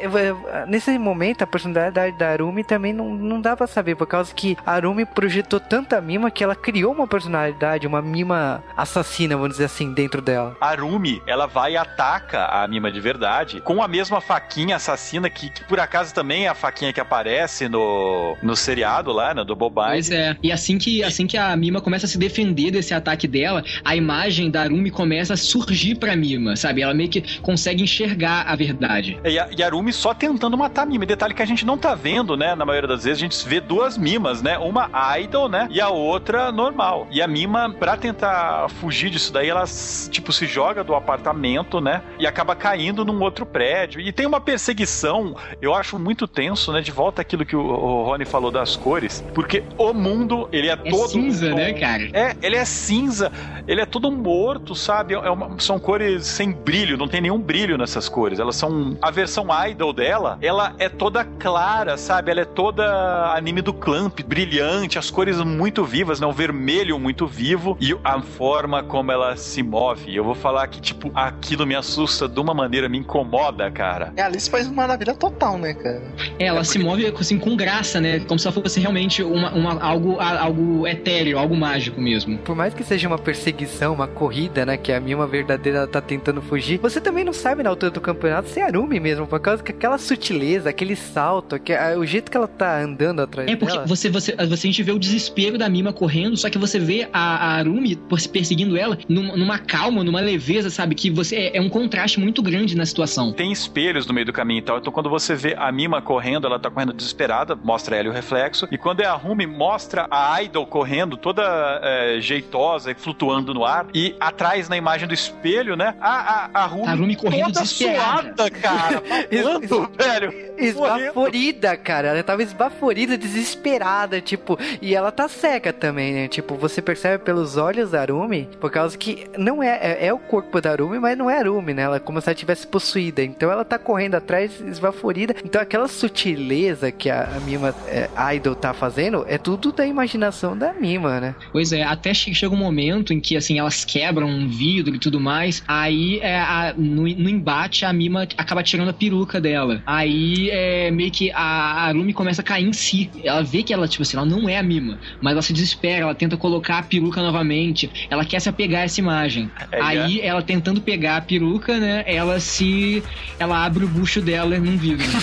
nesse 0.67 0.97
momento, 0.97 1.43
a 1.43 1.47
personalidade 1.47 2.17
da 2.17 2.29
Arumi 2.29 2.63
também 2.63 2.91
não, 2.91 3.15
não 3.15 3.39
dá 3.39 3.55
pra 3.55 3.67
saber, 3.67 3.95
por 3.95 4.07
causa 4.07 4.33
que 4.33 4.57
a 4.65 4.73
Arumi 4.73 5.05
projetou 5.05 5.59
tanta 5.59 6.01
Mima 6.01 6.31
que 6.31 6.43
ela 6.43 6.55
criou 6.55 6.91
uma 6.91 7.07
personalidade, 7.07 7.87
uma 7.87 8.01
Mima 8.01 8.63
assassina, 8.75 9.35
vamos 9.35 9.51
dizer 9.51 9.65
assim, 9.65 9.93
dentro 9.93 10.21
dela. 10.21 10.57
A 10.59 10.73
Rumi, 10.73 11.21
ela 11.27 11.45
vai 11.45 11.73
e 11.73 11.77
ataca 11.77 12.45
a 12.45 12.67
Mima 12.67 12.91
de 12.91 12.99
verdade 12.99 13.61
com 13.61 13.83
a 13.83 13.87
mesma 13.87 14.19
faquinha 14.19 14.77
assassina 14.77 15.29
que, 15.29 15.49
que 15.49 15.63
por 15.65 15.79
acaso 15.79 16.13
também 16.13 16.45
é 16.45 16.49
a 16.49 16.55
faquinha 16.55 16.91
que 16.91 16.99
aparece 16.99 17.69
no, 17.69 18.35
no 18.41 18.55
seriado 18.55 19.11
lá, 19.11 19.33
né, 19.33 19.43
do 19.43 19.55
Bobine. 19.55 19.89
Pois 19.89 20.09
é. 20.09 20.35
E 20.41 20.51
assim 20.51 20.77
que, 20.77 21.03
assim 21.03 21.27
que 21.27 21.37
a 21.37 21.55
Mima 21.55 21.81
começa 21.81 22.05
a 22.05 22.09
se 22.09 22.17
defender 22.17 22.71
desse 22.71 22.93
ataque 22.93 23.27
dela, 23.27 23.63
a 23.83 23.95
imagem 23.95 24.49
da 24.49 24.61
Arumi 24.61 24.89
começa 24.89 25.33
a 25.33 25.37
surgir 25.37 25.95
pra 25.95 26.15
Mima, 26.15 26.55
sabe? 26.55 26.81
Ela 26.81 26.93
meio 26.93 27.09
que 27.09 27.18
consegue 27.41 27.83
enxergar 27.83 28.43
a 28.47 28.55
verdade. 28.55 29.19
E 29.23 29.37
a, 29.39 29.49
e 29.57 29.63
a 29.63 29.69
Rumi 29.69 29.91
só 29.93 30.13
tentando 30.13 30.57
matar 30.57 30.83
a 30.83 30.85
Mima. 30.85 31.05
Detalhe 31.05 31.33
que 31.33 31.41
a 31.41 31.45
gente 31.45 31.65
não 31.65 31.77
tá 31.77 31.95
vendo, 31.95 32.35
né? 32.37 32.55
Na 32.55 32.65
maioria 32.65 32.87
das 32.87 33.03
vezes 33.03 33.19
a 33.19 33.25
gente 33.25 33.47
vê 33.47 33.59
duas 33.59 33.97
Mimas, 33.97 34.41
né? 34.41 34.57
Uma 34.57 34.89
idol, 35.19 35.49
né? 35.49 35.67
E 35.71 35.79
a 35.81 35.89
outra 35.89 36.51
normal. 36.51 37.07
E 37.11 37.21
a 37.21 37.27
Mima, 37.27 37.73
pra 37.73 37.95
tentar 37.97 38.69
fugir 38.79 39.09
disso 39.09 39.31
daí, 39.33 39.49
ela, 39.49 39.63
tipo, 40.09 40.31
se 40.31 40.45
joga 40.45 40.83
do 40.83 40.93
apartamento, 40.95 41.79
né? 41.81 42.01
E 42.19 42.25
acaba 42.27 42.55
caindo 42.55 43.03
num 43.05 43.21
outro 43.21 43.45
prédio. 43.45 43.99
E 44.01 44.11
tem 44.11 44.25
uma 44.25 44.39
perseguição, 44.41 45.35
eu 45.61 45.73
acho 45.73 45.97
muito 45.99 46.27
tenso, 46.27 46.71
né? 46.71 46.81
De 46.81 46.91
volta 46.91 47.21
àquilo 47.21 47.45
que 47.45 47.55
o, 47.55 48.03
Rony 48.03 48.25
falou 48.25 48.51
das 48.51 48.75
cores. 48.75 49.23
Porque 49.33 49.63
o 49.77 49.93
mundo, 49.93 50.47
ele 50.51 50.67
é, 50.69 50.73
É 50.73 50.75
todo... 50.89 51.09
cinza, 51.09 51.53
né, 51.53 51.73
cara? 51.73 52.09
É, 52.13 52.35
ele 52.41 52.55
é 52.55 52.65
cinza, 52.65 53.31
ele 53.67 53.81
é 53.81 53.85
todo 53.85 54.09
morto, 54.11 54.75
sabe? 54.75 55.13
É 55.13 55.29
uma- 55.29 55.59
são 55.59 55.79
cores 55.79 56.25
sem 56.25 56.51
brilho, 56.51 56.97
não 56.97 57.07
tem 57.09 57.21
nenhum 57.21 57.39
brilho 57.39 57.77
nessas 57.77 58.07
cores. 58.07 58.39
Elas 58.39 58.55
são. 58.55 58.97
A 59.01 59.11
versão 59.11 59.47
idol 59.67 59.91
dela, 59.93 60.37
ela 60.41 60.73
é 60.79 60.87
toda 60.89 61.23
clara, 61.25 61.97
sabe? 61.97 62.31
Ela 62.31 62.41
é 62.41 62.45
toda 62.45 63.33
anime 63.33 63.61
do 63.61 63.73
Clamp, 63.73 64.19
brilhante, 64.21 64.97
as 64.97 65.09
cores 65.09 65.37
muito 65.41 65.83
vivas, 65.83 66.19
né? 66.19 66.27
O 66.27 66.31
vermelho 66.31 66.99
muito 66.99 67.25
vivo 67.27 67.77
e 67.79 67.95
a 68.03 68.21
forma 68.21 68.83
como 68.83 69.11
ela 69.11 69.35
se 69.35 69.61
move. 69.63 70.15
Eu 70.15 70.23
vou 70.23 70.35
falar 70.35 70.67
que, 70.67 70.79
tipo, 70.81 71.11
aquilo 71.13 71.65
me 71.65 71.75
assusta 71.75 72.27
de 72.27 72.39
uma 72.39 72.53
maneira, 72.53 72.87
me 72.89 72.97
incomoda, 72.97 73.69
cara. 73.71 74.13
É, 74.15 74.21
a 74.21 74.25
Alice 74.27 74.49
faz 74.49 74.67
uma 74.67 74.75
maravilha 74.75 75.13
total, 75.13 75.57
né, 75.57 75.73
cara? 75.73 76.01
É, 76.37 76.45
ela 76.45 76.59
É 76.61 76.63
se 76.63 76.77
move 76.79 77.05
assim 77.07 77.37
com 77.39 77.55
graça, 77.55 77.99
né? 77.99 78.19
Como 78.21 78.39
se 78.39 78.47
ela 78.47 78.53
fosse 78.53 78.79
realmente 78.79 79.23
uma, 79.23 79.51
uma- 79.51 79.81
algo, 79.81 80.17
algo 80.19 80.87
etéreo, 80.87 81.37
algo 81.39 81.55
mágico 81.55 81.99
mesmo. 81.99 82.37
Por 82.39 82.55
mais 82.55 82.73
que 82.73 82.83
seja 82.83 83.07
uma 83.07 83.17
perseguição, 83.17 83.93
uma 83.93 84.07
corrida, 84.07 84.65
né? 84.65 84.77
Que 84.77 84.91
a 84.91 84.99
Mima 84.99 85.25
verdadeira 85.25 85.79
ela 85.79 85.87
tá 85.87 86.01
tentando 86.01 86.41
fugir, 86.41 86.77
você 86.79 86.98
você 86.99 87.01
também 87.01 87.23
não 87.23 87.33
sabe 87.33 87.63
na 87.63 87.69
altura 87.69 87.91
do 87.91 88.01
campeonato 88.01 88.49
se 88.49 88.59
é 88.59 88.63
Arumi 88.63 88.99
mesmo, 88.99 89.25
por 89.25 89.39
causa 89.39 89.63
que 89.63 89.71
aquela 89.71 89.97
sutileza, 89.97 90.69
aquele 90.69 90.95
salto, 90.95 91.57
que, 91.57 91.73
o 91.97 92.05
jeito 92.05 92.29
que 92.29 92.35
ela 92.35 92.47
tá 92.47 92.81
andando 92.81 93.21
atrás 93.21 93.49
É 93.49 93.55
porque 93.55 93.73
dela. 93.73 93.87
você, 93.87 94.09
você, 94.09 94.35
você, 94.35 94.67
a 94.67 94.67
gente 94.67 94.83
vê 94.83 94.91
o 94.91 94.99
desespero 94.99 95.57
da 95.57 95.69
Mima 95.69 95.93
correndo, 95.93 96.35
só 96.35 96.49
que 96.49 96.57
você 96.57 96.77
vê 96.77 97.07
a, 97.13 97.19
a 97.19 97.47
Arumi 97.57 97.97
perseguindo 98.31 98.77
ela 98.77 98.97
numa, 99.07 99.37
numa 99.37 99.57
calma, 99.57 100.03
numa 100.03 100.19
leveza, 100.19 100.69
sabe? 100.69 100.93
Que 100.93 101.09
você 101.09 101.35
é, 101.35 101.57
é 101.57 101.61
um 101.61 101.69
contraste 101.69 102.19
muito 102.19 102.43
grande 102.43 102.75
na 102.75 102.85
situação. 102.85 103.31
Tem 103.31 103.51
espelhos 103.51 104.05
no 104.05 104.13
meio 104.13 104.25
do 104.25 104.33
caminho 104.33 104.59
e 104.59 104.63
tal. 104.63 104.77
Então, 104.79 104.91
quando 104.91 105.09
você 105.09 105.35
vê 105.35 105.55
a 105.57 105.71
Mima 105.71 106.01
correndo, 106.01 106.47
ela 106.47 106.59
tá 106.59 106.69
correndo 106.69 106.91
desesperada, 106.91 107.55
mostra 107.55 107.95
ela 107.95 108.07
e 108.07 108.09
o 108.09 108.13
reflexo. 108.13 108.67
E 108.71 108.77
quando 108.77 109.01
é 109.01 109.05
a 109.05 109.13
Rumi, 109.13 109.47
mostra 109.47 110.05
a 110.11 110.41
Idol 110.43 110.65
correndo, 110.65 111.15
toda 111.15 111.79
é, 111.81 112.19
jeitosa 112.19 112.91
e 112.91 112.95
flutuando 112.95 113.53
no 113.53 113.63
ar. 113.63 113.87
E 113.93 114.15
atrás, 114.19 114.67
na 114.67 114.75
imagem 114.75 115.07
do 115.07 115.13
espelho, 115.13 115.77
né? 115.77 115.95
A, 116.01 116.49
a, 116.53 116.63
a 116.63 116.65
Rumi, 116.65 116.88
A 116.91 116.95
Rumi 116.95 117.15
correndo 117.15 117.45
toda 117.53 117.61
desesperada. 117.61 118.21
suada, 118.23 118.49
cara. 118.51 119.03
Babando, 119.31 119.89
velho. 119.97 120.49
Esbaforida, 120.57 121.77
cara. 121.77 122.09
Ela 122.09 122.23
tava 122.23 122.43
esbaforida, 122.43 123.17
desesperada, 123.17 124.21
tipo. 124.21 124.57
E 124.81 124.93
ela 124.95 125.11
tá 125.11 125.27
cega 125.27 125.71
também, 125.73 126.13
né? 126.13 126.27
Tipo, 126.27 126.55
você 126.55 126.81
percebe 126.81 127.23
pelos 127.23 127.57
olhos 127.57 127.91
da 127.91 128.01
Arumi, 128.01 128.49
por 128.59 128.71
causa 128.71 128.97
que 128.97 129.25
não 129.37 129.61
é, 129.63 129.69
é, 129.81 130.07
é 130.07 130.13
o 130.13 130.19
corpo 130.19 130.59
da 130.61 130.71
Arumi, 130.71 130.99
mas 130.99 131.17
não 131.17 131.29
é 131.29 131.37
Arumi, 131.39 131.73
né? 131.73 131.83
Ela 131.83 131.95
é 131.97 131.99
como 131.99 132.19
se 132.21 132.29
ela 132.29 132.35
tivesse 132.35 132.67
possuída. 132.67 133.23
Então 133.23 133.51
ela 133.51 133.63
tá 133.65 133.77
correndo 133.77 134.15
atrás, 134.15 134.51
esbaforida. 134.61 135.35
Então 135.43 135.61
aquela 135.61 135.87
sutileza 135.87 136.91
que 136.91 137.09
a, 137.09 137.23
a 137.35 137.39
Mima 137.41 137.73
é, 137.87 138.09
Idol 138.35 138.55
tá 138.55 138.73
fazendo 138.73 139.25
é 139.27 139.37
tudo 139.37 139.71
da 139.71 139.85
imaginação 139.85 140.57
da 140.57 140.73
Mima, 140.73 141.19
né? 141.19 141.35
Pois 141.51 141.71
é, 141.71 141.83
até 141.83 142.13
che- 142.13 142.33
chega 142.33 142.53
um 142.53 142.57
momento 142.57 143.13
em 143.13 143.19
que, 143.19 143.35
assim, 143.37 143.59
elas 143.59 143.83
quebram 143.85 144.27
um 144.27 144.47
vidro 144.47 144.95
e 144.95 144.99
tudo 144.99 145.19
mais. 145.19 145.63
Aí, 145.67 146.19
é, 146.21 146.37
a- 146.39 146.73
no, 146.79 147.01
no 147.03 147.29
embate, 147.29 147.85
a 147.85 147.93
Mima 147.93 148.27
acaba 148.37 148.63
tirando 148.63 148.89
a 148.89 148.93
peruca 148.93 149.39
dela. 149.41 149.81
Aí, 149.85 150.49
é, 150.51 150.91
meio 150.91 151.11
que 151.11 151.31
a 151.31 151.41
Arumi 151.87 152.13
começa 152.13 152.41
a 152.41 152.43
cair 152.43 152.65
em 152.67 152.73
si. 152.73 153.09
Ela 153.23 153.43
vê 153.43 153.63
que 153.63 153.73
ela, 153.73 153.87
tipo 153.87 154.01
assim, 154.03 154.17
ela 154.17 154.25
não 154.25 154.47
é 154.49 154.57
a 154.57 154.63
Mima. 154.63 154.99
Mas 155.21 155.33
ela 155.33 155.41
se 155.41 155.53
desespera, 155.53 156.03
ela 156.03 156.15
tenta 156.15 156.37
colocar 156.37 156.79
a 156.79 156.83
peruca 156.83 157.21
novamente. 157.21 157.89
Ela 158.09 158.25
quer 158.25 158.39
se 158.39 158.49
apegar 158.49 158.81
a 158.81 158.83
essa 158.85 158.99
imagem. 158.99 159.49
É, 159.71 159.81
Aí, 159.81 160.21
ela 160.21 160.41
tentando 160.41 160.81
pegar 160.81 161.17
a 161.17 161.21
peruca, 161.21 161.77
né, 161.77 162.03
ela 162.07 162.39
se... 162.39 163.03
Ela 163.37 163.63
abre 163.65 163.85
o 163.85 163.87
bucho 163.87 164.21
dela 164.21 164.57
num 164.59 164.77
vidro. 164.77 165.05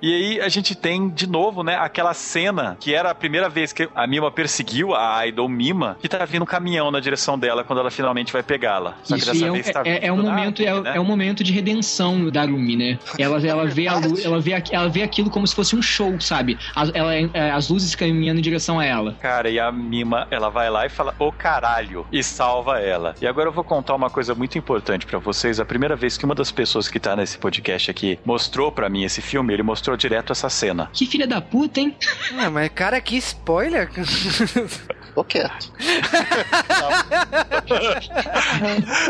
E 0.00 0.12
aí 0.12 0.40
a 0.40 0.48
gente 0.48 0.74
tem 0.74 1.08
de 1.08 1.28
novo, 1.28 1.62
né, 1.62 1.76
aquela 1.76 2.12
cena 2.14 2.76
que 2.80 2.92
era 2.94 3.10
a 3.10 3.14
primeira 3.14 3.48
vez 3.48 3.72
que 3.72 3.88
a 3.94 4.06
Mima 4.06 4.30
perseguiu 4.30 4.94
a 4.94 5.24
Idol 5.26 5.48
Mima, 5.48 5.96
que 6.00 6.08
tá 6.08 6.24
vindo 6.24 6.42
um 6.42 6.46
caminhão 6.46 6.90
na 6.90 6.98
direção 7.00 7.38
dela 7.38 7.62
quando 7.62 7.78
ela 7.78 7.90
finalmente 7.90 8.32
vai 8.32 8.42
pegá-la. 8.42 8.96
Só 9.04 9.14
que 9.14 9.20
Isso, 9.20 9.32
dessa 9.32 9.44
e 9.44 9.46
é, 9.46 9.50
um- 9.50 9.54
vez 9.54 9.70
tá 9.70 9.82
é, 9.84 10.06
é 10.06 10.12
um 10.12 10.16
vindo 10.16 10.28
momento, 10.28 10.62
é, 10.62 10.71
Arumi, 10.72 10.90
né? 10.90 10.96
é 10.96 11.00
um 11.00 11.04
momento 11.04 11.44
de 11.44 11.52
redenção 11.52 12.30
da 12.30 12.42
Arumi, 12.42 12.76
né? 12.76 12.98
Ela, 13.18 13.46
ela, 13.46 13.66
vê 13.66 13.86
a 13.88 13.92
ela, 14.24 14.40
vê, 14.40 14.62
ela 14.70 14.88
vê 14.88 15.02
aquilo 15.02 15.30
como 15.30 15.46
se 15.46 15.54
fosse 15.54 15.76
um 15.76 15.82
show, 15.82 16.20
sabe? 16.20 16.58
As, 16.74 16.90
ela, 16.94 17.14
é, 17.14 17.50
as 17.50 17.68
luzes 17.68 17.94
caminhando 17.94 18.38
em 18.38 18.42
direção 18.42 18.80
a 18.80 18.84
ela. 18.84 19.14
Cara, 19.20 19.48
e 19.48 19.60
a 19.60 19.70
Mima, 19.70 20.26
ela 20.30 20.48
vai 20.48 20.68
lá 20.70 20.84
e 20.86 20.88
fala, 20.88 21.14
ô 21.18 21.30
caralho, 21.30 22.06
e 22.10 22.22
salva 22.22 22.80
ela. 22.80 23.14
E 23.20 23.26
agora 23.26 23.48
eu 23.48 23.52
vou 23.52 23.62
contar 23.62 23.94
uma 23.94 24.10
coisa 24.10 24.34
muito 24.34 24.58
importante 24.58 25.06
pra 25.06 25.18
vocês. 25.18 25.60
A 25.60 25.64
primeira 25.64 25.94
vez 25.94 26.16
que 26.16 26.24
uma 26.24 26.34
das 26.34 26.50
pessoas 26.50 26.88
que 26.88 26.98
tá 26.98 27.14
nesse 27.14 27.38
podcast 27.38 27.90
aqui 27.90 28.18
mostrou 28.24 28.72
pra 28.72 28.88
mim 28.88 29.04
esse 29.04 29.20
filme, 29.20 29.52
ele 29.52 29.62
mostrou 29.62 29.96
direto 29.96 30.32
essa 30.32 30.48
cena. 30.48 30.90
Que 30.92 31.06
filha 31.06 31.26
da 31.26 31.40
puta, 31.40 31.80
hein? 31.80 31.96
Ah, 32.38 32.50
mas 32.50 32.70
cara, 32.70 33.00
que 33.00 33.16
spoiler! 33.16 33.90
Tô 35.14 35.22
quieto. 35.22 35.70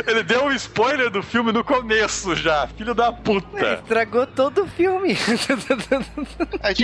ele 0.06 0.22
deu 0.24 0.46
um 0.46 0.52
spoiler 0.52 1.10
do 1.10 1.22
filme 1.22 1.52
no 1.52 1.62
começo 1.62 2.34
já, 2.34 2.66
filho 2.76 2.94
da 2.94 3.12
puta. 3.12 3.74
Estragou 3.74 4.26
todo 4.26 4.64
o 4.64 4.66
filme. 4.66 5.14
Que 5.14 5.36
ser 5.38 5.56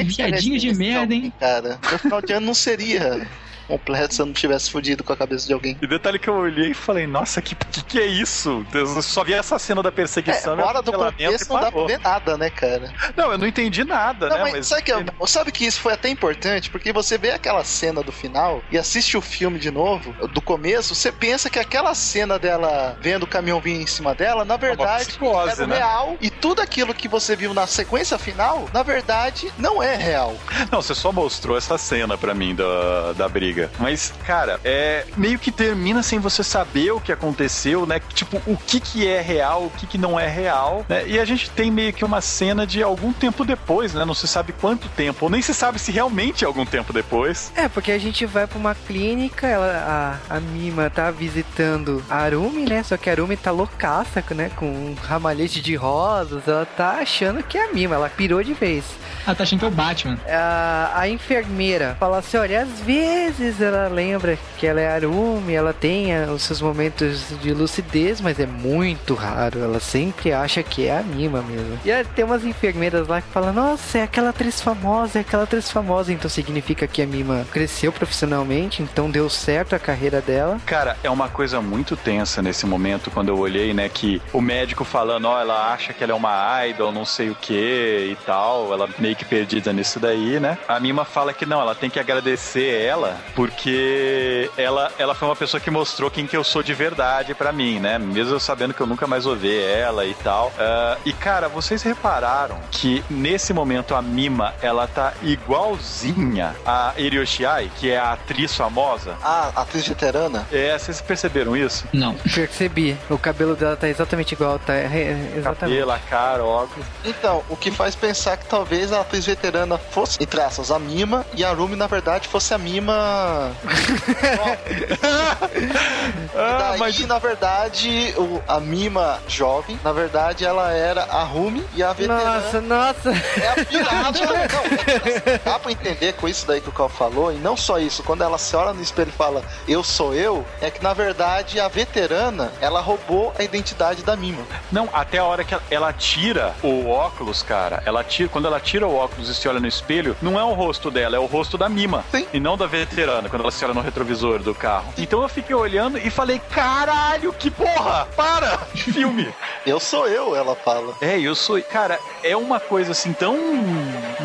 viadinho 0.05 0.57
de 0.59 0.73
merda, 0.75 1.12
hein? 1.12 1.33
Cara, 1.41 1.81
no 1.91 1.99
final 1.99 2.23
de 2.23 2.33
ano 2.33 2.47
não 2.47 2.55
seria 2.55 3.27
completo 3.69 4.14
se 4.14 4.23
eu 4.23 4.27
não 4.27 4.33
tivesse 4.33 4.71
fudido 4.71 5.05
com 5.05 5.12
a 5.12 5.16
cabeça 5.16 5.47
de 5.47 5.53
alguém. 5.53 5.79
E 5.83 5.87
detalhe 5.87 6.19
que 6.19 6.29
eu 6.29 6.35
olhei 6.35 6.71
e 6.71 6.75
falei, 6.75 7.07
nossa, 7.07 7.41
que, 7.43 7.55
que 7.55 7.85
que 7.85 7.99
é 8.01 8.07
isso? 8.07 8.66
Eu 8.73 9.03
só 9.03 9.23
vi 9.23 9.35
essa 9.35 9.59
cena 9.59 9.83
da 9.83 9.91
É, 9.91 9.93
perseguição. 9.93 10.57
meu 10.57 10.64
fora 10.64 10.83
do 10.83 10.93
contexto 10.93 11.53
não 11.53 11.61
dá 11.61 11.71
pra 11.71 11.85
ver 11.87 12.01
nada, 12.01 12.37
né, 12.39 12.51
cara? 12.51 12.93
Não, 13.16 13.31
eu 13.33 13.39
não 13.39 13.47
entendi 13.47 13.85
nada, 13.85 14.29
Não, 14.29 14.37
né? 14.45 14.51
mas, 14.53 14.66
sabe, 14.66 14.83
que, 14.83 14.93
eu- 14.93 15.05
sabe 15.27 15.53
que 15.53 15.64
isso 15.66 15.81
foi 15.81 15.93
até 15.93 16.09
importante? 16.09 16.71
Porque 16.71 16.93
você 16.93 17.19
vê 17.19 17.31
aquela 17.31 17.62
cena 17.64 18.03
do 18.03 18.11
final 18.12 18.62
e 18.71 18.79
assiste 18.79 19.16
o 19.16 19.21
filme 19.23 19.59
de 19.59 19.71
novo, 19.71 20.14
do 20.33 20.41
começo, 20.41 20.95
você 20.95 21.12
pensa 21.12 21.51
que 21.51 21.59
aquela 21.59 21.95
cena 21.95 22.39
dela 22.39 22.97
vendo 23.01 23.25
o 23.25 23.27
caminhão 23.27 23.61
vir 23.61 23.81
em 23.83 23.87
cima 23.87 24.14
dela, 24.14 24.45
na 24.45 24.57
verdade, 24.57 25.07
psicose, 25.07 25.53
era 25.53 25.66
né? 25.66 25.77
real. 25.77 26.16
E 26.21 26.31
tudo 26.31 26.62
aquilo 26.62 26.95
que 26.95 27.09
você 27.09 27.37
viu 27.37 27.53
na 27.53 27.66
sequência 27.66 28.19
final, 28.19 28.69
na 28.73 28.83
verdade, 28.83 29.51
não 29.59 29.83
é 29.83 29.97
real. 29.97 30.37
Não, 30.71 30.81
você 30.81 30.95
só 30.95 31.12
mostrou 31.12 31.57
essa 31.57 31.77
cena 31.77 32.16
pra 32.16 32.35
mim 32.35 32.55
da, 32.55 33.12
da 33.14 33.29
briga. 33.29 33.58
Mas, 33.79 34.13
cara, 34.25 34.61
é 34.65 35.07
meio 35.17 35.39
que 35.39 35.51
termina 35.51 36.03
sem 36.03 36.19
você 36.19 36.43
saber 36.43 36.93
o 36.93 37.01
que 37.01 37.13
aconteceu, 37.13 37.87
né? 37.87 38.01
Tipo, 38.15 38.41
o 38.47 38.57
que 38.57 38.81
que 38.81 39.07
é 39.07 39.21
real, 39.21 39.65
o 39.65 39.71
que 39.71 39.87
que 39.87 39.99
não 39.99 40.19
é 40.19 40.29
real, 40.29 40.85
né? 40.89 41.07
E 41.07 41.19
a 41.19 41.25
gente 41.25 41.51
tem 41.51 41.71
meio 41.71 41.93
que 41.93 42.05
uma 42.05 42.21
cena 42.21 42.67
de 42.67 42.83
algum 42.83 43.13
tempo 43.13 43.45
depois, 43.45 43.95
né? 43.95 44.05
Não 44.05 44.15
se 44.15 44.29
sabe 44.29 44.53
quanto 44.53 44.89
tempo, 44.91 45.25
ou 45.25 45.31
nem 45.31 45.43
se 45.43 45.55
sabe 45.55 45.79
se 45.79 45.91
realmente 45.91 46.45
é 46.45 46.47
algum 46.47 46.65
tempo 46.65 46.93
depois. 46.93 47.53
É, 47.57 47.69
porque 47.69 47.93
a 47.93 47.99
gente 47.99 48.27
vai 48.27 48.47
pra 48.47 48.59
uma 48.59 48.75
clínica, 48.75 49.47
ela, 49.47 50.19
a, 50.31 50.37
a 50.37 50.41
Mima 50.41 50.91
tá 50.91 51.11
visitando 51.11 52.03
a 52.09 52.17
Arumi, 52.17 52.65
né? 52.65 52.83
Só 52.83 52.97
que 52.97 53.09
a 53.09 53.13
Arumi 53.13 53.37
tá 53.37 53.51
loucaça, 53.51 54.23
né? 54.31 54.51
Com 54.57 54.67
um 54.67 54.97
ramalhete 55.01 55.61
de 55.61 55.75
rosas, 55.75 56.47
ela 56.47 56.67
tá 56.67 56.99
achando 57.01 57.43
que 57.43 57.57
é 57.57 57.65
a 57.69 57.73
Mima, 57.73 57.95
ela 57.95 58.09
pirou 58.09 58.43
de 58.43 58.55
vez. 58.55 58.85
Ela 59.27 59.35
tá 59.35 59.43
achando 59.43 59.59
que 59.59 59.65
é 59.65 59.69
o 59.69 59.71
Batman. 59.71 60.19
A, 60.29 61.01
a 61.01 61.09
enfermeira 61.09 61.97
fala 61.99 62.19
assim: 62.19 62.37
olha, 62.37 62.63
às 62.63 62.81
vezes 62.81 63.48
ela 63.61 63.89
lembra 63.89 64.39
que 64.59 64.67
ela 64.67 64.81
é 64.81 64.89
Arumi, 64.89 65.55
ela 65.55 65.73
tem 65.73 66.15
ah, 66.15 66.33
os 66.33 66.43
seus 66.43 66.61
momentos 66.61 67.25
de 67.41 67.53
lucidez, 67.53 68.21
mas 68.21 68.39
é 68.39 68.47
muito 68.47 69.15
raro. 69.15 69.61
Ela 69.61 69.81
sempre 69.81 70.33
acha 70.33 70.63
que 70.63 70.87
é 70.87 70.99
a 70.99 71.03
Mima 71.03 71.43
mesmo. 71.43 71.79
E 71.85 72.05
tem 72.15 72.25
umas 72.25 72.45
enfermeiras 72.45 73.09
lá 73.09 73.21
que 73.21 73.29
falam: 73.29 73.53
nossa, 73.53 73.99
é 73.99 74.03
aquela 74.03 74.31
atriz 74.31 74.61
famosa, 74.61 75.19
é 75.19 75.21
aquela 75.23 75.45
atriz 75.45 75.71
famosa. 75.71 76.13
Então 76.13 76.29
significa 76.29 76.87
que 76.87 77.03
a 77.03 77.07
Mima 77.07 77.47
cresceu 77.51 77.93
profissionalmente, 77.93 78.83
então 78.83 79.11
deu 79.11 79.29
certo 79.31 79.75
a 79.75 79.79
carreira 79.79 80.21
dela. 80.21 80.61
Cara, 80.67 80.97
é 81.03 81.11
uma 81.11 81.29
coisa 81.29 81.61
muito 81.61 81.97
tensa 81.97 82.43
nesse 82.43 82.67
momento, 82.67 83.11
quando 83.11 83.29
eu 83.29 83.39
olhei, 83.39 83.73
né, 83.73 83.89
que 83.89 84.21
o 84.33 84.41
médico 84.41 84.85
falando, 84.85 85.27
ó, 85.27 85.41
ela 85.41 85.73
acha 85.73 85.93
que 85.93 86.03
ela 86.03 86.13
é 86.13 86.17
uma 86.17 86.67
idol, 86.67 86.93
não 86.93 87.05
sei 87.05 87.31
o 87.31 87.35
que 87.35 88.09
e 88.13 88.17
tal, 88.27 88.73
ela 88.73 88.89
meio 88.99 89.17
que 89.17 89.25
perdida 89.25 89.73
nisso 89.73 89.99
daí, 89.99 90.39
né? 90.41 90.59
A 90.69 90.79
Mima 90.81 91.05
fala 91.05 91.33
que 91.33 91.47
não, 91.47 91.61
ela 91.61 91.75
tem 91.75 91.91
que 91.91 92.01
agradecer 92.01 92.83
ela, 92.83 93.17
porque 93.39 94.51
ela, 94.57 94.91
ela 94.99 95.14
foi 95.14 95.28
uma 95.28 95.36
pessoa 95.36 95.61
que 95.61 95.70
mostrou 95.70 96.11
quem 96.11 96.26
que 96.26 96.36
eu 96.36 96.43
sou 96.43 96.61
de 96.61 96.74
verdade 96.74 97.36
pra 97.36 97.53
mim, 97.53 97.78
né? 97.78 97.97
Mesmo 97.97 98.34
eu 98.34 98.41
sabendo 98.41 98.74
que 98.74 98.80
eu 98.80 98.86
nunca 98.86 99.07
mais 99.07 99.22
vou 99.22 99.36
ver 99.36 99.62
ela 99.62 100.05
e 100.05 100.12
tal. 100.14 100.53
Ah, 100.59 100.99
e, 101.07 101.12
cara, 101.12 101.49
vocês 101.49 101.80
repararam 101.84 102.59
que 102.72 103.05
nesse 103.09 103.53
momento 103.53 103.95
a 103.95 104.03
Mima, 104.03 104.55
ela 104.61 104.89
tá 104.89 105.12
igualzinha 105.22 106.57
a 106.66 106.95
Iriyoshiai, 106.99 107.70
que 107.76 107.93
é 107.93 107.97
a 107.97 108.14
atriz 108.14 108.57
famosa? 108.57 109.14
Ah, 109.22 109.53
a 109.55 109.62
atriz 109.62 109.86
veterana? 109.86 110.45
É, 110.51 110.76
vocês 110.76 111.01
perceberam 111.01 111.57
isso? 111.57 111.86
Não. 111.93 112.14
Percebi, 112.14 112.97
o 113.09 113.16
cabelo 113.16 113.55
dela 113.55 113.76
tá 113.76 113.89
exatamente 113.89 114.32
igual, 114.32 114.59
tá? 114.59 114.74
exatamente. 114.76 115.61
Cabelo, 115.61 115.93
a 115.93 115.99
cara, 116.01 116.45
óculos. 116.45 116.84
Então, 117.05 117.45
o 117.49 117.57
que 117.57 117.70
faz 117.70 117.95
pensar 117.95 118.36
que 118.36 118.47
talvez 118.47 118.93
a 118.93 119.03
atriz 119.03 119.24
veterana 119.24 119.78
fosse, 119.78 120.20
entre 120.20 120.41
aspas, 120.41 120.72
a 120.72 120.78
Mima, 120.80 121.24
e 121.34 121.45
a 121.45 121.53
Rumi, 121.53 121.76
na 121.76 121.86
verdade, 121.86 122.26
fosse 122.26 122.53
a 122.53 122.59
Mima. 122.59 123.18
Ah, 123.19 123.51
e 125.57 126.59
daí, 126.71 126.79
mas 126.79 126.99
na 127.07 127.19
verdade, 127.19 128.14
o- 128.16 128.41
a 128.47 128.61
Mima 128.61 129.19
jovem, 129.27 129.79
na 129.83 129.93
verdade, 129.93 130.45
ela 130.45 130.71
era 130.73 131.03
a 131.05 131.23
Rumi 131.23 131.64
e 131.75 131.83
a 131.83 131.93
veterana. 131.93 132.41
Nossa, 132.41 132.61
nossa. 132.61 133.11
É 133.11 133.49
a 133.61 133.64
pirata. 133.64 134.21
não, 134.23 135.39
dá 135.45 135.59
pra 135.59 135.73
entender 135.73 136.12
com 136.14 136.29
isso 136.29 136.47
daí 136.47 136.61
que 136.61 136.69
o 136.69 136.73
Cal 136.73 136.89
falou, 136.89 137.33
e 137.33 137.37
não 137.37 137.57
só 137.57 137.79
isso, 137.79 138.03
quando 138.03 138.23
ela 138.23 138.39
se 138.39 138.55
olha 138.55 138.73
no 138.73 138.83
espelho 138.83 139.09
e 139.09 139.12
fala, 139.12 139.43
eu 139.66 139.83
sou 139.83 140.14
eu, 140.14 140.45
é 140.61 140.71
que 140.71 140.83
na 140.83 140.93
verdade 140.95 141.59
a 141.61 141.69
veterana, 141.69 142.53
ela 142.61 142.81
roubou 142.81 143.33
a 143.39 143.43
identidade 143.43 144.03
da 144.03 144.16
Mima. 144.16 144.43
não, 144.71 144.89
até 144.93 145.19
a 145.19 145.25
hora 145.25 145.45
que 145.45 145.55
ela, 145.55 145.62
ela 145.71 145.93
tira 145.93 146.55
o 146.62 146.89
óculos, 146.89 147.43
cara, 147.43 147.83
ela 147.87 148.03
tira, 148.05 148.29
quando 148.29 148.47
ela 148.47 148.61
tira 148.61 148.87
o 148.87 148.95
óculos 148.95 149.29
e 149.29 149.35
se 149.35 149.49
olha 149.49 149.61
no 149.61 149.66
espelho, 149.66 150.16
não 150.23 150.39
é 150.39 150.45
o 150.45 150.53
rosto 150.53 150.91
dela, 150.91 151.16
é 151.16 151.19
o 151.19 151.27
rosto 151.27 151.57
da 151.59 151.69
Mima. 151.69 152.05
Sim. 152.11 152.27
E 152.33 152.41
não 152.41 152.57
da 152.57 152.66
veterana, 152.66 153.08
quando 153.29 153.43
ela 153.43 153.51
se 153.51 153.65
olha 153.65 153.75
no 153.75 153.81
retrovisor 153.81 154.39
do 154.41 154.55
carro. 154.55 154.93
Então 154.99 155.23
eu 155.23 155.29
fiquei 155.29 155.55
olhando 155.55 155.99
e 155.99 156.11
falei, 156.11 156.41
caralho, 156.51 157.33
que 157.33 157.51
porra! 157.51 158.07
Para! 158.17 158.59
Filme! 158.75 159.33
Eu 159.67 159.81
sou 159.81 160.07
eu, 160.07 160.37
ela 160.37 160.55
fala. 160.55 160.95
É, 161.01 161.19
eu 161.19 161.35
sou. 161.35 161.61
Cara, 161.63 161.99
é 162.23 162.37
uma 162.37 162.61
coisa 162.61 162.93
assim 162.93 163.13
tão 163.13 163.37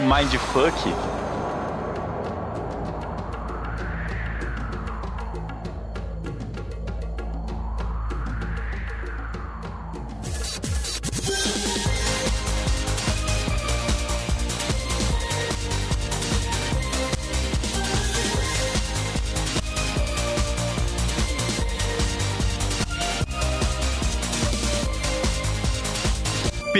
mindfuck. 0.07 0.93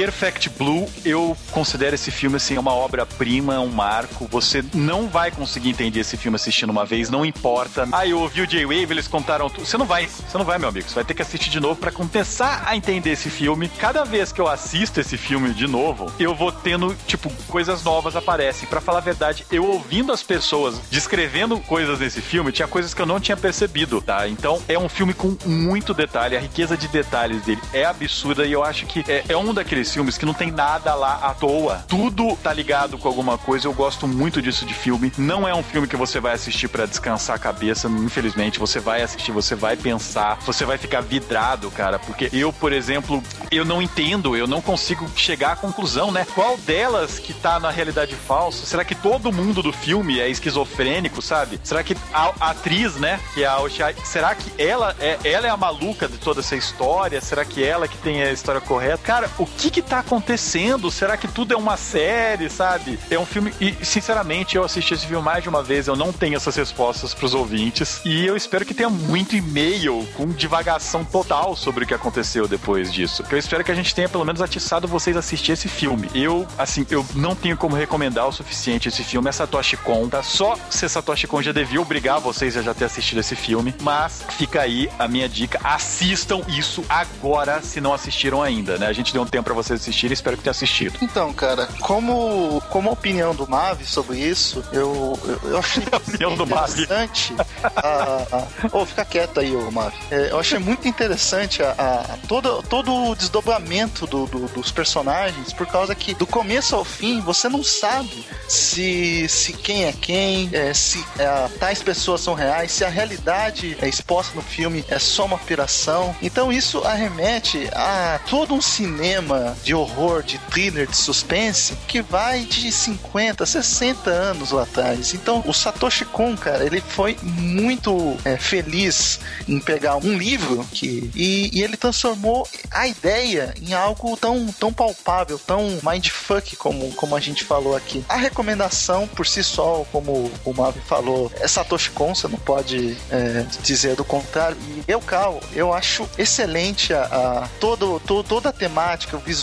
Perfect 0.04 0.50
Blue, 0.50 0.86
eu 1.06 1.38
considero 1.52 1.96
esse 1.96 2.12
filme 2.12 2.36
assim 2.36 2.58
uma 2.58 2.74
obra-prima, 2.74 3.62
um 3.62 3.70
marco. 3.70 4.28
Você 4.30 4.62
não 4.74 5.08
vai 5.08 5.32
conseguir 5.32 5.70
entender 5.70 6.02
esse 6.02 6.18
filme 6.18 6.36
assistindo 6.36 6.72
uma 6.72 6.86
vez, 6.86 7.10
não 7.10 7.26
importa. 7.26 7.88
Ah, 7.90 8.06
eu 8.06 8.20
ouvi 8.20 8.42
o 8.42 8.48
J-Wave, 8.48 8.92
eles 8.92 9.08
contaram 9.08 9.50
tudo. 9.50 9.66
Você 9.66 9.78
não 9.78 9.86
vai, 9.86 10.08
você 10.08 10.38
não 10.38 10.44
vai, 10.44 10.60
meu 10.60 10.68
amigo. 10.68 10.90
Você 10.90 10.96
vai 10.96 11.06
ter 11.06 11.14
que 11.14 11.22
assistir 11.22 11.50
de 11.50 11.62
novo 11.62 11.80
pra 11.80 11.90
começar 11.90 12.64
a 12.66 12.76
entender 12.76 13.12
esse 13.12 13.30
filme. 13.30 13.70
Cada 13.80 14.04
vez 14.04 14.34
que 14.34 14.42
eu 14.42 14.48
assisto 14.50 15.00
esse 15.00 15.16
filme 15.16 15.54
de 15.54 15.68
novo, 15.68 16.12
eu 16.20 16.36
vou 16.36 16.52
tendo, 16.52 16.94
tipo, 17.08 17.30
coisas 17.48 17.82
novas 17.82 18.18
aparecem. 18.18 18.68
Pra 18.68 18.82
falar 18.82 18.98
a 18.98 19.02
verdade, 19.02 19.46
eu 19.50 19.66
ouvindo 19.66 20.12
as 20.12 20.22
pessoas 20.22 20.82
descrevendo 20.92 21.58
coisas 21.62 22.02
nesse 22.02 22.20
filme, 22.20 22.52
tinha 22.52 22.68
coisas 22.68 22.94
que 22.94 23.02
eu 23.02 23.06
não 23.06 23.22
tinha 23.22 23.38
percebido, 23.38 24.02
tá? 24.02 24.28
Então, 24.28 24.62
é 24.68 24.78
um 24.78 24.90
filme 24.90 25.14
com 25.14 25.38
muito 25.46 25.94
detalhe. 25.94 26.36
A 26.36 26.42
riqueza 26.42 26.76
de 26.76 26.90
detalhes 26.90 27.42
dele 27.44 27.62
é 27.72 27.86
absurda 27.86 28.46
e 28.46 28.52
eu 28.52 28.66
acho 28.66 28.86
que 28.86 29.00
é, 29.10 29.24
é 29.30 29.38
um 29.38 29.54
daqueles 29.54 29.93
filmes 29.94 30.18
que 30.18 30.26
não 30.26 30.34
tem 30.34 30.52
nada 30.52 30.96
lá 30.96 31.20
à 31.24 31.34
toa. 31.34 31.84
Tudo 31.88 32.36
tá 32.38 32.52
ligado 32.52 32.98
com 32.98 33.08
alguma 33.08 33.38
coisa. 33.38 33.68
Eu 33.68 33.74
gosto 33.74 34.08
muito 34.08 34.42
disso 34.42 34.66
de 34.66 34.74
filme. 34.74 35.12
Não 35.18 35.48
é 35.48 35.54
um 35.54 35.64
filme 35.64 35.88
que 35.88 35.96
você 35.96 36.20
vai 36.20 36.34
assistir 36.34 36.68
pra 36.68 36.86
descansar 36.86 37.36
a 37.36 37.40
cabeça, 37.40 37.88
infelizmente. 37.88 38.60
Você 38.60 38.80
vai 38.80 39.02
assistir, 39.02 39.32
você 39.32 39.56
vai 39.56 39.78
pensar, 39.78 40.40
você 40.46 40.66
vai 40.66 40.78
ficar 40.78 41.02
vidrado, 41.02 41.70
cara. 41.72 42.00
Porque 42.00 42.30
eu, 42.34 42.52
por 42.52 42.74
exemplo, 42.74 43.24
eu 43.52 43.64
não 43.64 43.82
entendo, 43.82 44.36
eu 44.36 44.48
não 44.48 44.62
consigo 44.62 45.10
chegar 45.16 45.54
à 45.54 45.56
conclusão, 45.56 46.12
né? 46.12 46.26
Qual 46.34 46.58
delas 46.58 47.20
que 47.20 47.34
tá 47.34 47.60
na 47.60 47.70
realidade 47.70 48.16
falsa? 48.16 48.66
Será 48.66 48.84
que 48.84 48.96
todo 48.96 49.32
mundo 49.32 49.62
do 49.62 49.72
filme 49.72 50.20
é 50.20 50.28
esquizofrênico, 50.30 51.22
sabe? 51.22 51.60
Será 51.64 51.84
que 51.84 51.96
a, 52.14 52.32
a 52.40 52.50
atriz, 52.52 52.96
né, 52.96 53.20
que 53.34 53.44
é 53.44 53.48
a 53.48 53.60
Oshai, 53.60 53.96
será 54.04 54.34
que 54.34 54.52
ela 54.58 54.96
é, 55.00 55.20
ela 55.24 55.48
é 55.48 55.50
a 55.50 55.58
maluca 55.58 56.08
de 56.08 56.18
toda 56.18 56.40
essa 56.40 56.56
história? 56.56 57.22
Será 57.22 57.46
que 57.46 57.64
ela 57.64 57.88
que 57.88 57.98
tem 57.98 58.24
a 58.24 58.32
história 58.32 58.62
correta? 58.62 58.98
Cara, 58.98 59.30
o 59.38 59.46
que 59.46 59.70
que 59.70 59.82
tá 59.84 60.00
acontecendo? 60.00 60.90
Será 60.90 61.18
que 61.18 61.28
tudo 61.28 61.54
é 61.54 61.58
uma 61.58 61.78
série, 61.78 62.50
sabe? 62.50 63.00
É 63.10 63.20
um 63.20 63.26
filme 63.26 63.54
e 63.60 63.74
sinceramente 63.86 64.56
eu 64.56 64.64
assisti 64.64 64.94
esse 64.94 65.06
filme 65.06 65.24
mais 65.24 65.44
de 65.44 65.50
uma 65.50 65.62
vez, 65.62 65.88
eu 65.88 65.96
não 65.96 66.12
tenho 66.12 66.36
essas 66.36 66.56
respostas 66.56 67.14
pros 67.14 67.34
ouvintes 67.34 68.02
e 68.06 68.26
eu 68.26 68.36
espero 68.36 68.66
que 68.66 68.74
tenha 68.74 68.90
muito 68.90 69.36
e-mail 69.36 70.08
com 70.16 70.28
divagação 70.28 71.04
total 71.04 71.56
sobre 71.56 71.84
o 71.84 71.88
que 71.88 71.94
aconteceu 71.94 72.48
depois 72.48 72.92
disso. 72.92 73.24
Eu 73.30 73.38
espero 73.38 73.64
que 73.64 73.72
a 73.72 73.76
gente 73.76 73.94
tenha 73.94 74.10
pelo 74.10 74.26
menos 74.26 74.42
atiçado 74.42 74.88
vocês 74.88 75.16
a 75.16 75.20
assistir 75.20 75.52
esse 75.52 75.68
filme. 75.68 76.10
Eu, 76.14 76.48
assim, 76.58 76.86
eu 76.90 77.06
não 77.16 77.36
tenho 77.36 77.58
como 77.58 77.76
recomendar 77.76 78.28
o 78.28 78.32
suficiente 78.32 78.90
esse 78.90 79.04
filme, 79.04 79.30
é 79.30 79.32
Satoshi 79.32 79.78
Kon, 79.78 80.08
tá? 80.08 80.24
Só 80.24 80.56
ser 80.70 80.90
Satoshi 80.90 81.28
Kon 81.28 81.42
já 81.42 81.52
devia 81.52 81.82
obrigar 81.82 82.20
vocês 82.20 82.56
a 82.58 82.62
já 82.62 82.74
ter 82.74 82.86
assistido 82.86 83.20
esse 83.20 83.36
filme, 83.36 83.74
mas 83.82 84.24
fica 84.38 84.62
aí 84.62 84.90
a 84.98 85.08
minha 85.08 85.28
dica, 85.28 85.60
assistam 85.64 86.42
isso 86.48 86.84
agora 86.88 87.62
se 87.62 87.82
não 87.82 87.94
assistiram 87.94 88.42
ainda, 88.42 88.78
né? 88.78 88.88
A 88.88 88.94
gente 88.94 89.12
deu 89.14 89.22
um 89.22 89.26
tempo 89.26 89.46
pra 89.46 89.54
vocês 89.54 89.63
assistirem, 89.72 90.14
espero 90.14 90.38
que 90.38 90.44
tenham 90.44 90.52
assistido. 90.52 90.98
Então, 91.02 91.32
cara, 91.34 91.68
como, 91.82 92.62
como 92.70 92.92
opinião 92.92 93.34
do 93.36 93.48
Mavi 93.50 93.86
sobre 93.86 94.18
isso, 94.20 94.64
eu, 94.72 95.18
eu, 95.24 95.50
eu 95.52 95.58
achei 95.58 95.84
opinião 95.92 96.36
do 96.36 96.44
interessante. 96.44 97.34
a- 97.64 98.26
a- 98.32 98.78
Ô, 98.78 98.86
fica 98.86 99.06
quieto 99.06 99.40
aí, 99.40 99.56
ô 99.56 99.72
Mavi. 99.72 99.96
É, 100.12 100.32
eu 100.32 100.40
achei 100.40 100.60
muito 100.60 100.88
interessante 100.88 101.62
a, 101.64 101.72
a- 101.78 102.18
todo, 102.28 102.62
todo 102.64 102.94
o 103.12 103.16
desdobramento 103.16 104.06
do- 104.08 104.26
do- 104.26 104.48
dos 104.48 104.72
personagens, 104.72 105.54
por 105.54 105.68
causa 105.68 105.94
que 105.96 106.14
do 106.14 106.26
começo 106.28 106.76
ao 106.76 106.84
fim 106.86 107.20
você 107.22 107.48
não 107.50 107.64
sabe 107.64 108.26
se, 108.48 109.28
se 109.30 109.54
quem 109.54 109.86
é 109.86 109.94
quem, 109.94 110.50
é, 110.54 110.74
se 110.74 111.04
é, 111.18 111.48
tais 111.60 111.82
pessoas 111.82 112.22
são 112.22 112.34
reais, 112.34 112.72
se 112.72 112.84
a 112.84 112.90
realidade 112.90 113.78
é 113.82 113.88
exposta 113.88 114.34
no 114.36 114.42
filme 114.42 114.84
é 114.90 115.00
só 115.00 115.26
uma 115.26 115.38
piração. 115.38 116.16
Então 116.22 116.52
isso 116.52 116.80
arremete 116.84 117.70
a 117.74 118.20
todo 118.30 118.54
um 118.54 118.62
cinema 118.62 119.53
de 119.64 119.74
horror, 119.74 120.24
de 120.24 120.38
thriller, 120.50 120.88
de 120.88 120.96
suspense 120.98 121.74
que 121.88 122.02
vai 122.02 122.42
de 122.42 122.72
50, 122.72 123.46
60 123.46 124.10
anos 124.10 124.52
lá 124.52 124.64
atrás. 124.64 125.14
Então 125.14 125.44
o 125.46 125.54
Satoshi 125.54 126.06
Kon, 126.06 126.36
cara, 126.38 126.66
ele 126.66 126.82
foi 126.82 127.18
muito 127.24 128.18
é, 128.26 128.38
feliz 128.38 129.20
em 129.48 129.60
pegar 129.60 129.98
um 129.98 130.18
livro 130.18 130.66
que 130.72 131.12
e, 131.16 131.50
e 131.58 131.64
ele 131.64 131.78
transformou 131.78 132.48
a 132.72 132.88
ideia 132.88 133.54
em 133.62 133.74
algo 133.74 134.16
tão, 134.18 134.48
tão 134.60 134.72
palpável, 134.74 135.40
tão 135.40 135.80
mindfuck 135.84 136.56
como, 136.56 136.92
como 136.94 137.16
a 137.16 137.20
gente 137.20 137.44
falou 137.44 137.76
aqui. 137.76 138.04
A 138.10 138.16
recomendação 138.16 139.08
por 139.08 139.26
si 139.28 139.44
só, 139.44 139.86
como 139.92 140.32
o 140.46 140.54
Mavi 140.54 140.80
falou, 140.88 141.32
é 141.40 141.48
Satoshi 141.48 141.92
Kon, 141.92 142.14
você 142.16 142.28
não 142.28 142.38
pode 142.40 142.98
é, 143.10 143.46
dizer 143.64 143.96
do 143.96 144.04
contrário. 144.04 144.58
E 144.68 144.84
eu, 144.88 145.00
Cal, 145.02 145.42
eu 145.54 145.74
acho 145.74 146.08
excelente 146.18 146.94
a, 146.94 147.04
a 147.44 147.50
todo, 147.60 148.00
to- 148.02 148.24
toda 148.24 148.50
a 148.50 148.52
temática, 148.52 149.18
o 149.18 149.20
visual, 149.20 149.43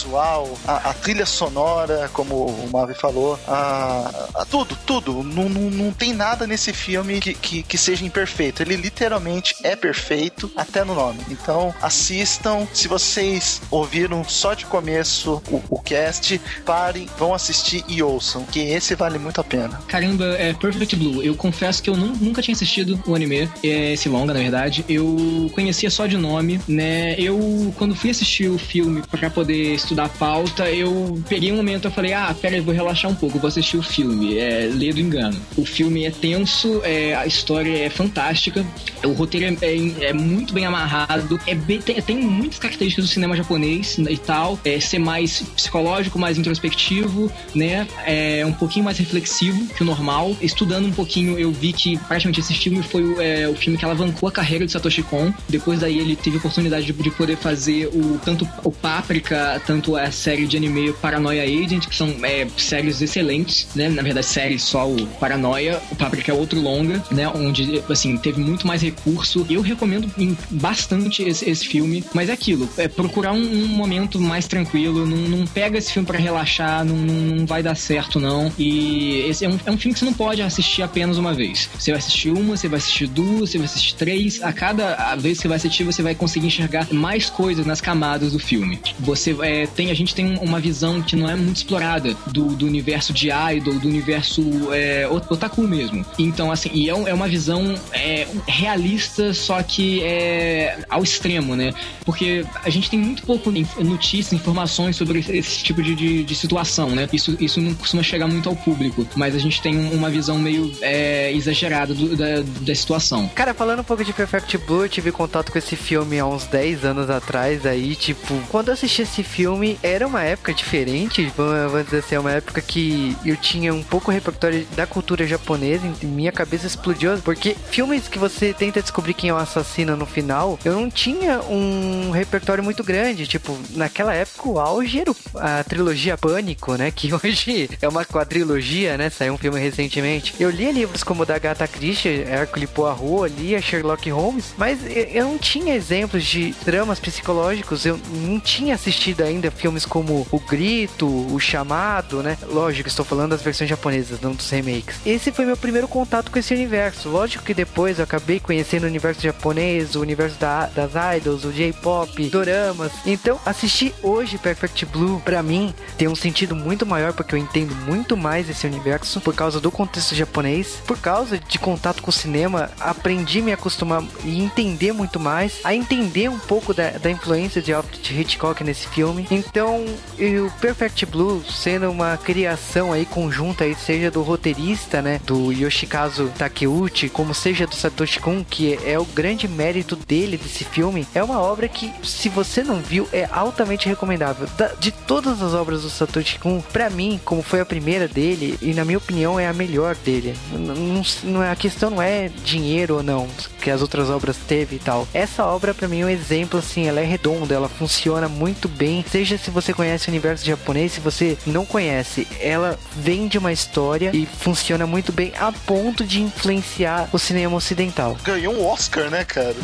a, 0.66 0.90
a 0.90 0.94
trilha 0.94 1.26
sonora, 1.26 2.10
como 2.12 2.46
o 2.46 2.68
Mavi 2.72 2.94
falou, 2.94 3.38
a, 3.46 4.10
a 4.34 4.44
tudo, 4.44 4.76
tudo. 4.86 5.22
Não, 5.22 5.48
não, 5.48 5.70
não 5.70 5.92
tem 5.92 6.12
nada 6.12 6.46
nesse 6.46 6.72
filme 6.72 7.20
que, 7.20 7.34
que, 7.34 7.62
que 7.62 7.78
seja 7.78 8.04
imperfeito. 8.04 8.62
Ele 8.62 8.76
literalmente 8.76 9.54
é 9.62 9.74
perfeito, 9.76 10.50
até 10.56 10.84
no 10.84 10.94
nome. 10.94 11.20
Então, 11.30 11.74
assistam. 11.80 12.66
Se 12.72 12.88
vocês 12.88 13.60
ouviram 13.70 14.24
só 14.24 14.54
de 14.54 14.66
começo 14.66 15.42
o, 15.50 15.62
o 15.70 15.78
cast, 15.80 16.40
parem, 16.64 17.08
vão 17.18 17.34
assistir 17.34 17.84
e 17.88 18.02
ouçam, 18.02 18.44
que 18.44 18.60
esse 18.60 18.94
vale 18.94 19.18
muito 19.18 19.40
a 19.40 19.44
pena. 19.44 19.80
Caramba, 19.88 20.24
é 20.38 20.52
Perfect 20.52 20.96
Blue. 20.96 21.22
Eu 21.22 21.34
confesso 21.34 21.82
que 21.82 21.90
eu 21.90 21.96
nu- 21.96 22.16
nunca 22.20 22.42
tinha 22.42 22.54
assistido 22.54 23.02
o 23.06 23.14
anime, 23.14 23.50
é, 23.62 23.92
esse 23.92 24.08
longa, 24.08 24.32
na 24.32 24.40
verdade. 24.40 24.84
Eu 24.88 25.50
conhecia 25.54 25.90
só 25.90 26.06
de 26.06 26.16
nome, 26.16 26.60
né? 26.68 27.14
Eu, 27.18 27.72
quando 27.76 27.94
fui 27.94 28.10
assistir 28.10 28.48
o 28.48 28.58
filme 28.58 29.02
pra 29.10 29.30
poder 29.30 29.74
estudar 29.90 30.04
a 30.04 30.08
pauta, 30.08 30.70
eu 30.70 31.20
peguei 31.28 31.50
um 31.50 31.56
momento 31.56 31.88
e 31.88 31.90
falei, 31.90 32.12
ah, 32.12 32.32
pera 32.40 32.54
aí, 32.54 32.60
vou 32.60 32.72
relaxar 32.72 33.10
um 33.10 33.14
pouco, 33.14 33.38
vou 33.40 33.48
assistir 33.48 33.76
o 33.76 33.82
filme. 33.82 34.38
É, 34.38 34.70
lê 34.72 34.92
do 34.92 35.00
engano. 35.00 35.36
O 35.56 35.64
filme 35.64 36.04
é 36.06 36.10
tenso, 36.10 36.80
é, 36.84 37.14
a 37.16 37.26
história 37.26 37.76
é 37.86 37.90
fantástica, 37.90 38.64
o 39.04 39.12
roteiro 39.12 39.56
é, 39.60 39.66
é- 39.66 40.04
é 40.10 40.12
muito 40.12 40.54
bem 40.54 40.64
amarrado, 40.64 41.40
é 41.46 41.54
bem- 41.54 41.80
tem, 41.80 42.00
tem 42.00 42.16
muitas 42.18 42.58
características 42.58 43.04
do 43.06 43.10
cinema 43.10 43.36
japonês 43.36 43.96
e 43.98 44.16
tal, 44.16 44.58
é 44.64 44.78
ser 44.78 44.98
mais 45.00 45.42
psicológico, 45.56 46.18
mais 46.18 46.38
introspectivo, 46.38 47.30
né? 47.54 47.86
É 48.06 48.44
um 48.46 48.52
pouquinho 48.52 48.84
mais 48.84 48.98
reflexivo 48.98 49.66
que 49.74 49.82
o 49.82 49.86
normal. 49.86 50.36
Estudando 50.40 50.86
um 50.86 50.92
pouquinho, 50.92 51.38
eu 51.38 51.50
vi 51.50 51.72
que 51.72 51.96
praticamente 51.98 52.40
esse 52.40 52.54
filme 52.54 52.82
foi 52.82 53.02
o, 53.02 53.20
é, 53.20 53.48
o 53.48 53.54
filme 53.56 53.76
que 53.78 53.84
alavancou 53.84 54.28
a 54.28 54.32
carreira 54.32 54.64
de 54.66 54.72
Satoshi 54.72 55.02
Kon. 55.02 55.32
Depois 55.48 55.80
daí 55.80 55.98
ele 55.98 56.14
teve 56.14 56.36
a 56.36 56.38
oportunidade 56.38 56.86
de, 56.86 56.92
de 56.92 57.10
poder 57.10 57.36
fazer 57.36 57.86
o 57.88 58.18
tanto 58.24 58.46
o 58.62 58.70
Paprika, 58.70 59.60
tanto 59.66 59.79
a 59.96 60.10
série 60.10 60.46
de 60.46 60.56
anime 60.56 60.92
Paranoia 60.94 61.42
Agent, 61.42 61.86
que 61.86 61.94
são 61.94 62.08
é, 62.22 62.46
séries 62.56 63.00
excelentes, 63.00 63.68
né? 63.74 63.88
Na 63.88 64.02
verdade, 64.02 64.26
séries 64.26 64.62
só 64.62 64.88
o 64.88 65.06
Paranoia, 65.18 65.80
o 65.90 65.96
Paprika 65.96 66.32
é 66.32 66.34
outro 66.34 66.60
longa, 66.60 67.02
né? 67.10 67.28
Onde, 67.28 67.82
assim, 67.88 68.16
teve 68.16 68.40
muito 68.40 68.66
mais 68.66 68.82
recurso. 68.82 69.46
Eu 69.48 69.60
recomendo 69.60 70.10
bastante 70.50 71.22
esse, 71.22 71.48
esse 71.48 71.66
filme, 71.66 72.04
mas 72.14 72.28
é 72.28 72.32
aquilo, 72.32 72.68
é 72.76 72.88
procurar 72.88 73.32
um, 73.32 73.64
um 73.64 73.68
momento 73.68 74.20
mais 74.20 74.46
tranquilo, 74.46 75.06
não, 75.06 75.16
não 75.16 75.46
pega 75.46 75.78
esse 75.78 75.92
filme 75.92 76.06
pra 76.06 76.18
relaxar, 76.18 76.84
não, 76.84 76.96
não, 76.96 77.46
vai 77.46 77.62
dar 77.62 77.74
certo, 77.74 78.20
não. 78.20 78.52
E 78.58 79.20
esse 79.28 79.44
é 79.44 79.48
um, 79.48 79.58
é 79.64 79.70
um 79.70 79.78
filme 79.78 79.94
que 79.94 79.98
você 79.98 80.04
não 80.04 80.12
pode 80.12 80.42
assistir 80.42 80.82
apenas 80.82 81.18
uma 81.18 81.34
vez. 81.34 81.68
Você 81.78 81.90
vai 81.90 81.98
assistir 81.98 82.30
uma, 82.30 82.56
você 82.56 82.68
vai 82.68 82.78
assistir 82.78 83.06
duas, 83.06 83.50
você 83.50 83.58
vai 83.58 83.66
assistir 83.66 83.94
três. 83.94 84.42
A 84.42 84.52
cada 84.52 85.14
vez 85.16 85.38
que 85.38 85.42
você 85.42 85.48
vai 85.48 85.56
assistir, 85.56 85.84
você 85.84 86.02
vai 86.02 86.14
conseguir 86.14 86.46
enxergar 86.46 86.92
mais 86.92 87.30
coisas 87.30 87.66
nas 87.66 87.80
camadas 87.80 88.32
do 88.32 88.38
filme. 88.38 88.80
Você 88.98 89.36
é, 89.42 89.66
tem, 89.74 89.90
a 89.90 89.94
gente 89.94 90.14
tem 90.14 90.36
uma 90.38 90.60
visão 90.60 91.00
que 91.02 91.16
não 91.16 91.28
é 91.28 91.34
muito 91.36 91.56
explorada 91.56 92.14
do, 92.26 92.54
do 92.56 92.66
universo 92.66 93.12
de 93.12 93.28
idol, 93.30 93.74
do 93.78 93.88
universo 93.88 94.42
é, 94.72 95.06
otaku 95.08 95.62
mesmo. 95.62 96.04
Então, 96.18 96.50
assim, 96.52 96.70
e 96.72 96.88
é, 96.90 96.92
é 96.92 97.14
uma 97.14 97.28
visão 97.28 97.74
é, 97.92 98.26
realista, 98.46 99.32
só 99.34 99.62
que 99.62 100.02
é 100.02 100.78
ao 100.88 101.02
extremo, 101.02 101.56
né? 101.56 101.72
Porque 102.04 102.44
a 102.64 102.70
gente 102.70 102.90
tem 102.90 102.98
muito 102.98 103.22
pouco 103.22 103.50
notícias, 103.82 104.32
informações 104.32 104.96
sobre 104.96 105.18
esse, 105.28 105.62
tipo 105.62 105.82
de, 105.82 105.94
de, 105.94 106.22
de 106.24 106.34
situação, 106.34 106.90
né? 106.90 107.08
Isso, 107.12 107.36
isso 107.40 107.60
não 107.60 107.74
costuma 107.74 108.02
chegar 108.02 108.26
muito 108.28 108.48
ao 108.48 108.56
público, 108.56 109.06
mas 109.16 109.34
a 109.34 109.38
gente 109.38 109.60
tem 109.62 109.76
um- 109.76 109.92
uma 109.92 110.10
visão 110.10 110.38
meio 110.38 110.72
é, 110.80 111.32
exagerada 111.32 111.94
do- 111.94 112.16
da, 112.16 112.42
da 112.60 112.74
situação. 112.74 113.28
Cara, 113.34 113.52
falando 113.54 113.80
um 113.80 113.84
pouco 113.84 114.04
de 114.04 114.12
Perfect 114.12 114.56
Blue, 114.58 114.84
eu 114.84 114.88
tive 114.88 115.12
contato 115.12 115.50
com 115.52 115.58
esse 115.58 115.76
filme 115.76 116.18
há 116.18 116.26
uns 116.26 116.44
10 116.46 116.84
anos 116.84 117.10
atrás, 117.10 117.66
aí, 117.66 117.94
tipo, 117.94 118.34
quando 118.48 118.68
eu 118.68 118.74
assisti 118.74 119.02
esse 119.02 119.22
filme, 119.22 119.59
era 119.82 120.06
uma 120.06 120.22
época 120.22 120.52
diferente, 120.52 121.32
vamos 121.36 121.84
dizer 121.84 121.98
assim, 121.98 122.14
é 122.14 122.20
uma 122.20 122.32
época 122.32 122.60
que 122.60 123.16
eu 123.24 123.36
tinha 123.36 123.72
um 123.74 123.82
pouco 123.82 124.10
repertório 124.10 124.66
da 124.76 124.86
cultura 124.86 125.26
japonesa, 125.26 125.90
e 126.02 126.06
minha 126.06 126.32
cabeça 126.32 126.66
explodiu, 126.66 127.18
porque 127.18 127.56
filmes 127.70 128.08
que 128.08 128.18
você 128.18 128.52
tenta 128.52 128.82
descobrir 128.82 129.14
quem 129.14 129.30
é 129.30 129.34
o 129.34 129.36
assassino 129.36 129.96
no 129.96 130.06
final, 130.06 130.58
eu 130.64 130.74
não 130.74 130.90
tinha 130.90 131.40
um 131.42 132.10
repertório 132.10 132.62
muito 132.62 132.84
grande, 132.84 133.26
tipo, 133.26 133.56
naquela 133.70 134.14
época 134.14 134.48
o 134.48 134.58
auge 134.58 135.00
era 135.00 135.12
a 135.34 135.64
trilogia 135.64 136.16
Pânico, 136.16 136.74
né, 136.74 136.90
que 136.90 137.10
hoje 137.14 137.68
é 137.80 137.88
uma 137.88 138.04
trilogia, 138.24 138.96
né? 138.96 139.10
Saiu 139.10 139.34
um 139.34 139.38
filme 139.38 139.58
recentemente. 139.58 140.34
Eu 140.38 140.50
lia 140.50 140.70
livros 140.70 141.02
como 141.02 141.22
o 141.22 141.26
da 141.26 141.34
Agatha 141.34 141.66
Christie, 141.66 142.08
Hercule 142.08 142.66
Poirot, 142.66 143.34
lia 143.34 143.60
Sherlock 143.60 144.08
Holmes, 144.10 144.54
mas 144.56 144.78
eu 145.12 145.24
não 145.24 145.38
tinha 145.38 145.74
exemplos 145.74 146.24
de 146.24 146.54
dramas 146.64 147.00
psicológicos. 147.00 147.84
Eu 147.84 147.98
não 148.12 148.38
tinha 148.38 148.74
assistido 148.74 149.22
ainda 149.22 149.49
filmes 149.50 149.84
como 149.86 150.26
O 150.30 150.38
Grito, 150.40 151.06
O 151.06 151.38
Chamado, 151.38 152.22
né? 152.22 152.36
Lógico, 152.48 152.88
estou 152.88 153.04
falando 153.04 153.30
das 153.30 153.42
versões 153.42 153.68
japonesas, 153.70 154.20
não 154.20 154.32
dos 154.32 154.48
remakes. 154.50 154.96
Esse 155.04 155.32
foi 155.32 155.44
meu 155.44 155.56
primeiro 155.56 155.88
contato 155.88 156.30
com 156.30 156.38
esse 156.38 156.54
universo. 156.54 157.08
Lógico 157.08 157.44
que 157.44 157.54
depois 157.54 157.98
eu 157.98 158.04
acabei 158.04 158.40
conhecendo 158.40 158.84
o 158.84 158.86
universo 158.86 159.20
japonês, 159.20 159.94
o 159.94 160.00
universo 160.00 160.38
da- 160.38 160.66
das 160.66 160.92
idols, 161.16 161.44
o 161.44 161.52
J-pop, 161.52 162.28
doramas. 162.30 162.92
Então, 163.06 163.38
assistir 163.44 163.94
hoje 164.02 164.38
Perfect 164.38 164.86
Blue, 164.86 165.20
pra 165.24 165.42
mim, 165.42 165.74
tem 165.96 166.08
um 166.08 166.14
sentido 166.14 166.54
muito 166.54 166.84
maior 166.86 167.12
porque 167.12 167.34
eu 167.34 167.38
entendo 167.38 167.74
muito 167.86 168.16
mais 168.16 168.48
esse 168.48 168.66
universo 168.66 169.20
por 169.20 169.34
causa 169.34 169.60
do 169.60 169.70
contexto 169.70 170.14
japonês, 170.14 170.78
por 170.86 170.98
causa 170.98 171.38
de 171.38 171.58
contato 171.58 172.02
com 172.02 172.10
o 172.10 172.12
cinema, 172.12 172.70
aprendi 172.78 173.40
a 173.40 173.42
me 173.42 173.52
acostumar 173.52 174.02
e 174.24 174.40
entender 174.42 174.92
muito 174.92 175.18
mais, 175.20 175.60
a 175.64 175.74
entender 175.74 176.28
um 176.28 176.38
pouco 176.38 176.72
da, 176.74 176.90
da 176.90 177.10
influência 177.10 177.60
de 177.62 177.72
Alfred 177.72 178.20
Hitchcock 178.20 178.62
nesse 178.64 178.86
filme. 178.88 179.26
Então, 179.40 179.84
o 180.18 180.60
Perfect 180.60 181.06
Blue 181.06 181.42
sendo 181.50 181.90
uma 181.90 182.16
criação 182.18 182.92
aí 182.92 183.06
conjunta 183.06 183.64
aí, 183.64 183.74
seja 183.74 184.10
do 184.10 184.22
roteirista, 184.22 185.00
né, 185.00 185.18
do 185.24 185.50
Yoshikazu 185.50 186.30
Takeuchi, 186.36 187.08
como 187.08 187.34
seja 187.34 187.66
do 187.66 187.74
Satoshi 187.74 188.20
Kon, 188.20 188.44
que 188.44 188.78
é 188.84 188.98
o 188.98 189.04
grande 189.04 189.48
mérito 189.48 189.96
dele 189.96 190.36
desse 190.36 190.64
filme, 190.64 191.06
é 191.14 191.22
uma 191.22 191.40
obra 191.40 191.68
que, 191.68 191.90
se 192.02 192.28
você 192.28 192.62
não 192.62 192.76
viu, 192.76 193.08
é 193.12 193.28
altamente 193.32 193.88
recomendável. 193.88 194.46
De 194.78 194.92
todas 194.92 195.40
as 195.42 195.54
obras 195.54 195.82
do 195.82 195.90
Satoshi 195.90 196.38
Kon, 196.38 196.60
pra 196.72 196.90
mim, 196.90 197.18
como 197.24 197.42
foi 197.42 197.60
a 197.60 197.66
primeira 197.66 198.06
dele, 198.06 198.58
e 198.60 198.74
na 198.74 198.84
minha 198.84 198.98
opinião 198.98 199.40
é 199.40 199.48
a 199.48 199.52
melhor 199.52 199.94
dele. 199.96 200.36
Não, 200.52 201.02
não 201.24 201.42
é, 201.42 201.50
a 201.50 201.56
questão 201.56 201.90
não 201.90 202.02
é 202.02 202.28
dinheiro 202.44 202.96
ou 202.96 203.02
não, 203.02 203.26
que 203.62 203.70
as 203.70 203.80
outras 203.80 204.10
obras 204.10 204.36
teve 204.36 204.76
e 204.76 204.78
tal. 204.78 205.08
Essa 205.14 205.46
obra, 205.46 205.72
pra 205.72 205.88
mim, 205.88 206.00
é 206.00 206.04
um 206.04 206.10
exemplo, 206.10 206.58
assim, 206.58 206.86
ela 206.86 207.00
é 207.00 207.04
redonda, 207.04 207.54
ela 207.54 207.68
funciona 207.68 208.28
muito 208.28 208.68
bem, 208.68 209.04
seja 209.08 209.19
se 209.26 209.50
você 209.50 209.72
conhece 209.72 210.08
o 210.08 210.10
universo 210.10 210.44
japonês, 210.44 210.92
se 210.92 211.00
você 211.00 211.36
não 211.46 211.64
conhece, 211.64 212.26
ela 212.40 212.78
vem 212.96 213.28
de 213.28 213.38
uma 213.38 213.52
história 213.52 214.10
e 214.14 214.26
funciona 214.26 214.86
muito 214.86 215.12
bem 215.12 215.32
a 215.38 215.52
ponto 215.52 216.04
de 216.04 216.22
influenciar 216.22 217.08
o 217.12 217.18
cinema 217.18 217.56
ocidental. 217.56 218.16
Ganhou 218.22 218.54
um 218.54 218.66
Oscar, 218.66 219.10
né, 219.10 219.24
cara? 219.24 219.54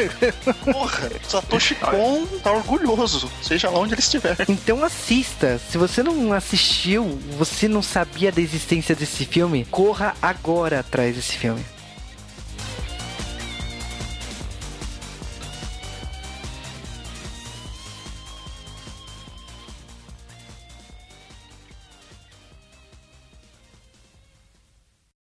Porra, 0.64 1.10
Satoshi 1.22 1.74
Kon 1.74 2.26
tá 2.42 2.52
orgulhoso, 2.52 3.30
seja 3.42 3.70
lá 3.70 3.78
onde 3.78 3.94
ele 3.94 4.00
estiver. 4.00 4.36
Então 4.48 4.84
assista. 4.84 5.60
Se 5.70 5.78
você 5.78 6.02
não 6.02 6.32
assistiu, 6.32 7.18
você 7.36 7.68
não 7.68 7.82
sabia 7.82 8.30
da 8.32 8.40
existência 8.40 8.94
desse 8.94 9.24
filme, 9.24 9.66
corra 9.70 10.14
agora 10.20 10.80
atrás 10.80 11.16
desse 11.16 11.36
filme. 11.36 11.64